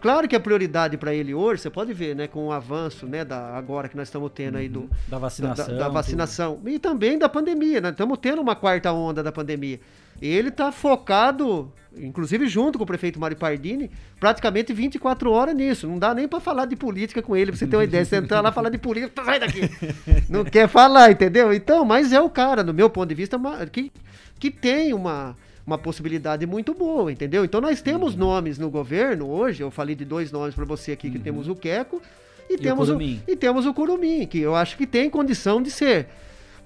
Claro 0.01 0.29
que 0.29 0.37
a 0.37 0.41
prioridade 0.41 0.97
para 0.97 1.15
ele 1.15 1.35
hoje, 1.35 1.63
você 1.63 1.71
pode 1.71 1.93
ver, 1.93 2.15
né, 2.15 2.29
com 2.29 2.47
o 2.47 2.53
avanço, 2.53 3.07
né, 3.07 3.25
da 3.25 3.57
agora 3.57 3.89
que 3.89 3.97
nós 3.97 4.09
estamos 4.09 4.31
tendo 4.35 4.59
aí 4.59 4.69
do 4.69 4.81
uhum. 4.81 4.91
da 5.09 5.19
vacinação, 5.19 5.67
da, 5.67 5.79
da 5.79 5.89
vacinação 5.89 6.55
tudo. 6.57 6.69
e 6.69 6.79
também 6.79 7.19
da 7.19 7.29
pandemia, 7.29 7.81
né? 7.81 7.91
Estamos 7.91 8.19
tendo 8.19 8.41
uma 8.41 8.55
quarta 8.55 8.93
onda 8.93 9.23
da 9.23 9.33
pandemia. 9.33 9.81
Ele 10.21 10.49
está 10.49 10.73
focado, 10.73 11.73
inclusive 11.97 12.47
junto 12.47 12.79
com 12.79 12.85
o 12.85 12.87
prefeito 12.87 13.21
Mário 13.21 13.37
Pardini, 13.37 13.91
praticamente 14.19 14.73
24 14.73 15.31
horas 15.31 15.55
nisso. 15.55 15.87
Não 15.87 15.99
dá 15.99 16.15
nem 16.15 16.27
para 16.27 16.41
falar 16.41 16.67
de 16.67 16.77
política 16.77 17.23
com 17.23 17.37
ele, 17.37 17.53
pra 17.53 17.59
você 17.59 17.67
ter 17.67 17.77
uma 17.77 17.85
ideia. 17.85 18.05
Você 18.05 18.17
entrar 18.17 18.41
lá 18.41 18.51
falar 18.51 18.71
de 18.71 18.79
política, 18.79 19.25
sai 19.25 19.39
daqui. 19.39 19.61
Não 20.29 20.45
quer 20.45 20.69
falar, 20.69 21.11
entendeu? 21.11 21.53
Então, 21.53 21.85
mas 21.85 22.13
é 22.13 22.21
o 22.21 22.31
cara, 22.31 22.63
no 22.63 22.73
meu 22.73 22.89
ponto 22.89 23.09
de 23.09 23.15
vista, 23.15 23.39
que, 23.71 23.93
que 24.39 24.51
tem 24.51 24.93
uma 24.95 25.37
uma 25.67 25.77
possibilidade 25.77 26.47
muito 26.47 26.73
boa, 26.73 27.11
entendeu? 27.11 27.45
Então 27.45 27.61
nós 27.61 27.83
temos 27.83 28.13
uhum. 28.13 28.21
nomes 28.21 28.57
no 28.57 28.71
governo 28.71 29.29
hoje, 29.29 29.63
eu 29.63 29.71
falei 29.71 29.97
de 29.97 30.05
dois 30.05 30.31
nomes 30.31 30.55
para 30.55 30.65
você 30.65 30.93
aqui, 30.93 31.11
que 31.11 31.19
uhum. 31.19 31.25
temos 31.25 31.49
o 31.49 31.57
Queco 31.57 32.01
e, 32.49 32.55
e 32.55 32.59
temos 32.59 32.89
o, 32.89 32.97
o, 32.97 33.03
e 33.03 33.37
temos 33.37 33.67
o 33.67 33.75
Curumim, 33.75 34.27
que 34.27 34.39
eu 34.39 34.55
acho 34.55 34.77
que 34.77 34.87
tem 34.87 35.11
condição 35.11 35.61
de 35.61 35.73
ser, 35.73 36.07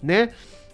né? 0.03 0.29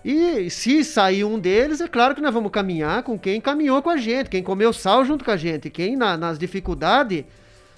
E 0.09 0.49
se 0.51 0.85
sair 0.85 1.25
um 1.25 1.37
deles, 1.37 1.81
é 1.81 1.89
claro 1.89 2.15
que 2.15 2.21
nós 2.21 2.33
vamos 2.33 2.53
caminhar 2.53 3.03
com 3.03 3.19
quem 3.19 3.41
caminhou 3.41 3.83
com 3.83 3.91
a 3.91 3.97
gente, 3.97 4.31
quem 4.31 4.41
comeu 4.41 4.73
sal 4.73 5.05
junto 5.05 5.25
com 5.25 5.33
a 5.33 5.37
gente, 5.37 5.69
quem 5.69 5.97
na, 5.97 6.17
nas 6.17 6.39
dificuldades 6.39 7.25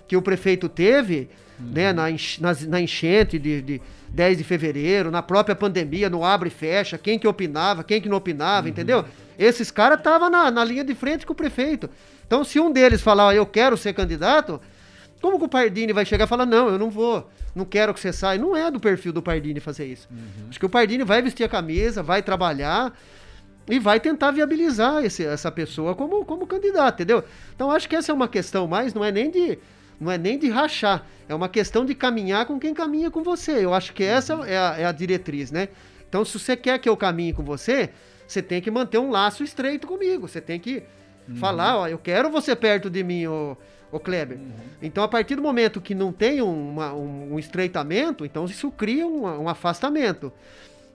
que 0.07 0.15
o 0.15 0.21
prefeito 0.21 0.69
teve, 0.69 1.31
uhum. 1.59 1.71
né, 1.73 1.91
na, 1.91 2.11
na, 2.39 2.55
na 2.69 2.81
enchente 2.83 3.39
de, 3.39 3.63
de 3.63 3.83
10 4.11 4.37
de 4.37 4.45
fevereiro, 4.45 5.11
na 5.11 5.23
própria 5.23 5.57
pandemia, 5.57 6.11
no 6.11 6.23
abre 6.23 6.49
e 6.49 6.53
fecha, 6.53 6.99
quem 6.99 7.19
que 7.19 7.27
opinava, 7.27 7.83
quem 7.83 7.99
que 7.99 8.11
não 8.11 8.19
opinava, 8.19 8.67
uhum. 8.67 8.73
entendeu? 8.73 9.07
Esses 9.39 9.71
caras 9.71 9.97
estavam 9.97 10.29
na, 10.29 10.51
na 10.51 10.63
linha 10.63 10.85
de 10.85 10.95
frente 10.95 11.25
com 11.25 11.33
o 11.33 11.37
prefeito. 11.37 11.89
Então, 12.27 12.45
se 12.45 12.61
um 12.61 12.71
deles 12.71 13.01
falar, 13.01 13.35
eu 13.35 13.47
quero 13.47 13.75
ser 13.75 13.95
candidato, 13.95 14.61
como 15.21 15.39
que 15.39 15.45
o 15.45 15.49
Pardini 15.49 15.93
vai 15.93 16.05
chegar 16.05 16.25
e 16.25 16.29
falar, 16.29 16.47
não, 16.47 16.69
eu 16.69 16.79
não 16.79 16.91
vou, 16.91 17.29
não 17.55 17.65
quero 17.65 17.93
que 17.93 18.01
você 18.01 18.13
saia? 18.13 18.39
Não 18.39 18.57
é 18.57 18.71
do 18.71 18.79
perfil 18.79 19.13
do 19.13 19.23
Pardini 19.23 19.61
fazer 19.61 19.87
isso. 19.87 20.09
Uhum. 20.11 20.49
Acho 20.49 20.59
que 20.59 20.67
o 20.67 20.69
Pardini 20.69 21.05
vai 21.05 21.21
vestir 21.21 21.45
a 21.45 21.49
camisa, 21.49 22.03
vai 22.03 22.23
trabalhar 22.23 22.97
e 23.69 23.79
vai 23.79 24.01
tentar 24.01 24.31
viabilizar 24.31 25.05
esse, 25.05 25.25
essa 25.25 25.51
pessoa 25.51 25.95
como, 25.95 26.25
como 26.25 26.47
candidato, 26.47 26.95
entendeu? 26.95 27.25
Então, 27.55 27.71
acho 27.71 27.89
que 27.89 27.97
essa 27.97 28.13
é 28.13 28.15
uma 28.15 28.29
questão 28.29 28.67
mais, 28.67 28.95
não 28.95 29.05
é 29.05 29.13
nem 29.13 29.31
de 29.31 29.59
não 30.01 30.13
é 30.13 30.17
nem 30.17 30.39
de 30.39 30.49
rachar, 30.49 31.05
é 31.29 31.35
uma 31.35 31.49
questão 31.49 31.85
de 31.85 31.93
caminhar 31.93 32.47
com 32.47 32.57
quem 32.57 32.73
caminha 32.73 33.11
com 33.11 33.25
você. 33.25 33.65
Eu 33.65 33.75
acho 33.75 33.93
que 33.93 34.05
essa 34.05 34.37
uhum. 34.37 34.45
é 34.45 34.57
a, 34.57 34.77
é 34.79 34.85
a 34.85 34.93
diretriz, 34.93 35.51
né? 35.51 35.69
Então, 36.09 36.25
se 36.25 36.39
você 36.39 36.57
quer 36.57 36.79
que 36.79 36.89
eu 36.89 36.97
caminhe 36.97 37.33
com 37.33 37.43
você, 37.43 37.91
você 38.27 38.41
tem 38.41 38.63
que 38.63 38.71
manter 38.71 38.99
um 38.99 39.11
laço 39.11 39.43
estreito 39.43 39.87
comigo. 39.87 40.29
Você 40.29 40.41
tem 40.41 40.61
que 40.61 40.85
uhum. 41.29 41.37
falar, 41.37 41.79
ó, 41.79 41.89
eu 41.89 41.99
quero 41.99 42.31
você 42.31 42.55
perto 42.55 42.89
de 42.89 43.03
mim, 43.03 43.27
ô, 43.27 43.57
ô 43.91 43.99
Kleber. 43.99 44.39
Uhum. 44.39 44.51
Então, 44.83 45.03
a 45.03 45.09
partir 45.09 45.35
do 45.37 45.43
momento 45.43 45.81
que 45.81 45.95
não 45.95 46.13
tem 46.13 46.43
uma, 46.43 46.93
um, 46.93 47.35
um, 47.35 47.39
estreitamento, 47.39 48.25
então 48.25 48.45
isso 48.45 48.71
cria 48.71 49.07
um, 49.07 49.25
um 49.43 49.49
afastamento. 49.49 50.33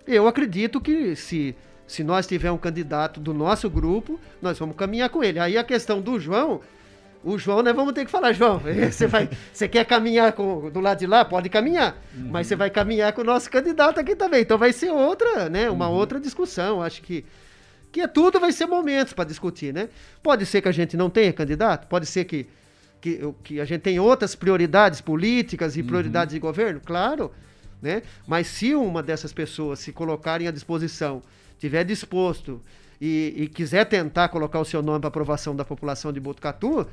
Eu 0.06 0.28
acredito 0.28 0.82
que 0.82 1.16
se 1.16 1.56
se 1.86 2.04
nós 2.04 2.26
tivermos 2.26 2.60
um 2.60 2.62
candidato 2.62 3.20
do 3.20 3.34
nosso 3.34 3.70
grupo, 3.70 4.20
nós 4.42 4.58
vamos 4.58 4.76
caminhar 4.76 5.10
com 5.10 5.24
ele. 5.24 5.40
Aí 5.40 5.58
a 5.58 5.64
questão 5.64 6.02
do 6.02 6.20
João, 6.20 6.62
o 7.24 7.38
João, 7.38 7.62
nós 7.62 7.76
vamos 7.76 7.94
ter 7.94 8.06
que 8.06 8.12
falar, 8.12 8.34
João, 8.34 8.60
você, 8.92 9.06
vai, 9.06 9.30
você 9.52 9.68
quer 9.68 9.86
caminhar 9.86 10.34
com, 10.34 10.70
do 10.70 10.80
lado 10.80 11.00
de 11.00 11.08
lá? 11.08 11.24
Pode 11.24 11.50
caminhar. 11.50 11.96
Uhum. 12.16 12.30
Mas 12.32 12.48
você 12.48 12.56
vai 12.56 12.70
caminhar 12.70 13.14
com 13.14 13.22
o 13.22 13.24
nosso 13.24 13.50
candidato 13.50 14.00
aqui 14.00 14.16
também. 14.16 14.42
Então 14.42 14.58
vai 14.58 14.74
ser 14.74 14.92
outra, 14.92 15.50
né? 15.50 15.70
Uma 15.70 15.88
uhum. 15.88 15.96
outra 15.96 16.20
discussão. 16.20 16.82
Acho 16.82 17.02
que, 17.02 17.26
que 17.92 18.02
é 18.02 18.08
tudo 18.08 18.40
vai 18.40 18.52
ser 18.52 18.66
momentos 18.66 19.14
para 19.14 19.26
discutir, 19.26 19.74
né? 19.74 19.90
Pode 20.22 20.46
ser 20.46 20.62
que 20.62 20.70
a 20.70 20.74
gente 20.74 20.98
não 20.98 21.10
tenha 21.10 21.32
candidato, 21.32 21.88
pode 21.88 22.06
ser 22.06 22.26
que, 22.26 22.48
que, 23.04 23.20
que 23.44 23.60
a 23.60 23.66
gente 23.66 23.82
tenha 23.82 24.02
outras 24.02 24.34
prioridades 24.34 25.02
políticas 25.02 25.76
e 25.76 25.82
uhum. 25.82 25.88
prioridades 25.88 26.34
de 26.34 26.40
governo, 26.40 26.80
claro. 26.80 27.32
Né? 27.82 28.02
Mas 28.26 28.48
se 28.48 28.74
uma 28.74 29.04
dessas 29.04 29.34
pessoas 29.34 29.80
se 29.80 29.92
colocarem 29.92 30.48
à 30.48 30.52
disposição, 30.52 31.22
tiver 31.60 31.84
disposto 31.84 32.62
e, 33.02 33.34
e 33.36 33.48
quiser 33.50 33.84
tentar 33.86 34.30
colocar 34.30 34.58
o 34.58 34.64
seu 34.64 34.82
nome 34.82 35.02
para 35.02 35.10
aprovação 35.10 35.54
da 35.54 35.66
população 35.66 36.14
de 36.14 36.20
Botucatu, 36.22 36.88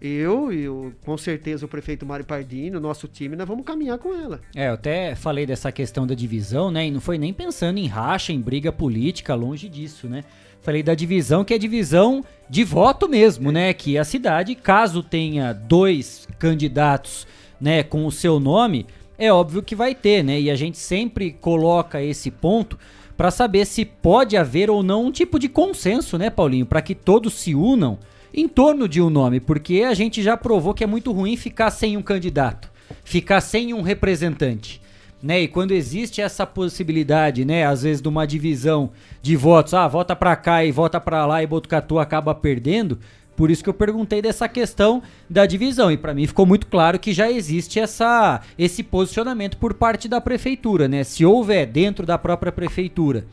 eu 0.00 0.52
e 0.52 0.66
com 1.04 1.16
certeza 1.16 1.64
o 1.64 1.68
prefeito 1.68 2.04
Mário 2.04 2.24
Pardini, 2.24 2.76
o 2.76 2.80
nosso 2.80 3.06
time, 3.06 3.36
nós 3.36 3.46
vamos 3.46 3.64
caminhar 3.64 3.98
com 3.98 4.12
ela. 4.12 4.40
É, 4.56 4.68
eu 4.68 4.74
até 4.74 5.14
falei 5.14 5.46
dessa 5.46 5.70
questão 5.70 6.04
da 6.08 6.14
divisão, 6.16 6.72
né? 6.72 6.88
E 6.88 6.90
não 6.90 7.00
foi 7.00 7.18
nem 7.18 7.32
pensando 7.32 7.78
em 7.78 7.86
racha, 7.86 8.32
em 8.32 8.40
briga 8.40 8.72
política, 8.72 9.32
longe 9.36 9.68
disso, 9.68 10.08
né? 10.08 10.24
Falei 10.62 10.82
da 10.82 10.94
divisão, 10.94 11.44
que 11.44 11.52
é 11.52 11.58
divisão 11.58 12.24
de 12.48 12.62
voto 12.62 13.08
mesmo, 13.08 13.50
né? 13.50 13.74
Que 13.74 13.98
a 13.98 14.04
cidade, 14.04 14.54
caso 14.54 15.02
tenha 15.02 15.52
dois 15.52 16.28
candidatos, 16.38 17.26
né, 17.60 17.84
com 17.84 18.06
o 18.06 18.12
seu 18.12 18.40
nome, 18.40 18.86
é 19.16 19.32
óbvio 19.32 19.62
que 19.62 19.76
vai 19.76 19.94
ter, 19.94 20.24
né? 20.24 20.40
E 20.40 20.50
a 20.50 20.56
gente 20.56 20.78
sempre 20.78 21.30
coloca 21.32 22.02
esse 22.02 22.30
ponto 22.30 22.76
para 23.16 23.30
saber 23.30 23.64
se 23.66 23.84
pode 23.84 24.36
haver 24.36 24.68
ou 24.68 24.82
não 24.82 25.06
um 25.06 25.12
tipo 25.12 25.38
de 25.38 25.48
consenso, 25.48 26.18
né, 26.18 26.28
Paulinho, 26.28 26.66
para 26.66 26.82
que 26.82 26.94
todos 26.94 27.34
se 27.34 27.54
unam 27.54 27.98
em 28.34 28.48
torno 28.48 28.88
de 28.88 29.00
um 29.00 29.08
nome, 29.08 29.38
porque 29.38 29.84
a 29.86 29.94
gente 29.94 30.22
já 30.22 30.36
provou 30.36 30.74
que 30.74 30.82
é 30.82 30.86
muito 30.88 31.12
ruim 31.12 31.36
ficar 31.36 31.70
sem 31.70 31.96
um 31.96 32.02
candidato, 32.02 32.68
ficar 33.04 33.40
sem 33.40 33.72
um 33.72 33.82
representante. 33.82 34.81
Né? 35.22 35.42
E 35.42 35.48
quando 35.48 35.70
existe 35.70 36.20
essa 36.20 36.44
possibilidade, 36.44 37.44
né, 37.44 37.64
às 37.64 37.84
vezes 37.84 38.02
de 38.02 38.08
uma 38.08 38.26
divisão 38.26 38.90
de 39.22 39.36
votos, 39.36 39.72
ah, 39.72 39.86
vota 39.86 40.16
para 40.16 40.34
cá 40.34 40.64
e 40.64 40.72
vota 40.72 41.00
para 41.00 41.24
lá 41.24 41.42
e 41.42 41.46
Botucatu 41.46 42.00
acaba 42.00 42.34
perdendo, 42.34 42.98
por 43.36 43.50
isso 43.50 43.62
que 43.62 43.70
eu 43.70 43.74
perguntei 43.74 44.20
dessa 44.20 44.48
questão 44.48 45.02
da 45.30 45.46
divisão 45.46 45.90
e 45.90 45.96
para 45.96 46.12
mim 46.12 46.26
ficou 46.26 46.44
muito 46.44 46.66
claro 46.66 46.98
que 46.98 47.12
já 47.12 47.30
existe 47.30 47.78
essa 47.78 48.40
esse 48.58 48.82
posicionamento 48.82 49.56
por 49.56 49.74
parte 49.74 50.08
da 50.08 50.20
prefeitura, 50.20 50.86
né? 50.86 51.02
Se 51.02 51.24
houver 51.24 51.66
dentro 51.66 52.04
da 52.04 52.18
própria 52.18 52.52
prefeitura 52.52 53.24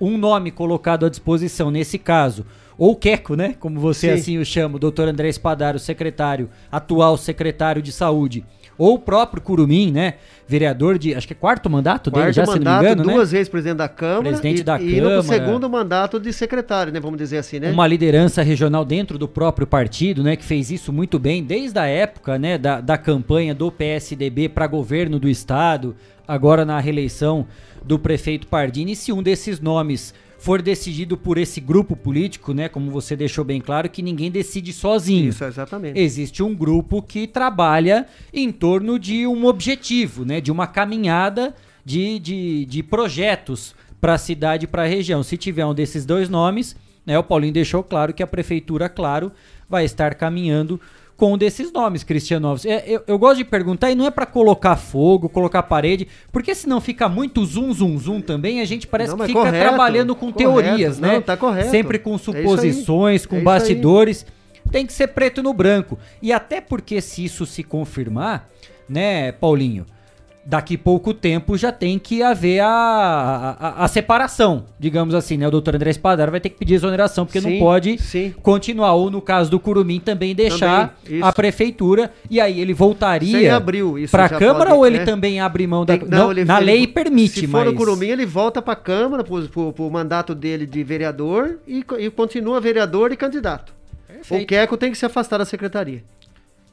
um 0.00 0.16
nome 0.16 0.50
colocado 0.50 1.04
à 1.06 1.08
disposição 1.08 1.70
nesse 1.70 1.98
caso, 1.98 2.46
ou 2.76 2.94
Queco, 2.94 3.34
né? 3.34 3.56
Como 3.58 3.80
você 3.80 4.08
Sim. 4.08 4.12
assim 4.12 4.38
o 4.38 4.44
chama, 4.44 4.76
o 4.76 4.78
doutor 4.78 5.08
André 5.08 5.28
Espadaro, 5.28 5.78
secretário, 5.78 6.48
atual 6.70 7.16
secretário 7.16 7.82
de 7.82 7.90
saúde, 7.90 8.44
Ou 8.78 8.94
o 8.94 8.98
próprio 8.98 9.42
Curumim, 9.42 9.90
né? 9.90 10.14
Vereador 10.46 10.96
de, 10.98 11.14
acho 11.14 11.26
que 11.26 11.32
é 11.32 11.36
quarto 11.36 11.68
mandato 11.68 12.10
Quarto 12.10 12.24
dele, 12.24 12.32
já 12.32 12.46
mandato, 12.46 12.58
se 12.58 12.64
não 12.64 12.72
me 12.80 12.86
engano, 12.86 13.04
né? 13.04 13.12
duas 13.12 13.32
vezes 13.32 13.48
presidente 13.48 13.76
da 13.76 13.88
Câmara 13.88 14.28
Presidente 14.28 14.60
e, 14.60 14.62
da 14.62 14.80
e 14.80 15.00
Câmara. 15.00 15.22
segundo 15.24 15.68
mandato 15.68 16.20
de 16.20 16.32
secretário, 16.32 16.92
né? 16.92 17.00
Vamos 17.00 17.18
dizer 17.18 17.38
assim, 17.38 17.58
né? 17.58 17.72
Uma 17.72 17.86
liderança 17.86 18.40
regional 18.40 18.84
dentro 18.84 19.18
do 19.18 19.26
próprio 19.26 19.66
partido, 19.66 20.22
né? 20.22 20.36
Que 20.36 20.44
fez 20.44 20.70
isso 20.70 20.92
muito 20.92 21.18
bem 21.18 21.42
desde 21.42 21.78
a 21.78 21.86
época, 21.86 22.38
né? 22.38 22.56
Da, 22.56 22.80
da 22.80 22.96
campanha 22.96 23.54
do 23.54 23.70
PSDB 23.70 24.48
para 24.48 24.66
governo 24.68 25.18
do 25.18 25.28
estado, 25.28 25.96
agora 26.26 26.64
na 26.64 26.78
reeleição 26.78 27.46
do 27.84 27.98
prefeito 27.98 28.46
Pardini. 28.46 28.92
E 28.92 28.96
se 28.96 29.12
um 29.12 29.22
desses 29.22 29.60
nomes 29.60 30.14
for 30.38 30.62
decidido 30.62 31.16
por 31.16 31.36
esse 31.36 31.60
grupo 31.60 31.96
político, 31.96 32.54
né? 32.54 32.68
Como 32.68 32.90
você 32.90 33.16
deixou 33.16 33.44
bem 33.44 33.60
claro, 33.60 33.90
que 33.90 34.00
ninguém 34.00 34.30
decide 34.30 34.72
sozinho. 34.72 35.30
Isso, 35.30 35.44
exatamente. 35.44 35.98
Existe 35.98 36.42
um 36.42 36.54
grupo 36.54 37.02
que 37.02 37.26
trabalha 37.26 38.06
em 38.32 38.52
torno 38.52 38.98
de 38.98 39.26
um 39.26 39.46
objetivo, 39.46 40.24
né? 40.24 40.40
De 40.40 40.52
uma 40.52 40.66
caminhada 40.66 41.54
de, 41.84 42.18
de, 42.20 42.64
de 42.66 42.82
projetos 42.82 43.74
para 44.00 44.14
a 44.14 44.18
cidade 44.18 44.64
e 44.64 44.68
para 44.68 44.84
a 44.84 44.86
região. 44.86 45.22
Se 45.22 45.36
tiver 45.36 45.66
um 45.66 45.74
desses 45.74 46.06
dois 46.06 46.28
nomes, 46.28 46.76
né? 47.04 47.18
O 47.18 47.24
Paulinho 47.24 47.52
deixou 47.52 47.82
claro 47.82 48.14
que 48.14 48.22
a 48.22 48.26
prefeitura, 48.26 48.88
claro, 48.88 49.32
vai 49.68 49.84
estar 49.84 50.14
caminhando 50.14 50.80
com 51.18 51.32
um 51.34 51.36
desses 51.36 51.72
nomes, 51.72 52.04
Cristiano 52.04 52.46
Alves. 52.46 52.64
É, 52.64 52.84
eu, 52.86 53.02
eu 53.04 53.18
gosto 53.18 53.38
de 53.38 53.44
perguntar, 53.44 53.90
e 53.90 53.94
não 53.96 54.06
é 54.06 54.10
para 54.10 54.24
colocar 54.24 54.76
fogo, 54.76 55.28
colocar 55.28 55.64
parede, 55.64 56.06
porque 56.30 56.54
senão 56.54 56.80
fica 56.80 57.08
muito 57.08 57.44
zoom, 57.44 57.72
zoom, 57.74 57.98
zoom 57.98 58.20
também, 58.20 58.60
a 58.60 58.64
gente 58.64 58.86
parece 58.86 59.10
Não, 59.10 59.18
que 59.18 59.26
fica 59.26 59.40
correto, 59.40 59.68
trabalhando 59.68 60.14
com 60.14 60.32
correto. 60.32 60.38
teorias, 60.62 60.98
né? 61.00 61.14
Não, 61.14 61.20
tá 61.20 61.36
correto. 61.36 61.70
Sempre 61.72 61.98
com 61.98 62.14
É 62.14 62.18
suposições, 62.18 63.26
com 63.26 63.36
É 63.36 63.40
bastidores. 63.40 64.24
Tem 64.70 64.86
que 64.86 64.92
ser 64.92 65.08
preto 65.08 65.42
no 65.42 65.52
branco. 65.52 65.98
E 66.22 66.32
até 66.32 66.60
porque 66.60 67.00
se 67.00 67.24
isso 67.24 67.44
se 67.44 67.64
confirmar, 67.64 68.48
né, 68.88 69.32
Paulinho? 69.32 69.86
Daqui 70.50 70.78
pouco 70.78 71.12
tempo 71.12 71.58
já 71.58 71.70
tem 71.70 71.98
que 71.98 72.22
haver 72.22 72.60
a, 72.60 73.54
a, 73.60 73.84
a 73.84 73.88
separação, 73.88 74.64
digamos 74.80 75.14
assim, 75.14 75.36
né? 75.36 75.46
O 75.46 75.50
doutor 75.50 75.76
André 75.76 75.90
Espadaro 75.90 76.30
vai 76.30 76.40
ter 76.40 76.48
que 76.48 76.56
pedir 76.58 76.72
exoneração, 76.72 77.26
porque 77.26 77.38
não 77.38 77.50
Sim, 77.50 77.58
pode 77.58 77.98
sim. 77.98 78.34
continuar, 78.42 78.94
ou 78.94 79.10
no 79.10 79.20
caso 79.20 79.50
do 79.50 79.60
Curumim, 79.60 80.00
também 80.00 80.34
deixar 80.34 80.96
Também, 81.04 81.22
a 81.22 81.30
prefeitura, 81.34 82.10
e 82.30 82.40
aí 82.40 82.60
ele 82.62 82.72
voltaria 82.72 83.60
para 84.10 84.24
a 84.24 84.28
Câmara 84.30 84.70
pode, 84.70 84.78
ou 84.78 84.86
ele 84.86 84.98
né? 85.00 85.04
também 85.04 85.38
abre 85.38 85.66
mão 85.66 85.84
da... 85.84 85.98
Tem- 85.98 86.08
não, 86.08 86.30
ele- 86.30 86.46
na 86.46 86.56
ele- 86.62 86.64
lei 86.64 86.86
permite, 86.86 87.40
Se 87.40 87.46
mas... 87.46 87.64
for 87.64 87.70
o 87.70 87.76
Curumim, 87.76 88.06
ele 88.06 88.24
volta 88.24 88.62
para 88.62 88.72
a 88.72 88.76
Câmara, 88.76 89.22
pro, 89.22 89.46
pro, 89.50 89.70
pro 89.74 89.90
mandato 89.90 90.34
dele 90.34 90.64
de 90.64 90.82
vereador 90.82 91.58
e, 91.68 91.84
e 91.98 92.08
continua 92.08 92.58
vereador 92.58 93.12
e 93.12 93.18
candidato. 93.18 93.74
O 94.30 94.46
Queco 94.46 94.78
tem 94.78 94.90
que 94.90 94.96
se 94.96 95.04
afastar 95.04 95.36
da 95.36 95.44
secretaria. 95.44 96.02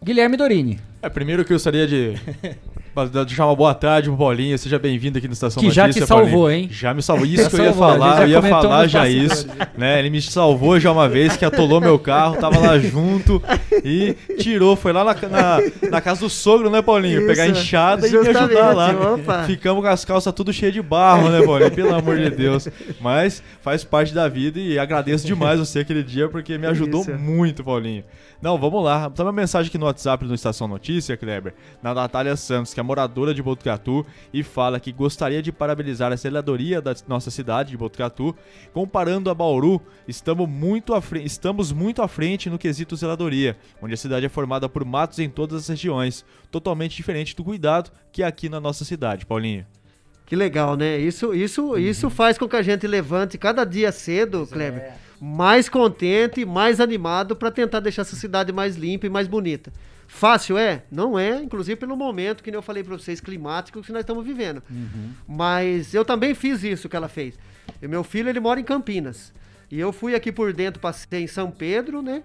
Guilherme 0.02 0.38
Dorini. 0.38 0.80
É, 1.02 1.10
primeiro 1.10 1.44
que 1.44 1.52
eu 1.52 1.56
gostaria 1.56 1.86
de 1.86 2.14
deixar 3.04 3.46
uma 3.46 3.56
boa 3.56 3.74
tarde 3.74 4.08
pro 4.10 4.18
Paulinho. 4.18 4.58
Seja 4.58 4.80
bem-vindo 4.80 5.18
aqui 5.18 5.28
no 5.28 5.34
Estação 5.34 5.62
Que 5.62 5.70
já 5.70 5.84
Notícia, 5.84 6.04
te 6.06 6.08
salvou, 6.08 6.44
Paulinho. 6.44 6.52
hein? 6.52 6.70
Já 6.72 6.94
me 6.94 7.02
salvou. 7.02 7.26
Isso 7.26 7.44
Já 7.44 7.50
que 7.50 7.56
eu 7.58 7.60
ia 7.66 7.74
salvou, 7.74 7.90
falar. 8.00 8.16
já 8.16 8.22
Eu 8.24 8.28
ia 8.30 8.42
falar 8.42 8.88
já 8.88 9.10
isso. 9.10 9.48
Né? 9.78 10.00
Ele 10.00 10.10
me 10.10 10.22
salvou 10.22 10.80
já 10.80 10.92
uma 10.92 11.10
vez, 11.10 11.36
que 11.36 11.44
atolou 11.44 11.82
meu 11.82 12.00
carro, 12.00 12.38
tava 12.38 12.58
lá 12.60 12.80
junto 12.80 13.42
e 13.84 14.16
tirou. 14.38 14.76
Foi 14.76 14.94
lá 14.94 15.04
na, 15.04 15.14
na, 15.30 15.58
na 15.90 16.02
casa 16.02 16.22
do 16.22 16.30
sogro, 16.30 16.70
né, 16.70 16.82
Paulinho? 16.82 17.26
Pegar 17.28 17.44
a 17.44 17.48
Isso, 17.48 17.60
enxada 17.62 18.08
e 18.08 18.12
me 18.12 18.18
ajudar 18.20 18.48
justamente, 18.48 18.76
lá. 18.76 19.14
opa. 19.16 19.44
Ficamos 19.44 19.82
com 19.84 19.90
as 19.90 20.06
calças 20.06 20.34
tudo 20.34 20.54
cheias 20.54 20.74
de 20.74 20.82
barro, 20.82 21.30
né, 21.30 21.42
Paulinho? 21.46 21.72
Pelo 21.72 21.94
amor 21.96 22.18
de 22.18 22.30
Deus. 22.30 22.68
Mas 23.02 23.44
faz 23.62 23.84
parte 23.84 24.14
da 24.14 24.28
vida 24.28 24.60
e 24.60 24.80
agradeço 24.80 25.26
demais 25.28 25.60
você 25.60 25.80
aquele 25.80 26.04
dia 26.04 26.30
porque 26.30 26.58
me 26.58 26.68
ajudou 26.68 27.02
Isso. 27.02 27.12
muito, 27.14 27.64
Paulinho. 27.64 28.04
Não, 28.42 28.58
vamos 28.60 28.84
lá. 28.84 29.10
Tem 29.10 29.26
uma 29.26 29.32
mensagem 29.32 29.70
aqui 29.70 29.78
no 29.78 29.86
WhatsApp 29.86 30.26
do 30.26 30.34
Estação 30.36 30.68
Notícia, 30.68 31.18
Kleber, 31.18 31.54
na 31.82 31.94
Natália 31.94 32.36
Santos, 32.36 32.74
que 32.74 32.80
é 32.80 32.84
moradora 32.86 33.34
de 33.34 33.44
Botucatu, 33.44 34.06
e 34.34 34.44
fala 34.44 34.80
que 34.80 34.94
gostaria 34.94 35.42
de 35.42 35.52
parabenizar 35.52 36.14
a 36.14 36.16
zeladoria 36.16 36.82
da 36.82 36.96
nossa 37.08 37.30
cidade 37.30 37.72
de 37.72 37.78
Botucatu. 37.78 38.34
Comparando 38.72 39.30
a 39.30 39.34
Bauru, 39.34 39.82
estamos 40.08 40.48
muito, 40.48 40.94
à 40.94 41.02
fre- 41.02 41.24
estamos 41.24 41.72
muito 41.74 42.02
à 42.02 42.08
frente 42.08 42.50
no 42.50 42.58
quesito 42.58 42.96
zeladoria, 42.96 43.58
onde 43.82 43.94
a 43.94 43.98
cidade 43.98 44.26
é 44.26 44.30
formada 44.30 44.70
por 44.70 44.86
matos 44.86 45.20
em 45.20 45.30
todas 45.30 45.64
as 45.64 45.68
regiões, 45.68 46.24
totalmente 46.50 46.96
diferente 46.96 47.36
do 47.36 47.44
cuidado 47.44 47.92
que 48.12 48.24
é 48.24 48.26
aqui 48.26 48.48
na 48.48 48.62
nossa 48.62 48.86
cidade, 48.86 49.26
Paulinho. 49.26 49.66
Que 50.26 50.36
legal, 50.36 50.76
né? 50.76 50.98
Isso, 50.98 51.34
isso, 51.36 51.72
Uhum. 51.72 51.78
isso 51.78 52.10
faz 52.10 52.38
com 52.38 52.48
que 52.48 52.56
a 52.56 52.62
gente 52.62 52.88
levante 52.88 53.38
cada 53.38 53.64
dia 53.64 53.92
cedo, 53.92 54.48
Kleber, 54.48 54.82
é. 54.82 54.94
mais 55.22 55.70
contente, 55.70 56.44
mais 56.46 56.80
animado 56.80 57.36
para 57.36 57.52
tentar 57.52 57.80
deixar 57.80 58.02
essa 58.02 58.16
cidade 58.16 58.52
mais 58.52 58.76
limpa 58.76 59.06
e 59.06 59.10
mais 59.10 59.28
bonita. 59.28 59.72
Fácil 60.16 60.58
é? 60.58 60.84
Não 60.90 61.20
é, 61.20 61.44
inclusive 61.44 61.76
pelo 61.76 61.98
momento 61.98 62.42
que 62.42 62.50
nem 62.50 62.58
eu 62.58 62.62
falei 62.62 62.82
para 62.82 62.98
vocês 62.98 63.20
climático 63.20 63.82
que 63.82 63.92
nós 63.92 64.00
estamos 64.00 64.26
vivendo. 64.26 64.64
Mas 65.28 65.94
eu 65.94 66.06
também 66.06 66.34
fiz 66.34 66.64
isso 66.64 66.88
que 66.88 66.96
ela 66.96 67.10
fez. 67.10 67.38
E 67.82 67.88
meu 67.88 68.02
filho 68.02 68.30
ele 68.30 68.40
mora 68.40 68.58
em 68.58 68.64
Campinas. 68.64 69.34
E 69.70 69.78
eu 69.78 69.92
fui 69.92 70.16
aqui 70.16 70.32
por 70.32 70.54
dentro, 70.54 70.80
passei 70.80 71.24
em 71.24 71.28
São 71.28 71.52
Pedro, 71.52 72.02
né? 72.02 72.24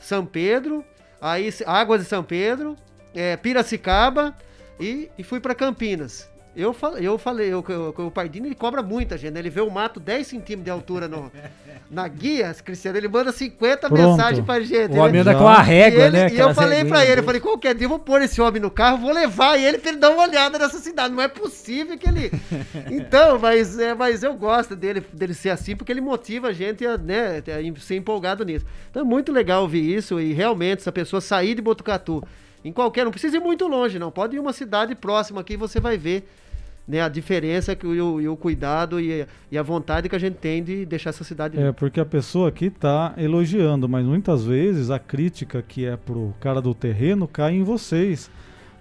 São 0.00 0.26
Pedro, 0.26 0.84
aí 1.20 1.48
Águas 1.64 2.02
de 2.02 2.08
São 2.08 2.24
Pedro, 2.24 2.74
é, 3.14 3.36
Piracicaba 3.36 4.36
e, 4.80 5.08
e 5.16 5.22
fui 5.22 5.38
para 5.38 5.54
Campinas. 5.54 6.28
Eu, 6.58 6.74
eu 7.00 7.16
falei, 7.18 7.46
eu, 7.52 7.64
eu- 7.68 7.94
o 8.06 8.10
Pardini 8.10 8.48
ele 8.48 8.54
cobra 8.54 8.82
muita 8.82 9.16
gente, 9.16 9.32
né? 9.32 9.38
ele 9.40 9.48
vê 9.50 9.60
o 9.60 9.70
mato 9.70 10.00
10 10.00 10.26
centímetros 10.26 10.64
de 10.64 10.70
altura 10.70 11.06
no, 11.06 11.30
na 11.88 12.08
guia, 12.08 12.52
Cristiano, 12.64 12.98
ele 12.98 13.06
manda 13.06 13.30
50 13.30 13.88
Pronto. 13.88 14.10
mensagens 14.10 14.44
pra 14.44 14.60
gente. 14.60 14.90
O 14.90 14.94
né? 14.96 15.00
homem 15.00 15.20
anda 15.20 15.34
com 15.36 15.46
a 15.46 15.62
régua, 15.62 16.00
e 16.00 16.02
ele- 16.06 16.16
né? 16.18 16.30
E 16.32 16.38
eu 16.38 16.52
falei 16.52 16.84
pra 16.84 17.06
ele, 17.06 17.20
eu 17.20 17.24
falei, 17.24 17.40
qualquer 17.40 17.74
dia 17.76 17.84
eu 17.84 17.88
vou 17.88 18.00
pôr 18.00 18.20
esse 18.22 18.40
homem 18.40 18.60
no 18.60 18.70
carro, 18.72 18.98
vou 18.98 19.12
levar 19.12 19.56
ele 19.56 19.78
pra 19.78 19.90
ele 19.90 19.98
dar 19.98 20.10
uma 20.10 20.24
olhada 20.24 20.58
nessa 20.58 20.78
cidade. 20.78 21.14
Não 21.14 21.22
é 21.22 21.28
possível 21.28 21.96
que 21.96 22.08
ele. 22.08 22.30
Então, 22.90 23.38
mas, 23.38 23.78
é, 23.78 23.94
mas 23.94 24.22
eu 24.22 24.34
gosto 24.34 24.74
dele, 24.74 25.02
dele 25.12 25.34
ser 25.34 25.50
assim, 25.50 25.76
porque 25.76 25.92
ele 25.92 26.00
motiva 26.00 26.48
a 26.48 26.52
gente 26.52 26.84
a, 26.86 26.98
né, 26.98 27.38
a 27.46 27.80
ser 27.80 27.96
empolgado 27.96 28.44
nisso. 28.44 28.66
Então 28.90 29.02
é 29.02 29.04
muito 29.04 29.30
legal 29.32 29.62
ouvir 29.62 29.94
isso 29.94 30.20
e 30.20 30.32
realmente 30.32 30.80
essa 30.80 30.90
pessoa 30.92 31.20
sair 31.20 31.54
de 31.54 31.62
Botucatu. 31.62 32.22
Em 32.64 32.72
qualquer, 32.72 33.04
não 33.04 33.12
precisa 33.12 33.36
ir 33.36 33.40
muito 33.40 33.66
longe, 33.68 33.98
não. 33.98 34.10
Pode 34.10 34.34
ir 34.36 34.40
uma 34.40 34.52
cidade 34.52 34.94
próxima 34.94 35.40
aqui 35.42 35.52
e 35.54 35.56
você 35.56 35.78
vai 35.78 35.96
ver 35.96 36.28
né, 36.88 37.02
a 37.02 37.08
diferença 37.08 37.76
que, 37.76 37.86
e, 37.86 38.00
o, 38.00 38.20
e 38.20 38.26
o 38.26 38.36
cuidado 38.36 38.98
e, 38.98 39.26
e 39.50 39.58
a 39.58 39.62
vontade 39.62 40.08
que 40.08 40.16
a 40.16 40.18
gente 40.18 40.36
tem 40.36 40.64
de 40.64 40.86
deixar 40.86 41.10
essa 41.10 41.22
cidade 41.22 41.60
É, 41.60 41.70
porque 41.70 42.00
a 42.00 42.06
pessoa 42.06 42.48
aqui 42.48 42.70
tá 42.70 43.14
elogiando, 43.18 43.86
mas 43.86 44.06
muitas 44.06 44.44
vezes 44.44 44.90
a 44.90 44.98
crítica 44.98 45.62
que 45.62 45.84
é 45.84 45.96
pro 45.96 46.34
cara 46.40 46.62
do 46.62 46.74
terreno 46.74 47.28
cai 47.28 47.52
em 47.52 47.62
vocês. 47.62 48.30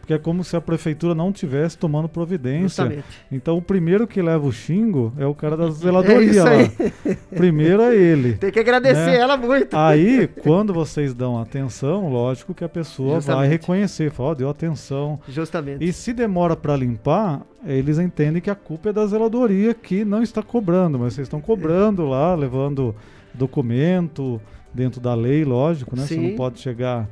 Porque 0.07 0.13
é 0.13 0.17
como 0.17 0.41
se 0.41 0.55
a 0.55 0.61
prefeitura 0.61 1.13
não 1.13 1.34
tivesse 1.34 1.77
tomando 1.77 2.07
providência. 2.07 2.85
Justamente. 2.85 3.03
Então 3.29 3.57
o 3.57 3.61
primeiro 3.61 4.07
que 4.07 4.21
leva 4.21 4.47
o 4.47 4.53
xingo 4.53 5.11
é 5.17 5.25
o 5.25 5.35
cara 5.35 5.57
da 5.57 5.67
zeladoria 5.69 6.31
isso 6.31 6.45
lá. 6.45 7.17
Primeiro 7.35 7.81
é 7.81 7.93
ele. 7.93 8.35
Tem 8.35 8.49
que 8.49 8.57
agradecer 8.57 9.05
né? 9.05 9.17
ela 9.17 9.35
muito. 9.35 9.75
Aí, 9.75 10.29
quando 10.41 10.73
vocês 10.73 11.13
dão 11.13 11.38
atenção, 11.38 12.09
lógico 12.09 12.53
que 12.53 12.63
a 12.63 12.69
pessoa 12.69 13.09
vai 13.09 13.15
Justamente. 13.19 13.49
reconhecer, 13.49 14.09
fala, 14.09 14.29
ó, 14.29 14.34
deu 14.34 14.49
atenção. 14.49 15.19
Justamente. 15.27 15.84
E 15.84 15.91
se 15.91 16.13
demora 16.13 16.55
para 16.55 16.77
limpar, 16.77 17.41
eles 17.65 17.99
entendem 17.99 18.41
que 18.41 18.49
a 18.49 18.55
culpa 18.55 18.91
é 18.91 18.93
da 18.93 19.05
zeladoria 19.05 19.73
que 19.73 20.05
não 20.05 20.23
está 20.23 20.41
cobrando, 20.41 20.97
mas 20.97 21.15
vocês 21.15 21.25
estão 21.25 21.41
cobrando 21.41 22.05
lá, 22.05 22.34
levando 22.34 22.95
documento 23.34 24.39
dentro 24.73 25.01
da 25.01 25.13
lei, 25.13 25.43
lógico, 25.43 25.97
né? 25.97 26.03
Você 26.03 26.15
Sim. 26.15 26.29
não 26.29 26.38
pode 26.38 26.61
chegar 26.61 27.09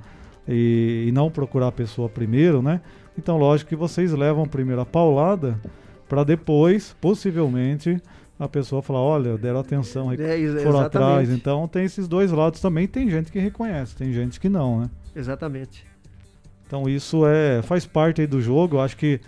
e, 0.48 1.06
e 1.08 1.12
não 1.12 1.30
procurar 1.30 1.68
a 1.68 1.72
pessoa 1.72 2.10
primeiro, 2.10 2.62
né? 2.62 2.82
Então, 3.18 3.38
lógico 3.38 3.70
que 3.70 3.76
vocês 3.76 4.12
levam 4.12 4.48
primeiro 4.48 4.82
a 4.82 4.86
paulada 4.86 5.60
para 6.08 6.24
depois, 6.24 6.96
possivelmente, 7.00 8.02
a 8.40 8.48
pessoa 8.48 8.82
falar, 8.82 9.00
olha, 9.00 9.38
deram 9.38 9.60
atenção, 9.60 10.12
É, 10.12 10.64
foram 10.64 10.82
atrás. 10.82 11.30
Então 11.30 11.68
tem 11.68 11.86
esses 11.86 12.08
dois 12.08 12.32
lados 12.32 12.60
também. 12.60 12.88
Tem 12.88 13.10
gente 13.10 13.32
que 13.32 13.40
reconhece, 13.40 13.96
tem 13.96 14.12
gente 14.12 14.40
que 14.40 14.50
não, 14.50 14.82
né? 14.82 14.90
Exatamente. 15.16 15.86
Então 16.68 16.90
isso 16.90 17.26
é 17.26 17.62
faz 17.62 17.86
parte 17.86 18.22
aí 18.22 18.28
do 18.28 18.42
jogo. 18.42 18.76
Eu 18.76 18.82
acho 18.82 18.98
que 18.98 19.22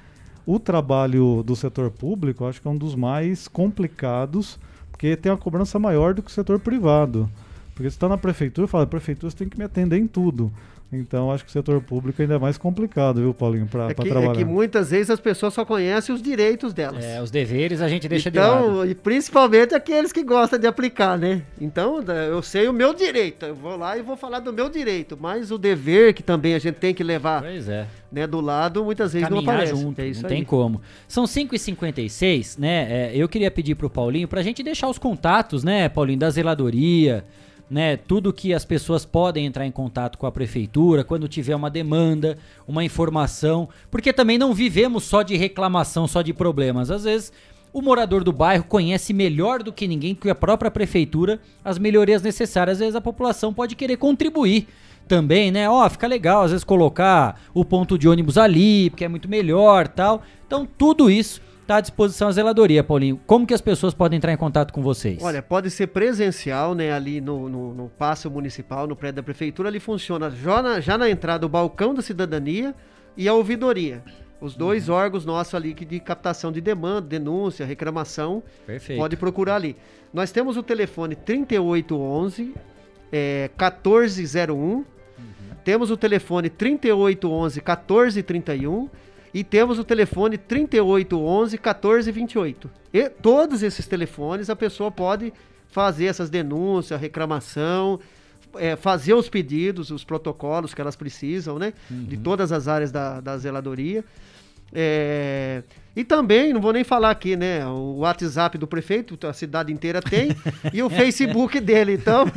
o 0.46 0.60
trabalho 0.60 1.44
do 1.44 1.56
setor 1.56 1.90
público, 1.90 2.46
acho 2.46 2.62
que 2.62 2.68
é 2.68 2.72
um 2.72 2.78
dos 2.78 2.96
mais 2.96 3.48
complicados, 3.48 4.60
porque 4.92 5.16
tem 5.16 5.32
uma 5.32 5.38
cobrança 5.38 5.80
maior 5.80 6.14
do 6.14 6.22
que 6.22 6.30
o 6.30 6.34
setor 6.34 6.60
privado. 6.60 7.30
Porque 7.74 7.90
você 7.90 7.96
está 7.96 8.10
na 8.10 8.18
prefeitura, 8.18 8.68
fala, 8.68 8.88
prefeitura 8.88 9.30
você 9.30 9.38
tem 9.38 9.48
que 9.48 9.58
me 9.58 9.64
atender 9.64 9.98
em 9.98 10.08
tudo. 10.08 10.52
Então 10.92 11.30
acho 11.32 11.44
que 11.44 11.50
o 11.50 11.52
setor 11.54 11.82
público 11.82 12.22
ainda 12.22 12.36
é 12.36 12.40
mais 12.40 12.58
complicado, 12.58 13.20
viu, 13.20 13.34
Paulinho, 13.34 13.66
para 13.68 13.90
É 13.90 13.94
que, 13.94 14.02
é 14.02 14.06
trabalhar. 14.06 14.36
que 14.36 14.46
muitas 14.46 14.90
vezes 14.92 15.10
as 15.10 15.20
pessoas 15.20 15.54
só 15.54 15.66
conhecem 15.66 16.16
os 16.16 16.22
direitos 16.22 16.74
delas. 16.74 17.04
É, 17.04 17.22
os 17.22 17.30
deveres 17.30 17.82
a 17.82 17.90
gente 17.90 18.08
deixa 18.08 18.32
de 18.32 18.40
lado. 18.40 18.64
Então, 18.66 18.86
e 18.86 18.96
principalmente 18.96 19.76
aqueles 19.76 20.14
que 20.14 20.24
gostam 20.24 20.58
de 20.58 20.66
aplicar, 20.66 21.18
né? 21.18 21.42
Então, 21.60 22.02
eu 22.02 22.42
sei 22.42 22.70
o 22.70 22.74
meu 22.74 22.94
direito, 22.94 23.46
eu 23.46 23.54
vou 23.56 23.76
lá 23.76 23.98
e 23.98 24.02
vou 24.02 24.16
falar 24.16 24.40
do 24.40 24.54
meu 24.54 24.70
direito, 24.70 25.18
mas 25.20 25.52
o 25.52 25.58
dever 25.58 26.14
que 26.14 26.24
também 26.24 26.54
a 26.54 26.60
gente 26.60 26.76
tem 26.76 26.94
que 26.94 27.04
levar 27.04 27.42
Pois 27.42 27.68
é. 27.68 27.86
né, 28.10 28.26
do 28.26 28.40
lado, 28.40 28.86
muitas 28.86 29.12
vezes 29.12 29.28
não 29.30 29.38
caminhar 29.44 29.56
aparece. 29.64 29.82
junto, 29.82 30.00
é 30.00 30.08
isso 30.08 30.22
não 30.24 30.30
aí. 30.30 30.36
tem 30.38 30.46
como. 30.46 30.82
São 31.06 31.26
5h56, 31.26 32.58
né? 32.60 32.88
É, 32.90 33.12
eu 33.14 33.28
queria 33.28 33.52
pedir 33.52 33.76
pro 33.76 33.90
Paulinho 33.90 34.28
pra 34.28 34.42
gente 34.42 34.64
deixar 34.64 34.88
os 34.88 34.98
contatos, 34.98 35.64
né, 35.64 35.90
Paulinho, 35.90 36.20
da 36.20 36.30
zeladoria, 36.30 37.26
né, 37.70 37.98
tudo 37.98 38.34
que 38.34 38.54
as 38.54 38.64
pessoas 38.64 39.06
podem 39.06 39.46
entrar 39.46 39.66
em 39.66 39.72
contato 39.72 40.18
com 40.18 40.26
a 40.26 40.32
prefeitura 40.32 41.04
quando 41.04 41.28
tiver 41.28 41.56
uma 41.56 41.70
demanda, 41.70 42.38
uma 42.68 42.84
informação, 42.84 43.68
porque 43.92 44.14
também 44.14 44.38
não 44.38 44.54
vivemos 44.54 45.04
só 45.04 45.22
de 45.22 45.36
reclamação, 45.36 46.08
só 46.08 46.22
de 46.22 46.34
problemas. 46.34 46.90
Às 46.90 47.04
vezes 47.04 47.34
o 47.74 47.82
morador 47.82 48.24
do 48.24 48.32
bairro 48.32 48.64
conhece 48.64 49.14
melhor 49.14 49.62
do 49.62 49.74
que 49.74 49.88
ninguém, 49.88 50.16
que 50.16 50.30
a 50.30 50.36
própria 50.36 50.72
prefeitura, 50.72 51.40
as 51.64 51.78
melhorias 51.78 52.22
necessárias. 52.22 52.78
Às 52.78 52.80
vezes 52.80 52.96
a 52.96 53.02
população 53.02 53.54
pode 53.54 53.76
querer 53.76 53.98
contribuir 53.98 54.68
também, 55.08 55.52
né? 55.52 55.70
Ó, 55.70 55.90
fica 55.90 56.08
legal 56.08 56.44
às 56.44 56.52
vezes 56.52 56.64
colocar 56.64 57.40
o 57.54 57.64
ponto 57.64 57.98
de 57.98 58.08
ônibus 58.08 58.38
ali, 58.38 58.90
porque 58.90 59.06
é 59.06 59.08
muito 59.08 59.30
melhor, 59.30 59.88
tal. 59.88 60.24
Então, 60.46 60.68
tudo 60.78 61.10
isso 61.10 61.42
está 61.68 61.76
à 61.78 61.82
disposição 61.82 62.30
a 62.30 62.32
zeladoria, 62.32 62.82
Paulinho. 62.82 63.20
Como 63.28 63.46
que 63.46 63.54
as 63.54 63.60
pessoas 63.60 63.94
podem 63.94 64.16
entrar 64.16 64.32
em 64.32 64.38
contato 64.38 64.72
com 64.72 64.82
vocês? 64.82 65.22
Olha, 65.22 65.42
pode 65.42 65.70
ser 65.70 65.88
presencial, 65.88 66.74
né? 66.74 66.94
Ali 66.94 67.20
no, 67.20 67.50
no, 67.50 67.74
no 67.74 67.90
passo 67.90 68.32
municipal, 68.32 68.88
no 68.88 68.96
prédio 68.96 69.18
da 69.18 69.24
prefeitura, 69.24 69.68
ali 69.68 69.80
funciona 69.80 70.32
já 70.32 70.62
na, 70.62 70.80
já 70.80 70.98
na 70.98 71.10
entrada 71.10 71.46
o 71.46 71.50
balcão 71.50 71.94
da 71.94 72.02
cidadania 72.02 72.74
e 73.18 73.28
a 73.28 73.34
ouvidoria. 73.34 74.02
Os 74.40 74.56
dois 74.56 74.88
uhum. 74.88 74.96
órgãos 74.96 75.26
nossos 75.26 75.54
ali 75.56 75.74
de 75.74 76.00
captação 76.00 76.52
de 76.52 76.62
demanda, 76.62 77.02
denúncia, 77.02 77.66
reclamação. 77.66 78.42
Perfeito. 78.66 79.00
Pode 79.00 79.18
procurar 79.18 79.56
ali. 79.56 79.76
Nós 80.14 80.32
temos 80.32 80.56
o 80.56 80.64
telefone 80.64 81.16
3811 81.16 82.54
é, 83.12 83.50
1401. 83.60 84.56
Uhum. 84.56 84.86
Temos 85.66 85.92
o 85.92 85.98
telefone 85.98 86.50
3811 86.50 87.60
1431 87.60 88.90
e 89.34 89.44
temos 89.44 89.80
o 89.80 89.84
telefone 89.84 90.38
3811 90.38 91.58
1428. 91.58 92.70
E 92.94 93.10
todos 93.10 93.64
esses 93.64 93.86
telefones 93.86 94.50
a 94.50 94.56
pessoa 94.56 94.92
pode 94.92 95.34
fazer 95.70 96.06
essas 96.06 96.30
denúncias, 96.30 97.00
reclamação, 97.00 98.00
é, 98.56 98.76
fazer 98.76 99.14
os 99.14 99.30
pedidos, 99.30 99.92
os 99.92 100.04
protocolos 100.04 100.74
que 100.74 100.82
elas 100.82 100.96
precisam, 100.96 101.60
né? 101.60 101.74
Uhum. 101.90 102.06
De 102.06 102.18
todas 102.18 102.52
as 102.52 102.68
áreas 102.68 102.92
da, 102.92 103.20
da 103.20 103.38
zeladoria. 103.38 104.04
É, 104.74 105.64
e 105.98 106.04
também, 106.04 106.54
não 106.54 106.62
vou 106.62 106.72
nem 106.72 106.84
falar 106.84 107.10
aqui, 107.10 107.36
né? 107.36 107.66
O 107.66 108.02
WhatsApp 108.02 108.56
do 108.56 108.68
prefeito, 108.68 109.18
a 109.26 109.34
cidade 109.34 109.74
inteira 109.74 110.00
tem, 110.00 110.30
e 110.72 110.84
o 110.84 110.92
Facebook 110.92 111.60
dele, 111.60 111.94
então, 111.94 112.32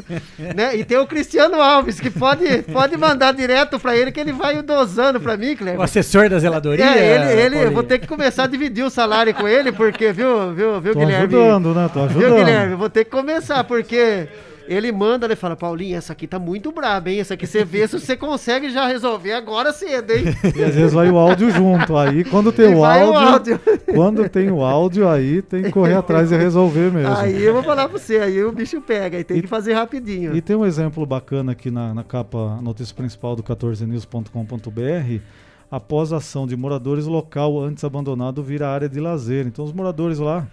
né? 0.56 0.74
E 0.74 0.82
tem 0.82 0.96
o 0.96 1.06
Cristiano 1.06 1.60
Alves, 1.60 2.00
que 2.00 2.08
pode, 2.08 2.62
pode 2.72 2.96
mandar 2.96 3.34
direto 3.34 3.78
para 3.78 3.94
ele, 3.94 4.10
que 4.10 4.18
ele 4.18 4.32
vai 4.32 4.62
dosando 4.62 5.20
para 5.20 5.36
mim, 5.36 5.54
Cleber. 5.54 5.78
O 5.78 5.82
assessor 5.82 6.30
da 6.30 6.38
zeladoria? 6.38 6.86
É, 6.86 7.16
ele, 7.16 7.56
ele 7.56 7.64
eu 7.66 7.70
vou 7.70 7.82
ter 7.82 7.98
que 7.98 8.06
começar 8.06 8.44
a 8.44 8.46
dividir 8.46 8.82
o 8.82 8.88
salário 8.88 9.34
com 9.34 9.46
ele, 9.46 9.70
porque, 9.72 10.10
viu, 10.10 10.54
viu, 10.54 10.80
viu, 10.80 10.94
Tô 10.94 11.00
Guilherme? 11.00 11.36
ajudando, 11.36 11.74
né? 11.74 11.90
Tô 11.92 12.00
ajudando. 12.04 12.28
Viu, 12.28 12.36
Guilherme? 12.36 12.74
Vou 12.76 12.88
ter 12.88 13.04
que 13.04 13.10
começar, 13.10 13.62
porque 13.64 14.26
ele 14.70 14.92
manda, 14.92 15.26
ele 15.26 15.34
fala, 15.34 15.56
Paulinho, 15.56 15.96
essa 15.96 16.12
aqui 16.12 16.28
tá 16.28 16.38
muito 16.38 16.70
braba, 16.70 17.10
hein? 17.10 17.18
Essa 17.18 17.34
aqui 17.34 17.44
você 17.44 17.64
vê 17.64 17.88
se 17.88 17.98
você 17.98 18.16
consegue 18.16 18.70
já 18.70 18.86
resolver 18.86 19.32
agora 19.32 19.72
cedo, 19.72 20.12
hein? 20.12 20.26
E 20.54 20.62
às 20.62 20.76
vezes 20.76 20.92
vai 20.92 21.10
o 21.10 21.18
áudio 21.18 21.50
junto. 21.50 21.96
Aí 21.96 22.22
quando 22.22 22.52
tem 22.52 22.72
o 22.72 22.84
áudio, 22.84 23.10
o 23.10 23.16
áudio, 23.16 23.60
quando 23.92 24.28
tem 24.28 24.48
o 24.48 24.62
áudio, 24.62 25.08
aí 25.08 25.42
tem 25.42 25.64
que 25.64 25.72
correr 25.72 25.94
atrás 25.94 26.30
e 26.30 26.36
resolver 26.36 26.92
mesmo. 26.92 27.12
Aí 27.16 27.42
eu 27.42 27.52
vou 27.52 27.64
falar 27.64 27.88
pra 27.88 27.98
você, 27.98 28.18
aí 28.18 28.44
o 28.44 28.52
bicho 28.52 28.80
pega, 28.80 29.16
aí 29.16 29.24
tem 29.24 29.38
e, 29.38 29.42
que 29.42 29.48
fazer 29.48 29.72
rapidinho. 29.72 30.36
E 30.36 30.40
tem 30.40 30.54
um 30.54 30.64
exemplo 30.64 31.04
bacana 31.04 31.50
aqui 31.50 31.68
na, 31.68 31.92
na 31.92 32.04
capa, 32.04 32.60
notícia 32.62 32.94
principal 32.94 33.34
do 33.34 33.42
14news.com.br 33.42 35.20
após 35.68 36.12
a 36.12 36.18
ação 36.18 36.46
de 36.46 36.56
moradores, 36.56 37.06
local 37.06 37.60
antes 37.60 37.82
abandonado 37.82 38.40
vira 38.40 38.68
área 38.68 38.88
de 38.88 39.00
lazer. 39.00 39.48
Então 39.48 39.64
os 39.64 39.72
moradores 39.72 40.20
lá 40.20 40.46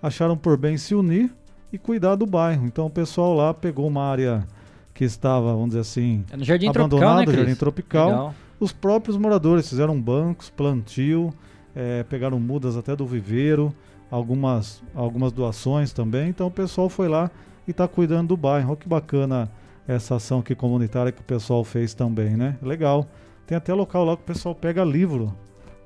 acharam 0.00 0.36
por 0.36 0.56
bem 0.56 0.76
se 0.76 0.94
unir 0.94 1.28
e 1.72 1.78
cuidar 1.78 2.14
do 2.14 2.26
bairro. 2.26 2.66
Então 2.66 2.86
o 2.86 2.90
pessoal 2.90 3.34
lá 3.34 3.52
pegou 3.52 3.86
uma 3.86 4.04
área 4.04 4.46
que 4.94 5.04
estava, 5.04 5.52
vamos 5.52 5.68
dizer 5.68 5.80
assim, 5.80 6.24
é 6.30 6.36
no 6.36 6.44
Jardim 6.44 6.68
abandonada, 6.68 7.22
Tropical, 7.22 7.26
né, 7.26 7.36
Jardim 7.36 7.54
Tropical. 7.54 8.08
Legal. 8.08 8.34
Os 8.60 8.72
próprios 8.72 9.16
moradores 9.16 9.68
fizeram 9.68 10.00
bancos, 10.00 10.50
plantio, 10.50 11.32
é, 11.74 12.02
pegaram 12.02 12.40
mudas 12.40 12.76
até 12.76 12.96
do 12.96 13.06
viveiro, 13.06 13.72
algumas, 14.10 14.82
algumas 14.94 15.30
doações 15.30 15.92
também. 15.92 16.28
Então 16.28 16.48
o 16.48 16.50
pessoal 16.50 16.88
foi 16.88 17.08
lá 17.08 17.30
e 17.66 17.70
está 17.70 17.86
cuidando 17.86 18.28
do 18.28 18.36
bairro. 18.36 18.70
Olha 18.70 18.76
que 18.76 18.88
bacana 18.88 19.48
essa 19.86 20.16
ação 20.16 20.40
aqui 20.40 20.54
comunitária 20.54 21.12
que 21.12 21.20
o 21.20 21.24
pessoal 21.24 21.62
fez 21.62 21.94
também, 21.94 22.36
né? 22.36 22.56
Legal. 22.60 23.06
Tem 23.46 23.56
até 23.56 23.72
local 23.72 24.04
lá 24.04 24.16
que 24.16 24.22
o 24.22 24.26
pessoal 24.26 24.54
pega 24.54 24.84
livro. 24.84 25.32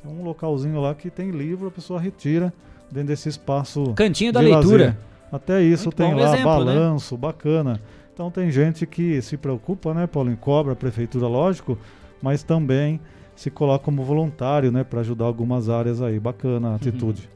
Tem 0.02 0.10
um 0.10 0.24
localzinho 0.24 0.80
lá 0.80 0.94
que 0.94 1.10
tem 1.10 1.30
livro, 1.30 1.68
a 1.68 1.70
pessoa 1.70 2.00
retira 2.00 2.52
dentro 2.90 3.08
desse 3.08 3.28
espaço. 3.28 3.92
Cantinho 3.94 4.32
da 4.32 4.40
leitura. 4.40 4.98
Até 5.32 5.62
isso 5.62 5.84
Muito 5.84 5.96
tem 5.96 6.14
lá 6.14 6.34
exemplo, 6.34 6.64
né? 6.64 6.74
balanço, 6.74 7.14
né? 7.14 7.20
bacana. 7.20 7.80
Então 8.12 8.30
tem 8.30 8.50
gente 8.50 8.86
que 8.86 9.22
se 9.22 9.38
preocupa, 9.38 9.94
né, 9.94 10.06
Paulo, 10.06 10.30
em 10.30 10.36
cobra 10.36 10.74
a 10.74 10.76
prefeitura, 10.76 11.26
lógico, 11.26 11.78
mas 12.20 12.42
também 12.42 13.00
se 13.34 13.50
coloca 13.50 13.82
como 13.82 14.04
voluntário, 14.04 14.70
né, 14.70 14.84
para 14.84 15.00
ajudar 15.00 15.24
algumas 15.24 15.70
áreas 15.70 16.02
aí. 16.02 16.20
Bacana 16.20 16.68
a 16.68 16.70
uhum. 16.70 16.76
atitude. 16.76 17.30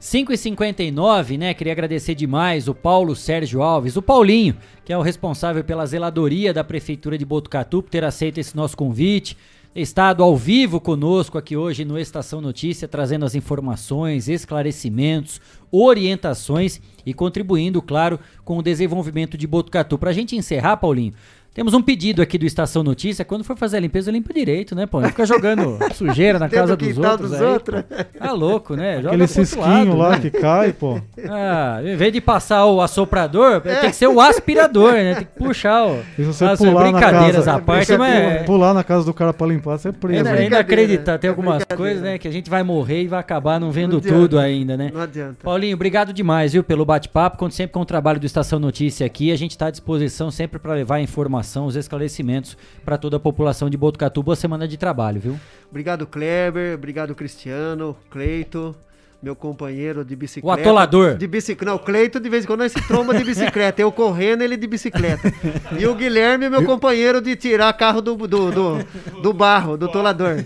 5 0.00 0.32
e 0.32 0.36
59 0.36 1.38
né? 1.38 1.54
Queria 1.54 1.72
agradecer 1.72 2.14
demais 2.14 2.68
o 2.68 2.74
Paulo 2.74 3.16
Sérgio 3.16 3.62
Alves, 3.62 3.96
o 3.96 4.02
Paulinho, 4.02 4.54
que 4.84 4.92
é 4.92 4.98
o 4.98 5.02
responsável 5.02 5.64
pela 5.64 5.86
zeladoria 5.86 6.52
da 6.52 6.62
Prefeitura 6.62 7.16
de 7.16 7.24
Botucatu, 7.24 7.82
por 7.82 7.88
ter 7.88 8.04
aceito 8.04 8.38
esse 8.38 8.54
nosso 8.54 8.76
convite 8.76 9.34
estado 9.74 10.22
ao 10.22 10.36
vivo 10.36 10.80
conosco 10.80 11.36
aqui 11.36 11.56
hoje 11.56 11.84
no 11.84 11.98
Estação 11.98 12.40
Notícia, 12.40 12.86
trazendo 12.86 13.24
as 13.24 13.34
informações, 13.34 14.28
esclarecimentos, 14.28 15.40
orientações 15.70 16.80
e 17.04 17.12
contribuindo, 17.12 17.82
claro, 17.82 18.20
com 18.44 18.56
o 18.56 18.62
desenvolvimento 18.62 19.36
de 19.36 19.48
Botucatu. 19.48 19.98
Para 19.98 20.10
a 20.10 20.12
gente 20.12 20.36
encerrar, 20.36 20.76
Paulinho, 20.76 21.12
temos 21.54 21.72
um 21.72 21.80
pedido 21.80 22.20
aqui 22.20 22.36
do 22.36 22.44
Estação 22.44 22.82
Notícia. 22.82 23.24
Quando 23.24 23.44
for 23.44 23.56
fazer 23.56 23.76
a 23.76 23.80
limpeza, 23.80 24.10
limpa 24.10 24.34
direito, 24.34 24.74
né, 24.74 24.86
pô? 24.86 25.00
Não 25.00 25.08
fica 25.08 25.24
jogando 25.24 25.78
sujeira 25.94 26.36
na 26.36 26.48
casa 26.48 26.76
dos 26.76 26.98
outros. 26.98 27.30
Dos 27.30 27.40
aí, 27.40 27.46
outros. 27.46 27.84
Tá 28.18 28.32
louco, 28.32 28.74
né? 28.74 28.96
Joga 28.96 29.08
Aquele 29.10 29.26
cisquinho 29.28 29.96
lá 29.96 30.10
né? 30.10 30.18
que 30.18 30.32
cai, 30.32 30.72
pô. 30.72 31.00
Ah, 31.30 31.80
em 31.84 31.94
vez 31.94 32.12
de 32.12 32.20
passar 32.20 32.66
o 32.66 32.80
assoprador, 32.80 33.62
é. 33.64 33.76
tem 33.76 33.90
que 33.90 33.96
ser 33.96 34.08
o 34.08 34.20
aspirador, 34.20 34.94
né? 34.94 35.14
Tem 35.14 35.24
que 35.26 35.32
puxar 35.38 35.86
o. 35.86 35.94
E 36.18 36.24
se 36.24 36.32
você 36.32 36.44
ah, 36.44 36.56
pular 36.56 36.82
brincadeiras 36.82 37.46
na 37.46 37.52
casa, 37.52 37.52
à 37.52 37.60
parte, 37.60 37.96
mas. 37.96 38.42
Pular 38.46 38.74
na 38.74 38.82
casa 38.82 39.04
do 39.04 39.14
cara 39.14 39.32
pra 39.32 39.46
limpar, 39.46 39.78
você 39.78 39.88
é 39.88 39.92
preso. 39.92 40.18
Ainda, 40.18 40.30
ainda 40.32 40.58
acreditar, 40.58 41.18
tem 41.18 41.30
algumas 41.30 41.64
coisas, 41.64 42.02
né? 42.02 42.18
Que 42.18 42.26
a 42.26 42.30
gente 42.30 42.50
vai 42.50 42.62
morrer 42.62 43.02
e 43.02 43.06
vai 43.06 43.20
acabar 43.20 43.60
não 43.60 43.70
vendo 43.70 43.94
não 43.94 44.00
tudo 44.00 44.38
ainda, 44.38 44.76
né? 44.76 44.90
Não 44.92 45.02
adianta. 45.02 45.36
Paulinho, 45.42 45.74
obrigado 45.74 46.12
demais, 46.12 46.52
viu, 46.52 46.64
pelo 46.64 46.84
bate-papo. 46.84 47.36
Conto 47.36 47.54
sempre 47.54 47.72
com 47.72 47.80
o 47.80 47.84
trabalho 47.84 48.18
do 48.18 48.26
Estação 48.26 48.58
Notícia 48.58 49.06
aqui. 49.06 49.30
A 49.30 49.36
gente 49.36 49.52
está 49.52 49.66
à 49.66 49.70
disposição 49.70 50.30
sempre 50.30 50.58
para 50.58 50.74
levar 50.74 51.00
informação, 51.44 51.66
os 51.66 51.76
esclarecimentos 51.76 52.56
para 52.84 52.96
toda 52.96 53.18
a 53.18 53.20
população 53.20 53.68
de 53.68 53.76
Botucatu. 53.76 54.22
Boa 54.22 54.34
semana 54.34 54.66
de 54.66 54.76
trabalho, 54.76 55.20
viu? 55.20 55.40
Obrigado, 55.70 56.06
Kleber. 56.06 56.74
Obrigado, 56.74 57.14
Cristiano, 57.14 57.94
Cleito 58.10 58.74
meu 59.24 59.34
companheiro 59.34 60.04
de 60.04 60.14
bicicleta. 60.14 60.46
O 60.46 60.60
atolador. 60.60 61.16
De 61.16 61.26
bicicleta. 61.26 61.64
Não, 61.64 61.76
o 61.76 61.78
Cleito 61.78 62.20
de 62.20 62.28
vez 62.28 62.44
em 62.44 62.46
quando 62.46 62.60
nós 62.60 62.72
se 62.72 62.86
tromba 62.86 63.16
de 63.16 63.24
bicicleta. 63.24 63.80
Eu 63.80 63.90
correndo, 63.90 64.42
ele 64.42 64.54
de 64.54 64.66
bicicleta. 64.66 65.32
E 65.78 65.86
o 65.86 65.94
Guilherme, 65.94 66.50
meu 66.50 66.62
companheiro 66.62 67.22
de 67.22 67.34
tirar 67.34 67.72
carro 67.72 68.02
do, 68.02 68.14
do, 68.16 68.26
do, 68.26 68.78
do 69.22 69.32
barro, 69.32 69.78
do 69.78 69.88
tolador. 69.88 70.44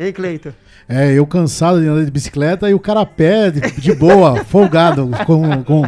Hein, 0.00 0.12
Cleito? 0.12 0.52
É, 0.88 1.12
eu 1.12 1.24
cansado 1.24 1.80
de 1.80 1.86
andar 1.86 2.04
de 2.04 2.10
bicicleta 2.10 2.68
e 2.68 2.74
o 2.74 2.80
cara 2.80 3.02
a 3.02 3.06
pé, 3.06 3.52
de, 3.52 3.60
de 3.80 3.94
boa, 3.94 4.44
folgado, 4.44 5.08
com, 5.24 5.62
com, 5.62 5.82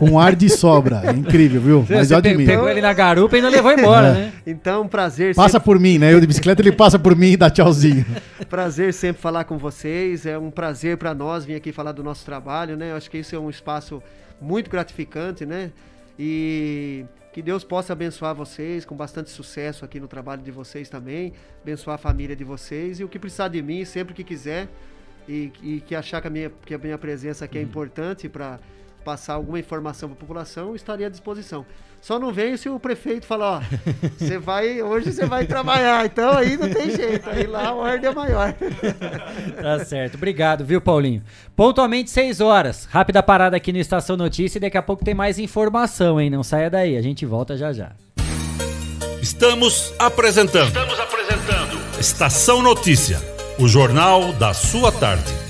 com 0.00 0.18
ar 0.18 0.34
de 0.34 0.48
sobra. 0.48 1.02
É 1.04 1.10
incrível, 1.12 1.60
viu? 1.60 1.80
Você, 1.82 1.94
Mas 1.94 2.10
eu 2.10 2.16
admiro. 2.16 2.50
Pegou 2.50 2.66
ele 2.70 2.80
na 2.80 2.94
garupa 2.94 3.36
e 3.36 3.38
ainda 3.38 3.50
levou 3.50 3.70
embora, 3.70 4.08
é. 4.08 4.12
né? 4.12 4.32
Então, 4.46 4.88
prazer. 4.88 5.34
Passa 5.34 5.52
sempre... 5.52 5.66
por 5.66 5.78
mim, 5.78 5.98
né? 5.98 6.10
Eu 6.10 6.18
de 6.18 6.26
bicicleta, 6.26 6.62
ele 6.62 6.72
passa 6.72 6.98
por 6.98 7.14
mim 7.14 7.32
e 7.32 7.36
dá 7.36 7.50
tchauzinho. 7.50 8.06
Prazer 8.48 8.94
sempre 8.94 9.20
falar 9.20 9.44
com 9.44 9.58
vocês. 9.58 10.24
É 10.24 10.38
um 10.38 10.50
prazer 10.50 10.96
para 10.96 11.12
nós 11.12 11.44
vir 11.44 11.54
aqui 11.54 11.70
falar 11.70 11.92
do 11.92 12.02
nosso 12.02 12.24
trabalho, 12.24 12.78
né? 12.78 12.92
Eu 12.92 12.96
acho 12.96 13.10
que 13.10 13.18
isso 13.18 13.36
é 13.36 13.38
um 13.38 13.50
espaço 13.50 14.02
muito 14.40 14.70
gratificante, 14.70 15.44
né? 15.44 15.70
E 16.18 17.04
que 17.30 17.42
Deus 17.42 17.62
possa 17.62 17.92
abençoar 17.92 18.34
vocês 18.34 18.86
com 18.86 18.96
bastante 18.96 19.28
sucesso 19.28 19.84
aqui 19.84 20.00
no 20.00 20.08
trabalho 20.08 20.40
de 20.40 20.50
vocês 20.50 20.88
também, 20.88 21.34
abençoar 21.60 21.96
a 21.96 21.98
família 21.98 22.34
de 22.34 22.42
vocês 22.42 23.00
e 23.00 23.04
o 23.04 23.08
que 23.08 23.18
precisar 23.18 23.48
de 23.48 23.60
mim, 23.60 23.84
sempre 23.84 24.14
que 24.14 24.24
quiser 24.24 24.66
e, 25.28 25.52
e 25.62 25.80
que 25.80 25.94
achar 25.94 26.22
que 26.22 26.26
a 26.26 26.30
minha, 26.30 26.50
que 26.64 26.74
a 26.74 26.78
minha 26.78 26.96
presença 26.96 27.44
aqui 27.44 27.58
é 27.58 27.60
uhum. 27.60 27.66
importante 27.68 28.28
para 28.30 28.58
passar 29.04 29.34
alguma 29.34 29.58
informação 29.58 30.08
para 30.08 30.16
a 30.16 30.20
população, 30.20 30.74
estaria 30.74 31.06
à 31.06 31.10
disposição. 31.10 31.64
Só 32.00 32.18
não 32.18 32.32
venho 32.32 32.56
se 32.56 32.68
o 32.68 32.80
prefeito 32.80 33.26
falar, 33.26 33.58
ó, 33.58 33.62
você 34.18 34.38
vai, 34.38 34.80
hoje 34.80 35.12
você 35.12 35.26
vai 35.26 35.46
trabalhar, 35.46 36.06
então 36.06 36.32
aí 36.32 36.56
não 36.56 36.68
tem 36.70 36.90
jeito, 36.90 37.28
aí 37.28 37.46
lá 37.46 37.68
a 37.68 37.74
ordem 37.74 38.10
é 38.10 38.14
maior. 38.14 38.54
tá 39.60 39.84
certo, 39.84 40.14
obrigado, 40.14 40.64
viu, 40.64 40.80
Paulinho? 40.80 41.22
Pontualmente 41.54 42.10
6 42.10 42.40
horas, 42.40 42.86
rápida 42.86 43.22
parada 43.22 43.56
aqui 43.56 43.72
no 43.72 43.78
Estação 43.78 44.16
Notícia 44.16 44.58
e 44.58 44.60
daqui 44.60 44.78
a 44.78 44.82
pouco 44.82 45.04
tem 45.04 45.14
mais 45.14 45.38
informação, 45.38 46.18
hein? 46.18 46.30
Não 46.30 46.42
saia 46.42 46.70
daí, 46.70 46.96
a 46.96 47.02
gente 47.02 47.26
volta 47.26 47.56
já 47.56 47.72
já. 47.72 47.92
Estamos 49.20 49.92
apresentando. 49.98 50.68
Estamos 50.68 50.98
apresentando. 50.98 52.00
Estação 52.00 52.62
Notícia, 52.62 53.20
o 53.58 53.68
jornal 53.68 54.32
da 54.32 54.54
sua 54.54 54.90
tarde. 54.90 55.49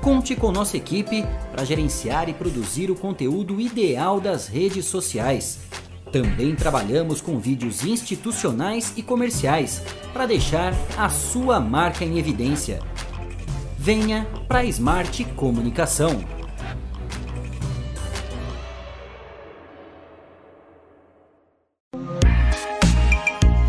Conte 0.00 0.34
com 0.34 0.50
nossa 0.50 0.78
equipe 0.78 1.26
para 1.52 1.62
gerenciar 1.62 2.28
e 2.30 2.32
produzir 2.32 2.90
o 2.90 2.94
conteúdo 2.94 3.60
ideal 3.60 4.18
das 4.18 4.48
redes 4.48 4.86
sociais. 4.86 5.58
Também 6.10 6.56
trabalhamos 6.56 7.20
com 7.20 7.38
vídeos 7.38 7.84
institucionais 7.84 8.94
e 8.96 9.02
comerciais 9.02 9.82
para 10.12 10.24
deixar 10.24 10.74
a 10.96 11.10
sua 11.10 11.60
marca 11.60 12.02
em 12.02 12.18
evidência. 12.18 12.80
Venha 13.78 14.26
para 14.48 14.60
a 14.60 14.64
Smart 14.64 15.22
Comunicação. 15.36 16.39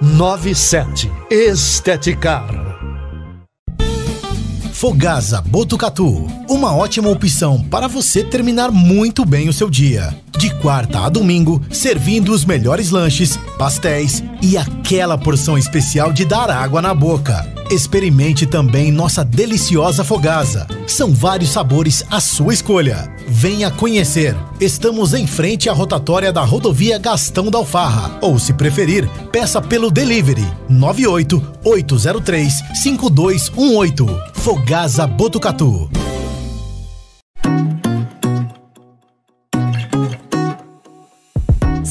3497. 0.00 1.10
Esteticar. 1.30 2.62
Fogasa 4.72 5.40
Botucatu, 5.40 6.26
uma 6.48 6.74
ótima 6.74 7.08
opção 7.08 7.62
para 7.62 7.86
você 7.86 8.24
terminar 8.24 8.72
muito 8.72 9.24
bem 9.24 9.48
o 9.48 9.52
seu 9.52 9.70
dia. 9.70 10.21
De 10.38 10.50
quarta 10.56 11.00
a 11.00 11.08
domingo, 11.08 11.62
servindo 11.70 12.32
os 12.32 12.44
melhores 12.44 12.90
lanches, 12.90 13.38
pastéis 13.58 14.22
e 14.40 14.56
aquela 14.56 15.16
porção 15.16 15.56
especial 15.56 16.12
de 16.12 16.24
dar 16.24 16.50
água 16.50 16.82
na 16.82 16.94
boca. 16.94 17.46
Experimente 17.70 18.44
também 18.44 18.90
nossa 18.90 19.24
deliciosa 19.24 20.04
Fogasa. 20.04 20.66
São 20.86 21.12
vários 21.12 21.50
sabores 21.50 22.04
à 22.10 22.20
sua 22.20 22.52
escolha. 22.52 23.10
Venha 23.26 23.70
conhecer. 23.70 24.36
Estamos 24.60 25.14
em 25.14 25.26
frente 25.26 25.70
à 25.70 25.72
rotatória 25.72 26.32
da 26.32 26.42
rodovia 26.42 26.98
Gastão 26.98 27.50
da 27.50 27.58
Alfarra. 27.58 28.18
Ou, 28.20 28.38
se 28.38 28.52
preferir, 28.52 29.08
peça 29.30 29.62
pelo 29.62 29.90
delivery 29.90 30.46
98 30.68 31.42
803 31.64 32.52
5218. 32.82 34.06
Fogasa 34.34 35.06
Botucatu. 35.06 35.88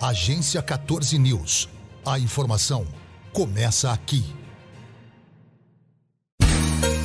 Agência 0.00 0.62
14 0.62 1.18
News. 1.18 1.68
A 2.06 2.18
informação 2.18 2.86
começa 3.34 3.92
aqui. 3.92 4.24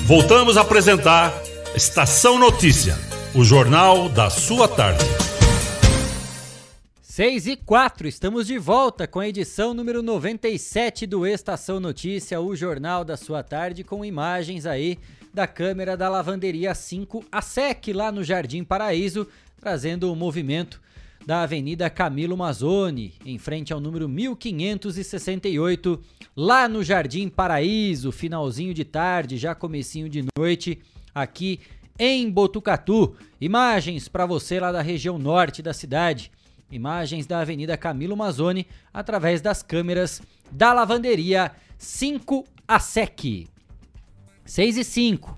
Voltamos 0.06 0.56
a 0.56 0.62
apresentar 0.62 1.34
Estação 1.76 2.40
Notícia, 2.40 2.96
o 3.36 3.44
jornal 3.44 4.08
da 4.08 4.30
sua 4.30 4.70
tarde. 4.70 5.04
6 7.02 7.48
e 7.48 7.58
4, 7.58 8.08
estamos 8.08 8.48
de 8.48 8.58
volta 8.58 9.06
com 9.06 9.20
a 9.20 9.28
edição 9.28 9.74
número 9.74 10.02
97 10.02 11.06
do 11.06 11.28
Estação 11.28 11.82
Notícia, 11.82 12.40
o 12.40 12.56
jornal 12.56 13.04
da 13.04 13.18
sua 13.18 13.44
tarde, 13.44 13.84
com 13.84 14.06
imagens 14.06 14.66
aí 14.66 14.98
da 15.34 15.46
câmera 15.46 15.98
da 15.98 16.08
lavanderia 16.08 16.74
5 16.74 17.26
a 17.30 17.42
SEC 17.42 17.92
lá 17.92 18.10
no 18.10 18.24
Jardim 18.24 18.64
Paraíso, 18.64 19.28
trazendo 19.60 20.10
o 20.10 20.16
movimento 20.16 20.80
da 21.26 21.41
Avenida 21.41 21.89
Camilo 21.89 22.38
Mazzoni, 22.38 23.14
em 23.26 23.39
frente 23.39 23.73
ao 23.73 23.80
número 23.80 24.07
1568, 24.07 25.99
lá 26.35 26.69
no 26.69 26.84
Jardim 26.84 27.27
Paraíso, 27.30 28.11
finalzinho 28.11 28.73
de 28.73 28.85
tarde, 28.85 29.38
já 29.38 29.56
comecinho 29.56 30.07
de 30.07 30.23
noite, 30.38 30.80
aqui 31.14 31.60
em 31.97 32.30
Botucatu. 32.30 33.15
Imagens 33.41 34.07
para 34.07 34.26
você 34.26 34.60
lá 34.60 34.72
da 34.72 34.81
região 34.81 35.18
norte 35.18 35.64
da 35.64 35.73
cidade. 35.73 36.31
Imagens 36.72 37.26
da 37.26 37.39
Avenida 37.39 37.76
Camilo 37.77 38.15
Mazzoni 38.18 38.68
através 38.93 39.41
das 39.41 39.64
câmeras 39.64 40.22
da 40.52 40.73
lavanderia 40.73 41.52
5 41.77 42.45
a 42.68 42.80
SEC. 42.80 43.47
6 44.45 44.77
e 44.77 44.84
5. 44.84 45.38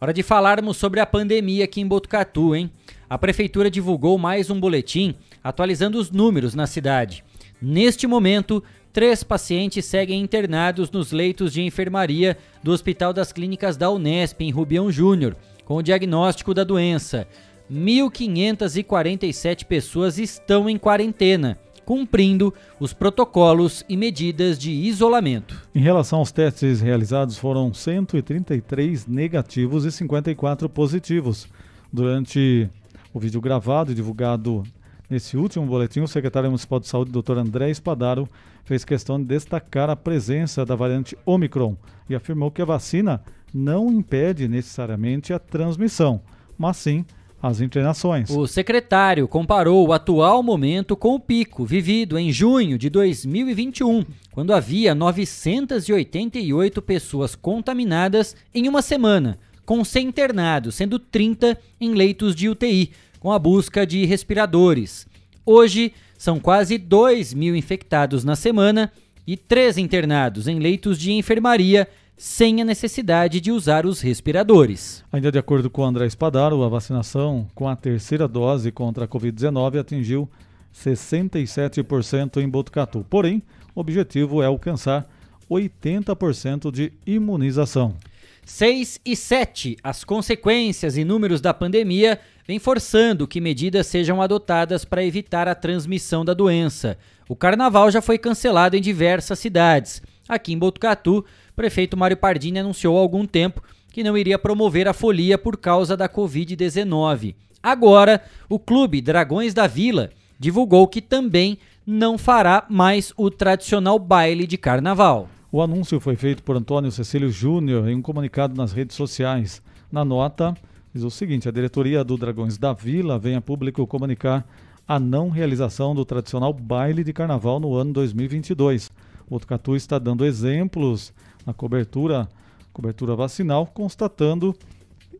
Hora 0.00 0.12
de 0.12 0.22
falarmos 0.22 0.76
sobre 0.76 1.00
a 1.00 1.06
pandemia 1.06 1.64
aqui 1.64 1.80
em 1.80 1.86
Botucatu, 1.86 2.54
hein? 2.54 2.70
A 3.12 3.18
Prefeitura 3.18 3.70
divulgou 3.70 4.16
mais 4.16 4.48
um 4.48 4.58
boletim 4.58 5.14
atualizando 5.44 5.98
os 5.98 6.10
números 6.10 6.54
na 6.54 6.66
cidade. 6.66 7.22
Neste 7.60 8.06
momento, 8.06 8.64
três 8.90 9.22
pacientes 9.22 9.84
seguem 9.84 10.22
internados 10.22 10.90
nos 10.90 11.12
leitos 11.12 11.52
de 11.52 11.60
enfermaria 11.60 12.38
do 12.62 12.72
Hospital 12.72 13.12
das 13.12 13.30
Clínicas 13.30 13.76
da 13.76 13.90
Unesp, 13.90 14.40
em 14.40 14.50
Rubião 14.50 14.90
Júnior, 14.90 15.36
com 15.66 15.76
o 15.76 15.82
diagnóstico 15.82 16.54
da 16.54 16.64
doença. 16.64 17.28
1.547 17.70 19.66
pessoas 19.66 20.16
estão 20.16 20.66
em 20.66 20.78
quarentena, 20.78 21.58
cumprindo 21.84 22.54
os 22.80 22.94
protocolos 22.94 23.84
e 23.90 23.94
medidas 23.94 24.58
de 24.58 24.70
isolamento. 24.70 25.68
Em 25.74 25.82
relação 25.82 26.20
aos 26.20 26.32
testes 26.32 26.80
realizados, 26.80 27.36
foram 27.36 27.74
133 27.74 29.06
negativos 29.06 29.84
e 29.84 29.92
54 29.92 30.66
positivos. 30.70 31.46
Durante 31.92 32.70
o 33.12 33.20
vídeo 33.20 33.40
gravado 33.40 33.92
e 33.92 33.94
divulgado 33.94 34.62
nesse 35.08 35.36
último 35.36 35.66
boletim, 35.66 36.00
o 36.00 36.08
secretário 36.08 36.48
municipal 36.48 36.80
de 36.80 36.88
saúde, 36.88 37.12
Dr. 37.12 37.38
André 37.38 37.70
Espadaro, 37.70 38.28
fez 38.64 38.84
questão 38.84 39.20
de 39.20 39.26
destacar 39.26 39.90
a 39.90 39.96
presença 39.96 40.64
da 40.64 40.74
variante 40.74 41.16
Omicron 41.26 41.76
e 42.08 42.14
afirmou 42.14 42.50
que 42.50 42.62
a 42.62 42.66
vacina 42.66 43.22
não 43.52 43.88
impede 43.90 44.48
necessariamente 44.48 45.32
a 45.32 45.38
transmissão, 45.38 46.22
mas 46.56 46.78
sim 46.78 47.04
as 47.42 47.60
internações. 47.60 48.30
O 48.30 48.46
secretário 48.46 49.26
comparou 49.26 49.86
o 49.86 49.92
atual 49.92 50.42
momento 50.42 50.96
com 50.96 51.16
o 51.16 51.20
pico 51.20 51.64
vivido 51.64 52.16
em 52.16 52.30
junho 52.30 52.78
de 52.78 52.88
2021, 52.88 54.04
quando 54.30 54.54
havia 54.54 54.94
988 54.94 56.80
pessoas 56.80 57.34
contaminadas 57.34 58.36
em 58.54 58.68
uma 58.68 58.80
semana, 58.80 59.38
com 59.64 59.84
100 59.84 60.08
internados, 60.08 60.74
sendo 60.74 60.98
30 60.98 61.58
em 61.80 61.94
leitos 61.94 62.34
de 62.34 62.48
UTI, 62.48 62.92
com 63.20 63.30
a 63.30 63.38
busca 63.38 63.86
de 63.86 64.04
respiradores. 64.04 65.06
Hoje, 65.44 65.92
são 66.18 66.38
quase 66.38 66.78
2 66.78 67.34
mil 67.34 67.56
infectados 67.56 68.24
na 68.24 68.36
semana 68.36 68.92
e 69.26 69.36
3 69.36 69.78
internados 69.78 70.48
em 70.48 70.58
leitos 70.58 70.98
de 70.98 71.12
enfermaria 71.12 71.88
sem 72.16 72.62
a 72.62 72.64
necessidade 72.64 73.40
de 73.40 73.50
usar 73.50 73.84
os 73.84 74.00
respiradores. 74.00 75.04
Ainda 75.12 75.32
de 75.32 75.38
acordo 75.38 75.68
com 75.68 75.84
André 75.84 76.06
Espadaro, 76.06 76.62
a 76.62 76.68
vacinação 76.68 77.48
com 77.54 77.68
a 77.68 77.74
terceira 77.74 78.28
dose 78.28 78.70
contra 78.70 79.04
a 79.04 79.08
Covid-19 79.08 79.80
atingiu 79.80 80.28
67% 80.72 82.36
em 82.36 82.48
Botucatu. 82.48 83.04
Porém, 83.08 83.42
o 83.74 83.80
objetivo 83.80 84.42
é 84.42 84.46
alcançar 84.46 85.04
80% 85.50 86.70
de 86.70 86.92
imunização. 87.06 87.96
6 88.44 89.00
e 89.04 89.14
7. 89.14 89.76
As 89.82 90.02
consequências 90.02 90.96
e 90.96 91.04
números 91.04 91.40
da 91.40 91.54
pandemia 91.54 92.18
vêm 92.46 92.58
forçando 92.58 93.26
que 93.26 93.40
medidas 93.40 93.86
sejam 93.86 94.20
adotadas 94.20 94.84
para 94.84 95.04
evitar 95.04 95.46
a 95.46 95.54
transmissão 95.54 96.24
da 96.24 96.34
doença. 96.34 96.98
O 97.28 97.36
carnaval 97.36 97.90
já 97.90 98.02
foi 98.02 98.18
cancelado 98.18 98.76
em 98.76 98.80
diversas 98.80 99.38
cidades. 99.38 100.02
Aqui 100.28 100.52
em 100.52 100.58
Botucatu, 100.58 101.24
prefeito 101.54 101.96
Mário 101.96 102.16
Pardini 102.16 102.58
anunciou 102.58 102.98
há 102.98 103.00
algum 103.00 103.26
tempo 103.26 103.62
que 103.92 104.02
não 104.02 104.16
iria 104.16 104.38
promover 104.38 104.88
a 104.88 104.92
folia 104.92 105.38
por 105.38 105.56
causa 105.56 105.96
da 105.96 106.08
Covid-19. 106.08 107.34
Agora, 107.62 108.22
o 108.48 108.58
clube 108.58 109.00
Dragões 109.00 109.54
da 109.54 109.66
Vila 109.66 110.10
divulgou 110.38 110.88
que 110.88 111.00
também 111.00 111.58
não 111.86 112.18
fará 112.18 112.64
mais 112.68 113.12
o 113.16 113.30
tradicional 113.30 113.98
baile 113.98 114.46
de 114.46 114.56
carnaval. 114.56 115.28
O 115.54 115.60
anúncio 115.60 116.00
foi 116.00 116.16
feito 116.16 116.42
por 116.42 116.56
Antônio 116.56 116.90
Cecílio 116.90 117.30
Júnior 117.30 117.86
em 117.86 117.94
um 117.94 118.00
comunicado 118.00 118.56
nas 118.56 118.72
redes 118.72 118.96
sociais. 118.96 119.60
Na 119.92 120.02
nota, 120.02 120.56
diz 120.94 121.02
o 121.02 121.10
seguinte: 121.10 121.46
a 121.46 121.52
diretoria 121.52 122.02
do 122.02 122.16
Dragões 122.16 122.56
da 122.56 122.72
Vila 122.72 123.18
vem 123.18 123.36
a 123.36 123.40
público 123.42 123.86
comunicar 123.86 124.48
a 124.88 124.98
não 124.98 125.28
realização 125.28 125.94
do 125.94 126.06
tradicional 126.06 126.54
baile 126.54 127.04
de 127.04 127.12
carnaval 127.12 127.60
no 127.60 127.74
ano 127.74 127.92
2022. 127.92 128.90
O 129.26 129.32
Botucatu 129.32 129.76
está 129.76 129.98
dando 129.98 130.24
exemplos 130.24 131.12
na 131.44 131.52
cobertura, 131.52 132.26
cobertura 132.72 133.14
vacinal, 133.14 133.66
constatando 133.66 134.56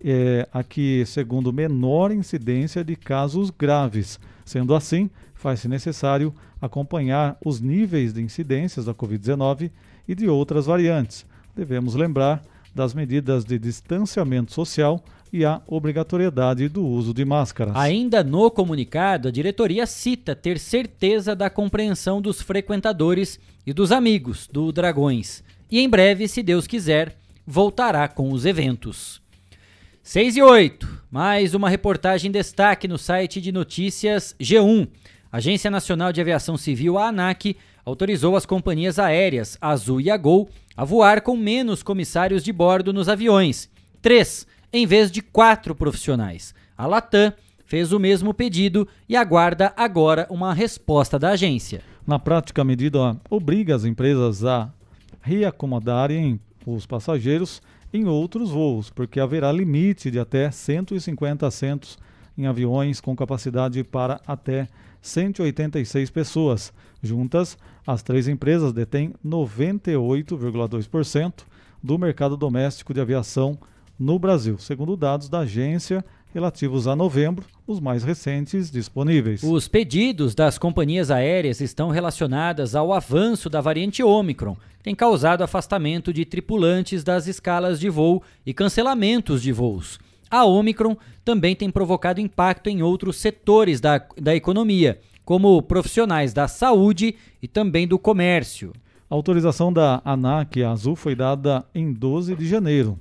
é, 0.02 0.48
aqui, 0.50 1.04
segundo, 1.04 1.52
menor 1.52 2.10
incidência 2.10 2.82
de 2.82 2.96
casos 2.96 3.50
graves. 3.50 4.18
Sendo 4.46 4.74
assim, 4.74 5.10
faz-se 5.34 5.68
necessário 5.68 6.32
acompanhar 6.58 7.36
os 7.44 7.60
níveis 7.60 8.14
de 8.14 8.22
incidências 8.22 8.86
da 8.86 8.94
Covid-19 8.94 9.70
e 10.06 10.14
de 10.14 10.28
outras 10.28 10.66
variantes. 10.66 11.26
Devemos 11.54 11.94
lembrar 11.94 12.42
das 12.74 12.94
medidas 12.94 13.44
de 13.44 13.58
distanciamento 13.58 14.52
social 14.52 15.02
e 15.32 15.44
a 15.44 15.62
obrigatoriedade 15.66 16.68
do 16.68 16.86
uso 16.86 17.14
de 17.14 17.24
máscaras. 17.24 17.74
Ainda 17.76 18.22
no 18.22 18.50
comunicado, 18.50 19.28
a 19.28 19.30
diretoria 19.30 19.86
cita 19.86 20.34
ter 20.34 20.58
certeza 20.58 21.34
da 21.34 21.48
compreensão 21.48 22.20
dos 22.20 22.42
frequentadores 22.42 23.38
e 23.66 23.72
dos 23.72 23.92
amigos 23.92 24.46
do 24.50 24.70
Dragões 24.72 25.42
e 25.72 25.80
em 25.80 25.88
breve, 25.88 26.28
se 26.28 26.42
Deus 26.42 26.66
quiser, 26.66 27.16
voltará 27.46 28.06
com 28.06 28.30
os 28.30 28.44
eventos. 28.44 29.22
6 30.02 30.36
e 30.36 30.42
8. 30.42 31.02
Mais 31.10 31.54
uma 31.54 31.70
reportagem 31.70 32.28
em 32.28 32.32
destaque 32.32 32.86
no 32.86 32.98
site 32.98 33.40
de 33.40 33.50
notícias 33.50 34.36
G1. 34.38 34.86
A 35.32 35.38
Agência 35.38 35.70
Nacional 35.70 36.12
de 36.12 36.20
Aviação 36.20 36.58
Civil, 36.58 36.98
a 36.98 37.08
ANAC, 37.08 37.56
autorizou 37.86 38.36
as 38.36 38.44
companhias 38.44 38.98
aéreas 38.98 39.56
Azul 39.62 39.98
e 39.98 40.10
a 40.10 40.16
Gol 40.18 40.50
a 40.76 40.84
voar 40.84 41.22
com 41.22 41.34
menos 41.34 41.82
comissários 41.82 42.44
de 42.44 42.52
bordo 42.52 42.92
nos 42.92 43.08
aviões. 43.08 43.70
Três, 44.02 44.46
em 44.70 44.86
vez 44.86 45.10
de 45.10 45.22
quatro 45.22 45.74
profissionais. 45.74 46.54
A 46.76 46.86
Latam 46.86 47.32
fez 47.64 47.92
o 47.92 47.98
mesmo 47.98 48.34
pedido 48.34 48.86
e 49.08 49.16
aguarda 49.16 49.72
agora 49.74 50.26
uma 50.28 50.52
resposta 50.52 51.18
da 51.18 51.30
agência. 51.30 51.80
Na 52.06 52.18
prática, 52.18 52.60
a 52.60 52.64
medida 52.64 53.16
obriga 53.30 53.74
as 53.74 53.86
empresas 53.86 54.44
a 54.44 54.70
reacomodarem 55.22 56.38
os 56.66 56.84
passageiros 56.84 57.62
em 57.90 58.04
outros 58.04 58.50
voos, 58.50 58.90
porque 58.90 59.18
haverá 59.18 59.50
limite 59.50 60.10
de 60.10 60.18
até 60.18 60.50
150 60.50 61.46
assentos 61.46 61.98
em 62.36 62.46
aviões 62.46 63.00
com 63.00 63.16
capacidade 63.16 63.82
para 63.82 64.20
até 64.26 64.68
186 65.02 66.10
pessoas. 66.10 66.72
Juntas, 67.02 67.58
as 67.86 68.02
três 68.02 68.26
empresas 68.28 68.72
detêm 68.72 69.12
98,2% 69.26 71.32
do 71.82 71.98
mercado 71.98 72.36
doméstico 72.36 72.94
de 72.94 73.00
aviação 73.00 73.58
no 73.98 74.18
Brasil, 74.18 74.56
segundo 74.58 74.96
dados 74.96 75.28
da 75.28 75.40
agência 75.40 76.04
relativos 76.32 76.86
a 76.86 76.96
novembro, 76.96 77.44
os 77.66 77.78
mais 77.78 78.02
recentes 78.02 78.70
disponíveis. 78.70 79.42
Os 79.42 79.68
pedidos 79.68 80.34
das 80.34 80.56
companhias 80.56 81.10
aéreas 81.10 81.60
estão 81.60 81.90
relacionados 81.90 82.74
ao 82.74 82.92
avanço 82.92 83.50
da 83.50 83.60
variante 83.60 84.02
Omicron, 84.02 84.56
que 84.78 84.84
tem 84.84 84.94
causado 84.94 85.44
afastamento 85.44 86.12
de 86.12 86.24
tripulantes 86.24 87.04
das 87.04 87.26
escalas 87.26 87.78
de 87.78 87.90
voo 87.90 88.22
e 88.46 88.54
cancelamentos 88.54 89.42
de 89.42 89.52
voos. 89.52 90.00
A 90.32 90.46
Omicron 90.46 90.96
também 91.22 91.54
tem 91.54 91.70
provocado 91.70 92.18
impacto 92.18 92.68
em 92.70 92.82
outros 92.82 93.18
setores 93.18 93.82
da, 93.82 94.02
da 94.18 94.34
economia, 94.34 94.98
como 95.26 95.60
profissionais 95.60 96.32
da 96.32 96.48
saúde 96.48 97.16
e 97.42 97.46
também 97.46 97.86
do 97.86 97.98
comércio. 97.98 98.72
A 99.10 99.14
autorização 99.14 99.70
da 99.70 100.00
ANAC 100.02 100.62
Azul 100.62 100.96
foi 100.96 101.14
dada 101.14 101.66
em 101.74 101.92
12 101.92 102.34
de 102.34 102.48
janeiro. 102.48 102.98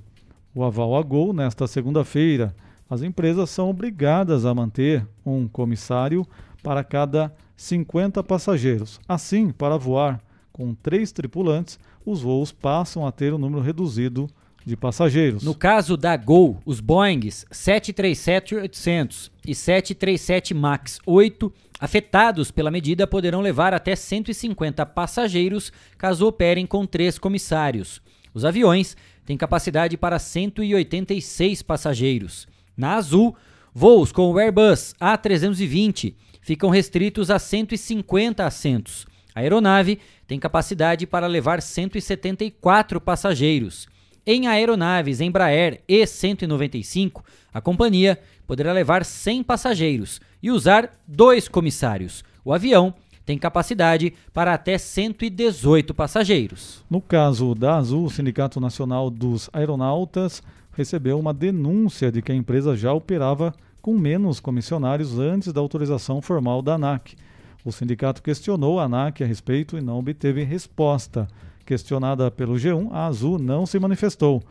O 0.54 0.62
aval 0.62 0.94
a 0.94 1.00
Gol, 1.00 1.32
nesta 1.32 1.66
segunda-feira, 1.66 2.54
as 2.90 3.00
empresas 3.00 3.48
são 3.48 3.70
obrigadas 3.70 4.44
a 4.44 4.54
manter 4.54 5.08
um 5.24 5.48
comissário 5.48 6.26
para 6.62 6.84
cada 6.84 7.34
50 7.56 8.22
passageiros. 8.22 9.00
Assim, 9.08 9.50
para 9.50 9.78
voar 9.78 10.20
com 10.52 10.74
três 10.74 11.12
tripulantes, 11.12 11.78
os 12.04 12.20
voos 12.20 12.52
passam 12.52 13.06
a 13.06 13.10
ter 13.10 13.32
um 13.32 13.38
número 13.38 13.62
reduzido 13.62 14.28
de 14.64 14.76
passageiros. 14.76 15.42
No 15.42 15.54
caso 15.54 15.96
da 15.96 16.16
Gol, 16.16 16.60
os 16.64 16.80
Boeings 16.80 17.44
737-800 17.52 19.30
e 19.46 19.54
737 19.54 20.54
MAX 20.54 20.98
8 21.06 21.52
afetados 21.80 22.50
pela 22.50 22.70
medida 22.70 23.06
poderão 23.06 23.40
levar 23.40 23.74
até 23.74 23.96
150 23.96 24.86
passageiros 24.86 25.72
caso 25.98 26.26
operem 26.26 26.64
com 26.64 26.86
três 26.86 27.18
comissários. 27.18 28.00
Os 28.32 28.44
aviões 28.44 28.96
têm 29.26 29.36
capacidade 29.36 29.96
para 29.96 30.18
186 30.18 31.62
passageiros. 31.62 32.46
Na 32.76 32.94
Azul, 32.94 33.36
voos 33.74 34.12
com 34.12 34.30
o 34.30 34.38
Airbus 34.38 34.94
A320 35.00 36.14
ficam 36.40 36.70
restritos 36.70 37.30
a 37.30 37.38
150 37.38 38.44
assentos. 38.44 39.06
A 39.34 39.40
aeronave 39.40 39.98
tem 40.26 40.38
capacidade 40.38 41.06
para 41.06 41.26
levar 41.26 41.62
174 41.62 43.00
passageiros. 43.00 43.88
Em 44.24 44.46
aeronaves 44.46 45.20
Embraer 45.20 45.82
E195, 45.88 47.24
a 47.52 47.60
companhia 47.60 48.20
poderá 48.46 48.72
levar 48.72 49.04
100 49.04 49.42
passageiros 49.42 50.20
e 50.40 50.48
usar 50.52 50.96
dois 51.08 51.48
comissários. 51.48 52.22
O 52.44 52.52
avião 52.52 52.94
tem 53.26 53.36
capacidade 53.36 54.14
para 54.32 54.54
até 54.54 54.78
118 54.78 55.92
passageiros. 55.92 56.84
No 56.88 57.00
caso 57.00 57.52
da 57.52 57.76
Azul, 57.76 58.04
o 58.04 58.10
Sindicato 58.10 58.60
Nacional 58.60 59.10
dos 59.10 59.50
Aeronautas 59.52 60.40
recebeu 60.72 61.18
uma 61.18 61.34
denúncia 61.34 62.12
de 62.12 62.22
que 62.22 62.30
a 62.30 62.34
empresa 62.34 62.76
já 62.76 62.92
operava 62.92 63.52
com 63.80 63.98
menos 63.98 64.38
comissionários 64.38 65.18
antes 65.18 65.52
da 65.52 65.60
autorização 65.60 66.22
formal 66.22 66.62
da 66.62 66.74
ANAC. 66.74 67.16
O 67.64 67.72
sindicato 67.72 68.22
questionou 68.22 68.78
a 68.78 68.84
ANAC 68.84 69.22
a 69.22 69.26
respeito 69.26 69.76
e 69.76 69.80
não 69.80 69.98
obteve 69.98 70.44
resposta. 70.44 71.26
Questionada 71.64 72.30
pelo 72.30 72.54
G1, 72.54 72.88
a 72.92 73.06
Azul 73.06 73.38
não 73.38 73.66
se 73.66 73.78
manifestou. 73.78 74.42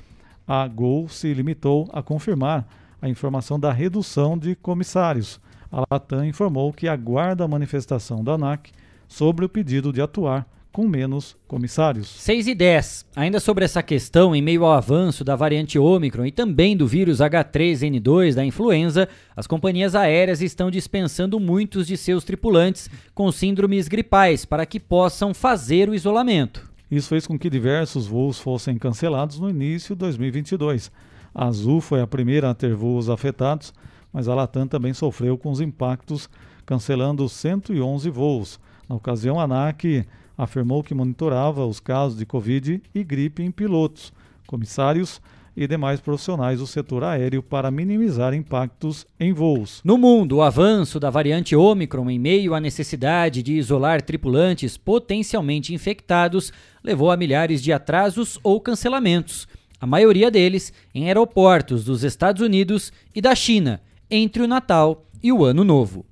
A 0.47 0.67
Gol 0.67 1.07
se 1.07 1.33
limitou 1.33 1.89
a 1.93 2.01
confirmar 2.01 2.67
a 3.01 3.09
informação 3.09 3.59
da 3.59 3.71
redução 3.71 4.37
de 4.37 4.55
comissários. 4.55 5.39
A 5.71 5.83
Latam 5.89 6.25
informou 6.25 6.73
que 6.73 6.87
aguarda 6.87 7.43
a 7.43 7.47
manifestação 7.47 8.23
da 8.23 8.33
ANAC 8.33 8.71
sobre 9.07 9.45
o 9.45 9.49
pedido 9.49 9.91
de 9.91 10.01
atuar 10.01 10.47
com 10.71 10.87
menos 10.87 11.35
comissários. 11.47 12.07
6 12.07 12.47
e 12.47 12.55
10. 12.55 13.05
Ainda 13.15 13.39
sobre 13.39 13.65
essa 13.65 13.83
questão, 13.83 14.33
em 14.33 14.41
meio 14.41 14.63
ao 14.63 14.71
avanço 14.71 15.23
da 15.23 15.35
variante 15.35 15.77
Ômicron 15.77 16.25
e 16.25 16.31
também 16.31 16.77
do 16.77 16.87
vírus 16.87 17.19
H3N2 17.19 18.35
da 18.35 18.45
influenza, 18.45 19.07
as 19.35 19.47
companhias 19.47 19.95
aéreas 19.95 20.41
estão 20.41 20.71
dispensando 20.71 21.39
muitos 21.39 21.87
de 21.87 21.97
seus 21.97 22.23
tripulantes 22.23 22.89
com 23.13 23.31
síndromes 23.31 23.87
gripais 23.87 24.45
para 24.45 24.65
que 24.65 24.79
possam 24.79 25.33
fazer 25.33 25.89
o 25.89 25.95
isolamento. 25.95 26.70
Isso 26.91 27.07
fez 27.07 27.25
com 27.25 27.39
que 27.39 27.49
diversos 27.49 28.05
voos 28.05 28.37
fossem 28.37 28.77
cancelados 28.77 29.39
no 29.39 29.49
início 29.49 29.95
de 29.95 29.99
2022. 29.99 30.91
A 31.33 31.47
Azul 31.47 31.79
foi 31.79 32.01
a 32.01 32.07
primeira 32.07 32.49
a 32.49 32.53
ter 32.53 32.75
voos 32.75 33.09
afetados 33.09 33.73
mas 34.11 34.27
a 34.27 34.35
Latam 34.35 34.67
também 34.67 34.93
sofreu 34.93 35.37
com 35.37 35.51
os 35.51 35.61
impactos, 35.61 36.29
cancelando 36.65 37.27
111 37.27 38.09
voos. 38.09 38.59
Na 38.87 38.95
ocasião, 38.95 39.39
a 39.39 39.43
ANAC 39.43 40.05
afirmou 40.37 40.83
que 40.83 40.93
monitorava 40.93 41.65
os 41.65 41.79
casos 41.79 42.17
de 42.17 42.25
Covid 42.25 42.81
e 42.93 43.03
gripe 43.03 43.43
em 43.43 43.51
pilotos, 43.51 44.11
comissários 44.47 45.21
e 45.55 45.67
demais 45.67 45.99
profissionais 45.99 46.59
do 46.59 46.67
setor 46.67 47.03
aéreo 47.03 47.43
para 47.43 47.69
minimizar 47.69 48.33
impactos 48.33 49.05
em 49.19 49.33
voos. 49.33 49.81
No 49.83 49.97
mundo, 49.97 50.37
o 50.37 50.41
avanço 50.41 50.99
da 50.99 51.09
variante 51.09 51.55
Omicron 51.55 52.09
em 52.09 52.17
meio 52.17 52.53
à 52.53 52.59
necessidade 52.59 53.43
de 53.43 53.53
isolar 53.53 54.01
tripulantes 54.01 54.77
potencialmente 54.77 55.73
infectados 55.73 56.53
levou 56.83 57.11
a 57.11 57.17
milhares 57.17 57.61
de 57.61 57.71
atrasos 57.71 58.39
ou 58.43 58.59
cancelamentos, 58.59 59.47
a 59.79 59.87
maioria 59.87 60.29
deles 60.29 60.71
em 60.93 61.07
aeroportos 61.07 61.83
dos 61.83 62.03
Estados 62.03 62.41
Unidos 62.41 62.93
e 63.15 63.21
da 63.21 63.33
China, 63.33 63.81
entre 64.09 64.43
o 64.43 64.47
Natal 64.47 65.05
e 65.23 65.31
o 65.31 65.43
Ano 65.43 65.63
Novo. 65.63 66.05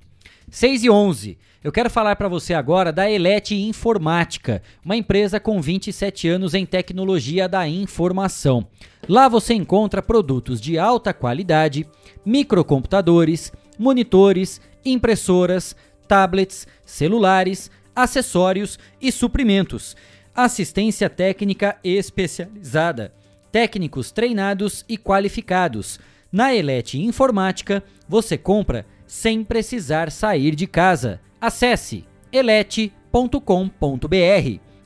6 0.50 0.84
e 0.84 0.90
11. 0.90 1.38
Eu 1.62 1.70
quero 1.70 1.90
falar 1.90 2.16
para 2.16 2.26
você 2.26 2.54
agora 2.54 2.90
da 2.90 3.08
Elete 3.08 3.54
Informática, 3.54 4.62
uma 4.84 4.96
empresa 4.96 5.38
com 5.38 5.60
27 5.60 6.26
anos 6.26 6.54
em 6.54 6.64
tecnologia 6.66 7.48
da 7.48 7.68
informação. 7.68 8.66
Lá 9.08 9.28
você 9.28 9.54
encontra 9.54 10.02
produtos 10.02 10.60
de 10.60 10.78
alta 10.78 11.12
qualidade, 11.12 11.86
microcomputadores, 12.24 13.52
monitores, 13.78 14.60
impressoras, 14.84 15.76
tablets, 16.08 16.66
celulares, 16.84 17.70
acessórios 17.94 18.78
e 19.00 19.12
suprimentos. 19.12 19.94
Assistência 20.42 21.10
técnica 21.10 21.76
especializada, 21.84 23.12
técnicos 23.52 24.10
treinados 24.10 24.86
e 24.88 24.96
qualificados. 24.96 26.00
Na 26.32 26.54
Elete 26.54 26.98
Informática, 26.98 27.84
você 28.08 28.38
compra 28.38 28.86
sem 29.06 29.44
precisar 29.44 30.10
sair 30.10 30.54
de 30.54 30.66
casa. 30.66 31.20
Acesse 31.38 32.06
elete.com.br. 32.32 33.10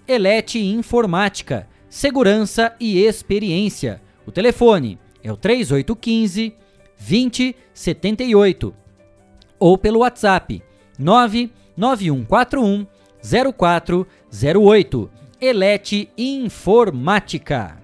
Elete 0.09 0.59
Informática, 0.59 1.69
segurança 1.89 2.75
e 2.81 2.99
experiência. 2.99 4.03
O 4.27 4.33
telefone 4.33 4.99
é 5.23 5.31
o 5.31 5.37
3815 5.37 6.57
2078 6.99 8.75
ou 9.59 9.79
pelo 9.79 10.01
WhatsApp 10.01 10.61
99141 10.99 12.87
0408. 13.57 15.24
Elete 15.41 16.09
Informática. 16.17 17.77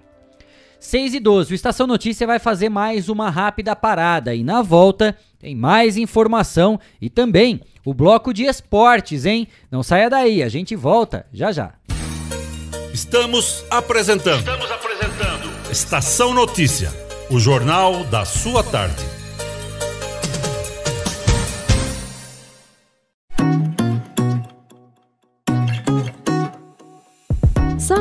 6 0.78 1.14
e 1.14 1.20
12, 1.20 1.52
o 1.52 1.54
Estação 1.54 1.86
Notícia 1.86 2.26
vai 2.26 2.38
fazer 2.38 2.70
mais 2.70 3.10
uma 3.10 3.28
rápida 3.28 3.76
parada 3.76 4.34
e 4.34 4.42
na 4.42 4.62
volta 4.62 5.14
tem 5.38 5.54
mais 5.54 5.98
informação 5.98 6.80
e 7.00 7.10
também 7.10 7.60
o 7.84 7.92
bloco 7.92 8.32
de 8.32 8.44
esportes, 8.44 9.26
hein? 9.26 9.46
Não 9.70 9.82
saia 9.82 10.08
daí, 10.08 10.42
a 10.42 10.48
gente 10.48 10.74
volta 10.74 11.26
já 11.32 11.52
já. 11.52 11.74
Estamos 12.94 13.64
apresentando. 13.70 14.38
Estamos 14.38 14.70
apresentando. 14.70 15.70
Estação 15.70 16.32
Notícia, 16.34 16.90
o 17.30 17.38
jornal 17.38 18.04
da 18.04 18.24
sua 18.24 18.62
tarde. 18.64 19.09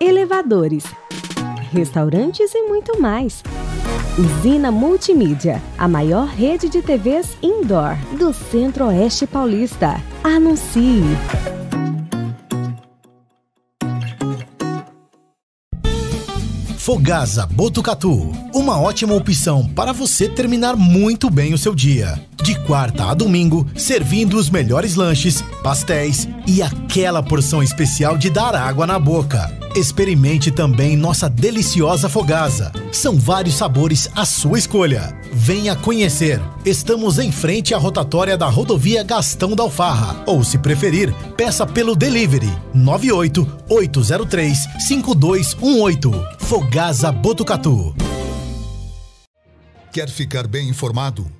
elevadores, 0.00 0.84
restaurantes 1.70 2.54
e 2.54 2.62
muito 2.62 2.98
mais. 2.98 3.42
Usina 4.18 4.72
Multimídia, 4.72 5.62
a 5.76 5.86
maior 5.86 6.26
rede 6.26 6.68
de 6.70 6.80
TVs 6.80 7.36
indoor 7.42 7.96
do 8.18 8.32
Centro-Oeste 8.32 9.26
Paulista. 9.26 10.02
Anuncie! 10.24 11.02
Fogasa 16.78 17.46
Botucatu, 17.46 18.32
uma 18.54 18.80
ótima 18.80 19.14
opção 19.14 19.68
para 19.68 19.92
você 19.92 20.28
terminar 20.28 20.76
muito 20.76 21.30
bem 21.30 21.52
o 21.52 21.58
seu 21.58 21.74
dia. 21.74 22.18
De 22.42 22.54
quarta 22.60 23.04
a 23.04 23.14
domingo, 23.14 23.66
servindo 23.76 24.36
os 24.38 24.48
melhores 24.48 24.94
lanches, 24.94 25.44
pastéis 25.62 26.26
e 26.46 26.62
aquela 26.62 27.22
porção 27.22 27.62
especial 27.62 28.16
de 28.16 28.30
dar 28.30 28.54
água 28.54 28.86
na 28.86 28.98
boca. 28.98 29.54
Experimente 29.76 30.50
também 30.50 30.96
nossa 30.96 31.28
deliciosa 31.28 32.08
fogasa. 32.08 32.72
São 32.90 33.18
vários 33.18 33.54
sabores 33.54 34.08
à 34.16 34.24
sua 34.24 34.58
escolha. 34.58 35.14
Venha 35.32 35.76
conhecer. 35.76 36.40
Estamos 36.64 37.18
em 37.18 37.30
frente 37.30 37.74
à 37.74 37.78
rotatória 37.78 38.36
da 38.36 38.48
rodovia 38.48 39.04
Gastão 39.04 39.54
da 39.54 39.62
Alfarra. 39.62 40.24
Ou, 40.26 40.42
se 40.42 40.58
preferir, 40.58 41.14
peça 41.36 41.66
pelo 41.66 41.94
delivery 41.94 42.50
98 42.74 43.46
803 43.68 44.58
5218. 44.88 46.10
Fogasa 46.38 47.12
Botucatu. 47.12 47.94
Quer 49.92 50.08
ficar 50.08 50.46
bem 50.46 50.68
informado? 50.68 51.39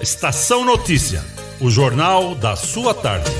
Estação 0.00 0.64
Notícia, 0.64 1.24
o 1.60 1.68
jornal 1.68 2.36
da 2.36 2.54
sua 2.54 2.94
tarde. 2.94 3.32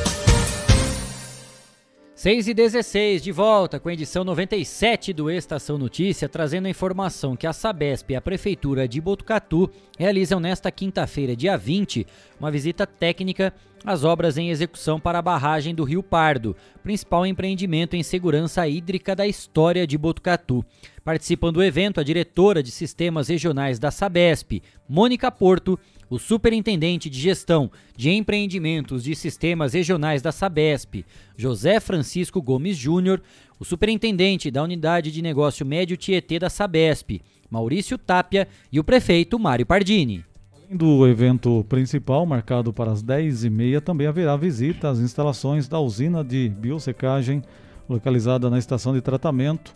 6 2.17 2.49
e 2.49 2.53
16 2.53 3.23
de 3.23 3.31
volta 3.31 3.79
com 3.79 3.89
a 3.89 3.93
edição 3.93 4.25
97 4.25 5.13
do 5.13 5.31
Estação 5.31 5.79
Notícia, 5.79 6.29
trazendo 6.29 6.67
a 6.67 6.71
informação 6.71 7.37
que 7.37 7.47
a 7.47 7.53
Sabesp 7.53 8.11
e 8.11 8.17
a 8.17 8.21
Prefeitura 8.21 8.89
de 8.89 9.01
Botucatu 9.01 9.71
realizam 9.97 10.41
nesta 10.41 10.69
quinta-feira, 10.73 11.37
dia 11.37 11.57
20, 11.57 12.05
uma 12.41 12.51
visita 12.51 12.85
técnica 12.85 13.55
às 13.85 14.03
obras 14.03 14.37
em 14.37 14.51
execução 14.51 14.99
para 14.99 15.21
a 15.21 15.23
barragem 15.23 15.73
do 15.73 15.85
Rio 15.85 16.03
Pardo, 16.03 16.57
principal 16.83 17.25
empreendimento 17.25 17.95
em 17.95 18.03
segurança 18.03 18.67
hídrica 18.67 19.15
da 19.15 19.25
história 19.25 19.87
de 19.87 19.97
Botucatu. 19.97 20.65
Participam 21.05 21.53
do 21.53 21.63
evento 21.63 22.01
a 22.01 22.03
diretora 22.03 22.65
de 22.65 22.73
sistemas 22.73 23.29
regionais 23.29 23.79
da 23.79 23.93
Sabesp, 23.93 24.61
Mônica 24.89 25.31
Porto, 25.31 25.79
o 26.11 26.19
superintendente 26.19 27.11
de 27.11 27.19
gestão 27.19 27.71
de 27.97 28.11
empreendimentos 28.11 29.05
de 29.05 29.15
sistemas 29.15 29.75
regionais 29.75 30.23
da 30.23 30.33
Sabesp, 30.33 31.05
José 31.37 31.81
Francisco 31.81 32.41
Gomes 32.41 32.77
Júnior, 32.77 33.21
o 33.59 33.65
superintendente 33.65 34.51
da 34.51 34.63
unidade 34.63 35.11
de 35.11 35.21
negócio 35.21 35.67
médio 35.67 35.97
Tietê 35.97 36.39
da 36.39 36.49
Sabesp, 36.49 37.21
Maurício 37.51 37.99
Tapia, 37.99 38.49
e 38.71 38.79
o 38.79 38.85
prefeito 38.85 39.39
Mário 39.39 39.67
Pardini. 39.67 40.25
Além 40.55 40.77
do 40.77 41.07
evento 41.07 41.65
principal, 41.69 42.25
marcado 42.27 42.73
para 42.73 42.93
as 42.93 43.03
10h30, 43.03 43.81
também 43.81 44.07
haverá 44.07 44.37
visita 44.37 44.89
às 44.89 44.99
instalações 44.99 45.67
da 45.67 45.81
usina 45.81 46.23
de 46.23 46.49
biosecagem, 46.49 47.43
localizada 47.89 48.51
na 48.51 48.59
estação 48.59 48.93
de 48.93 49.01
tratamento 49.01 49.75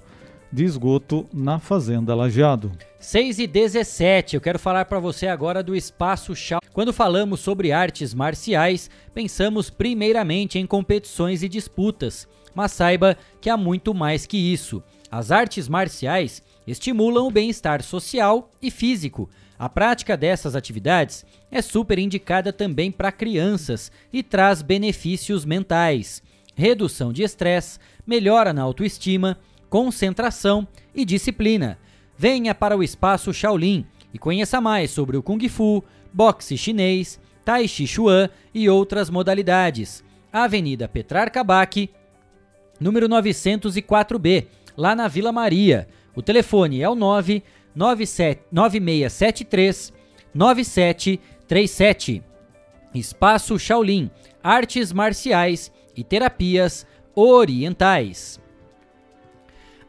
de 0.53 0.65
esgoto 0.65 1.27
na 1.33 1.59
Fazenda 1.59 2.15
Lajeado. 2.15 2.71
6 3.01 3.39
e 3.39 3.47
17, 3.47 4.37
eu 4.37 4.41
quero 4.41 4.59
falar 4.59 4.85
para 4.85 5.01
você 5.01 5.27
agora 5.27 5.63
do 5.63 5.75
Espaço 5.75 6.37
Chá. 6.37 6.59
Quando 6.73 6.93
falamos 6.93 7.41
sobre 7.41 7.73
artes 7.73 8.13
marciais, 8.13 8.91
pensamos 9.15 9.71
primeiramente 9.71 10.59
em 10.59 10.67
competições 10.67 11.43
e 11.43 11.49
disputas, 11.49 12.29
mas 12.55 12.73
saiba 12.73 13.17
que 13.41 13.49
há 13.49 13.57
muito 13.57 13.95
mais 13.95 14.27
que 14.27 14.37
isso. 14.37 14.83
As 15.11 15.31
artes 15.31 15.69
marciais 15.69 16.43
estimulam 16.67 17.27
o 17.27 17.31
bem-estar 17.31 17.83
social 17.83 18.51
e 18.61 18.71
físico. 18.71 19.29
A 19.59 19.69
prática 19.69 20.17
dessas 20.17 20.55
atividades 20.55 21.25
é 21.51 21.63
super 21.63 21.99
indicada 21.99 22.53
também 22.53 22.91
para 22.91 23.13
crianças 23.13 23.91
e 24.13 24.23
traz 24.23 24.61
benefícios 24.61 25.45
mentais, 25.45 26.23
redução 26.55 27.13
de 27.13 27.23
estresse, 27.23 27.79
melhora 28.07 28.53
na 28.53 28.63
autoestima, 28.63 29.39
concentração 29.73 30.69
e 30.95 31.03
disciplina. 31.03 31.79
Venha 32.15 32.55
para 32.55 32.77
o 32.77 32.83
Espaço 32.83 33.33
Shaolin 33.33 33.87
e 34.13 34.19
conheça 34.19 34.61
mais 34.61 34.91
sobre 34.91 35.17
o 35.17 35.23
Kung 35.23 35.49
Fu, 35.49 35.83
boxe 36.13 36.59
chinês, 36.59 37.19
Tai 37.43 37.67
Chi 37.67 37.87
Chuan 37.87 38.29
e 38.53 38.69
outras 38.69 39.09
modalidades. 39.09 40.05
Avenida 40.31 40.87
Petrarca 40.87 41.43
Baque, 41.43 41.89
número 42.79 43.09
904B, 43.09 44.45
lá 44.77 44.95
na 44.95 45.09
Vila 45.09 45.33
Maria. 45.33 45.89
O 46.15 46.21
telefone 46.21 46.83
é 46.83 46.89
o 46.91 46.95
9673 46.95 49.91
9737. 50.35 52.23
Espaço 52.95 53.59
Shaolin, 53.59 54.11
artes 54.43 54.93
marciais 54.93 55.73
e 55.97 56.05
terapias 56.05 56.87
orientais. 57.15 58.42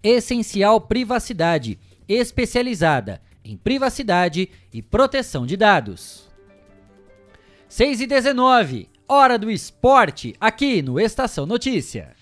Essencial 0.02 0.80
Privacidade, 0.80 1.78
especializada 2.08 3.20
em 3.44 3.58
privacidade 3.58 4.48
e 4.72 4.80
proteção 4.80 5.44
de 5.44 5.54
dados. 5.54 6.30
6 7.68 8.00
e 8.00 8.06
19, 8.06 8.88
hora 9.06 9.38
do 9.38 9.50
esporte, 9.50 10.34
aqui 10.40 10.80
no 10.80 10.98
Estação 10.98 11.44
Notícia. 11.44 12.21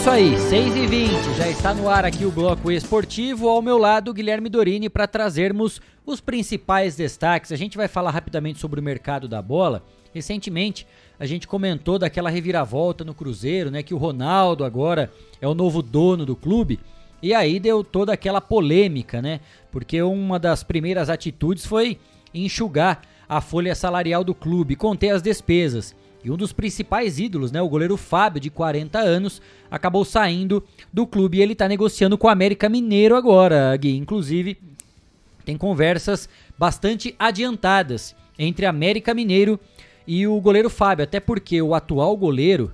Isso 0.00 0.08
aí, 0.08 0.38
6 0.38 0.76
e 0.76 0.86
20 0.86 1.10
já 1.36 1.48
está 1.50 1.74
no 1.74 1.86
ar 1.86 2.06
aqui 2.06 2.24
o 2.24 2.30
bloco 2.30 2.72
esportivo. 2.72 3.50
Ao 3.50 3.60
meu 3.60 3.76
lado, 3.76 4.14
Guilherme 4.14 4.48
Dorini, 4.48 4.88
para 4.88 5.06
trazermos 5.06 5.78
os 6.06 6.22
principais 6.22 6.96
destaques. 6.96 7.52
A 7.52 7.56
gente 7.56 7.76
vai 7.76 7.86
falar 7.86 8.10
rapidamente 8.10 8.58
sobre 8.58 8.80
o 8.80 8.82
mercado 8.82 9.28
da 9.28 9.42
bola. 9.42 9.82
Recentemente, 10.14 10.86
a 11.18 11.26
gente 11.26 11.46
comentou 11.46 11.98
daquela 11.98 12.30
reviravolta 12.30 13.04
no 13.04 13.12
Cruzeiro, 13.12 13.70
né? 13.70 13.82
Que 13.82 13.92
o 13.92 13.98
Ronaldo 13.98 14.64
agora 14.64 15.12
é 15.38 15.46
o 15.46 15.52
novo 15.52 15.82
dono 15.82 16.24
do 16.24 16.34
clube. 16.34 16.80
E 17.22 17.34
aí 17.34 17.60
deu 17.60 17.84
toda 17.84 18.14
aquela 18.14 18.40
polêmica, 18.40 19.20
né? 19.20 19.40
Porque 19.70 20.00
uma 20.00 20.38
das 20.38 20.62
primeiras 20.62 21.10
atitudes 21.10 21.66
foi 21.66 21.98
enxugar 22.32 23.02
a 23.28 23.42
folha 23.42 23.74
salarial 23.74 24.24
do 24.24 24.34
clube, 24.34 24.76
conter 24.76 25.10
as 25.10 25.20
despesas. 25.20 25.94
E 26.22 26.30
um 26.30 26.36
dos 26.36 26.52
principais 26.52 27.18
ídolos, 27.18 27.50
né, 27.50 27.62
o 27.62 27.68
goleiro 27.68 27.96
Fábio, 27.96 28.40
de 28.40 28.50
40 28.50 28.98
anos, 28.98 29.40
acabou 29.70 30.04
saindo 30.04 30.62
do 30.92 31.06
clube 31.06 31.38
e 31.38 31.42
ele 31.42 31.54
está 31.54 31.66
negociando 31.66 32.18
com 32.18 32.26
o 32.26 32.30
América 32.30 32.68
Mineiro 32.68 33.16
agora, 33.16 33.74
Gui. 33.76 33.96
Inclusive, 33.96 34.58
tem 35.44 35.56
conversas 35.56 36.28
bastante 36.58 37.14
adiantadas 37.18 38.14
entre 38.38 38.66
América 38.66 39.14
Mineiro 39.14 39.58
e 40.06 40.26
o 40.26 40.38
goleiro 40.40 40.68
Fábio, 40.68 41.04
até 41.04 41.20
porque 41.20 41.60
o 41.62 41.74
atual 41.74 42.16
goleiro, 42.16 42.70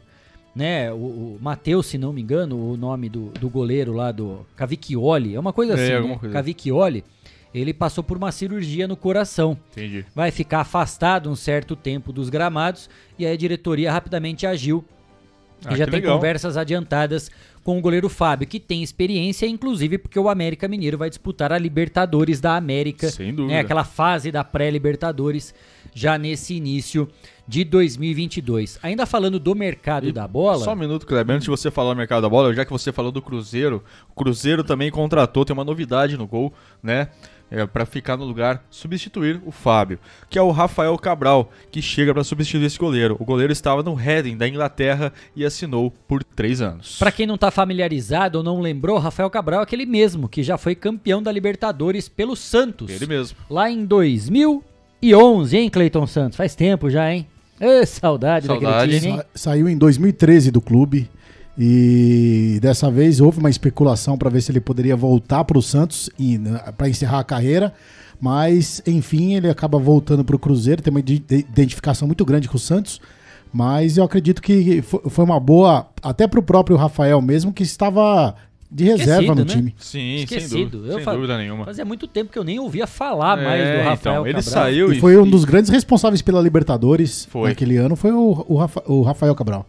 né, 0.55 0.93
o, 0.93 0.97
o 0.97 1.39
Matheus, 1.41 1.87
se 1.87 1.99
não 1.99 2.13
me 2.13 2.23
engano, 2.23 2.57
o 2.73 2.77
nome 2.77 3.09
do, 3.09 3.27
do 3.41 3.49
goleiro 3.49 3.93
lá 3.93 4.11
do 4.11 4.45
Cavicchioli, 4.57 5.35
é 5.35 5.41
uma 5.41 5.53
coisa 5.53 5.75
É, 5.75 5.85
assim, 5.85 5.93
alguma 5.95 6.15
né? 6.15 6.21
coisa. 6.21 6.33
Cavicchioli, 6.33 7.05
ele 7.61 7.73
passou 7.75 8.03
por 8.05 8.17
uma 8.17 8.33
cirurgia 8.33 8.87
no 8.89 8.97
coração. 8.97 9.57
Entendi. 9.73 10.05
Vai 10.15 10.31
ficar 10.31 10.61
afastado 10.61 11.31
um 11.31 11.37
certo 11.37 11.75
tempo 11.77 12.13
dos 12.13 12.29
gramados 12.29 12.89
e 13.19 13.25
aí 13.27 13.33
a 13.33 13.37
diretoria 13.37 13.93
rapidamente 13.93 14.47
agiu 14.47 14.85
Ah, 15.65 15.75
e 15.75 15.77
já 15.77 15.85
tem 15.87 16.01
legal. 16.01 16.17
conversas 16.17 16.57
adiantadas 16.57 17.31
com 17.65 17.77
o 17.79 17.81
goleiro 17.81 18.09
Fábio, 18.09 18.47
que 18.47 18.61
tem 18.61 18.81
experiência, 18.81 19.45
inclusive 19.45 19.99
porque 19.99 20.19
o 20.19 20.29
América 20.29 20.69
Mineiro 20.69 20.97
vai 20.97 21.09
disputar 21.09 21.53
a 21.53 21.59
Libertadores 21.59 22.41
da 22.41 22.55
América. 22.57 23.09
Sem 23.11 23.35
dúvida. 23.35 23.55
Né, 23.55 23.61
aquela 23.61 23.83
fase 23.83 24.31
da 24.31 24.45
pré-Libertadores 24.45 25.53
já 25.93 26.17
nesse 26.17 26.55
início 26.55 27.09
de 27.49 27.65
2022. 27.65 28.79
Ainda 28.83 29.05
falando 29.05 29.41
do 29.41 29.55
mercado 29.55 30.13
da 30.13 30.29
bola. 30.29 30.63
Só 30.63 30.75
um 30.75 30.77
minuto, 30.77 31.07
Kleber. 31.07 31.35
Antes 31.35 31.45
de 31.47 31.51
você 31.51 31.71
falar 31.71 31.93
do 31.95 31.97
mercado 31.97 32.23
da 32.23 32.29
bola, 32.29 32.55
já 32.55 32.65
que 32.65 32.71
você 32.71 32.93
falou 32.93 33.11
do 33.11 33.21
Cruzeiro, 33.23 33.83
o 34.11 34.15
Cruzeiro 34.15 34.63
também 34.63 34.91
contratou, 34.91 35.45
tem 35.45 35.55
uma 35.55 35.65
novidade 35.65 36.17
no 36.17 36.27
gol, 36.27 36.53
né? 36.83 37.09
É, 37.49 37.65
para 37.65 37.87
ficar 37.87 38.17
no 38.17 38.25
lugar, 38.25 38.65
substituir 38.69 39.41
o 39.47 39.53
Fábio, 39.53 40.01
que 40.29 40.37
é 40.37 40.43
o 40.43 40.51
Rafael 40.51 40.99
Cabral, 40.99 41.53
que 41.71 41.81
chega 41.81 42.13
para 42.13 42.25
substituir 42.25 42.65
esse 42.67 42.77
goleiro. 42.77 43.17
O 43.21 43.25
goleiro 43.25 43.53
estava 43.53 43.85
no 43.85 43.95
Reading 43.95 44.37
da 44.37 44.49
Inglaterra 44.49 45.13
e 45.35 45.45
assinou 45.45 45.93
por 46.09 46.25
três 46.25 46.61
anos. 46.61 46.99
Pra 46.99 47.13
quem 47.13 47.25
não 47.25 47.39
tá 47.39 47.53
familiarizado 47.53 48.39
ou 48.39 48.43
não 48.45 48.61
lembrou, 48.61 48.99
Rafael 48.99 49.31
Cabral 49.31 49.61
é 49.61 49.63
aquele 49.63 49.87
mesmo 49.87 50.29
que 50.29 50.43
já 50.43 50.59
foi 50.59 50.75
campeão 50.75 51.23
da 51.23 51.31
Libertadores 51.31 52.09
pelo 52.09 52.35
Santos. 52.35 52.91
Ele 52.91 53.07
mesmo. 53.07 53.37
Lá 53.49 53.71
em 53.71 53.85
2011, 55.03 55.57
hein, 55.57 55.71
Cleiton 55.71 56.07
Santos? 56.07 56.37
Faz 56.37 56.55
tempo 56.55 56.91
já, 56.91 57.13
hein? 57.13 57.27
Ê, 57.61 57.87
saudade, 57.87 58.49
daquele 58.49 58.99
time, 59.01 59.13
hein? 59.13 59.17
Sa- 59.19 59.27
Saiu 59.51 59.69
em 59.69 59.79
2013 59.79 60.51
do 60.51 60.61
clube 60.61 61.09
e 61.59 62.59
dessa 62.61 62.91
vez 62.91 63.21
houve 63.21 63.39
uma 63.39 63.51
especulação 63.51 64.17
para 64.19 64.31
ver 64.31 64.41
se 64.43 64.53
ele 64.53 64.61
poderia 64.61 64.97
voltar 64.97 65.45
para 65.45 65.59
o 65.59 65.63
Santos 65.63 66.11
e 66.19 66.39
para 66.77 66.89
encerrar 66.89 67.21
a 67.21 67.25
carreira, 67.25 67.73
mas 68.21 68.83
enfim 68.87 69.35
ele 69.35 69.49
acaba 69.49 69.79
voltando 69.79 70.25
para 70.25 70.37
o 70.37 70.39
Cruzeiro, 70.39 70.83
tem 70.83 70.91
uma 70.91 71.01
ide- 71.01 71.25
identificação 71.31 72.07
muito 72.07 72.25
grande 72.25 72.49
com 72.49 72.57
o 72.57 72.61
Santos, 72.61 73.01
mas 73.53 73.97
eu 73.97 74.05
acredito 74.05 74.43
que 74.43 74.83
fo- 74.83 75.03
foi 75.09 75.25
uma 75.25 75.41
boa 75.41 75.89
até 76.03 76.27
para 76.27 76.41
o 76.41 76.43
próprio 76.43 76.77
Rafael 76.77 77.21
mesmo 77.23 77.53
que 77.53 77.63
estava 77.63 78.35
de 78.71 78.85
reserva 78.85 79.13
Esquecido, 79.23 79.35
no 79.37 79.41
né? 79.45 79.47
time. 79.47 79.75
Sim, 79.79 80.15
Esquecido. 80.17 80.51
sem 80.51 80.69
dúvida, 80.69 80.93
Eu 80.95 81.05
sem 81.05 81.15
dúvida 81.15 81.39
nenhuma. 81.39 81.65
Fazia 81.65 81.85
muito 81.85 82.07
tempo 82.09 82.33
que 82.33 82.39
eu 82.39 82.43
nem 82.45 82.59
ouvia 82.59 82.87
falar 82.87 83.37
mais 83.37 83.61
É, 83.63 83.73
do 83.79 83.89
Rafael 83.89 83.95
então, 84.15 84.27
ele 84.27 84.43
Cabral. 84.43 84.53
saiu 84.53 84.93
E 84.93 84.99
foi 85.01 85.17
um 85.17 85.29
dos 85.31 85.45
grandes 85.45 85.71
responsáveis 85.71 86.21
pela 86.21 86.41
Libertadores 86.43 87.27
Foi. 87.31 87.49
naquele 87.51 87.77
ano, 87.77 87.95
foi 87.95 88.11
o, 88.13 88.45
o 88.49 88.57
Rafa- 88.57 88.83
o 88.87 89.03
Rafael 89.03 89.35
Cabral. 89.37 89.65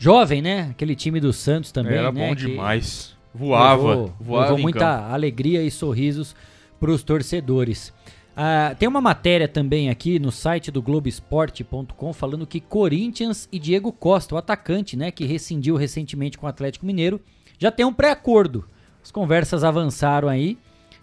Jovem, 0.00 0.40
né? 0.40 0.68
Aquele 0.70 0.96
time 0.96 1.20
do 1.20 1.30
Santos 1.30 1.70
também, 1.70 1.92
Era 1.92 2.10
né? 2.10 2.28
bom 2.28 2.34
que 2.34 2.46
demais. 2.46 3.14
Voava, 3.34 3.88
levou, 3.90 4.12
voava 4.18 4.44
levou 4.46 4.58
muita 4.58 4.96
campo. 4.96 5.12
alegria 5.12 5.62
e 5.62 5.70
sorrisos 5.70 6.34
para 6.80 6.90
os 6.90 7.02
torcedores. 7.02 7.92
Ah, 8.34 8.74
tem 8.78 8.88
uma 8.88 9.02
matéria 9.02 9.46
também 9.46 9.90
aqui 9.90 10.18
no 10.18 10.32
site 10.32 10.70
do 10.70 10.80
Globoesporte.com 10.80 12.12
falando 12.14 12.46
que 12.46 12.60
Corinthians 12.60 13.46
e 13.52 13.58
Diego 13.58 13.92
Costa, 13.92 14.34
o 14.34 14.38
atacante, 14.38 14.96
né, 14.96 15.10
que 15.10 15.26
rescindiu 15.26 15.76
recentemente 15.76 16.38
com 16.38 16.46
o 16.46 16.48
Atlético 16.48 16.86
Mineiro, 16.86 17.20
já 17.58 17.70
tem 17.70 17.84
um 17.84 17.92
pré-acordo. 17.92 18.64
As 19.02 19.12
conversas 19.12 19.62
avançaram 19.62 20.28
aí 20.28 20.56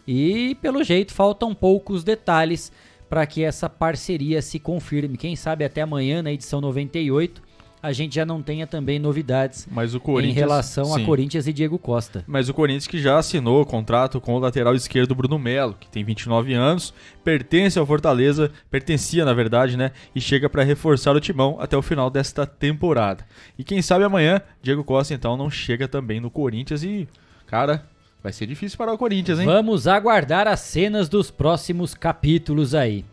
e, 0.08 0.58
pelo 0.60 0.84
jeito, 0.84 1.14
faltam 1.14 1.54
poucos 1.54 2.04
detalhes 2.04 2.72
para 3.08 3.28
que 3.28 3.44
essa 3.44 3.70
parceria 3.70 4.42
se 4.42 4.58
confirme. 4.58 5.18
Quem 5.18 5.36
sabe 5.36 5.64
até 5.64 5.82
amanhã, 5.82 6.24
na 6.24 6.32
edição 6.34 6.60
98, 6.60 7.47
a 7.82 7.94
gente 7.94 8.16
já 8.16 8.26
não 8.26 8.42
tenha 8.42 8.66
também 8.66 9.00
novidades 9.00 9.68
Mas 9.70 9.94
o 9.94 10.02
em 10.20 10.32
relação 10.32 10.86
sim. 10.86 11.04
a 11.04 11.06
Corinthians 11.06 11.48
e 11.48 11.54
Diego 11.54 11.78
Costa. 11.78 12.24
Mas 12.28 12.50
o 12.50 12.54
Corinthians 12.54 12.88
que 12.88 13.00
já 13.00 13.18
assinou 13.18 13.62
o 13.62 13.66
contrato 13.66 14.20
com 14.20 14.36
o 14.36 14.40
lateral 14.40 14.76
esquerdo 14.76 15.14
Bruno 15.14 15.38
Melo, 15.38 15.76
que 15.80 15.88
tem 15.88 16.04
29 16.04 16.54
anos, 16.54 16.94
pertence 17.24 17.78
ao 17.78 17.86
Fortaleza, 17.86 18.52
pertencia 18.70 19.24
na 19.24 19.34
verdade, 19.34 19.78
né? 19.78 19.92
E 20.16 20.22
chega 20.22 20.50
para 20.50 20.64
reforçar 20.64 21.16
o 21.16 21.20
timão 21.20 21.58
até 21.60 21.78
o 21.78 21.82
final 21.82 22.10
desta 22.10 22.46
temporada. 22.46 23.26
E 23.58 23.64
quem 23.64 23.82
sabe 23.82 24.04
amanhã, 24.04 24.42
Diego 24.62 24.84
Costa 24.84 25.14
então 25.14 25.38
não 25.38 25.50
chega 25.50 25.88
também 25.88 26.20
no 26.20 26.32
Corinthians 26.32 26.84
e, 26.84 27.08
cara, 27.46 27.86
vai 28.24 28.34
ser 28.34 28.48
difícil 28.48 28.78
parar 28.78 28.94
o 28.94 28.98
Corinthians, 28.98 29.40
hein? 29.40 29.46
Vamos 29.46 29.88
aguardar 29.88 30.48
as 30.48 30.62
cenas 30.62 31.08
dos 31.08 31.30
próximos 31.30 31.94
capítulos 31.94 32.74
aí. 32.74 33.06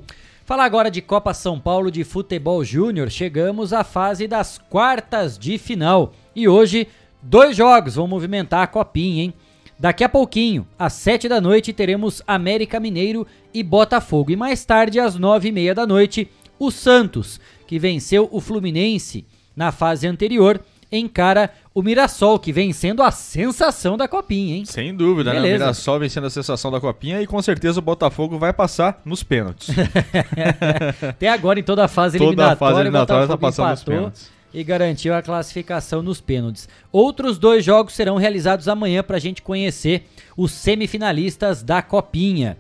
Falar 0.45 0.67
agora 0.67 0.91
de 0.91 1.01
Copa 1.01 1.33
São 1.33 1.59
Paulo 1.59 1.91
de 1.91 2.05
Futebol 2.05 2.63
Júnior, 2.63 3.11
chegamos 3.11 3.73
à 3.73 3.83
fase 3.83 4.29
das 4.29 4.59
quartas 4.59 5.39
de 5.39 5.57
final. 5.57 6.13
E 6.37 6.47
hoje, 6.47 6.87
dois 7.23 7.57
jogos 7.57 7.95
vão 7.95 8.07
movimentar 8.07 8.63
a 8.63 8.67
copinha, 8.67 9.23
hein? 9.23 9.35
Daqui 9.79 10.05
a 10.05 10.09
pouquinho, 10.09 10.69
às 10.79 10.93
sete 10.93 11.31
da 11.31 11.41
noite, 11.41 11.73
teremos 11.73 12.23
América 12.27 12.79
Mineiro 12.79 13.27
e 13.55 13.63
Botafogo. 13.63 14.33
E 14.33 14.37
mais 14.37 14.63
tarde, 14.67 15.01
às 15.01 15.17
nove 15.17 15.49
e 15.49 15.53
meia 15.53 15.75
da 15.75 15.87
noite, 15.87 16.29
o 16.59 16.71
Santos, 16.71 17.41
que 17.67 17.79
venceu 17.79 18.29
o 18.31 18.39
Fluminense 18.39 19.25
na 19.57 19.73
fase 19.73 20.07
anterior, 20.07 20.61
encara 20.91 21.51
o 21.75 21.83
Mirassol, 21.83 22.39
que 22.39 22.53
vem 22.53 22.73
sendo 22.73 23.03
a 23.03 23.11
sensação 23.11 23.97
da 23.97 24.07
copinha, 24.07 24.57
hein? 24.57 24.65
Sem 24.65 24.95
dúvida, 24.95 25.33
né? 25.33 25.39
O 25.39 25.43
Beleza. 25.43 25.65
Mirassol 25.65 25.99
vencendo 25.99 26.27
a 26.27 26.31
sensação 26.31 26.71
da 26.71 26.81
copinha 26.81 27.21
e 27.21 27.27
com 27.27 27.41
certeza 27.43 27.79
o 27.79 27.83
Botafogo 27.83 28.39
vai 28.39 28.53
passar 28.53 29.01
nos 29.05 29.23
pênaltis. 29.23 29.71
Até 31.09 31.29
agora, 31.29 31.59
em 31.59 31.63
toda 31.63 31.85
a 31.85 31.89
fase 31.89 32.19
Toda 32.19 32.25
a 32.25 32.29
eliminatória, 32.29 32.57
fase 32.59 32.81
eliminatória 32.81 33.25
o 33.25 33.29
Botafogo 33.29 33.41
tá 33.41 33.63
passando 33.63 33.71
nos 33.71 33.85
pênaltis. 33.85 34.31
e 34.53 34.65
garantiu 34.65 35.15
a 35.15 35.23
classificação 35.23 36.03
nos 36.03 36.21
pênaltis. 36.21 36.69
Outros 36.93 37.39
dois 37.39 37.65
jogos 37.65 37.95
serão 37.95 38.17
realizados 38.17 38.69
amanhã 38.69 39.03
para 39.03 39.17
a 39.17 39.21
gente 39.21 39.43
conhecer 39.43 40.07
os 40.37 40.53
semifinalistas 40.53 41.63
da 41.63 41.83
Copinha. 41.83 42.57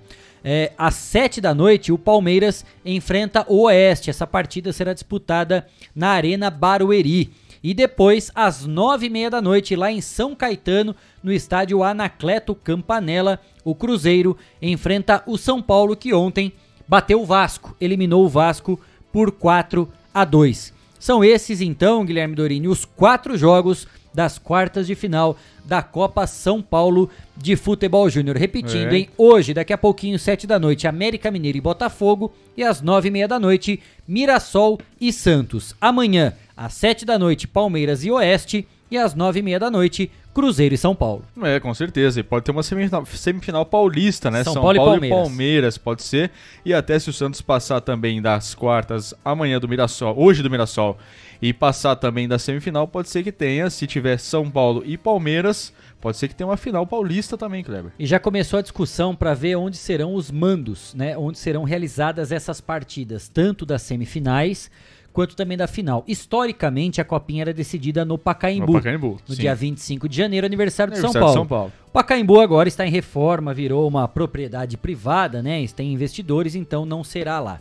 É, 0.46 0.72
às 0.76 0.94
sete 0.96 1.40
da 1.40 1.54
noite, 1.54 1.90
o 1.90 1.96
Palmeiras 1.96 2.66
enfrenta 2.84 3.46
o 3.48 3.62
Oeste. 3.62 4.10
Essa 4.10 4.26
partida 4.26 4.72
será 4.74 4.92
disputada 4.92 5.66
na 5.94 6.08
Arena 6.10 6.50
Barueri. 6.50 7.32
E 7.64 7.72
depois, 7.72 8.30
às 8.34 8.66
nove 8.66 9.06
e 9.06 9.10
meia 9.10 9.30
da 9.30 9.40
noite, 9.40 9.74
lá 9.74 9.90
em 9.90 10.02
São 10.02 10.34
Caetano, 10.34 10.94
no 11.22 11.32
estádio 11.32 11.82
Anacleto 11.82 12.54
Campanella, 12.54 13.40
o 13.64 13.74
Cruzeiro 13.74 14.36
enfrenta 14.60 15.22
o 15.26 15.38
São 15.38 15.62
Paulo, 15.62 15.96
que 15.96 16.12
ontem 16.12 16.52
bateu 16.86 17.22
o 17.22 17.24
Vasco, 17.24 17.74
eliminou 17.80 18.22
o 18.22 18.28
Vasco 18.28 18.78
por 19.10 19.32
4 19.32 19.88
a 20.12 20.26
2. 20.26 20.74
São 20.98 21.24
esses 21.24 21.62
então, 21.62 22.04
Guilherme 22.04 22.34
Dorini, 22.34 22.68
os 22.68 22.84
quatro 22.84 23.34
jogos 23.34 23.88
das 24.12 24.38
quartas 24.38 24.86
de 24.86 24.94
final 24.94 25.36
da 25.64 25.82
Copa 25.82 26.26
São 26.26 26.60
Paulo 26.60 27.08
de 27.34 27.56
Futebol 27.56 28.08
Júnior. 28.10 28.36
Repetindo, 28.36 28.92
É. 28.92 28.98
hein? 28.98 29.08
Hoje, 29.16 29.54
daqui 29.54 29.72
a 29.72 29.78
pouquinho, 29.78 30.18
sete 30.18 30.46
da 30.46 30.58
noite, 30.58 30.86
América 30.86 31.30
Mineiro 31.30 31.58
e 31.58 31.60
Botafogo. 31.62 32.32
E 32.56 32.62
às 32.62 32.80
nove 32.80 33.08
e 33.08 33.10
meia 33.10 33.26
da 33.26 33.40
noite, 33.40 33.80
Mirassol 34.06 34.78
e 35.00 35.12
Santos. 35.12 35.74
Amanhã, 35.80 36.34
às 36.56 36.74
sete 36.74 37.04
da 37.04 37.18
noite, 37.18 37.48
Palmeiras 37.48 38.04
e 38.04 38.10
Oeste. 38.10 38.66
E 38.90 38.98
às 38.98 39.14
nove 39.14 39.40
e 39.40 39.42
meia 39.42 39.58
da 39.58 39.70
noite, 39.70 40.10
Cruzeiro 40.32 40.74
e 40.74 40.78
São 40.78 40.94
Paulo. 40.94 41.24
É, 41.42 41.58
com 41.58 41.72
certeza. 41.74 42.20
E 42.20 42.22
pode 42.22 42.44
ter 42.44 42.52
uma 42.52 42.62
semifinal, 42.62 43.04
semifinal 43.06 43.64
paulista, 43.64 44.30
né? 44.30 44.44
São 44.44 44.54
Paulo 44.54 44.74
e 44.74 44.76
Palmeiras. 44.76 45.18
Palmeiras, 45.18 45.78
pode 45.78 46.02
ser. 46.02 46.30
E 46.64 46.72
até 46.72 46.98
se 46.98 47.08
o 47.10 47.12
Santos 47.12 47.40
passar 47.40 47.80
também 47.80 48.20
das 48.20 48.54
quartas 48.54 49.14
amanhã 49.24 49.58
do 49.58 49.66
Mirassol, 49.66 50.14
hoje 50.16 50.42
do 50.42 50.50
Mirassol, 50.50 50.98
e 51.40 51.52
passar 51.52 51.96
também 51.96 52.28
da 52.28 52.38
semifinal, 52.38 52.86
pode 52.86 53.08
ser 53.08 53.22
que 53.22 53.32
tenha, 53.32 53.68
se 53.70 53.86
tiver 53.86 54.18
São 54.18 54.50
Paulo 54.50 54.82
e 54.84 54.96
Palmeiras, 54.96 55.72
pode 56.00 56.16
ser 56.16 56.28
que 56.28 56.34
tenha 56.34 56.48
uma 56.48 56.56
final 56.56 56.86
paulista 56.86 57.36
também, 57.36 57.64
Kleber. 57.64 57.92
E 57.98 58.06
já 58.06 58.18
começou 58.20 58.58
a 58.58 58.62
discussão 58.62 59.14
para 59.14 59.34
ver 59.34 59.56
onde 59.56 59.76
serão 59.76 60.14
os 60.14 60.30
mandos, 60.30 60.94
né? 60.94 61.16
Onde 61.16 61.38
serão 61.38 61.64
realizadas 61.64 62.30
essas 62.30 62.60
partidas, 62.60 63.28
tanto 63.28 63.66
das 63.66 63.82
semifinais 63.82 64.70
quanto 65.14 65.36
também 65.36 65.56
da 65.56 65.68
final. 65.68 66.04
Historicamente, 66.08 67.00
a 67.00 67.04
copinha 67.04 67.44
era 67.44 67.54
decidida 67.54 68.04
no 68.04 68.18
Pacaembu. 68.18 68.66
No 68.66 68.72
Pacaembu, 68.72 69.20
No 69.28 69.36
dia 69.36 69.54
25 69.54 70.08
de 70.08 70.16
janeiro, 70.16 70.44
aniversário 70.44 70.92
de 70.92 70.98
São 70.98 71.10
Aniversário 71.10 71.28
de 71.28 71.48
Paulo. 71.48 71.48
São 71.48 71.58
Paulo. 71.58 71.72
O 71.88 71.90
Pacaembu 71.92 72.40
agora 72.40 72.68
está 72.68 72.84
em 72.84 72.90
reforma, 72.90 73.54
virou 73.54 73.86
uma 73.86 74.08
propriedade 74.08 74.76
privada, 74.76 75.40
né? 75.40 75.64
Tem 75.68 75.92
investidores, 75.92 76.56
então 76.56 76.84
não 76.84 77.04
será 77.04 77.38
lá. 77.38 77.60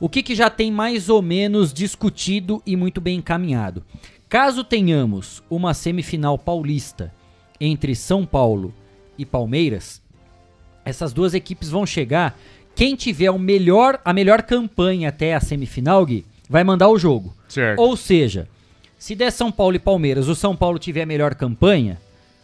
O 0.00 0.08
que, 0.08 0.22
que 0.22 0.34
já 0.34 0.48
tem 0.48 0.72
mais 0.72 1.10
ou 1.10 1.20
menos 1.20 1.70
discutido 1.70 2.62
e 2.64 2.74
muito 2.74 2.98
bem 2.98 3.18
encaminhado? 3.18 3.84
Caso 4.26 4.64
tenhamos 4.64 5.42
uma 5.50 5.74
semifinal 5.74 6.38
paulista 6.38 7.12
entre 7.60 7.94
São 7.94 8.24
Paulo 8.24 8.72
e 9.18 9.26
Palmeiras, 9.26 10.00
essas 10.82 11.12
duas 11.12 11.34
equipes 11.34 11.68
vão 11.68 11.84
chegar. 11.84 12.38
Quem 12.74 12.96
tiver 12.96 13.30
o 13.30 13.38
melhor, 13.38 14.00
a 14.02 14.14
melhor 14.14 14.40
campanha 14.42 15.10
até 15.10 15.34
a 15.34 15.40
semifinal, 15.40 16.06
Gui, 16.06 16.24
vai 16.50 16.64
mandar 16.64 16.88
o 16.88 16.98
jogo. 16.98 17.32
Certo. 17.48 17.78
Ou 17.78 17.96
seja, 17.96 18.48
se 18.98 19.14
der 19.14 19.30
São 19.30 19.52
Paulo 19.52 19.76
e 19.76 19.78
Palmeiras, 19.78 20.26
o 20.26 20.34
São 20.34 20.56
Paulo 20.56 20.80
tiver 20.80 21.02
a 21.02 21.06
melhor 21.06 21.36
campanha, 21.36 22.00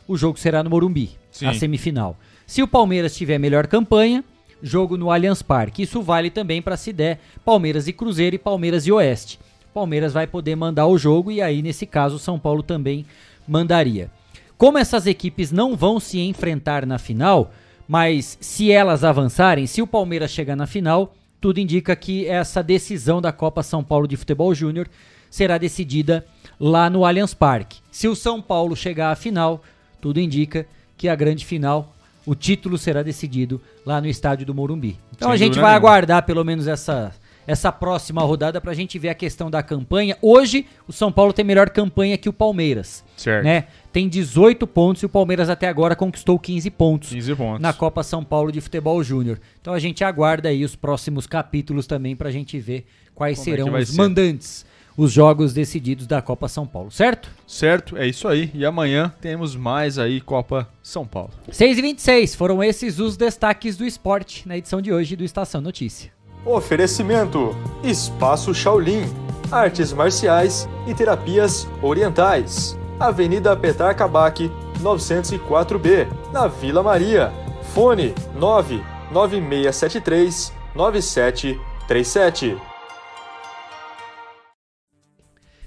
o 0.07 0.17
jogo 0.17 0.39
será 0.39 0.63
no 0.63 0.71
Morumbi, 0.71 1.11
Sim. 1.33 1.47
a 1.47 1.53
semifinal. 1.53 2.17
Se 2.47 2.63
o 2.63 2.69
Palmeiras 2.69 3.17
tiver 3.17 3.35
a 3.35 3.41
melhor 3.41 3.67
campanha, 3.67 4.25
jogo 4.63 4.97
no 4.97 5.11
Allianz 5.11 5.43
Parque. 5.43 5.83
Isso 5.83 6.01
vale 6.01 6.31
também 6.31 6.63
para 6.63 6.77
se 6.77 6.93
der 6.93 7.19
Palmeiras 7.45 7.89
e 7.89 7.93
Cruzeiro 7.93 8.37
e 8.37 8.39
Palmeiras 8.39 8.87
e 8.87 8.93
Oeste. 8.93 9.41
Palmeiras 9.75 10.13
vai 10.13 10.27
poder 10.27 10.55
mandar 10.55 10.87
o 10.87 10.97
jogo 10.97 11.33
e 11.33 11.43
aí 11.43 11.61
nesse 11.61 11.85
caso 11.85 12.17
o 12.17 12.21
São 12.21 12.39
Paulo 12.39 12.63
também 12.63 13.05
mandaria. 13.47 14.09
Como 14.57 14.79
essas 14.79 15.07
equipes 15.07 15.51
não 15.51 15.77
vão 15.77 15.99
se 15.99 16.21
enfrentar 16.21 16.87
na 16.87 16.99
final, 16.99 17.53
Mas 17.89 18.37
se 18.41 18.73
elas 18.73 19.05
avançarem, 19.05 19.67
se 19.67 19.81
o 19.81 19.87
Palmeiras 19.87 20.33
chegar 20.33 20.57
na 20.57 20.67
final, 20.67 21.15
tudo 21.47 21.61
indica 21.61 21.95
que 21.95 22.27
essa 22.27 22.61
decisão 22.61 23.23
da 23.23 23.31
Copa 23.31 23.63
São 23.63 23.85
Paulo 23.85 24.09
de 24.09 24.17
Futebol 24.17 24.53
Júnior 24.53 24.89
será 25.31 25.59
decidida 25.59 26.27
lá 26.59 26.91
no 26.91 27.05
Allianz 27.05 27.35
Parque. 27.35 27.79
Se 27.89 28.09
o 28.09 28.17
São 28.17 28.43
Paulo 28.43 28.75
chegar 28.75 29.13
à 29.13 29.15
final, 29.15 29.63
tudo 30.01 30.19
indica 30.19 30.67
que 30.97 31.09
a 31.09 31.15
grande 31.15 31.47
final, 31.47 31.95
o 32.27 32.35
título 32.35 32.77
será 32.77 33.01
decidido 33.01 33.61
lá 33.87 34.01
no 34.01 34.09
estádio 34.09 34.45
do 34.45 34.53
Morumbi. 34.53 34.99
Então 35.15 35.29
Sem 35.29 35.35
a 35.35 35.37
gente 35.37 35.55
vai 35.55 35.71
nenhuma. 35.71 35.77
aguardar 35.77 36.27
pelo 36.27 36.45
menos 36.45 36.67
essa 36.67 37.15
essa 37.47 37.71
próxima 37.71 38.23
rodada 38.23 38.61
pra 38.61 38.75
gente 38.75 38.99
ver 38.99 39.09
a 39.11 39.15
questão 39.15 39.51
da 39.51 39.63
campanha. 39.63 40.17
Hoje 40.21 40.67
o 40.89 40.93
São 40.93 41.13
Paulo 41.13 41.33
tem 41.33 41.45
melhor 41.45 41.71
campanha 41.71 42.19
que 42.19 42.29
o 42.29 42.33
Palmeiras, 42.33 43.05
Certo. 43.17 43.45
né? 43.45 43.65
Tem 43.93 44.09
18 44.09 44.67
pontos 44.67 45.03
e 45.03 45.07
o 45.07 45.09
Palmeiras 45.09 45.49
até 45.49 45.69
agora 45.69 45.97
conquistou 45.97 46.39
15 46.39 46.71
pontos 46.71 47.09
15 47.11 47.35
pontos. 47.35 47.61
na 47.63 47.73
Copa 47.73 48.03
São 48.03 48.23
Paulo 48.25 48.51
de 48.53 48.61
Futebol 48.61 49.03
Júnior. 49.03 49.39
Então 49.61 49.73
a 49.73 49.79
gente 49.79 50.03
aguarda 50.05 50.49
aí 50.49 50.65
os 50.65 50.77
próximos 50.77 51.27
capítulos 51.27 51.87
também 51.87 52.15
pra 52.17 52.31
gente 52.31 52.59
ver 52.59 52.85
quais 53.15 53.39
Como 53.39 53.49
é 53.51 53.53
serão 53.57 53.71
vai 53.71 53.83
os 53.83 53.89
ser. 53.91 53.97
mandantes, 53.97 54.67
os 54.99 55.13
jogos 55.13 55.53
decididos 55.53 56.07
da 56.07 56.21
Copa 56.23 56.49
São 56.49 56.67
Paulo, 56.67 56.91
certo? 56.91 57.31
Certo, 57.47 57.97
é 57.97 58.07
isso 58.07 58.27
aí. 58.29 58.51
E 58.55 58.65
amanhã 58.65 59.13
temos 59.21 59.55
mais 59.55 59.99
aí 59.99 60.21
Copa 60.21 60.69
São 60.83 61.07
Paulo. 61.07 61.31
6 61.51 61.79
e 61.79 61.83
26 61.83 62.35
foram 62.35 62.63
esses 62.63 62.99
os 62.99 63.17
destaques 63.17 63.77
do 63.77 63.85
esporte 63.85 64.47
na 64.49 64.57
edição 64.59 64.81
de 64.83 64.93
hoje 64.93 65.15
do 65.17 65.25
Estação 65.25 65.61
Notícia. 65.61 66.16
Oferecimento: 66.47 67.55
Espaço 67.83 68.55
Shaolin, 68.55 69.03
Artes 69.51 69.93
Marciais 69.93 70.69
e 70.87 70.95
Terapias 70.95 71.67
Orientais. 71.83 72.79
Avenida 73.01 73.57
Petar 73.57 73.97
Kabak, 73.97 74.49
904B, 74.81 76.07
na 76.33 76.47
Vila 76.47 76.85
Maria. 76.85 77.33
Fone 77.75 78.15
99673 78.39 80.53
9737. 80.75 82.57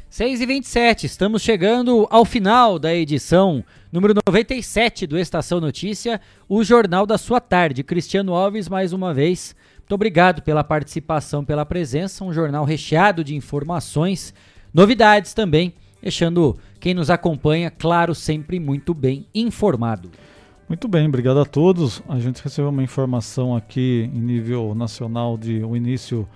6 0.10 0.42
e 0.42 0.46
27 0.46 1.06
estamos 1.06 1.42
chegando 1.42 2.08
ao 2.10 2.26
final 2.26 2.80
da 2.80 2.96
edição 2.96 3.64
número 3.92 4.14
97 4.28 5.06
do 5.06 5.20
Estação 5.20 5.62
Notícia, 5.62 6.20
o 6.48 6.64
Jornal 6.64 7.06
da 7.06 7.18
Sua 7.18 7.40
Tarde. 7.40 7.84
Cristiano 7.84 8.34
Alves, 8.34 8.68
mais 8.68 8.92
uma 8.92 9.14
vez, 9.14 9.56
muito 9.90 9.96
obrigado 9.96 10.44
pela 10.44 10.64
participação, 10.64 11.44
pela 11.44 11.66
presença. 11.66 12.24
Um 12.24 12.32
jornal 12.32 12.64
recheado 12.64 13.24
de 13.24 13.36
informações, 13.36 14.36
novidades 14.72 15.34
também, 15.34 15.74
deixando 16.00 16.56
quem 16.80 16.94
nos 16.94 17.10
acompanha, 17.10 17.72
claro, 17.72 18.14
sempre 18.14 18.60
muito 18.60 18.94
bem 18.94 19.26
informado. 19.34 20.12
Muito 20.68 20.88
bem, 20.88 21.08
obrigado 21.08 21.40
a 21.40 21.46
todos. 21.46 22.04
A 22.08 22.20
gente 22.20 22.44
recebeu 22.44 22.70
uma 22.70 22.84
informação 22.84 23.56
aqui 23.56 24.08
em 24.14 24.20
nível 24.20 24.76
nacional 24.76 25.36
de 25.36 25.64
o 25.64 25.76
início 25.76 26.30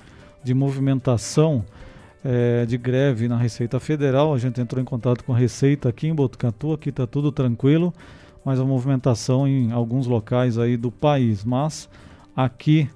de 0.44 0.56
movimentação 0.56 1.64
eh, 2.26 2.66
de 2.66 2.76
greve 2.76 3.28
na 3.28 3.38
Receita 3.38 3.80
Federal. 3.80 4.34
A 4.34 4.40
gente 4.40 4.60
entrou 4.60 4.82
em 4.82 4.86
contato 4.86 5.24
com 5.24 5.32
a 5.32 5.38
Receita 5.38 5.90
aqui 5.90 6.08
em 6.08 6.16
Botucatu, 6.16 6.74
aqui 6.74 6.90
está 6.90 7.06
tudo 7.06 7.32
tranquilo, 7.32 7.94
mas 8.44 8.60
a 8.60 8.66
movimentação 8.66 9.48
em 9.48 9.72
alguns 9.72 10.08
locais 10.08 10.58
aí 10.58 10.76
do 10.76 10.92
país. 10.92 11.46
Mas 11.46 11.88
aqui 12.36 12.90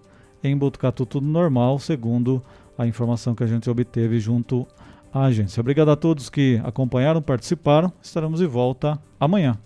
em 0.48 0.58
Botucatu 0.58 1.06
tudo 1.06 1.26
normal, 1.28 1.80
segundo 1.80 2.42
a 2.78 2.86
informação 2.86 3.34
que 3.34 3.44
a 3.44 3.48
gente 3.48 3.70
obteve 3.70 4.20
junto 4.20 4.68
à 5.14 5.26
agência. 5.26 5.62
Obrigado 5.62 5.90
a 5.90 5.96
todos 5.96 6.30
que 6.30 6.62
acompanharam, 6.64 7.22
participaram. 7.22 7.92
Estaremos 8.02 8.40
de 8.40 8.46
volta 8.46 9.00
amanhã. 9.20 9.58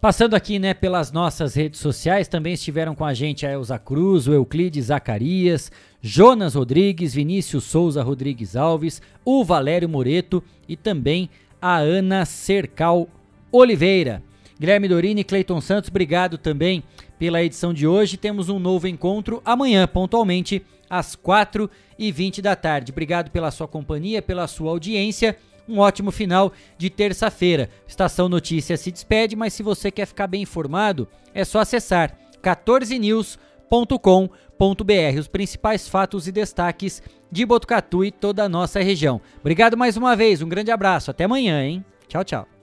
Passando 0.00 0.34
aqui, 0.34 0.58
né, 0.58 0.74
pelas 0.74 1.10
nossas 1.10 1.54
redes 1.54 1.80
sociais, 1.80 2.28
também 2.28 2.52
estiveram 2.52 2.94
com 2.94 3.06
a 3.06 3.14
gente 3.14 3.46
a 3.46 3.50
Elza 3.50 3.78
Cruz, 3.78 4.28
o 4.28 4.34
Euclides 4.34 4.86
Zacarias, 4.86 5.72
Jonas 6.02 6.54
Rodrigues, 6.54 7.14
Vinícius 7.14 7.64
Souza 7.64 8.02
Rodrigues 8.02 8.54
Alves, 8.54 9.00
o 9.24 9.42
Valério 9.42 9.88
Moreto 9.88 10.44
e 10.68 10.76
também 10.76 11.30
a 11.60 11.78
Ana 11.78 12.26
Cercal 12.26 13.08
Oliveira. 13.50 14.22
Guilherme 14.60 14.88
Dorini 14.88 15.22
e 15.22 15.24
Cleiton 15.24 15.60
Santos, 15.62 15.88
obrigado 15.88 16.36
também 16.36 16.82
pela 17.18 17.42
edição 17.42 17.72
de 17.72 17.86
hoje. 17.86 18.16
Temos 18.16 18.48
um 18.48 18.58
novo 18.58 18.86
encontro 18.86 19.42
amanhã, 19.44 19.86
pontualmente, 19.86 20.64
às 20.88 21.16
4h20 21.16 22.40
da 22.40 22.54
tarde. 22.54 22.92
Obrigado 22.92 23.30
pela 23.30 23.50
sua 23.50 23.68
companhia, 23.68 24.22
pela 24.22 24.46
sua 24.46 24.70
audiência. 24.70 25.36
Um 25.68 25.78
ótimo 25.78 26.10
final 26.10 26.52
de 26.76 26.90
terça-feira. 26.90 27.70
Estação 27.88 28.28
Notícias 28.28 28.80
se 28.80 28.90
despede, 28.90 29.34
mas 29.34 29.54
se 29.54 29.62
você 29.62 29.90
quer 29.90 30.06
ficar 30.06 30.26
bem 30.26 30.42
informado, 30.42 31.08
é 31.32 31.44
só 31.44 31.60
acessar 31.60 32.16
14news.com.br. 32.42 35.18
Os 35.18 35.28
principais 35.28 35.88
fatos 35.88 36.28
e 36.28 36.32
destaques 36.32 37.02
de 37.30 37.46
Botucatu 37.46 38.04
e 38.04 38.10
toda 38.10 38.44
a 38.44 38.48
nossa 38.48 38.80
região. 38.80 39.20
Obrigado 39.40 39.76
mais 39.76 39.96
uma 39.96 40.14
vez, 40.14 40.42
um 40.42 40.48
grande 40.48 40.70
abraço. 40.70 41.10
Até 41.10 41.24
amanhã, 41.24 41.64
hein? 41.64 41.84
Tchau, 42.06 42.22
tchau. 42.22 42.53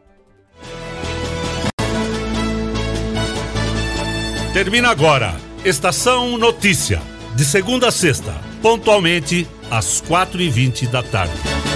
Termina 4.53 4.89
agora. 4.89 5.33
Estação 5.63 6.37
Notícia. 6.37 7.01
De 7.37 7.45
segunda 7.45 7.87
a 7.87 7.91
sexta, 7.91 8.33
pontualmente 8.61 9.47
às 9.69 10.01
4h20 10.01 10.89
da 10.89 11.01
tarde. 11.01 11.70